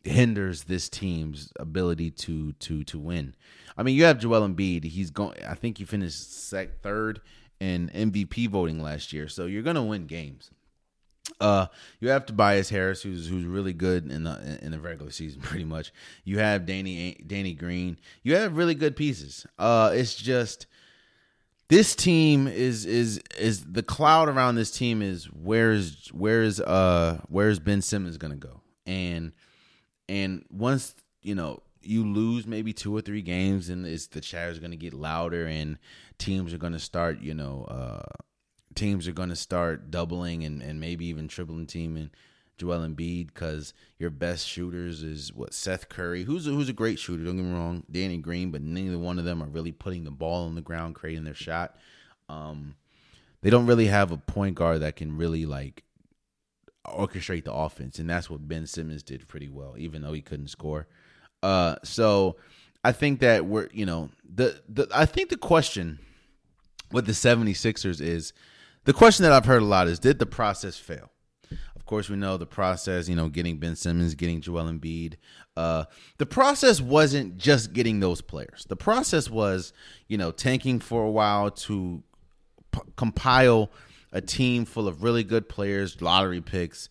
hinders 0.04 0.64
this 0.64 0.88
team's 0.88 1.52
ability 1.58 2.10
to 2.10 2.52
to 2.52 2.84
to 2.84 2.98
win. 2.98 3.34
I 3.76 3.82
mean, 3.82 3.96
you 3.96 4.04
have 4.04 4.18
Joel 4.18 4.46
Embiid. 4.46 4.84
He's 4.84 5.10
going. 5.10 5.36
I 5.46 5.54
think 5.54 5.78
he 5.78 5.84
finished 5.84 6.48
sec 6.48 6.80
third 6.82 7.20
in 7.60 7.90
MVP 7.94 8.48
voting 8.48 8.82
last 8.82 9.12
year, 9.12 9.28
so 9.28 9.46
you're 9.46 9.62
going 9.62 9.76
to 9.76 9.82
win 9.82 10.06
games. 10.06 10.50
Uh, 11.40 11.66
you 12.00 12.08
have 12.08 12.26
Tobias 12.26 12.68
Harris, 12.68 13.02
who's 13.02 13.28
who's 13.28 13.44
really 13.44 13.72
good 13.72 14.10
in 14.10 14.24
the 14.24 14.58
in 14.62 14.72
the 14.72 14.80
regular 14.80 15.10
season, 15.10 15.40
pretty 15.42 15.64
much. 15.64 15.92
You 16.24 16.38
have 16.38 16.66
Danny 16.66 17.22
Danny 17.26 17.54
Green. 17.54 17.98
You 18.22 18.36
have 18.36 18.56
really 18.56 18.74
good 18.74 18.96
pieces. 18.96 19.46
Uh, 19.58 19.92
it's 19.94 20.14
just 20.14 20.66
this 21.68 21.94
team 21.94 22.48
is 22.48 22.84
is 22.84 23.18
is 23.38 23.64
the 23.64 23.82
cloud 23.82 24.28
around 24.28 24.56
this 24.56 24.70
team 24.70 25.00
is 25.00 25.24
where's 25.26 26.08
where's 26.12 26.60
uh 26.60 27.20
where's 27.28 27.58
Ben 27.58 27.80
Simmons 27.80 28.18
gonna 28.18 28.36
go 28.36 28.60
and 28.84 29.32
and 30.12 30.44
once 30.50 30.94
you 31.22 31.34
know 31.34 31.62
you 31.80 32.04
lose 32.04 32.46
maybe 32.46 32.72
two 32.72 32.94
or 32.94 33.00
three 33.00 33.22
games 33.22 33.70
and 33.70 33.86
it's 33.86 34.06
the 34.08 34.20
chatter 34.20 34.50
is 34.50 34.58
gonna 34.58 34.76
get 34.76 34.92
louder 34.92 35.46
and 35.46 35.78
teams 36.18 36.52
are 36.52 36.58
gonna 36.58 36.78
start 36.78 37.20
you 37.20 37.34
know 37.34 37.64
uh 37.64 38.22
teams 38.74 39.08
are 39.08 39.12
gonna 39.12 39.34
start 39.34 39.90
doubling 39.90 40.44
and 40.44 40.62
and 40.62 40.78
maybe 40.78 41.06
even 41.06 41.28
tripling 41.28 41.66
teaming 41.66 42.10
Joel 42.58 42.86
Embiid 42.86 43.28
because 43.28 43.72
your 43.98 44.10
best 44.10 44.46
shooters 44.46 45.02
is 45.02 45.32
what 45.32 45.54
Seth 45.54 45.88
Curry, 45.88 46.22
who's 46.24 46.46
a, 46.46 46.50
who's 46.50 46.68
a 46.68 46.74
great 46.74 46.98
shooter. 46.98 47.24
Don't 47.24 47.36
get 47.36 47.46
me 47.46 47.52
wrong, 47.52 47.82
Danny 47.90 48.18
Green, 48.18 48.50
but 48.52 48.62
neither 48.62 48.98
one 48.98 49.18
of 49.18 49.24
them 49.24 49.42
are 49.42 49.48
really 49.48 49.72
putting 49.72 50.04
the 50.04 50.10
ball 50.12 50.44
on 50.44 50.54
the 50.54 50.60
ground, 50.60 50.94
creating 50.94 51.24
their 51.24 51.34
shot. 51.34 51.76
Um, 52.28 52.76
they 53.40 53.50
don't 53.50 53.66
really 53.66 53.86
have 53.86 54.12
a 54.12 54.16
point 54.16 54.54
guard 54.54 54.82
that 54.82 54.96
can 54.96 55.16
really 55.16 55.44
like 55.44 55.82
orchestrate 56.86 57.44
the 57.44 57.52
offense, 57.52 57.98
and 57.98 58.08
that's 58.08 58.28
what 58.28 58.46
Ben 58.46 58.66
Simmons 58.66 59.02
did 59.02 59.26
pretty 59.28 59.48
well, 59.48 59.74
even 59.78 60.02
though 60.02 60.12
he 60.12 60.22
couldn't 60.22 60.48
score. 60.48 60.86
Uh, 61.42 61.76
so 61.82 62.36
I 62.84 62.92
think 62.92 63.20
that 63.20 63.46
we're 63.46 63.68
you 63.72 63.86
know 63.86 64.10
the 64.24 64.60
the 64.68 64.88
I 64.92 65.06
think 65.06 65.30
the 65.30 65.36
question 65.36 65.98
with 66.90 67.06
the 67.06 67.12
76ers 67.12 68.00
is 68.00 68.32
the 68.84 68.92
question 68.92 69.22
that 69.22 69.32
I've 69.32 69.46
heard 69.46 69.62
a 69.62 69.66
lot 69.66 69.88
is 69.88 69.98
did 69.98 70.18
the 70.18 70.26
process 70.26 70.76
fail? 70.76 71.10
Of 71.74 71.86
course, 71.86 72.08
we 72.08 72.16
know 72.16 72.36
the 72.36 72.46
process, 72.46 73.08
you 73.08 73.16
know, 73.16 73.28
getting 73.28 73.58
Ben 73.58 73.76
Simmons, 73.76 74.14
getting 74.14 74.40
Joel 74.40 74.64
Embiid. 74.64 75.14
Uh, 75.56 75.84
the 76.18 76.26
process 76.26 76.80
wasn't 76.80 77.36
just 77.36 77.72
getting 77.72 78.00
those 78.00 78.20
players. 78.20 78.64
The 78.68 78.76
process 78.76 79.28
was, 79.28 79.72
you 80.08 80.16
know, 80.16 80.30
tanking 80.30 80.78
for 80.78 81.02
a 81.04 81.10
while 81.10 81.50
to 81.50 82.02
p- 82.70 82.80
compile 82.96 83.70
a 84.12 84.20
team 84.20 84.64
full 84.64 84.86
of 84.86 85.02
really 85.02 85.24
good 85.24 85.48
players, 85.48 86.00
lottery 86.02 86.40
picks, 86.40 86.88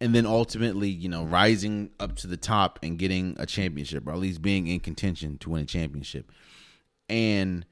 and 0.00 0.14
then 0.14 0.26
ultimately, 0.26 0.88
you 0.88 1.08
know, 1.08 1.24
rising 1.24 1.90
up 1.98 2.16
to 2.16 2.26
the 2.26 2.36
top 2.36 2.78
and 2.82 2.98
getting 2.98 3.36
a 3.38 3.46
championship, 3.46 4.06
or 4.06 4.12
at 4.12 4.18
least 4.18 4.42
being 4.42 4.66
in 4.66 4.80
contention 4.80 5.38
to 5.38 5.50
win 5.50 5.62
a 5.62 5.66
championship. 5.66 6.30
And 7.08 7.66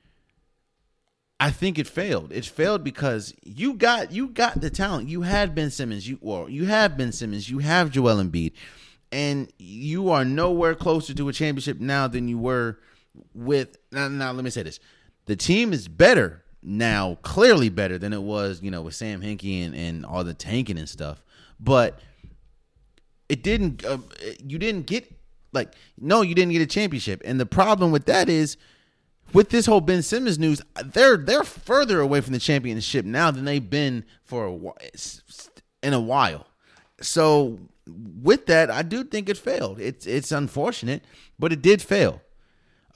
I 1.40 1.50
think 1.50 1.78
it 1.78 1.86
failed. 1.86 2.32
It 2.32 2.44
failed 2.44 2.82
because 2.82 3.32
you 3.44 3.74
got 3.74 4.12
you 4.12 4.28
got 4.28 4.60
the 4.60 4.70
talent. 4.70 5.08
You 5.08 5.22
had 5.22 5.54
Ben 5.54 5.70
Simmons. 5.70 6.08
You 6.08 6.18
well, 6.20 6.48
you 6.48 6.66
have 6.66 6.98
Ben 6.98 7.12
Simmons. 7.12 7.48
You 7.48 7.58
have 7.58 7.90
Joel 7.90 8.16
Embiid, 8.22 8.52
and 9.12 9.50
you 9.58 10.10
are 10.10 10.24
nowhere 10.24 10.74
closer 10.74 11.14
to 11.14 11.28
a 11.28 11.32
championship 11.32 11.78
now 11.78 12.08
than 12.08 12.28
you 12.28 12.38
were 12.38 12.78
with. 13.34 13.76
Now, 13.92 14.08
now 14.08 14.32
let 14.32 14.44
me 14.44 14.50
say 14.50 14.64
this: 14.64 14.80
the 15.26 15.36
team 15.36 15.72
is 15.72 15.86
better 15.88 16.42
now, 16.68 17.16
clearly 17.22 17.70
better 17.70 17.98
than 17.98 18.12
it 18.12 18.22
was, 18.22 18.62
you 18.62 18.70
know, 18.70 18.82
with 18.82 18.94
Sam 18.94 19.22
Hinkie 19.22 19.64
and, 19.64 19.74
and 19.74 20.04
all 20.04 20.22
the 20.22 20.34
tanking 20.34 20.78
and 20.78 20.88
stuff. 20.88 21.22
But 21.58 21.98
it 23.28 23.42
didn't. 23.42 23.84
Uh, 23.84 23.98
you 24.44 24.58
didn't 24.58 24.86
get 24.86 25.10
like 25.52 25.74
no, 25.98 26.22
you 26.22 26.34
didn't 26.34 26.52
get 26.52 26.62
a 26.62 26.66
championship, 26.66 27.22
and 27.24 27.40
the 27.40 27.46
problem 27.46 27.90
with 27.90 28.06
that 28.06 28.28
is 28.28 28.56
with 29.32 29.48
this 29.50 29.66
whole 29.66 29.80
Ben 29.80 30.02
Simmons 30.02 30.38
news, 30.38 30.60
they're 30.84 31.16
they're 31.16 31.44
further 31.44 32.00
away 32.00 32.20
from 32.20 32.32
the 32.34 32.38
championship 32.38 33.04
now 33.04 33.30
than 33.30 33.44
they've 33.44 33.70
been 33.70 34.04
for 34.24 34.44
a 34.44 34.52
while, 34.52 34.78
in 35.82 35.92
a 35.92 36.00
while. 36.00 36.46
So 37.00 37.58
with 37.86 38.46
that, 38.46 38.70
I 38.70 38.82
do 38.82 39.04
think 39.04 39.28
it 39.28 39.38
failed. 39.38 39.80
It's 39.80 40.06
it's 40.06 40.32
unfortunate, 40.32 41.02
but 41.38 41.52
it 41.52 41.62
did 41.62 41.80
fail. 41.82 42.20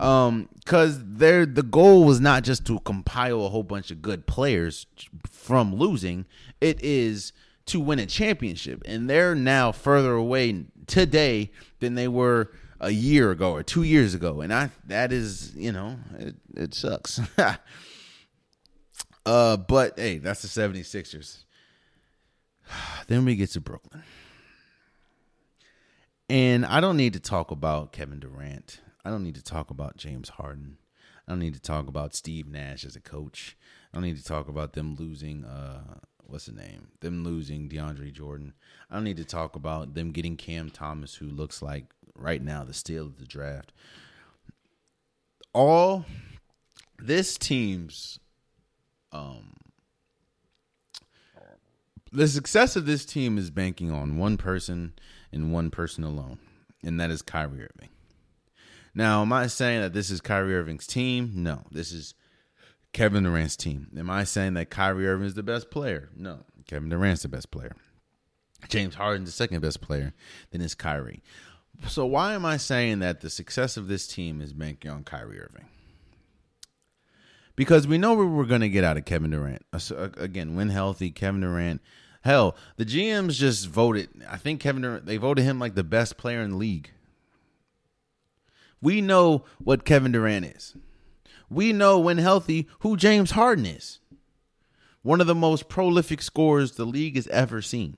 Um, 0.03 0.49
because 0.57 1.01
there 1.05 1.47
the 1.47 1.63
goal 1.63 2.05
was 2.05 2.21
not 2.21 2.43
just 2.43 2.67
to 2.67 2.81
compile 2.81 3.45
a 3.45 3.49
whole 3.49 3.63
bunch 3.63 3.93
of 3.93 4.03
good 4.03 4.27
players 4.27 4.87
from 5.31 5.75
losing. 5.77 6.27
It 6.61 6.83
is 6.83 7.33
to 7.67 7.79
win 7.79 8.01
a 8.01 8.07
championship, 8.07 8.83
and 8.85 9.09
they're 9.09 9.37
now 9.37 9.71
further 9.71 10.13
away 10.15 10.65
today 10.89 11.53
than 11.79 11.95
they 11.95 12.09
were 12.09 12.51
a 12.81 12.91
year 12.91 13.31
ago 13.31 13.53
or 13.53 13.63
two 13.63 13.85
years 13.85 14.13
ago, 14.13 14.41
and 14.41 14.53
I 14.53 14.71
that 14.87 15.13
is 15.13 15.55
you 15.55 15.71
know 15.71 15.99
it, 16.19 16.35
it 16.57 16.75
sucks. 16.75 17.21
uh, 19.25 19.57
but 19.57 19.99
hey, 19.99 20.19
that's 20.19 20.43
the 20.43 20.49
76ers. 20.49 21.45
then 23.07 23.25
we 23.25 23.37
get 23.37 23.51
to 23.51 23.61
Brooklyn. 23.61 24.03
And 26.29 26.67
I 26.67 26.81
don't 26.81 26.97
need 26.97 27.13
to 27.13 27.21
talk 27.21 27.51
about 27.51 27.93
Kevin 27.93 28.19
Durant. 28.19 28.81
I 29.05 29.11
don't 29.11 29.25
need 29.25 29.35
to 29.35 29.45
talk 29.45 29.71
about 29.71 29.97
James 29.97 30.31
Harden. 30.31 30.79
I 31.27 31.33
don't 31.33 31.41
need 31.41 31.55
to 31.55 31.61
talk 31.61 31.89
about 31.89 32.15
Steve 32.15 32.49
Nash 32.49 32.85
as 32.85 32.97
a 32.97 33.01
coach. 33.01 33.57
I 33.93 33.97
don't 33.97 34.05
need 34.05 34.19
to 34.19 34.25
talk 34.25 34.49
about 34.49 34.73
them 34.73 34.97
losing 34.99 35.45
uh 35.45 35.99
what's 36.25 36.47
the 36.47 36.53
name? 36.53 36.89
Them 37.01 37.25
losing 37.25 37.69
DeAndre 37.69 38.13
Jordan. 38.13 38.55
I 38.91 38.95
don't 38.95 39.05
need 39.05 39.19
to 39.19 39.25
talk 39.25 39.55
about 39.55 39.95
them 39.95 40.13
getting 40.13 40.37
Cam 40.37 40.71
Thomas 40.71 41.17
who 41.17 41.27
looks 41.27 41.61
like 41.63 41.87
right 42.15 42.43
now, 42.43 42.65
the 42.65 42.75
steal 42.75 43.07
of 43.07 43.19
the 43.19 43.27
draft. 43.27 43.73
All 45.53 46.07
this 46.99 47.37
team's 47.37 48.19
um 49.13 49.55
the 52.13 52.29
success 52.29 52.77
of 52.77 52.85
this 52.85 53.07
team 53.07 53.39
is 53.39 53.51
banking 53.51 53.91
on 53.91 54.19
one 54.19 54.37
person 54.37 54.93
and 55.33 55.53
one 55.53 55.71
person 55.71 56.05
alone, 56.05 56.39
and 56.85 57.01
that 57.01 57.11
is 57.11 57.23
Kyrie 57.23 57.63
Irving. 57.63 57.89
Now, 58.95 59.23
am 59.23 59.33
I 59.33 59.47
saying 59.47 59.81
that 59.81 59.93
this 59.93 60.11
is 60.11 60.21
Kyrie 60.21 60.55
Irving's 60.55 60.87
team? 60.87 61.33
No, 61.35 61.65
this 61.71 61.93
is 61.93 62.15
Kevin 62.93 63.25
Durant's 63.25 63.57
team. 63.57 63.89
Am 63.97 64.11
I 64.11 64.25
saying 64.25 64.55
that 64.55 64.71
Kyrie 64.71 65.09
Irving 65.09 65.27
is 65.27 65.35
the 65.35 65.43
best 65.43 65.71
player? 65.71 66.11
No, 66.15 66.41
Kevin 66.67 66.91
Durant's 66.91 67.23
the 67.23 67.29
best 67.29 67.51
player. 67.51 67.75
James 68.69 68.95
Harden's 68.95 69.29
the 69.29 69.33
second 69.33 69.61
best 69.61 69.81
player. 69.81 70.13
Then 70.51 70.61
it's 70.61 70.75
Kyrie. 70.75 71.23
So 71.89 72.07
why 72.07 72.35
am 72.35 72.45
I 72.45 72.59
saying 72.59 73.01
that 73.01 73.21
the 73.21 73.31
success 73.31 73.77
of 73.77 73.89
this 73.89 74.07
team 74.07 74.41
is 74.41 74.53
banking 74.53 74.91
on 74.91 75.05
Kyrie 75.05 75.41
Irving? 75.41 75.67
Because 77.57 77.87
we 77.87 77.99
know 77.99 78.15
we're 78.15 78.45
going 78.45 78.61
to 78.61 78.69
get 78.69 78.85
out 78.85 78.97
of 78.97 79.05
Kevin 79.05 79.31
Durant. 79.31 79.65
Uh, 79.73 79.81
uh, 79.95 80.09
again, 80.17 80.55
when 80.55 80.69
healthy, 80.69 81.11
Kevin 81.11 81.41
Durant. 81.41 81.83
Hell, 82.23 82.57
the 82.77 82.85
GMs 82.85 83.33
just 83.33 83.67
voted. 83.67 84.09
I 84.31 84.37
think 84.37 84.61
Kevin 84.61 84.83
Durant. 84.83 85.07
They 85.07 85.17
voted 85.17 85.45
him 85.45 85.59
like 85.59 85.75
the 85.75 85.83
best 85.85 86.17
player 86.17 86.41
in 86.41 86.53
the 86.53 86.57
league. 86.57 86.93
We 88.83 89.01
know 89.01 89.45
what 89.59 89.87
Kevin 89.87 90.13
Durant 90.13 90.45
is. 90.45 90.77
We 91.49 91.73
know 91.73 91.99
when 91.99 92.19
healthy 92.19 92.69
who 92.81 92.97
James 92.97 93.31
Harden 93.31 93.65
is. 93.65 94.01
One 95.03 95.21
of 95.21 95.27
the 95.27 95.35
most 95.35 95.69
prolific 95.69 96.21
scorers 96.21 96.73
the 96.73 96.85
league 96.85 97.17
has 97.17 97.29
ever 97.29 97.63
seen. 97.63 97.97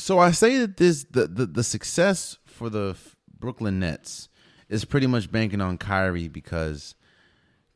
so 0.00 0.18
I 0.18 0.30
say 0.30 0.58
that 0.58 0.76
this 0.78 1.04
the, 1.04 1.26
the, 1.26 1.46
the 1.46 1.64
success 1.64 2.38
for 2.46 2.70
the 2.70 2.96
Brooklyn 3.38 3.78
Nets 3.78 4.28
is 4.68 4.84
pretty 4.84 5.06
much 5.06 5.30
banking 5.30 5.60
on 5.60 5.78
Kyrie 5.78 6.28
because 6.28 6.94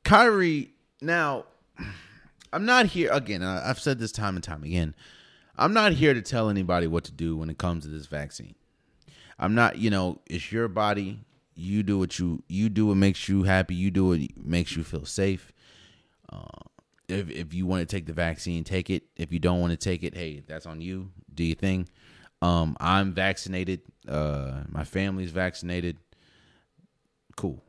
Kyrie 0.05 0.73
now 1.01 1.45
I'm 2.53 2.65
not 2.65 2.87
here 2.87 3.11
again 3.13 3.43
I've 3.43 3.81
said 3.81 3.99
this 3.99 4.13
time 4.13 4.37
and 4.37 4.45
time 4.45 4.65
again 4.65 4.95
I'm 5.57 5.73
not 5.73 5.93
here 5.93 6.15
to 6.15 6.23
tell 6.23 6.49
anybody 6.49 6.87
what 6.87 7.05
to 7.05 7.13
do 7.13 7.37
when 7.37 7.51
it 7.51 7.59
comes 7.59 7.85
to 7.85 7.91
this 7.91 8.07
vaccine. 8.07 8.55
I'm 9.39 9.55
not, 9.55 9.79
you 9.79 9.91
know, 9.91 10.21
it's 10.27 10.53
your 10.53 10.69
body. 10.69 11.21
You 11.55 11.83
do 11.83 11.99
what 11.99 12.19
you 12.19 12.43
you 12.49 12.69
do 12.69 12.87
what 12.87 12.97
makes 12.97 13.29
you 13.29 13.45
happy. 13.45 13.75
You 13.75 13.91
do 13.91 14.07
what 14.07 14.21
makes 14.37 14.75
you 14.77 14.83
feel 14.83 15.05
safe. 15.05 15.53
Uh, 16.33 16.47
if 17.09 17.31
if 17.31 17.55
you 17.55 17.67
want 17.67 17.89
to 17.89 17.97
take 17.97 18.07
the 18.07 18.13
vaccine, 18.13 18.65
take 18.65 18.91
it. 18.91 19.05
If 19.17 19.33
you 19.33 19.39
don't 19.39 19.61
want 19.61 19.71
to 19.71 19.77
take 19.77 20.03
it, 20.03 20.17
hey, 20.17 20.43
that's 20.47 20.67
on 20.67 20.81
you. 20.81 21.11
Do 21.33 21.45
your 21.45 21.55
thing. 21.57 21.89
Um, 22.43 22.77
I'm 22.81 23.13
vaccinated. 23.13 23.83
Uh, 24.09 24.63
my 24.69 24.85
family's 24.85 25.31
vaccinated. 25.31 25.99
Cool. 27.37 27.63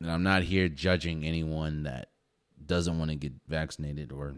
And 0.00 0.10
I'm 0.10 0.22
not 0.22 0.42
here 0.42 0.68
judging 0.68 1.24
anyone 1.24 1.84
that 1.84 2.10
doesn't 2.64 2.98
want 2.98 3.10
to 3.10 3.16
get 3.16 3.32
vaccinated 3.48 4.12
or 4.12 4.36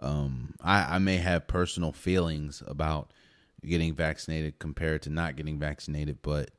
um, 0.00 0.54
I, 0.60 0.96
I 0.96 0.98
may 0.98 1.16
have 1.16 1.46
personal 1.46 1.92
feelings 1.92 2.62
about 2.66 3.12
getting 3.64 3.94
vaccinated 3.94 4.58
compared 4.58 5.02
to 5.02 5.10
not 5.10 5.36
getting 5.36 5.58
vaccinated, 5.58 6.18
but 6.22 6.50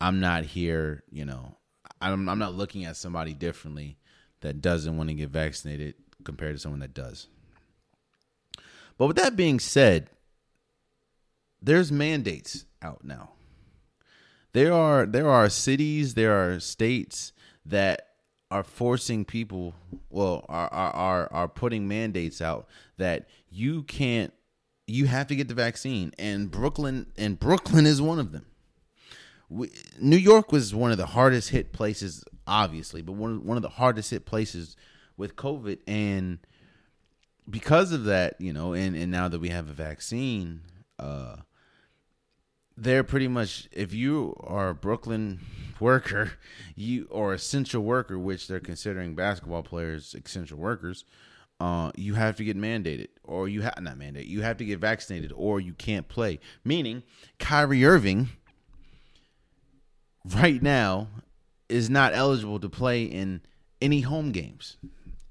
I'm 0.00 0.20
not 0.20 0.44
here, 0.44 1.02
you 1.10 1.24
know, 1.24 1.56
I'm, 2.00 2.28
I'm 2.28 2.38
not 2.38 2.54
looking 2.54 2.84
at 2.84 2.96
somebody 2.96 3.34
differently 3.34 3.98
that 4.40 4.62
doesn't 4.62 4.96
want 4.96 5.10
to 5.10 5.14
get 5.14 5.30
vaccinated 5.30 5.94
compared 6.24 6.54
to 6.54 6.60
someone 6.60 6.80
that 6.80 6.94
does. 6.94 7.26
But 8.96 9.06
with 9.06 9.16
that 9.16 9.36
being 9.36 9.58
said, 9.58 10.10
there's 11.62 11.90
mandates 11.90 12.64
out 12.82 13.04
now. 13.04 13.32
There 14.52 14.72
are 14.72 15.06
there 15.06 15.28
are 15.28 15.48
cities, 15.48 16.14
there 16.14 16.32
are 16.32 16.58
states 16.60 17.32
that 17.64 18.09
are 18.50 18.64
forcing 18.64 19.24
people, 19.24 19.74
well, 20.10 20.44
are 20.48 20.68
are 20.68 21.28
are, 21.32 21.48
putting 21.48 21.86
mandates 21.86 22.40
out 22.40 22.68
that 22.96 23.28
you 23.50 23.84
can't, 23.84 24.32
you 24.86 25.06
have 25.06 25.28
to 25.28 25.36
get 25.36 25.48
the 25.48 25.54
vaccine, 25.54 26.12
and 26.18 26.50
Brooklyn 26.50 27.06
and 27.16 27.38
Brooklyn 27.38 27.86
is 27.86 28.02
one 28.02 28.18
of 28.18 28.32
them. 28.32 28.46
We, 29.48 29.70
New 30.00 30.16
York 30.16 30.52
was 30.52 30.74
one 30.74 30.90
of 30.92 30.98
the 30.98 31.06
hardest 31.06 31.50
hit 31.50 31.72
places, 31.72 32.24
obviously, 32.46 33.02
but 33.02 33.12
one 33.12 33.44
one 33.44 33.56
of 33.56 33.62
the 33.62 33.68
hardest 33.68 34.10
hit 34.10 34.26
places 34.26 34.76
with 35.16 35.36
COVID, 35.36 35.78
and 35.86 36.38
because 37.48 37.92
of 37.92 38.04
that, 38.04 38.40
you 38.40 38.52
know, 38.52 38.72
and 38.74 38.96
and 38.96 39.12
now 39.12 39.28
that 39.28 39.40
we 39.40 39.50
have 39.50 39.68
a 39.68 39.72
vaccine, 39.72 40.62
uh, 40.98 41.36
they're 42.80 43.04
pretty 43.04 43.28
much 43.28 43.68
if 43.72 43.92
you 43.92 44.34
are 44.40 44.70
a 44.70 44.74
Brooklyn 44.74 45.40
worker, 45.78 46.32
you 46.74 47.06
or 47.10 47.34
essential 47.34 47.82
worker, 47.82 48.18
which 48.18 48.48
they're 48.48 48.58
considering 48.58 49.14
basketball 49.14 49.62
players 49.62 50.14
essential 50.14 50.56
workers, 50.58 51.04
uh, 51.60 51.92
you 51.94 52.14
have 52.14 52.36
to 52.36 52.44
get 52.44 52.56
mandated, 52.56 53.08
or 53.22 53.48
you 53.48 53.60
have 53.60 53.80
not 53.82 53.98
mandated, 53.98 54.28
you 54.28 54.40
have 54.40 54.56
to 54.56 54.64
get 54.64 54.78
vaccinated, 54.78 55.30
or 55.36 55.60
you 55.60 55.74
can't 55.74 56.08
play. 56.08 56.40
Meaning, 56.64 57.02
Kyrie 57.38 57.84
Irving 57.84 58.30
right 60.36 60.62
now 60.62 61.08
is 61.68 61.90
not 61.90 62.14
eligible 62.14 62.60
to 62.60 62.68
play 62.70 63.04
in 63.04 63.42
any 63.82 64.00
home 64.00 64.32
games. 64.32 64.78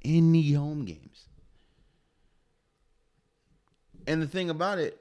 Any 0.04 0.54
home 0.54 0.86
games. 0.86 1.26
And 4.06 4.22
the 4.22 4.28
thing 4.28 4.52
about 4.52 4.78
it, 4.78 5.00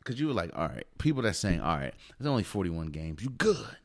because 0.00 0.18
you 0.18 0.26
were 0.26 0.34
like, 0.34 0.50
all 0.56 0.68
right, 0.68 0.86
people 0.98 1.22
that 1.22 1.36
saying, 1.36 1.60
all 1.60 1.76
right, 1.76 1.94
there's 2.18 2.28
only 2.28 2.42
41 2.42 2.88
games. 2.88 3.22
You 3.22 3.30
good. 3.30 3.76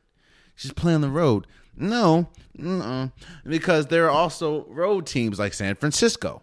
Just 0.56 0.74
play 0.74 0.94
on 0.94 1.02
the 1.02 1.10
road. 1.10 1.46
No, 1.76 2.28
uh-uh. 2.62 3.08
because 3.46 3.88
there 3.88 4.06
are 4.06 4.10
also 4.10 4.64
road 4.68 5.06
teams 5.06 5.38
like 5.38 5.52
San 5.52 5.74
Francisco. 5.74 6.42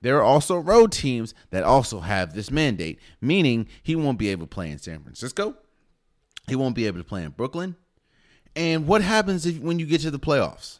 There 0.00 0.16
are 0.16 0.22
also 0.22 0.56
road 0.56 0.92
teams 0.92 1.34
that 1.50 1.64
also 1.64 2.00
have 2.00 2.34
this 2.34 2.50
mandate, 2.50 2.98
meaning 3.20 3.66
he 3.82 3.94
won't 3.94 4.18
be 4.18 4.28
able 4.28 4.46
to 4.46 4.54
play 4.54 4.70
in 4.70 4.78
San 4.78 5.02
Francisco. 5.02 5.56
He 6.46 6.56
won't 6.56 6.74
be 6.74 6.86
able 6.86 6.98
to 6.98 7.04
play 7.04 7.24
in 7.24 7.30
Brooklyn. 7.30 7.76
And 8.56 8.86
what 8.86 9.02
happens 9.02 9.44
if 9.44 9.60
when 9.60 9.78
you 9.78 9.86
get 9.86 10.00
to 10.02 10.10
the 10.10 10.18
playoffs? 10.18 10.78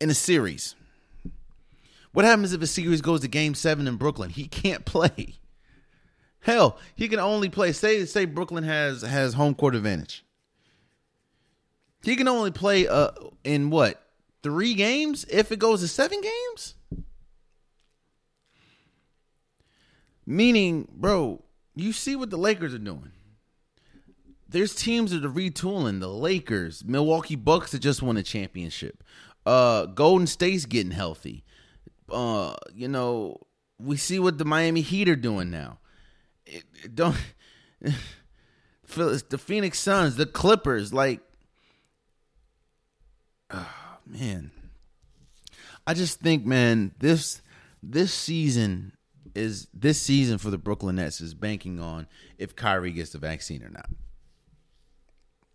In 0.00 0.10
a 0.10 0.14
series. 0.14 0.74
What 2.12 2.24
happens 2.24 2.52
if 2.52 2.62
a 2.62 2.66
series 2.66 3.00
goes 3.00 3.20
to 3.20 3.28
game 3.28 3.54
seven 3.54 3.86
in 3.86 3.96
Brooklyn? 3.96 4.30
He 4.30 4.48
can't 4.48 4.84
play. 4.84 5.39
Hell, 6.40 6.78
he 6.94 7.08
can 7.08 7.18
only 7.18 7.48
play. 7.48 7.72
Say 7.72 8.04
say 8.06 8.24
Brooklyn 8.24 8.64
has 8.64 9.02
has 9.02 9.34
home 9.34 9.54
court 9.54 9.74
advantage. 9.74 10.24
He 12.02 12.16
can 12.16 12.28
only 12.28 12.50
play 12.50 12.88
uh 12.88 13.10
in 13.44 13.70
what 13.70 14.02
three 14.42 14.74
games 14.74 15.24
if 15.28 15.52
it 15.52 15.58
goes 15.58 15.80
to 15.80 15.88
seven 15.88 16.20
games. 16.20 16.74
Meaning, 20.26 20.86
bro, 20.92 21.42
you 21.74 21.92
see 21.92 22.14
what 22.14 22.30
the 22.30 22.36
Lakers 22.36 22.72
are 22.72 22.78
doing. 22.78 23.10
There's 24.48 24.74
teams 24.74 25.10
that 25.10 25.24
are 25.24 25.30
retooling. 25.30 26.00
The 26.00 26.08
Lakers, 26.08 26.84
Milwaukee 26.84 27.36
Bucks 27.36 27.72
that 27.72 27.80
just 27.80 28.00
won 28.00 28.16
a 28.16 28.22
championship. 28.22 29.02
Uh, 29.44 29.86
Golden 29.86 30.26
State's 30.26 30.66
getting 30.66 30.92
healthy. 30.92 31.44
Uh, 32.08 32.54
you 32.72 32.86
know, 32.88 33.38
we 33.78 33.96
see 33.96 34.18
what 34.18 34.38
the 34.38 34.44
Miami 34.44 34.82
Heat 34.82 35.08
are 35.08 35.16
doing 35.16 35.50
now. 35.50 35.79
Don't 36.92 37.16
the 38.94 39.38
Phoenix 39.38 39.78
Suns, 39.78 40.16
the 40.16 40.26
Clippers, 40.26 40.92
like, 40.92 41.20
oh, 43.50 43.68
man. 44.06 44.50
I 45.86 45.94
just 45.94 46.20
think, 46.20 46.44
man, 46.44 46.92
this 46.98 47.42
this 47.82 48.12
season 48.12 48.92
is 49.34 49.68
this 49.72 50.00
season 50.00 50.38
for 50.38 50.50
the 50.50 50.58
Brooklyn 50.58 50.96
Nets 50.96 51.20
is 51.20 51.34
banking 51.34 51.80
on 51.80 52.06
if 52.38 52.54
Kyrie 52.54 52.92
gets 52.92 53.10
the 53.10 53.18
vaccine 53.18 53.62
or 53.62 53.70
not. 53.70 53.88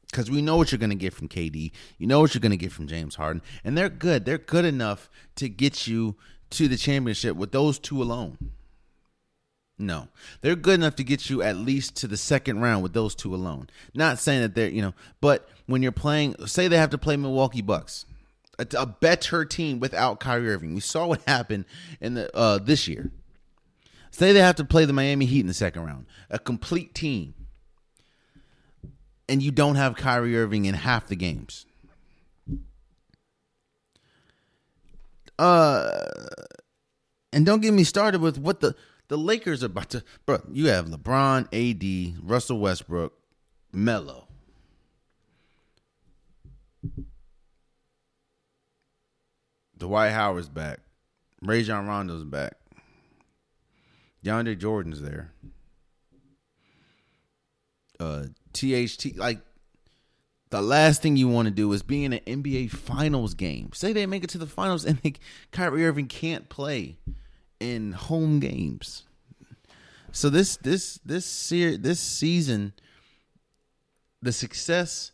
Because 0.09 0.31
we 0.31 0.41
know 0.41 0.55
what 0.55 0.71
you're 0.71 0.79
going 0.79 0.91
to 0.91 0.95
get 0.95 1.13
from 1.13 1.27
KD. 1.27 1.71
You 1.97 2.07
know 2.07 2.21
what 2.21 2.33
you're 2.33 2.41
going 2.41 2.51
to 2.51 2.57
get 2.57 2.71
from 2.71 2.87
James 2.87 3.15
Harden. 3.15 3.41
And 3.65 3.77
they're 3.77 3.89
good. 3.89 4.23
They're 4.23 4.37
good 4.37 4.63
enough 4.63 5.09
to 5.35 5.49
get 5.49 5.87
you 5.87 6.15
to 6.51 6.67
the 6.67 6.77
championship 6.77 7.35
with 7.35 7.51
those 7.51 7.79
two 7.79 8.01
alone. 8.01 8.37
No, 9.77 10.07
they're 10.41 10.55
good 10.55 10.75
enough 10.75 10.95
to 10.95 11.03
get 11.03 11.29
you 11.29 11.41
at 11.41 11.57
least 11.57 11.97
to 11.97 12.07
the 12.07 12.15
second 12.15 12.61
round 12.61 12.81
with 12.81 12.93
those 12.93 13.13
two 13.13 13.35
alone. 13.35 13.69
Not 13.93 14.19
saying 14.19 14.41
that 14.41 14.55
they're, 14.55 14.69
you 14.69 14.81
know, 14.81 14.93
but 15.19 15.49
when 15.65 15.83
you're 15.83 15.91
playing, 15.91 16.35
say 16.47 16.67
they 16.69 16.77
have 16.77 16.91
to 16.91 16.97
play 16.97 17.17
Milwaukee 17.17 17.61
Bucks, 17.61 18.05
a, 18.57 18.65
a 18.77 18.85
better 18.85 19.43
team 19.43 19.81
without 19.81 20.21
Kyrie 20.21 20.49
Irving. 20.49 20.75
We 20.75 20.79
saw 20.79 21.07
what 21.07 21.21
happened 21.27 21.65
in 21.99 22.13
the 22.13 22.33
uh, 22.35 22.57
this 22.59 22.87
year. 22.87 23.11
Say 24.11 24.31
they 24.31 24.39
have 24.39 24.55
to 24.55 24.63
play 24.63 24.85
the 24.85 24.93
Miami 24.93 25.25
Heat 25.25 25.41
in 25.41 25.47
the 25.47 25.53
second 25.53 25.83
round, 25.83 26.05
a 26.29 26.39
complete 26.39 26.95
team, 26.95 27.33
and 29.27 29.43
you 29.43 29.51
don't 29.51 29.75
have 29.75 29.97
Kyrie 29.97 30.37
Irving 30.37 30.63
in 30.63 30.73
half 30.73 31.07
the 31.07 31.17
games. 31.17 31.65
Uh, 35.37 35.99
and 37.33 37.45
don't 37.45 37.61
get 37.61 37.73
me 37.73 37.83
started 37.83 38.21
with 38.21 38.37
what 38.37 38.61
the 38.61 38.73
the 39.07 39.17
Lakers 39.17 39.63
are 39.63 39.67
about 39.67 39.89
to. 39.91 40.03
Bro, 40.25 40.41
you 40.51 40.67
have 40.67 40.87
LeBron, 40.87 41.47
AD, 41.53 42.23
Russell 42.23 42.59
Westbrook, 42.59 43.13
Melo. 43.71 44.27
Dwight 49.77 50.11
Howard's 50.11 50.49
back. 50.49 50.79
Rajon 51.41 51.85
Rondo's 51.85 52.23
back. 52.23 52.53
DeAndre 54.23 54.57
Jordan's 54.57 55.01
there. 55.01 55.31
Uh, 57.99 58.23
THT, 58.53 59.15
like 59.15 59.39
the 60.49 60.61
last 60.61 61.01
thing 61.01 61.15
you 61.17 61.27
want 61.27 61.47
to 61.47 61.53
do 61.53 61.71
is 61.73 61.83
be 61.83 62.03
in 62.03 62.13
an 62.13 62.19
NBA 62.25 62.71
Finals 62.71 63.33
game. 63.33 63.71
Say 63.73 63.93
they 63.93 64.05
make 64.05 64.23
it 64.23 64.29
to 64.31 64.37
the 64.37 64.47
finals 64.47 64.85
and 64.85 64.97
they, 64.99 65.13
Kyrie 65.51 65.85
Irving 65.85 66.07
can't 66.07 66.49
play 66.49 66.97
in 67.59 67.93
home 67.93 68.39
games. 68.39 69.03
So 70.11 70.29
this 70.29 70.57
this 70.57 70.99
this 71.05 71.25
ser- 71.25 71.77
this 71.77 71.99
season, 71.99 72.73
the 74.21 74.31
success. 74.31 75.11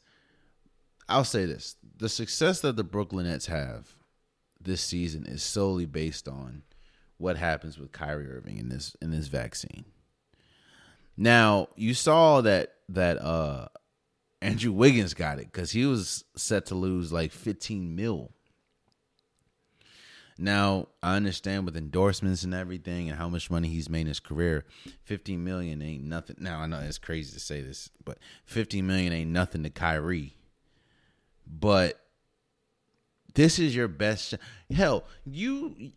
I'll 1.10 1.24
say 1.24 1.46
this: 1.46 1.76
the 1.98 2.10
success 2.10 2.62
that 2.62 2.76
the 2.76 2.84
Brooklyn 2.84 3.26
Nets 3.26 3.48
have 3.48 3.96
this 4.60 4.82
season 4.82 5.26
is 5.26 5.42
solely 5.42 5.86
based 5.86 6.28
on 6.28 6.64
what 7.18 7.38
happens 7.38 7.78
with 7.78 7.92
Kyrie 7.92 8.30
Irving 8.30 8.58
in 8.58 8.70
this 8.70 8.96
in 9.02 9.12
this 9.12 9.28
vaccine. 9.28 9.86
Now 11.18 11.68
you 11.76 11.94
saw 11.94 12.42
that 12.42 12.74
that 12.90 13.22
uh 13.22 13.68
Andrew 14.42 14.72
Wiggins 14.72 15.14
got 15.14 15.40
it 15.40 15.46
because 15.46 15.72
he 15.72 15.86
was 15.86 16.26
set 16.36 16.66
to 16.68 16.76
lose 16.76 17.12
like 17.12 17.32
15 17.32 17.96
mil. 17.96 18.32
Now 20.38 20.88
I 21.04 21.16
understand 21.16 21.66
with 21.66 21.78
endorsements 21.78 22.44
and 22.44 22.54
everything 22.54 23.10
and 23.10 23.18
how 23.18 23.30
much 23.30 23.52
money 23.52 23.68
he's 23.68 23.90
made 23.90 24.02
in 24.02 24.08
his 24.08 24.20
career, 24.20 24.66
15 25.04 25.44
million 25.44 25.82
ain't 25.82 26.04
nothing. 26.04 26.38
Now 26.40 26.62
I 26.62 26.68
know 26.68 26.80
it's 26.80 26.98
crazy 26.98 27.34
to 27.34 27.40
say 27.40 27.62
this, 27.62 27.90
but 28.04 28.18
15 28.46 28.86
million 28.86 29.14
ain't 29.14 29.32
nothing 29.32 29.64
to 29.64 29.70
Kyrie. 29.70 30.36
But 31.46 32.00
this 33.34 33.60
is 33.60 33.76
your 33.76 33.88
best. 33.88 34.36
Hell, 34.74 35.04
you 35.26 35.92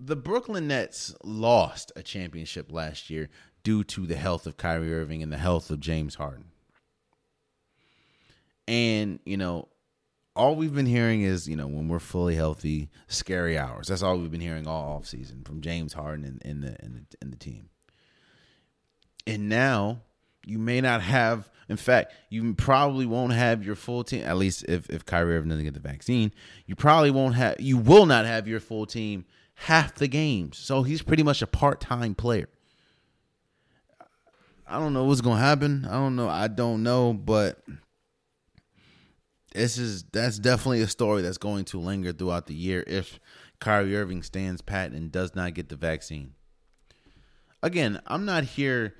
the 0.00 0.16
Brooklyn 0.16 0.68
Nets 0.68 1.14
lost 1.22 1.92
a 1.96 2.02
championship 2.02 2.70
last 2.70 3.10
year 3.10 3.30
due 3.62 3.84
to 3.84 4.06
the 4.06 4.16
health 4.16 4.46
of 4.46 4.56
Kyrie 4.56 4.92
Irving 4.92 5.22
and 5.22 5.32
the 5.32 5.38
health 5.38 5.70
of 5.70 5.80
James 5.80 6.16
Harden. 6.16 6.46
And, 8.66 9.20
you 9.24 9.36
know, 9.36 9.68
all 10.36 10.56
we've 10.56 10.74
been 10.74 10.86
hearing 10.86 11.22
is, 11.22 11.48
you 11.48 11.56
know, 11.56 11.66
when 11.66 11.88
we're 11.88 12.00
fully 12.00 12.34
healthy, 12.34 12.90
scary 13.06 13.56
hours. 13.56 13.88
That's 13.88 14.02
all 14.02 14.18
we've 14.18 14.30
been 14.30 14.40
hearing 14.40 14.66
all 14.66 14.96
off 14.96 15.06
season 15.06 15.42
from 15.44 15.60
James 15.60 15.92
Harden 15.92 16.24
and, 16.24 16.42
and 16.44 16.62
the 16.62 16.76
and 16.82 16.94
the, 16.96 17.16
and 17.22 17.32
the 17.32 17.36
team. 17.36 17.68
And 19.26 19.48
now 19.48 20.00
you 20.44 20.58
may 20.58 20.80
not 20.80 21.00
have 21.02 21.50
in 21.68 21.76
fact, 21.76 22.12
you 22.28 22.54
probably 22.54 23.06
won't 23.06 23.32
have 23.32 23.64
your 23.64 23.74
full 23.74 24.04
team. 24.04 24.24
At 24.24 24.36
least 24.36 24.64
if 24.68 24.90
if 24.90 25.04
Kyrie 25.04 25.36
Irving 25.36 25.50
doesn't 25.50 25.64
get 25.64 25.74
the 25.74 25.80
vaccine, 25.80 26.32
you 26.66 26.74
probably 26.74 27.10
won't 27.10 27.34
have. 27.36 27.60
You 27.60 27.78
will 27.78 28.06
not 28.06 28.26
have 28.26 28.46
your 28.46 28.60
full 28.60 28.86
team 28.86 29.24
half 29.54 29.94
the 29.94 30.08
games. 30.08 30.58
So 30.58 30.82
he's 30.82 31.02
pretty 31.02 31.22
much 31.22 31.42
a 31.42 31.46
part 31.46 31.80
time 31.80 32.14
player. 32.14 32.48
I 34.66 34.78
don't 34.78 34.92
know 34.92 35.04
what's 35.04 35.20
gonna 35.20 35.40
happen. 35.40 35.86
I 35.88 35.92
don't 35.92 36.16
know. 36.16 36.28
I 36.28 36.48
don't 36.48 36.82
know, 36.82 37.12
but 37.12 37.62
this 39.54 39.78
is 39.78 40.04
that's 40.12 40.38
definitely 40.38 40.82
a 40.82 40.88
story 40.88 41.22
that's 41.22 41.38
going 41.38 41.64
to 41.66 41.78
linger 41.78 42.12
throughout 42.12 42.46
the 42.46 42.54
year 42.54 42.84
if 42.86 43.18
Kyrie 43.60 43.96
Irving 43.96 44.22
stands 44.22 44.60
pat 44.60 44.90
and 44.90 45.10
does 45.10 45.34
not 45.34 45.54
get 45.54 45.68
the 45.68 45.76
vaccine. 45.76 46.34
Again, 47.62 48.00
I'm 48.06 48.24
not 48.24 48.44
here 48.44 48.94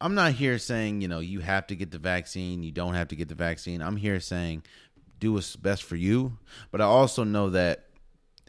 I'm 0.00 0.14
not 0.14 0.32
here 0.32 0.58
saying, 0.58 1.00
you 1.00 1.08
know, 1.08 1.20
you 1.20 1.40
have 1.40 1.66
to 1.68 1.76
get 1.76 1.90
the 1.90 1.98
vaccine, 1.98 2.62
you 2.62 2.72
don't 2.72 2.94
have 2.94 3.08
to 3.08 3.16
get 3.16 3.28
the 3.28 3.34
vaccine. 3.34 3.80
I'm 3.80 3.96
here 3.96 4.20
saying 4.20 4.64
do 5.18 5.32
what's 5.32 5.56
best 5.56 5.82
for 5.82 5.96
you. 5.96 6.38
But 6.70 6.80
I 6.80 6.84
also 6.84 7.24
know 7.24 7.50
that 7.50 7.86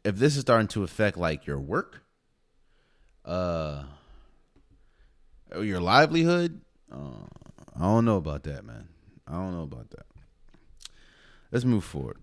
if 0.03 0.16
this 0.16 0.36
is 0.36 0.41
starting 0.41 0.68
to 0.70 0.84
affect 0.84 1.18
like 1.18 1.45
your 1.45 1.60
work, 1.60 2.02
uh, 3.26 3.84
your 5.60 5.80
livelihood, 5.80 6.61
uh, 6.91 7.26
I 7.76 7.84
don't 7.84 8.06
know 8.06 8.18
about 8.18 8.44
that, 8.44 8.64
man. 8.64 8.90
I 9.28 9.34
don't 9.34 9.53
know 9.53 9.64
about 9.64 9.90
that. 9.91 10.06
Let's 11.52 11.66
move 11.66 11.84
forward. 11.84 12.18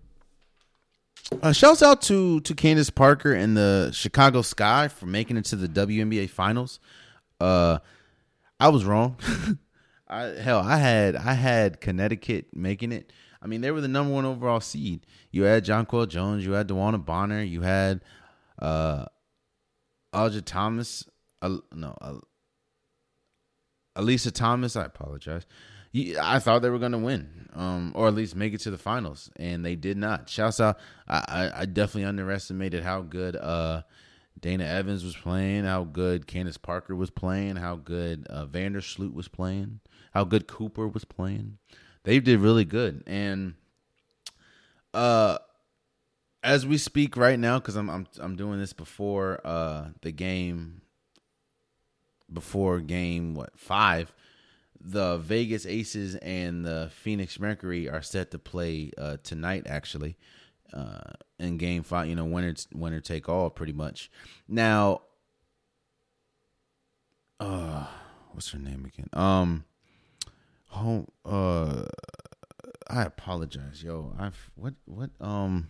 Uh, 1.41 1.51
shouts 1.51 1.83
out 1.83 2.01
to 2.03 2.39
to 2.41 2.55
Candace 2.55 2.89
Parker 2.89 3.33
and 3.33 3.57
the 3.57 3.91
Chicago 3.93 4.41
Sky 4.41 4.87
for 4.87 5.05
making 5.05 5.37
it 5.37 5.45
to 5.45 5.55
the 5.55 5.67
WNBA 5.67 6.29
Finals. 6.29 6.79
Uh, 7.39 7.79
I 8.59 8.69
was 8.69 8.85
wrong. 8.85 9.17
I 10.07 10.23
hell, 10.23 10.59
I 10.59 10.77
had 10.77 11.15
I 11.15 11.33
had 11.33 11.81
Connecticut 11.81 12.47
making 12.55 12.93
it. 12.93 13.11
I 13.41 13.47
mean, 13.47 13.61
they 13.61 13.71
were 13.71 13.81
the 13.81 13.89
number 13.89 14.13
one 14.13 14.25
overall 14.25 14.61
seed. 14.61 15.05
You 15.31 15.43
had 15.43 15.65
Jonquel 15.65 16.07
Jones, 16.07 16.45
you 16.45 16.53
had 16.53 16.67
DeWanna 16.69 17.03
Bonner, 17.03 17.41
you 17.41 17.61
had 17.61 18.01
uh 18.59 19.05
Alja 20.13 20.43
Thomas, 20.43 21.05
uh, 21.41 21.57
no, 21.73 21.95
uh, 21.99 22.15
Alyssa 23.97 24.31
Thomas. 24.31 24.77
I 24.77 24.85
apologize. 24.85 25.45
I 25.93 26.39
thought 26.39 26.61
they 26.61 26.69
were 26.69 26.79
going 26.79 26.91
to 26.91 26.97
win, 26.97 27.49
um, 27.53 27.91
or 27.95 28.07
at 28.07 28.13
least 28.13 28.35
make 28.35 28.53
it 28.53 28.59
to 28.61 28.71
the 28.71 28.77
finals, 28.77 29.29
and 29.37 29.65
they 29.65 29.75
did 29.75 29.97
not. 29.97 30.29
Shouts 30.29 30.59
out! 30.59 30.77
I, 31.07 31.51
I 31.55 31.65
definitely 31.65 32.05
underestimated 32.05 32.83
how 32.83 33.01
good 33.01 33.35
uh, 33.35 33.83
Dana 34.39 34.65
Evans 34.65 35.03
was 35.03 35.15
playing, 35.15 35.63
how 35.63 35.83
good 35.83 36.27
Candace 36.27 36.57
Parker 36.57 36.95
was 36.95 37.09
playing, 37.09 37.55
how 37.55 37.75
good 37.75 38.27
uh, 38.29 38.45
Vandersloot 38.45 39.13
was 39.13 39.27
playing, 39.27 39.79
how 40.13 40.23
good 40.23 40.47
Cooper 40.47 40.87
was 40.87 41.05
playing. 41.05 41.57
They 42.03 42.19
did 42.19 42.39
really 42.39 42.65
good, 42.65 43.03
and 43.07 43.55
uh, 44.93 45.37
as 46.43 46.65
we 46.65 46.77
speak 46.77 47.17
right 47.17 47.39
now, 47.39 47.59
because 47.59 47.75
I'm 47.75 47.89
I'm 47.89 48.07
I'm 48.19 48.35
doing 48.35 48.59
this 48.59 48.73
before 48.73 49.41
uh 49.43 49.89
the 50.01 50.11
game, 50.11 50.81
before 52.31 52.79
game 52.81 53.33
what 53.33 53.57
five 53.57 54.13
the 54.79 55.17
Vegas 55.17 55.65
Aces 55.65 56.15
and 56.15 56.65
the 56.65 56.89
Phoenix 56.93 57.39
Mercury 57.39 57.89
are 57.89 58.01
set 58.01 58.31
to 58.31 58.39
play 58.39 58.91
uh, 58.97 59.17
tonight, 59.23 59.65
actually, 59.67 60.17
uh, 60.73 61.13
in 61.39 61.57
Game 61.57 61.83
Five. 61.83 62.07
You 62.07 62.15
know, 62.15 62.25
winner 62.25 62.53
winner 62.73 62.99
take 62.99 63.29
all, 63.29 63.49
pretty 63.49 63.73
much. 63.73 64.11
Now, 64.47 65.01
uh, 67.39 67.85
what's 68.31 68.51
her 68.51 68.59
name 68.59 68.85
again? 68.85 69.09
Um, 69.13 69.65
home. 70.69 71.07
Uh, 71.25 71.85
I 72.89 73.03
apologize, 73.03 73.83
yo. 73.83 74.15
I've 74.17 74.49
what 74.55 74.75
what 74.85 75.11
um. 75.19 75.69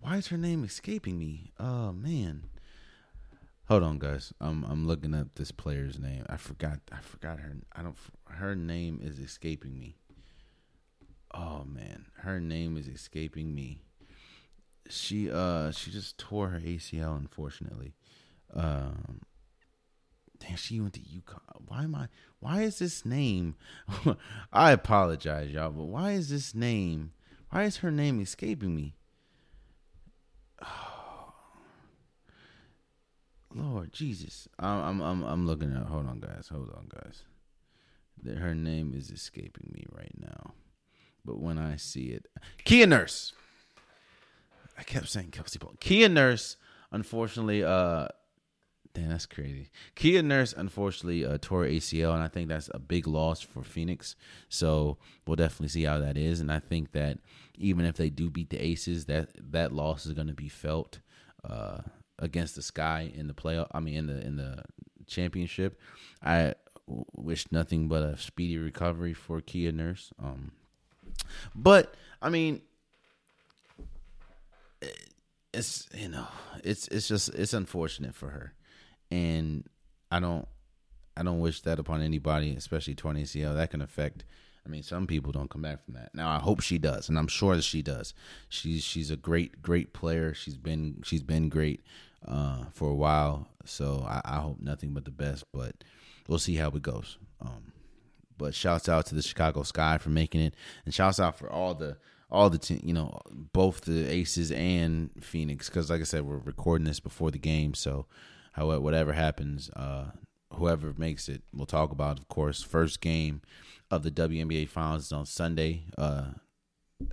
Why 0.00 0.18
is 0.18 0.26
her 0.26 0.36
name 0.36 0.64
escaping 0.64 1.18
me? 1.18 1.52
Oh 1.58 1.92
man. 1.92 2.50
Hold 3.68 3.82
on, 3.82 3.98
guys. 3.98 4.32
I'm 4.40 4.64
I'm 4.64 4.86
looking 4.86 5.14
up 5.14 5.28
this 5.34 5.50
player's 5.50 5.98
name. 5.98 6.26
I 6.28 6.36
forgot. 6.36 6.80
I 6.92 6.98
forgot 6.98 7.40
her. 7.40 7.56
I 7.72 7.82
don't. 7.82 7.96
Her 8.28 8.54
name 8.54 9.00
is 9.02 9.18
escaping 9.18 9.78
me. 9.78 9.96
Oh 11.32 11.64
man, 11.64 12.06
her 12.18 12.40
name 12.40 12.76
is 12.76 12.88
escaping 12.88 13.54
me. 13.54 13.80
She 14.90 15.30
uh 15.30 15.70
she 15.70 15.90
just 15.90 16.18
tore 16.18 16.48
her 16.48 16.60
ACL 16.60 17.16
unfortunately. 17.16 17.94
Um, 18.52 19.22
damn, 20.38 20.56
she 20.56 20.80
went 20.80 20.94
to 20.94 21.00
UConn. 21.00 21.40
Why 21.66 21.84
am 21.84 21.94
I? 21.94 22.08
Why 22.40 22.62
is 22.62 22.78
this 22.78 23.04
name? 23.04 23.56
I 24.52 24.72
apologize, 24.72 25.50
y'all, 25.50 25.70
but 25.70 25.84
why 25.84 26.12
is 26.12 26.28
this 26.28 26.54
name? 26.54 27.12
Why 27.50 27.64
is 27.64 27.78
her 27.78 27.90
name 27.90 28.20
escaping 28.20 28.76
me? 28.76 28.94
Lord 33.54 33.92
Jesus, 33.92 34.48
I'm 34.58 35.00
I'm 35.00 35.22
I'm 35.22 35.46
looking 35.46 35.74
at. 35.74 35.86
Hold 35.86 36.06
on, 36.06 36.20
guys. 36.20 36.48
Hold 36.52 36.70
on, 36.76 36.88
guys. 36.88 37.22
Her 38.38 38.54
name 38.54 38.94
is 38.96 39.10
escaping 39.10 39.70
me 39.72 39.84
right 39.92 40.12
now, 40.18 40.54
but 41.24 41.40
when 41.40 41.58
I 41.58 41.76
see 41.76 42.06
it, 42.06 42.26
Kia 42.64 42.86
Nurse. 42.86 43.32
I 44.76 44.82
kept 44.82 45.08
saying 45.08 45.30
Kelsey 45.30 45.60
Paul. 45.60 45.74
Kia 45.78 46.08
Nurse, 46.08 46.56
unfortunately, 46.90 47.62
uh, 47.62 48.08
damn, 48.92 49.10
that's 49.10 49.26
crazy. 49.26 49.70
Kia 49.94 50.20
Nurse, 50.20 50.52
unfortunately, 50.52 51.24
uh, 51.24 51.38
tore 51.40 51.64
ACL, 51.64 52.14
and 52.14 52.22
I 52.24 52.28
think 52.28 52.48
that's 52.48 52.70
a 52.74 52.80
big 52.80 53.06
loss 53.06 53.40
for 53.40 53.62
Phoenix. 53.62 54.16
So 54.48 54.98
we'll 55.26 55.36
definitely 55.36 55.68
see 55.68 55.84
how 55.84 55.98
that 55.98 56.16
is, 56.16 56.40
and 56.40 56.50
I 56.50 56.58
think 56.58 56.90
that 56.92 57.18
even 57.56 57.84
if 57.84 57.96
they 57.96 58.10
do 58.10 58.30
beat 58.30 58.50
the 58.50 58.64
Aces, 58.64 59.04
that 59.04 59.28
that 59.52 59.72
loss 59.72 60.06
is 60.06 60.12
going 60.12 60.26
to 60.28 60.34
be 60.34 60.48
felt. 60.48 60.98
Uh, 61.48 61.82
against 62.18 62.54
the 62.54 62.62
Sky 62.62 63.10
in 63.14 63.26
the 63.26 63.34
playoff. 63.34 63.68
I 63.72 63.80
mean, 63.80 63.96
in 63.96 64.06
the 64.06 64.26
in 64.26 64.36
the 64.36 64.64
championship. 65.06 65.80
I 66.22 66.54
wish 66.86 67.50
nothing 67.50 67.88
but 67.88 68.02
a 68.02 68.16
speedy 68.18 68.58
recovery 68.58 69.14
for 69.14 69.40
Kia 69.40 69.72
Nurse. 69.72 70.12
Um, 70.22 70.52
but 71.54 71.94
I 72.20 72.28
mean, 72.28 72.60
it's 75.52 75.88
you 75.94 76.08
know, 76.08 76.26
it's 76.62 76.88
it's 76.88 77.08
just 77.08 77.30
it's 77.30 77.54
unfortunate 77.54 78.14
for 78.14 78.30
her, 78.30 78.54
and 79.10 79.68
I 80.10 80.20
don't 80.20 80.46
I 81.16 81.22
don't 81.22 81.40
wish 81.40 81.60
that 81.62 81.78
upon 81.78 82.02
anybody, 82.02 82.54
especially 82.56 82.94
torn 82.94 83.16
ACL. 83.16 83.54
That 83.54 83.70
can 83.70 83.80
affect. 83.80 84.24
I 84.66 84.70
mean, 84.70 84.82
some 84.82 85.06
people 85.06 85.30
don't 85.30 85.50
come 85.50 85.62
back 85.62 85.84
from 85.84 85.94
that. 85.94 86.14
Now, 86.14 86.30
I 86.30 86.38
hope 86.38 86.60
she 86.60 86.78
does, 86.78 87.08
and 87.08 87.18
I'm 87.18 87.26
sure 87.26 87.54
that 87.54 87.64
she 87.64 87.82
does. 87.82 88.14
She's 88.48 88.82
she's 88.82 89.10
a 89.10 89.16
great 89.16 89.60
great 89.60 89.92
player. 89.92 90.32
She's 90.32 90.56
been 90.56 91.02
she's 91.04 91.22
been 91.22 91.48
great 91.48 91.82
uh, 92.26 92.64
for 92.72 92.88
a 92.88 92.94
while. 92.94 93.46
So 93.64 94.04
I, 94.08 94.20
I, 94.24 94.40
hope 94.40 94.60
nothing 94.60 94.92
but 94.92 95.04
the 95.04 95.10
best, 95.10 95.44
but 95.52 95.84
we'll 96.28 96.38
see 96.38 96.56
how 96.56 96.68
it 96.68 96.82
goes. 96.82 97.18
Um, 97.40 97.72
but 98.36 98.54
shouts 98.54 98.88
out 98.88 99.06
to 99.06 99.14
the 99.14 99.22
Chicago 99.22 99.62
Sky 99.62 99.98
for 99.98 100.10
making 100.10 100.40
it, 100.40 100.54
and 100.84 100.94
shouts 100.94 101.20
out 101.20 101.38
for 101.38 101.50
all 101.50 101.74
the 101.74 101.96
all 102.30 102.50
the 102.50 102.58
team, 102.58 102.80
you 102.82 102.92
know, 102.92 103.20
both 103.30 103.82
the 103.82 104.10
Aces 104.10 104.50
and 104.50 105.10
Phoenix, 105.20 105.68
because 105.68 105.90
like 105.90 106.00
I 106.00 106.04
said, 106.04 106.24
we're 106.24 106.38
recording 106.38 106.86
this 106.86 107.00
before 107.00 107.30
the 107.30 107.38
game, 107.38 107.74
so 107.74 108.06
however 108.52 108.80
whatever 108.80 109.12
happens, 109.12 109.70
uh, 109.76 110.06
whoever 110.54 110.94
makes 110.96 111.28
it, 111.28 111.42
we'll 111.52 111.66
talk 111.66 111.90
about. 111.92 112.18
Of 112.18 112.28
course, 112.28 112.62
first 112.62 113.00
game 113.00 113.42
of 113.90 114.02
the 114.02 114.10
WNBA 114.10 114.68
Finals 114.68 115.06
is 115.06 115.12
on 115.12 115.26
Sunday. 115.26 115.84
Uh, 115.96 116.32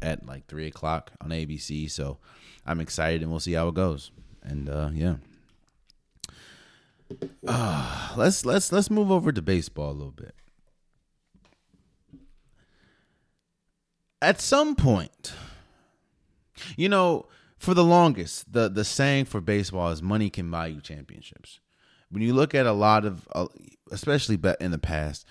at 0.01 0.25
like 0.25 0.45
three 0.45 0.67
o'clock 0.67 1.11
on 1.19 1.31
ABC. 1.31 1.89
So 1.89 2.19
I'm 2.65 2.79
excited, 2.79 3.21
and 3.21 3.31
we'll 3.31 3.39
see 3.39 3.53
how 3.53 3.67
it 3.67 3.73
goes 3.73 4.11
and 4.43 4.69
uh, 4.69 4.89
yeah. 4.93 5.15
Uh, 7.47 8.13
let's 8.17 8.45
let's 8.45 8.71
let's 8.71 8.89
move 8.89 9.11
over 9.11 9.31
to 9.31 9.41
baseball 9.41 9.91
a 9.91 9.93
little 9.93 10.11
bit. 10.11 10.35
At 14.21 14.39
some 14.39 14.75
point, 14.75 15.33
you 16.77 16.87
know, 16.87 17.25
for 17.57 17.73
the 17.73 17.83
longest, 17.83 18.51
the 18.51 18.69
the 18.69 18.85
saying 18.85 19.25
for 19.25 19.41
baseball 19.41 19.89
is 19.89 20.01
"money 20.01 20.29
can 20.29 20.49
buy 20.49 20.67
you 20.67 20.81
championships." 20.81 21.59
When 22.11 22.21
you 22.21 22.33
look 22.33 22.53
at 22.53 22.67
a 22.67 22.73
lot 22.73 23.05
of, 23.05 23.27
uh, 23.33 23.47
especially 23.91 24.37
in 24.59 24.71
the 24.71 24.77
past, 24.77 25.25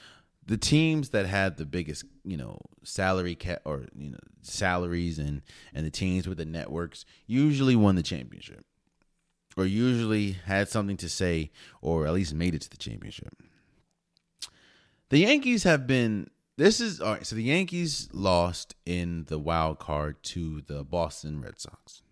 the 0.46 0.56
teams 0.56 1.10
that 1.10 1.26
had 1.26 1.56
the 1.56 1.66
biggest, 1.66 2.04
you 2.24 2.36
know, 2.36 2.58
salary 2.82 3.34
cap 3.34 3.60
or 3.64 3.84
you 3.94 4.10
know 4.10 4.18
salaries 4.42 5.18
and 5.18 5.42
and 5.74 5.86
the 5.86 5.90
teams 5.90 6.26
with 6.26 6.38
the 6.38 6.44
networks 6.44 7.04
usually 7.26 7.76
won 7.76 7.94
the 7.94 8.02
championship 8.02 8.64
or 9.56 9.66
usually 9.66 10.32
had 10.32 10.68
something 10.68 10.96
to 10.96 11.08
say 11.08 11.50
or 11.82 12.06
at 12.06 12.14
least 12.14 12.34
made 12.34 12.54
it 12.54 12.62
to 12.62 12.70
the 12.70 12.76
championship. 12.76 13.36
The 15.10 15.18
Yankees 15.18 15.64
have 15.64 15.86
been 15.86 16.30
this 16.56 16.80
is 16.80 17.00
all 17.00 17.14
right, 17.14 17.26
so 17.26 17.36
the 17.36 17.42
Yankees 17.42 18.08
lost 18.12 18.74
in 18.84 19.24
the 19.28 19.38
wild 19.38 19.78
card 19.78 20.22
to 20.24 20.62
the 20.62 20.84
Boston 20.84 21.40
Red 21.40 21.58
Sox. 21.58 22.02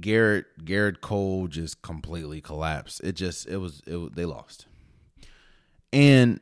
Gerrit 0.00 0.44
Gerrit 0.62 1.00
Cole 1.00 1.46
just 1.48 1.82
completely 1.82 2.40
collapsed. 2.40 3.00
It 3.02 3.12
just 3.12 3.46
it 3.46 3.58
was 3.58 3.82
it 3.86 4.14
they 4.14 4.24
lost. 4.24 4.66
And 5.92 6.40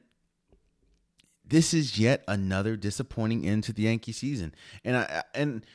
this 1.44 1.74
is 1.74 1.98
yet 1.98 2.24
another 2.26 2.76
disappointing 2.76 3.46
end 3.46 3.64
to 3.64 3.72
the 3.72 3.82
Yankee 3.82 4.12
season. 4.12 4.54
And 4.84 4.96
I 4.96 5.22
and 5.34 5.66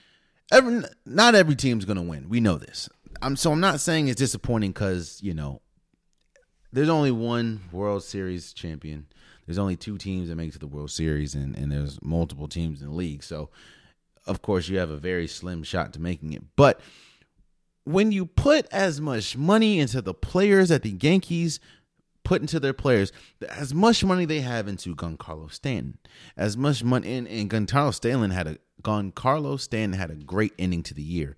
every 0.51 0.83
not 1.05 1.35
every 1.35 1.55
team's 1.55 1.85
going 1.85 1.97
to 1.97 2.03
win. 2.03 2.29
We 2.29 2.39
know 2.39 2.57
this. 2.57 2.89
I'm 3.21 3.35
so 3.35 3.51
I'm 3.51 3.59
not 3.59 3.79
saying 3.79 4.07
it's 4.07 4.19
disappointing 4.19 4.71
because 4.71 5.19
you 5.21 5.33
know 5.33 5.61
there's 6.71 6.89
only 6.89 7.11
one 7.11 7.61
World 7.71 8.03
Series 8.03 8.53
champion. 8.53 9.07
There's 9.45 9.59
only 9.59 9.77
two 9.77 9.97
teams 9.97 10.27
that 10.27 10.35
make 10.35 10.49
it 10.49 10.53
to 10.53 10.59
the 10.59 10.67
World 10.67 10.91
Series, 10.91 11.35
and 11.35 11.55
and 11.55 11.71
there's 11.71 12.01
multiple 12.01 12.47
teams 12.47 12.81
in 12.81 12.87
the 12.87 12.95
league. 12.95 13.23
So 13.23 13.49
of 14.25 14.41
course 14.41 14.67
you 14.67 14.77
have 14.79 14.89
a 14.89 14.97
very 14.97 15.27
slim 15.27 15.63
shot 15.63 15.93
to 15.93 16.01
making 16.01 16.33
it. 16.33 16.43
But 16.55 16.81
when 17.87 18.11
you 18.11 18.25
put 18.25 18.67
as 18.69 18.99
much 18.99 19.37
money 19.37 19.79
into 19.79 20.01
the 20.01 20.13
players 20.13 20.67
that 20.67 20.83
the 20.83 20.97
Yankees 20.99 21.61
put 22.25 22.41
into 22.41 22.59
their 22.59 22.73
players 22.73 23.13
as 23.49 23.73
much 23.73 24.03
money 24.03 24.25
they 24.25 24.41
have 24.41 24.67
into 24.67 24.93
Giancarlo 24.93 25.49
Stanton, 25.49 25.97
as 26.35 26.57
much 26.57 26.83
money 26.83 27.15
and, 27.15 27.25
and 27.29 27.49
Giancarlo 27.49 27.93
Stanton 27.93 28.31
had 28.31 28.47
a 28.47 28.57
Giancarlo 28.81 29.57
Stanton 29.57 29.97
had 29.97 30.11
a 30.11 30.15
great 30.15 30.51
ending 30.59 30.83
to 30.83 30.93
the 30.93 31.01
year. 31.01 31.37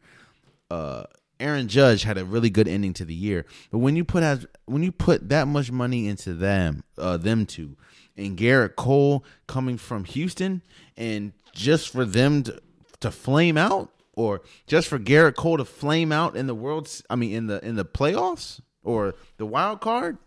Uh, 0.71 1.03
Aaron 1.39 1.67
Judge 1.67 2.01
had 2.01 2.17
a 2.17 2.25
really 2.25 2.49
good 2.49 2.67
ending 2.67 2.93
to 2.93 3.05
the 3.05 3.13
year, 3.13 3.45
but 3.69 3.77
when 3.77 3.95
you 3.95 4.03
put 4.03 4.23
as 4.23 4.47
when 4.65 4.81
you 4.81 4.91
put 4.91 5.29
that 5.29 5.47
much 5.47 5.71
money 5.71 6.07
into 6.07 6.33
them, 6.33 6.83
uh, 6.97 7.17
them 7.17 7.45
two, 7.45 7.77
and 8.17 8.35
Gerrit 8.35 8.75
Cole 8.75 9.23
coming 9.45 9.77
from 9.77 10.03
Houston, 10.03 10.63
and 10.97 11.31
just 11.53 11.89
for 11.89 12.05
them 12.05 12.41
to, 12.41 12.59
to 13.01 13.11
flame 13.11 13.55
out, 13.55 13.93
or 14.19 14.41
just 14.67 14.89
for 14.89 14.99
Gerrit 14.99 15.35
Cole 15.35 15.55
to 15.55 15.63
flame 15.63 16.11
out 16.11 16.35
in 16.35 16.45
the 16.45 16.53
world, 16.53 16.89
I 17.09 17.15
mean 17.15 17.33
in 17.33 17.47
the 17.47 17.65
in 17.65 17.75
the 17.75 17.85
playoffs 17.85 18.59
or 18.83 19.15
the 19.37 19.45
wild 19.45 19.79
card, 19.79 20.17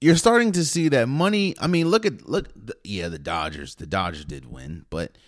you're 0.00 0.14
starting 0.14 0.52
to 0.52 0.64
see 0.64 0.88
that 0.90 1.08
money. 1.08 1.56
I 1.58 1.66
mean, 1.66 1.88
look 1.88 2.06
at 2.06 2.28
look. 2.28 2.48
Yeah, 2.84 3.08
the 3.08 3.18
Dodgers. 3.18 3.74
The 3.74 3.86
Dodgers 3.86 4.24
did 4.24 4.46
win, 4.46 4.86
but 4.90 5.18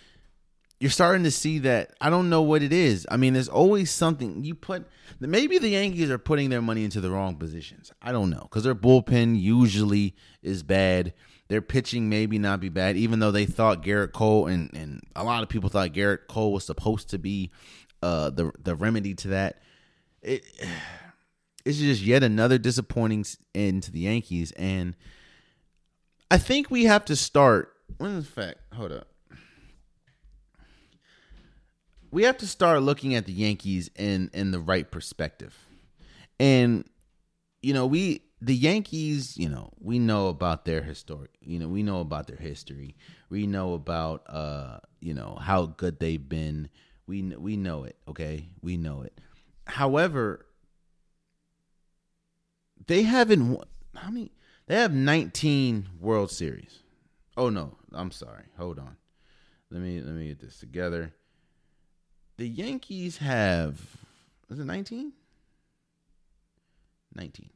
you're 0.79 0.89
starting 0.89 1.25
to 1.25 1.31
see 1.31 1.59
that. 1.59 1.93
I 1.99 2.09
don't 2.09 2.29
know 2.29 2.41
what 2.41 2.63
it 2.63 2.71
is. 2.71 3.05
I 3.11 3.17
mean, 3.17 3.33
there's 3.33 3.49
always 3.49 3.91
something 3.91 4.45
you 4.45 4.55
put. 4.55 4.87
Maybe 5.19 5.57
the 5.57 5.69
Yankees 5.69 6.09
are 6.09 6.17
putting 6.17 6.49
their 6.49 6.61
money 6.61 6.85
into 6.85 7.01
the 7.01 7.11
wrong 7.11 7.35
positions. 7.35 7.91
I 8.01 8.13
don't 8.13 8.29
know 8.29 8.43
because 8.43 8.63
their 8.63 8.75
bullpen 8.75 9.37
usually 9.37 10.15
is 10.41 10.63
bad. 10.63 11.13
Their 11.49 11.61
pitching 11.63 12.09
maybe 12.09 12.37
not 12.37 12.59
be 12.59 12.69
bad, 12.69 12.95
even 12.95 13.19
though 13.19 13.31
they 13.31 13.45
thought 13.45 13.83
Gerrit 13.83 14.13
Cole 14.13 14.45
and 14.45 14.69
and 14.75 15.01
a 15.15 15.23
lot 15.23 15.41
of 15.41 15.49
people 15.49 15.69
thought 15.69 15.93
Gerrit 15.93 16.27
Cole 16.27 16.53
was 16.53 16.63
supposed 16.63 17.09
to 17.09 17.17
be 17.17 17.51
uh, 18.03 18.29
the 18.29 18.51
the 18.63 18.75
remedy 18.75 19.15
to 19.15 19.29
that. 19.29 19.61
It 20.21 20.45
it's 21.65 21.79
just 21.79 22.03
yet 22.03 22.23
another 22.23 22.59
disappointing 22.59 23.25
end 23.55 23.83
to 23.83 23.91
the 23.91 24.01
Yankees, 24.01 24.51
and 24.53 24.95
I 26.29 26.37
think 26.37 26.69
we 26.69 26.85
have 26.85 27.05
to 27.05 27.15
start. 27.15 27.73
In 27.99 28.21
fact, 28.21 28.59
hold 28.73 28.91
up. 28.91 29.07
We 32.11 32.23
have 32.23 32.37
to 32.37 32.47
start 32.47 32.83
looking 32.83 33.15
at 33.15 33.25
the 33.25 33.33
Yankees 33.33 33.89
in 33.95 34.29
in 34.35 34.51
the 34.51 34.59
right 34.59 34.89
perspective, 34.89 35.57
and 36.39 36.87
you 37.63 37.73
know 37.73 37.87
we 37.87 38.21
the 38.41 38.55
Yankees. 38.55 39.37
You 39.37 39.49
know 39.49 39.71
we 39.79 39.99
know 39.99 40.27
about 40.27 40.65
their 40.65 40.81
historic. 40.81 41.31
You 41.41 41.59
know 41.59 41.67
we 41.67 41.83
know 41.83 42.01
about 42.01 42.27
their 42.27 42.37
history. 42.37 42.95
We 43.29 43.47
know 43.47 43.73
about 43.73 44.23
uh 44.27 44.79
you 44.99 45.13
know 45.13 45.37
how 45.41 45.67
good 45.67 45.99
they've 45.99 46.27
been. 46.27 46.69
We 47.07 47.21
we 47.21 47.57
know 47.57 47.83
it. 47.83 47.97
Okay, 48.07 48.49
we 48.61 48.77
know 48.77 49.01
it. 49.01 49.19
However, 49.65 50.45
they 52.87 53.03
haven't 53.03 53.51
won, 53.51 53.65
how 53.95 54.09
many 54.09 54.31
they 54.67 54.75
have 54.75 54.93
19 54.93 55.89
World 55.99 56.31
Series. 56.31 56.79
Oh 57.37 57.49
no, 57.49 57.77
I'm 57.93 58.11
sorry. 58.11 58.45
Hold 58.57 58.79
on. 58.79 58.97
Let 59.71 59.81
me 59.81 60.01
let 60.01 60.13
me 60.13 60.27
get 60.27 60.39
this 60.39 60.59
together. 60.59 61.13
The 62.37 62.47
Yankees 62.47 63.17
have 63.17 63.79
is 64.49 64.59
it 64.59 64.65
19? 64.65 65.13
19. 67.15 67.49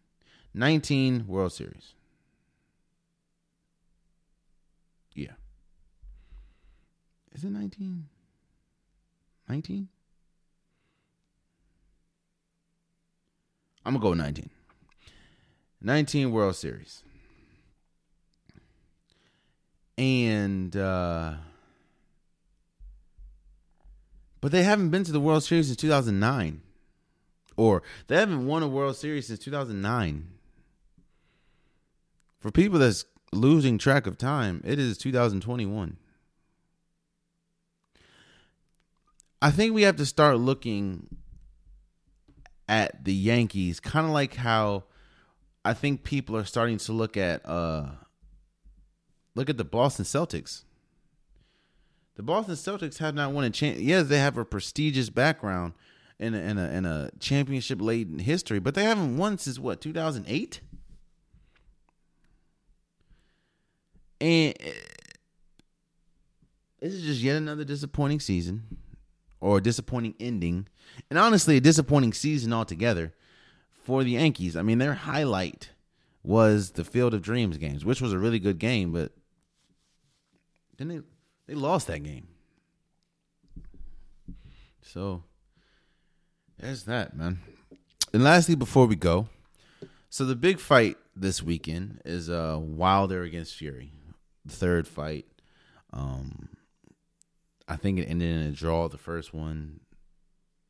19 0.54 1.26
World 1.28 1.54
Series. 1.54 1.94
Yeah. 5.16 5.32
Is 7.34 7.44
it 7.44 7.52
19? 7.52 8.08
19? 9.50 9.88
I'm 13.86 13.94
going 13.94 14.02
to 14.02 14.22
go 14.22 14.24
19. 14.24 14.50
19 15.82 16.32
World 16.32 16.56
Series. 16.56 17.04
And 19.96 20.76
uh 20.76 21.34
but 24.42 24.52
they 24.52 24.64
haven't 24.64 24.90
been 24.90 25.04
to 25.06 25.12
the 25.12 25.22
World 25.22 25.44
Series 25.44 25.68
since 25.68 25.78
2009. 25.78 26.62
Or 27.56 27.84
they 28.08 28.18
haven't 28.18 28.46
won 28.48 28.64
a 28.64 28.68
World 28.68 28.98
Series 28.98 29.28
since 29.28 29.40
2009. 29.40 30.28
For 32.44 32.52
people 32.52 32.78
that's 32.78 33.06
losing 33.32 33.78
track 33.78 34.06
of 34.06 34.18
time, 34.18 34.62
it 34.66 34.78
is 34.78 34.98
2021. 34.98 35.96
I 39.42 39.50
think 39.50 39.74
we 39.74 39.84
have 39.84 39.96
to 39.96 40.06
start 40.06 40.40
looking 40.40 41.08
at 42.68 43.06
the 43.06 43.14
Yankees 43.14 43.80
kind 43.80 44.06
of 44.06 44.12
like 44.12 44.36
how 44.36 44.84
I 45.64 45.74
think 45.74 46.04
people 46.04 46.36
are 46.36 46.44
starting 46.44 46.78
to 46.80 46.92
look 46.92 47.16
at 47.16 47.48
uh 47.48 47.86
look 49.36 49.50
at 49.50 49.56
the 49.56 49.64
Boston 49.64 50.04
Celtics. 50.04 50.64
The 52.16 52.24
Boston 52.24 52.56
Celtics 52.56 52.98
have 52.98 53.16
not 53.16 53.32
won 53.32 53.46
a 53.46 53.52
champ. 53.52 53.78
Yes, 53.80 54.08
they 54.08 54.20
have 54.20 54.38
a 54.38 54.44
prestigious 54.44 55.10
background 55.10 55.76
in 56.20 56.34
a, 56.34 56.40
in 56.40 56.58
a, 56.58 56.70
in 56.72 56.86
a 56.86 57.10
championship 57.22 57.80
laden 57.80 58.20
history, 58.20 58.60
but 58.60 58.76
they 58.76 58.84
haven't 58.84 59.16
won 59.16 59.38
since 59.38 59.60
what 59.60 59.80
2008. 59.80 60.60
And 64.22 64.54
eh, 64.60 64.72
this 66.80 66.94
is 66.94 67.04
just 67.04 67.22
yet 67.22 67.38
another 67.38 67.64
disappointing 67.64 68.20
season 68.20 68.78
or 69.40 69.60
disappointing 69.60 70.16
ending, 70.20 70.68
and 71.10 71.20
honestly, 71.20 71.58
a 71.58 71.62
disappointing 71.62 72.14
season 72.14 72.54
altogether 72.54 73.14
for 73.84 74.04
the 74.04 74.12
Yankees. 74.12 74.56
I 74.56 74.62
mean, 74.62 74.78
their 74.78 74.94
highlight 74.94 75.72
was 76.24 76.72
the 76.72 76.86
Field 76.86 77.14
of 77.14 77.22
Dreams 77.22 77.58
games, 77.58 77.84
which 77.84 78.02
was 78.02 78.14
a 78.14 78.20
really 78.20 78.40
good 78.40 78.58
game, 78.58 78.92
but 78.92 79.12
then 80.78 80.88
they 80.88 81.02
they 81.48 81.56
lost 81.56 81.88
that 81.88 82.04
game. 82.04 82.28
So 84.82 85.24
there's 86.58 86.84
that, 86.84 87.16
man. 87.16 87.40
And 88.14 88.24
lastly, 88.24 88.56
before 88.56 88.86
we 88.86 88.96
go, 88.96 89.28
so 90.10 90.24
the 90.24 90.36
big 90.36 90.60
fight 90.60 90.98
this 91.16 91.44
weekend 91.44 92.02
is 92.06 92.30
uh 92.30 92.58
Wilder 92.62 93.24
against 93.24 93.56
Fury, 93.56 93.92
third 94.48 94.88
fight. 94.88 95.26
Um, 95.92 96.50
I 97.68 97.76
think 97.76 98.00
it 98.00 98.06
ended 98.06 98.30
in 98.30 98.48
a 98.48 98.52
draw. 98.52 98.88
The 98.88 98.98
first 98.98 99.34
one, 99.34 99.80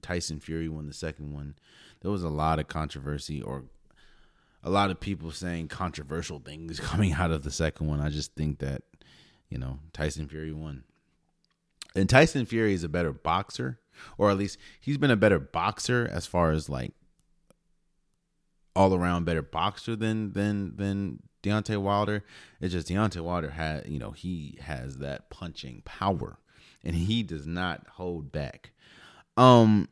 Tyson 0.01 0.39
Fury 0.39 0.67
won 0.67 0.87
the 0.87 0.93
second 0.93 1.33
one 1.33 1.55
there 2.03 2.11
was 2.11 2.23
a 2.23 2.29
lot 2.29 2.59
of 2.59 2.67
controversy 2.67 3.41
or 3.41 3.63
a 4.61 4.69
lot 4.69 4.91
of 4.91 4.99
people 4.99 5.31
saying 5.31 5.69
controversial 5.69 6.39
things 6.39 6.79
coming 6.79 7.13
out 7.13 7.31
of 7.31 7.41
the 7.43 7.51
second 7.51 7.87
one. 7.87 7.99
I 7.99 8.09
just 8.09 8.35
think 8.35 8.59
that, 8.59 8.83
you 9.49 9.57
know, 9.57 9.79
Tyson 9.93 10.27
Fury 10.27 10.53
won. 10.53 10.83
And 11.95 12.09
Tyson 12.09 12.45
Fury 12.45 12.73
is 12.73 12.83
a 12.83 12.89
better 12.89 13.13
boxer, 13.13 13.79
or 14.17 14.29
at 14.29 14.37
least 14.37 14.57
he's 14.79 14.97
been 14.97 15.11
a 15.11 15.15
better 15.15 15.39
boxer 15.39 16.09
as 16.11 16.27
far 16.27 16.51
as 16.51 16.69
like 16.69 16.93
all 18.75 18.93
around 18.95 19.25
better 19.25 19.43
boxer 19.43 19.95
than 19.95 20.33
than 20.33 20.75
than 20.75 21.19
Deontay 21.43 21.77
Wilder. 21.77 22.23
It's 22.59 22.73
just 22.73 22.87
Deontay 22.87 23.21
Wilder 23.21 23.51
had, 23.51 23.87
you 23.87 23.99
know, 23.99 24.11
he 24.11 24.57
has 24.61 24.97
that 24.97 25.29
punching 25.29 25.83
power 25.85 26.37
and 26.83 26.95
he 26.95 27.21
does 27.21 27.45
not 27.45 27.85
hold 27.91 28.31
back. 28.31 28.71
Um 29.37 29.89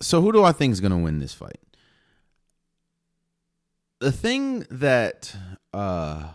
so 0.00 0.20
who 0.20 0.32
do 0.32 0.44
I 0.44 0.52
think 0.52 0.72
is 0.72 0.80
going 0.80 0.92
to 0.92 0.98
win 0.98 1.20
this 1.20 1.34
fight? 1.34 1.60
The 4.00 4.12
thing 4.12 4.66
that 4.70 5.34
uh 5.72 6.28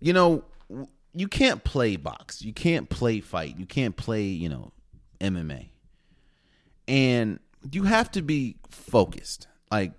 you 0.00 0.12
know, 0.12 0.44
you 1.14 1.28
can't 1.28 1.64
play 1.64 1.96
box. 1.96 2.42
You 2.42 2.52
can't 2.52 2.88
play 2.88 3.20
fight. 3.20 3.56
You 3.58 3.66
can't 3.66 3.96
play, 3.96 4.22
you 4.22 4.48
know, 4.48 4.72
MMA. 5.20 5.68
And 6.88 7.40
you 7.72 7.84
have 7.84 8.10
to 8.12 8.22
be 8.22 8.56
focused. 8.70 9.48
Like 9.70 9.92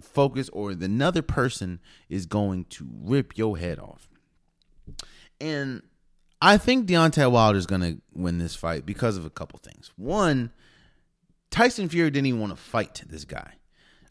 focused 0.00 0.50
or 0.52 0.70
another 0.70 1.22
person 1.22 1.80
is 2.08 2.26
going 2.26 2.64
to 2.66 2.86
rip 3.02 3.36
your 3.36 3.58
head 3.58 3.78
off. 3.78 4.08
And 5.40 5.82
I 6.42 6.56
think 6.56 6.86
Deontay 6.86 7.30
Wilder 7.30 7.58
is 7.58 7.66
going 7.66 7.80
to 7.80 8.00
win 8.14 8.38
this 8.38 8.54
fight 8.54 8.86
because 8.86 9.16
of 9.16 9.24
a 9.24 9.30
couple 9.30 9.58
things. 9.58 9.90
One, 9.96 10.52
Tyson 11.50 11.88
Fury 11.88 12.10
didn't 12.10 12.26
even 12.26 12.40
want 12.40 12.52
to 12.52 12.62
fight 12.62 13.02
this 13.06 13.24
guy. 13.24 13.54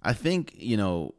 I 0.02 0.14
think 0.14 0.54
you 0.56 0.78
know 0.78 1.16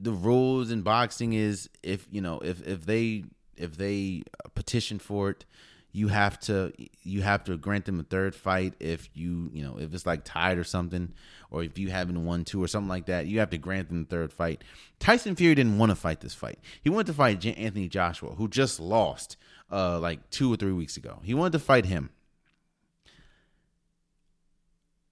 the 0.00 0.12
rules 0.12 0.70
in 0.70 0.82
boxing 0.82 1.32
is 1.32 1.68
if 1.82 2.06
you 2.10 2.20
know 2.20 2.38
if 2.40 2.66
if 2.66 2.86
they 2.86 3.24
if 3.56 3.76
they 3.76 4.22
petition 4.54 4.98
for 4.98 5.30
it, 5.30 5.44
you 5.92 6.08
have 6.08 6.38
to 6.38 6.72
you 7.02 7.22
have 7.22 7.44
to 7.44 7.56
grant 7.56 7.84
them 7.86 7.98
a 8.00 8.02
third 8.02 8.34
fight 8.34 8.74
if 8.80 9.08
you 9.14 9.50
you 9.52 9.62
know 9.62 9.78
if 9.78 9.94
it's 9.94 10.06
like 10.06 10.24
tied 10.24 10.58
or 10.58 10.64
something 10.64 11.12
or 11.50 11.62
if 11.62 11.78
you 11.78 11.88
haven't 11.88 12.24
won 12.24 12.44
two 12.44 12.62
or 12.62 12.68
something 12.68 12.88
like 12.88 13.06
that 13.06 13.26
you 13.26 13.38
have 13.38 13.50
to 13.50 13.58
grant 13.58 13.88
them 13.88 14.02
a 14.02 14.04
third 14.04 14.32
fight 14.32 14.62
tyson 14.98 15.34
fury 15.34 15.54
didn't 15.54 15.78
want 15.78 15.90
to 15.90 15.96
fight 15.96 16.20
this 16.20 16.34
fight 16.34 16.58
he 16.82 16.90
wanted 16.90 17.06
to 17.06 17.14
fight 17.14 17.44
anthony 17.46 17.88
joshua 17.88 18.34
who 18.34 18.46
just 18.46 18.78
lost 18.78 19.36
uh 19.72 19.98
like 19.98 20.28
two 20.30 20.52
or 20.52 20.56
three 20.56 20.72
weeks 20.72 20.96
ago 20.96 21.18
he 21.22 21.32
wanted 21.32 21.52
to 21.52 21.58
fight 21.58 21.86
him 21.86 22.10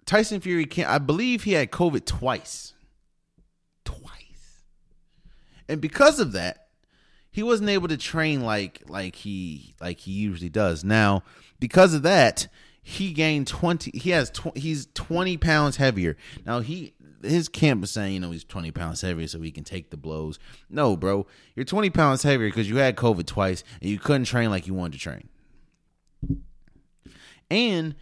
Tyson 0.06 0.40
Fury 0.40 0.66
can't. 0.66 0.88
I 0.88 0.98
believe 0.98 1.44
he 1.44 1.52
had 1.52 1.70
COVID 1.70 2.04
twice. 2.04 2.74
Twice. 3.84 4.62
And 5.68 5.80
because 5.80 6.20
of 6.20 6.32
that, 6.32 6.63
he 7.34 7.42
wasn't 7.42 7.68
able 7.68 7.88
to 7.88 7.96
train 7.96 8.42
like 8.42 8.84
like 8.86 9.16
he 9.16 9.74
like 9.80 9.98
he 9.98 10.12
usually 10.12 10.48
does. 10.48 10.84
Now, 10.84 11.24
because 11.58 11.92
of 11.92 12.02
that, 12.02 12.46
he 12.80 13.12
gained 13.12 13.48
20 13.48 13.90
he 13.98 14.10
has 14.10 14.30
tw- 14.30 14.56
he's 14.56 14.86
20 14.94 15.36
pounds 15.38 15.76
heavier. 15.76 16.16
Now, 16.46 16.60
he 16.60 16.94
his 17.24 17.48
camp 17.48 17.82
is 17.82 17.90
saying, 17.90 18.14
you 18.14 18.20
know, 18.20 18.30
he's 18.30 18.44
20 18.44 18.70
pounds 18.70 19.00
heavier 19.00 19.26
so 19.26 19.40
he 19.40 19.50
can 19.50 19.64
take 19.64 19.90
the 19.90 19.96
blows. 19.96 20.38
No, 20.70 20.96
bro. 20.96 21.26
You're 21.56 21.64
20 21.64 21.90
pounds 21.90 22.22
heavier 22.22 22.46
because 22.46 22.70
you 22.70 22.76
had 22.76 22.94
COVID 22.94 23.26
twice 23.26 23.64
and 23.80 23.90
you 23.90 23.98
couldn't 23.98 24.26
train 24.26 24.50
like 24.50 24.68
you 24.68 24.74
wanted 24.74 24.92
to 24.92 24.98
train. 25.00 25.28
And 27.50 27.96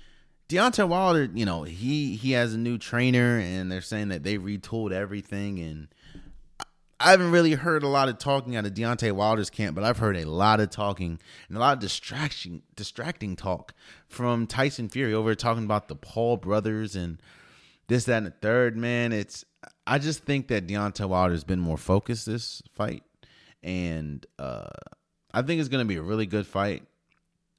Deontay 0.50 0.86
Wilder, 0.86 1.30
you 1.32 1.46
know, 1.46 1.62
he 1.62 2.16
he 2.16 2.32
has 2.32 2.52
a 2.52 2.59
new 2.59 2.76
trainer 2.76 3.38
and 3.38 3.72
they're 3.72 3.80
saying 3.80 4.09
that 4.09 4.24
they 4.24 4.36
retooled 4.36 4.92
everything 4.92 5.59
and 5.59 5.88
I 7.04 7.10
haven't 7.10 7.32
really 7.32 7.54
heard 7.54 7.82
a 7.82 7.88
lot 7.88 8.08
of 8.08 8.18
talking 8.18 8.54
out 8.54 8.64
of 8.64 8.74
Deontay 8.74 9.12
Wilder's 9.12 9.50
camp, 9.50 9.74
but 9.74 9.82
I've 9.82 9.98
heard 9.98 10.16
a 10.16 10.24
lot 10.24 10.60
of 10.60 10.70
talking 10.70 11.18
and 11.48 11.56
a 11.56 11.60
lot 11.60 11.74
of 11.74 11.80
distraction 11.80 12.62
distracting 12.76 13.34
talk 13.34 13.74
from 14.06 14.46
Tyson 14.46 14.88
Fury 14.88 15.12
over 15.12 15.34
talking 15.34 15.64
about 15.64 15.88
the 15.88 15.96
Paul 15.96 16.36
brothers 16.36 16.94
and 16.94 17.20
this, 17.88 18.04
that, 18.04 18.18
and 18.18 18.26
the 18.26 18.30
third, 18.30 18.76
man. 18.76 19.12
It's 19.12 19.44
I 19.84 19.98
just 19.98 20.24
think 20.24 20.46
that 20.48 20.68
Deontay 20.68 21.08
Wilder's 21.08 21.44
been 21.44 21.58
more 21.58 21.76
focused 21.76 22.26
this 22.26 22.62
fight. 22.72 23.02
And 23.64 24.24
uh 24.38 24.68
I 25.34 25.42
think 25.42 25.60
it's 25.60 25.68
gonna 25.68 25.84
be 25.84 25.96
a 25.96 26.02
really 26.02 26.26
good 26.26 26.46
fight. 26.46 26.84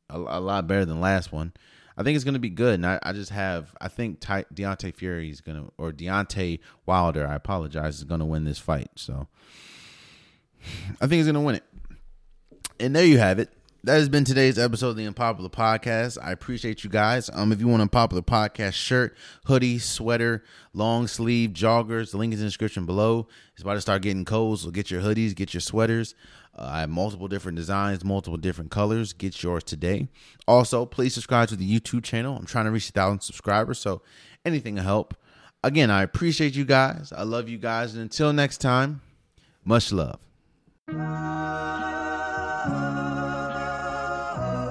A, 0.10 0.18
a 0.18 0.40
lot 0.40 0.68
better 0.68 0.86
than 0.86 1.02
last 1.02 1.34
one. 1.34 1.52
I 1.98 2.04
think 2.04 2.16
it's 2.16 2.24
going 2.24 2.34
to 2.34 2.40
be 2.40 2.50
good. 2.50 2.76
And 2.76 2.86
I, 2.86 3.00
I 3.04 3.14
just 3.14 3.32
have, 3.32 3.76
I 3.80 3.88
think 3.88 4.20
Ty, 4.20 4.46
Deontay 4.54 4.96
Fury 4.96 5.30
is 5.30 5.42
going 5.42 5.64
to, 5.64 5.72
or 5.78 5.92
Deontay 5.92 6.60
Wilder, 6.86 7.28
I 7.28 7.36
apologize, 7.36 7.98
is 7.98 8.04
going 8.04 8.20
to 8.20 8.26
win 8.26 8.46
this 8.46 8.60
fight. 8.60 8.90
So 8.96 9.28
I 11.00 11.08
think 11.08 11.14
he's 11.14 11.26
going 11.26 11.36
to 11.36 11.42
win 11.42 11.56
it. 11.56 11.64
And 12.80 12.96
there 12.96 13.06
you 13.06 13.20
have 13.20 13.40
it. 13.40 13.50
That 13.86 13.96
has 13.96 14.08
been 14.08 14.24
today's 14.24 14.58
episode 14.58 14.90
of 14.90 14.96
the 14.96 15.06
Unpopular 15.06 15.50
Podcast. 15.50 16.18
I 16.24 16.32
appreciate 16.32 16.86
you 16.86 16.90
guys. 16.90 17.30
Um, 17.34 17.52
if 17.52 17.60
you 17.60 17.68
want 17.68 17.82
an 17.82 17.90
Unpopular 17.90 18.22
Podcast 18.22 18.76
shirt, 18.76 19.14
hoodie, 19.46 19.78
sweater, 19.78 20.42
long 20.74 21.06
sleeve, 21.06 21.50
joggers, 21.50 22.12
the 22.12 22.18
link 22.18 22.34
is 22.34 22.40
in 22.40 22.46
the 22.46 22.50
description 22.50 22.86
below. 22.86 23.28
It's 23.54 23.62
about 23.62 23.74
to 23.74 23.82
start 23.82 24.02
getting 24.02 24.24
cold, 24.24 24.62
so 24.62 24.72
get 24.72 24.90
your 24.90 25.02
hoodies, 25.02 25.36
get 25.36 25.54
your 25.54 25.60
sweaters. 25.60 26.16
Uh, 26.56 26.70
I 26.72 26.80
have 26.82 26.90
multiple 26.90 27.28
different 27.28 27.56
designs, 27.56 28.04
multiple 28.04 28.38
different 28.38 28.70
colors. 28.70 29.14
Get 29.14 29.42
yours 29.42 29.64
today. 29.64 30.08
Also, 30.48 30.86
please 30.86 31.14
subscribe 31.14 31.50
to 31.50 31.56
the 31.56 31.80
YouTube 31.80 32.04
channel. 32.04 32.38
I'm 32.38 32.46
trying 32.46 32.66
to 32.66 32.72
reach 32.72 32.90
a 32.90 32.92
thousand 32.92 33.22
subscribers, 33.22 33.80
so 33.80 34.02
anything 34.46 34.76
will 34.76 34.84
help. 34.84 35.16
Again, 35.64 35.90
I 35.90 36.04
appreciate 36.04 36.56
you 36.56 36.66
guys. 36.66 37.12
I 37.16 37.24
love 37.24 37.50
you 37.50 37.58
guys. 37.58 37.94
And 37.94 38.02
until 38.02 38.34
next 38.34 38.58
time, 38.60 39.02
much 39.64 39.92
love. 39.92 40.20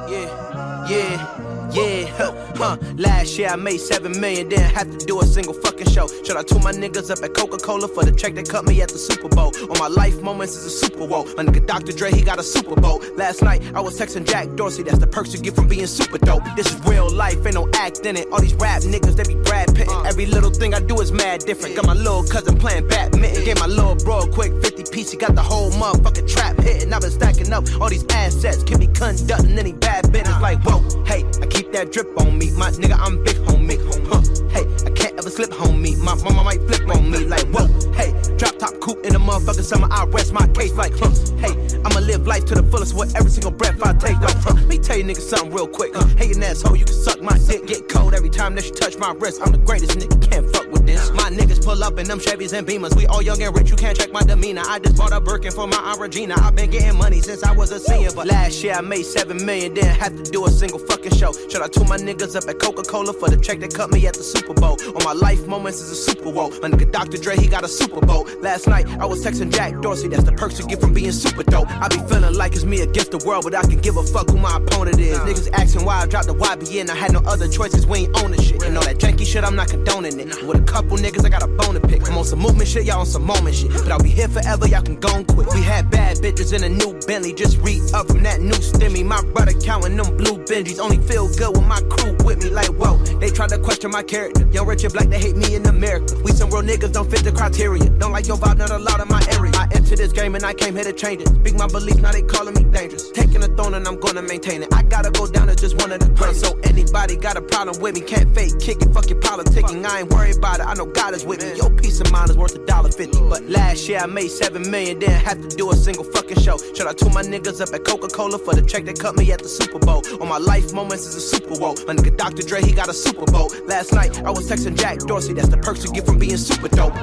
Yeah, 0.08 0.86
yeah, 0.88 1.70
yeah, 1.72 1.91
huh, 2.16 2.32
huh. 2.56 2.76
Last 2.96 3.38
year 3.38 3.48
I 3.48 3.56
made 3.56 3.78
seven 3.78 4.18
million, 4.20 4.48
didn't 4.48 4.70
have 4.70 4.90
to 4.90 5.06
do 5.06 5.20
a 5.20 5.24
single 5.24 5.54
fucking 5.54 5.90
show. 5.90 6.06
Shout 6.24 6.36
out 6.36 6.48
to 6.48 6.58
my 6.58 6.72
niggas 6.72 7.10
up 7.10 7.22
at 7.22 7.34
Coca 7.34 7.58
Cola 7.58 7.88
for 7.88 8.04
the 8.04 8.12
check 8.12 8.34
that 8.34 8.48
cut 8.48 8.64
me 8.64 8.80
at 8.82 8.88
the 8.88 8.98
Super 8.98 9.28
Bowl. 9.28 9.52
On 9.70 9.78
my 9.78 9.88
life 9.88 10.20
moments 10.22 10.56
is 10.56 10.66
a 10.66 10.70
Super 10.70 11.06
Bowl. 11.06 11.24
My 11.36 11.44
nigga 11.44 11.66
Dr. 11.66 11.92
Dre, 11.92 12.10
he 12.12 12.22
got 12.22 12.38
a 12.38 12.42
Super 12.42 12.74
Bowl. 12.74 13.02
Last 13.16 13.42
night 13.42 13.62
I 13.74 13.80
was 13.80 13.98
texting 13.98 14.26
Jack 14.26 14.48
Dorsey, 14.56 14.82
that's 14.82 14.98
the 14.98 15.06
perks 15.06 15.32
you 15.32 15.40
get 15.40 15.54
from 15.54 15.68
being 15.68 15.86
super 15.86 16.18
dope. 16.18 16.42
This 16.56 16.66
is 16.72 16.84
real 16.86 17.10
life, 17.10 17.44
ain't 17.46 17.54
no 17.54 17.68
act 17.74 18.04
in 18.06 18.16
it. 18.16 18.28
All 18.32 18.40
these 18.40 18.54
rap 18.54 18.82
niggas, 18.82 19.16
they 19.16 19.24
be 19.24 19.40
Brad 19.42 19.74
Pitt. 19.74 19.88
Uh. 19.88 20.02
Every 20.02 20.26
little 20.26 20.50
thing 20.50 20.74
I 20.74 20.80
do 20.80 21.00
is 21.00 21.12
mad 21.12 21.40
different. 21.40 21.76
Got 21.76 21.86
my 21.86 21.94
little 21.94 22.24
cousin 22.24 22.58
playing 22.58 22.88
badminton. 22.88 23.44
Gave 23.44 23.58
my 23.58 23.66
little 23.66 23.96
bro 23.96 24.20
a 24.20 24.28
quick 24.28 24.52
50 24.62 24.84
piece, 24.92 25.10
he 25.10 25.16
got 25.16 25.34
the 25.34 25.42
whole 25.42 25.70
motherfucking 25.72 26.28
trap 26.28 26.58
hitting. 26.58 26.92
I've 26.92 27.00
been 27.00 27.10
stacking 27.10 27.52
up 27.52 27.64
all 27.80 27.88
these 27.88 28.04
assets, 28.10 28.62
can 28.62 28.78
be 28.78 28.86
conducting 28.86 29.58
any 29.58 29.72
bad 29.72 30.10
business. 30.12 30.40
Like, 30.40 30.62
whoa, 30.64 30.80
hey, 31.04 31.24
I 31.40 31.46
keep 31.46 31.72
that 31.72 31.92
drip 31.92 32.01
on 32.16 32.38
me. 32.38 32.50
My 32.52 32.70
nigga, 32.70 32.96
I'm 32.98 33.22
big 33.22 33.36
homie. 33.36 33.78
Huh, 34.08 34.22
hey, 34.50 34.66
I 34.86 34.90
can't 34.94 35.18
ever 35.18 35.30
slip 35.30 35.50
homie. 35.50 35.96
My 35.98 36.14
mama 36.14 36.44
might 36.44 36.62
flip 36.62 36.88
on 36.88 37.10
me. 37.10 37.24
Like, 37.26 37.46
whoa, 37.48 37.66
hey, 37.92 38.12
drop 38.36 38.58
top 38.58 38.78
coupe 38.80 39.04
in 39.04 39.12
the 39.12 39.18
motherfucking 39.18 39.64
summer. 39.64 39.88
I 39.90 40.04
rest 40.06 40.32
my 40.32 40.46
case 40.48 40.74
like, 40.74 40.92
huh, 40.96 41.10
hey, 41.38 41.54
I'ma 41.84 42.00
live 42.00 42.26
life 42.26 42.44
to 42.46 42.54
the 42.54 42.62
fullest 42.62 42.94
with 42.94 43.16
every 43.16 43.30
single 43.30 43.52
breath 43.52 43.82
I 43.82 43.92
take. 43.94 44.18
Like, 44.20 44.36
huh, 44.36 44.54
let 44.54 44.66
me 44.66 44.78
tell 44.78 44.96
you 44.96 45.04
niggas 45.04 45.28
something 45.28 45.52
real 45.52 45.68
quick. 45.68 45.94
Huh, 45.94 46.06
hey, 46.16 46.32
an 46.32 46.42
asshole, 46.42 46.76
you 46.76 46.84
can 46.84 46.94
suck 46.94 47.20
my 47.22 47.38
dick. 47.46 47.66
Get 47.66 47.88
cold 47.88 48.14
every 48.14 48.30
time 48.30 48.54
that 48.56 48.64
you 48.64 48.72
touch 48.72 48.96
my 48.98 49.12
wrist. 49.12 49.40
I'm 49.44 49.52
the 49.52 49.58
greatest 49.58 49.98
nigga, 49.98 50.30
can't 50.30 50.50
fuck 50.54 50.71
My 50.82 51.30
niggas 51.30 51.64
pull 51.64 51.82
up 51.84 51.98
in 51.98 52.06
them 52.08 52.18
Chevys 52.18 52.52
and 52.52 52.66
Beamers. 52.66 52.96
We 52.96 53.06
all 53.06 53.22
young 53.22 53.40
and 53.42 53.54
rich, 53.54 53.70
you 53.70 53.76
can't 53.76 53.96
check 53.96 54.10
my 54.12 54.22
demeanor. 54.22 54.62
I 54.66 54.80
just 54.80 54.96
bought 54.96 55.12
a 55.12 55.20
Birkin 55.20 55.52
for 55.52 55.66
my 55.66 55.76
Aunt 55.76 56.00
Regina. 56.00 56.34
I've 56.38 56.56
been 56.56 56.70
getting 56.70 56.98
money 56.98 57.20
since 57.20 57.44
I 57.44 57.52
was 57.52 57.70
a 57.70 57.78
senior, 57.78 58.10
but 58.12 58.26
last 58.26 58.62
year 58.64 58.74
I 58.74 58.80
made 58.80 59.04
seven 59.04 59.44
million, 59.46 59.74
didn't 59.74 59.94
have 59.94 60.16
to 60.16 60.30
do 60.30 60.44
a 60.46 60.50
single 60.50 60.80
fucking 60.80 61.12
show. 61.12 61.32
Shout 61.48 61.62
out 61.62 61.72
to 61.74 61.84
my 61.84 61.96
niggas 61.96 62.34
up 62.34 62.48
at 62.48 62.58
Coca 62.58 62.82
Cola 62.82 63.12
for 63.12 63.28
the 63.28 63.36
check 63.36 63.60
that 63.60 63.72
cut 63.72 63.90
me 63.92 64.06
at 64.06 64.14
the 64.14 64.22
Super 64.24 64.54
Bowl. 64.54 64.76
On 64.96 65.04
my 65.04 65.12
life 65.12 65.46
moments 65.46 65.80
is 65.80 65.90
a 65.90 65.94
Super 65.94 66.32
Bowl. 66.32 66.50
My 66.60 66.68
nigga 66.68 66.90
Dr. 66.90 67.18
Dre, 67.18 67.36
he 67.36 67.46
got 67.46 67.62
a 67.62 67.68
Super 67.68 68.00
Bowl. 68.04 68.26
Last 68.40 68.66
night 68.66 68.88
I 68.98 69.06
was 69.06 69.24
texting 69.24 69.52
Jack 69.52 69.80
Dorsey, 69.80 70.08
that's 70.08 70.24
the 70.24 70.32
perks 70.32 70.58
you 70.58 70.66
get 70.66 70.80
from 70.80 70.92
being 70.92 71.12
super 71.12 71.44
dope. 71.44 71.70
I 71.70 71.88
be 71.88 71.98
feeling 72.08 72.34
like 72.34 72.54
it's 72.54 72.64
me 72.64 72.80
against 72.80 73.12
the 73.12 73.18
world, 73.18 73.44
but 73.44 73.54
I 73.54 73.62
can 73.62 73.78
give 73.78 73.96
a 73.96 74.02
fuck 74.02 74.28
who 74.30 74.38
my 74.38 74.56
opponent 74.56 74.98
is. 74.98 75.18
Niggas 75.20 75.48
asking 75.52 75.84
why 75.84 76.00
I 76.00 76.06
dropped 76.06 76.26
the 76.26 76.34
YBN, 76.34 76.90
I 76.90 76.96
had 76.96 77.12
no 77.12 77.20
other 77.20 77.46
choices, 77.46 77.86
we 77.86 78.00
ain't 78.00 78.22
owning 78.22 78.40
shit. 78.40 78.64
And 78.64 78.76
all 78.76 78.84
that 78.84 78.98
janky 78.98 79.24
shit, 79.24 79.44
I'm 79.44 79.54
not 79.54 79.68
condoning 79.68 80.18
it. 80.18 80.42
With 80.42 80.58
a 80.58 80.71
couple 80.72 80.96
niggas, 80.96 81.24
I 81.24 81.28
got 81.28 81.42
a 81.42 81.46
bone 81.46 81.74
to 81.74 81.80
pick. 81.80 82.08
I'm 82.08 82.16
on 82.16 82.24
some 82.24 82.38
movement 82.38 82.66
shit, 82.66 82.84
y'all 82.84 83.00
on 83.00 83.06
some 83.06 83.24
moment 83.24 83.54
shit. 83.54 83.70
But 83.70 83.92
I'll 83.92 84.02
be 84.02 84.08
here 84.08 84.28
forever, 84.28 84.66
y'all 84.66 84.82
can 84.82 84.96
go 84.96 85.14
and 85.14 85.26
quit. 85.26 85.46
We 85.54 85.62
had 85.62 85.90
bad 85.90 86.16
bitches 86.16 86.52
in 86.54 86.64
a 86.64 86.68
new 86.68 86.98
Bentley, 87.06 87.34
just 87.34 87.58
re 87.58 87.80
up 87.92 88.08
from 88.08 88.22
that 88.22 88.40
new 88.40 88.56
stimmy. 88.56 89.04
My 89.04 89.20
brother 89.34 89.52
counting 89.52 89.96
them 89.96 90.16
blue 90.16 90.38
Benjis, 90.44 90.78
only 90.78 90.98
feel 91.06 91.28
good 91.36 91.50
with 91.56 91.66
my 91.66 91.80
crew 91.90 92.16
with 92.24 92.42
me. 92.42 92.48
Like, 92.48 92.68
whoa, 92.68 92.96
they 93.20 93.28
try 93.28 93.46
to 93.48 93.58
question 93.58 93.90
my 93.90 94.02
character. 94.02 94.48
Young, 94.50 94.66
rich, 94.66 94.84
and 94.84 94.92
black, 94.92 95.08
they 95.08 95.18
hate 95.18 95.36
me 95.36 95.54
in 95.54 95.66
America. 95.66 96.16
We 96.24 96.32
some 96.32 96.50
real 96.50 96.62
niggas, 96.62 96.92
don't 96.92 97.10
fit 97.10 97.22
the 97.22 97.32
criteria. 97.32 97.90
Don't 98.00 98.12
like 98.12 98.26
your 98.26 98.38
vibe, 98.38 98.56
not 98.56 98.70
allowed 98.70 99.02
in 99.02 99.08
my 99.08 99.22
area. 99.32 99.52
I 99.54 99.68
entered 99.72 99.98
this 99.98 100.12
game 100.12 100.34
and 100.34 100.44
I 100.44 100.54
came 100.54 100.74
here 100.74 100.84
to 100.84 100.92
change 100.92 101.20
it. 101.20 101.28
Speak 101.28 101.54
my 101.54 101.66
beliefs, 101.66 101.98
now 101.98 102.12
they 102.12 102.22
calling 102.22 102.54
me 102.54 102.64
dangerous. 102.64 103.10
Taking 103.10 103.42
a 103.42 103.48
throne 103.48 103.74
and 103.74 103.86
I'm 103.86 104.00
gonna 104.00 104.22
maintain 104.22 104.62
it. 104.62 104.72
I 104.72 104.82
gotta 104.84 105.10
go 105.10 105.26
down 105.26 105.50
as 105.50 105.56
just 105.56 105.76
one 105.82 105.92
of 105.92 106.00
the 106.00 106.08
greatest. 106.08 106.44
So 106.44 106.58
anybody 106.64 107.16
got 107.16 107.36
a 107.36 107.42
problem 107.42 107.78
with 107.80 107.94
me, 107.94 108.00
can't 108.00 108.34
fake 108.34 108.58
kick 108.58 108.80
it, 108.80 108.92
fuck 108.94 109.10
your 109.10 109.20
politicking. 109.20 109.84
I 109.84 110.00
ain't 110.00 110.10
worried 110.10 110.38
about 110.38 110.60
it, 110.60 110.61
I 110.66 110.74
know 110.74 110.86
God 110.86 111.14
is 111.14 111.24
with 111.24 111.42
me. 111.42 111.56
Your 111.56 111.70
peace 111.70 112.00
of 112.00 112.10
mind 112.12 112.30
is 112.30 112.36
worth 112.36 112.54
a 112.54 112.64
dollar 112.66 112.90
fifty. 112.90 113.18
But 113.28 113.42
last 113.48 113.88
year 113.88 113.98
I 113.98 114.06
made 114.06 114.28
seven 114.28 114.70
million, 114.70 114.98
didn't 114.98 115.22
have 115.22 115.40
to 115.40 115.56
do 115.56 115.70
a 115.70 115.76
single 115.76 116.04
fucking 116.04 116.40
show. 116.40 116.58
Shout 116.74 116.86
out 116.86 116.98
to 116.98 117.10
my 117.10 117.22
niggas 117.22 117.60
up 117.60 117.74
at 117.74 117.84
Coca 117.84 118.08
Cola 118.08 118.38
for 118.38 118.54
the 118.54 118.62
check 118.62 118.84
that 118.86 118.98
cut 118.98 119.16
me 119.16 119.30
at 119.32 119.40
the 119.40 119.48
Super 119.48 119.78
Bowl. 119.78 120.02
On 120.20 120.28
my 120.28 120.38
life 120.38 120.72
moments 120.72 121.06
is 121.06 121.16
a 121.16 121.20
Super 121.20 121.58
Bowl. 121.58 121.74
My 121.86 121.94
nigga 121.94 122.16
Dr. 122.16 122.42
Dre, 122.42 122.62
he 122.62 122.72
got 122.72 122.88
a 122.88 122.94
Super 122.94 123.26
Bowl. 123.30 123.50
Last 123.66 123.92
night 123.92 124.22
I 124.24 124.30
was 124.30 124.50
texting 124.50 124.78
Jack 124.78 124.98
Dorsey, 125.00 125.32
that's 125.32 125.48
the 125.48 125.58
perks 125.58 125.84
you 125.84 125.92
get 125.92 126.06
from 126.06 126.18
being 126.18 126.36
super 126.36 126.68
dope. 126.68 126.94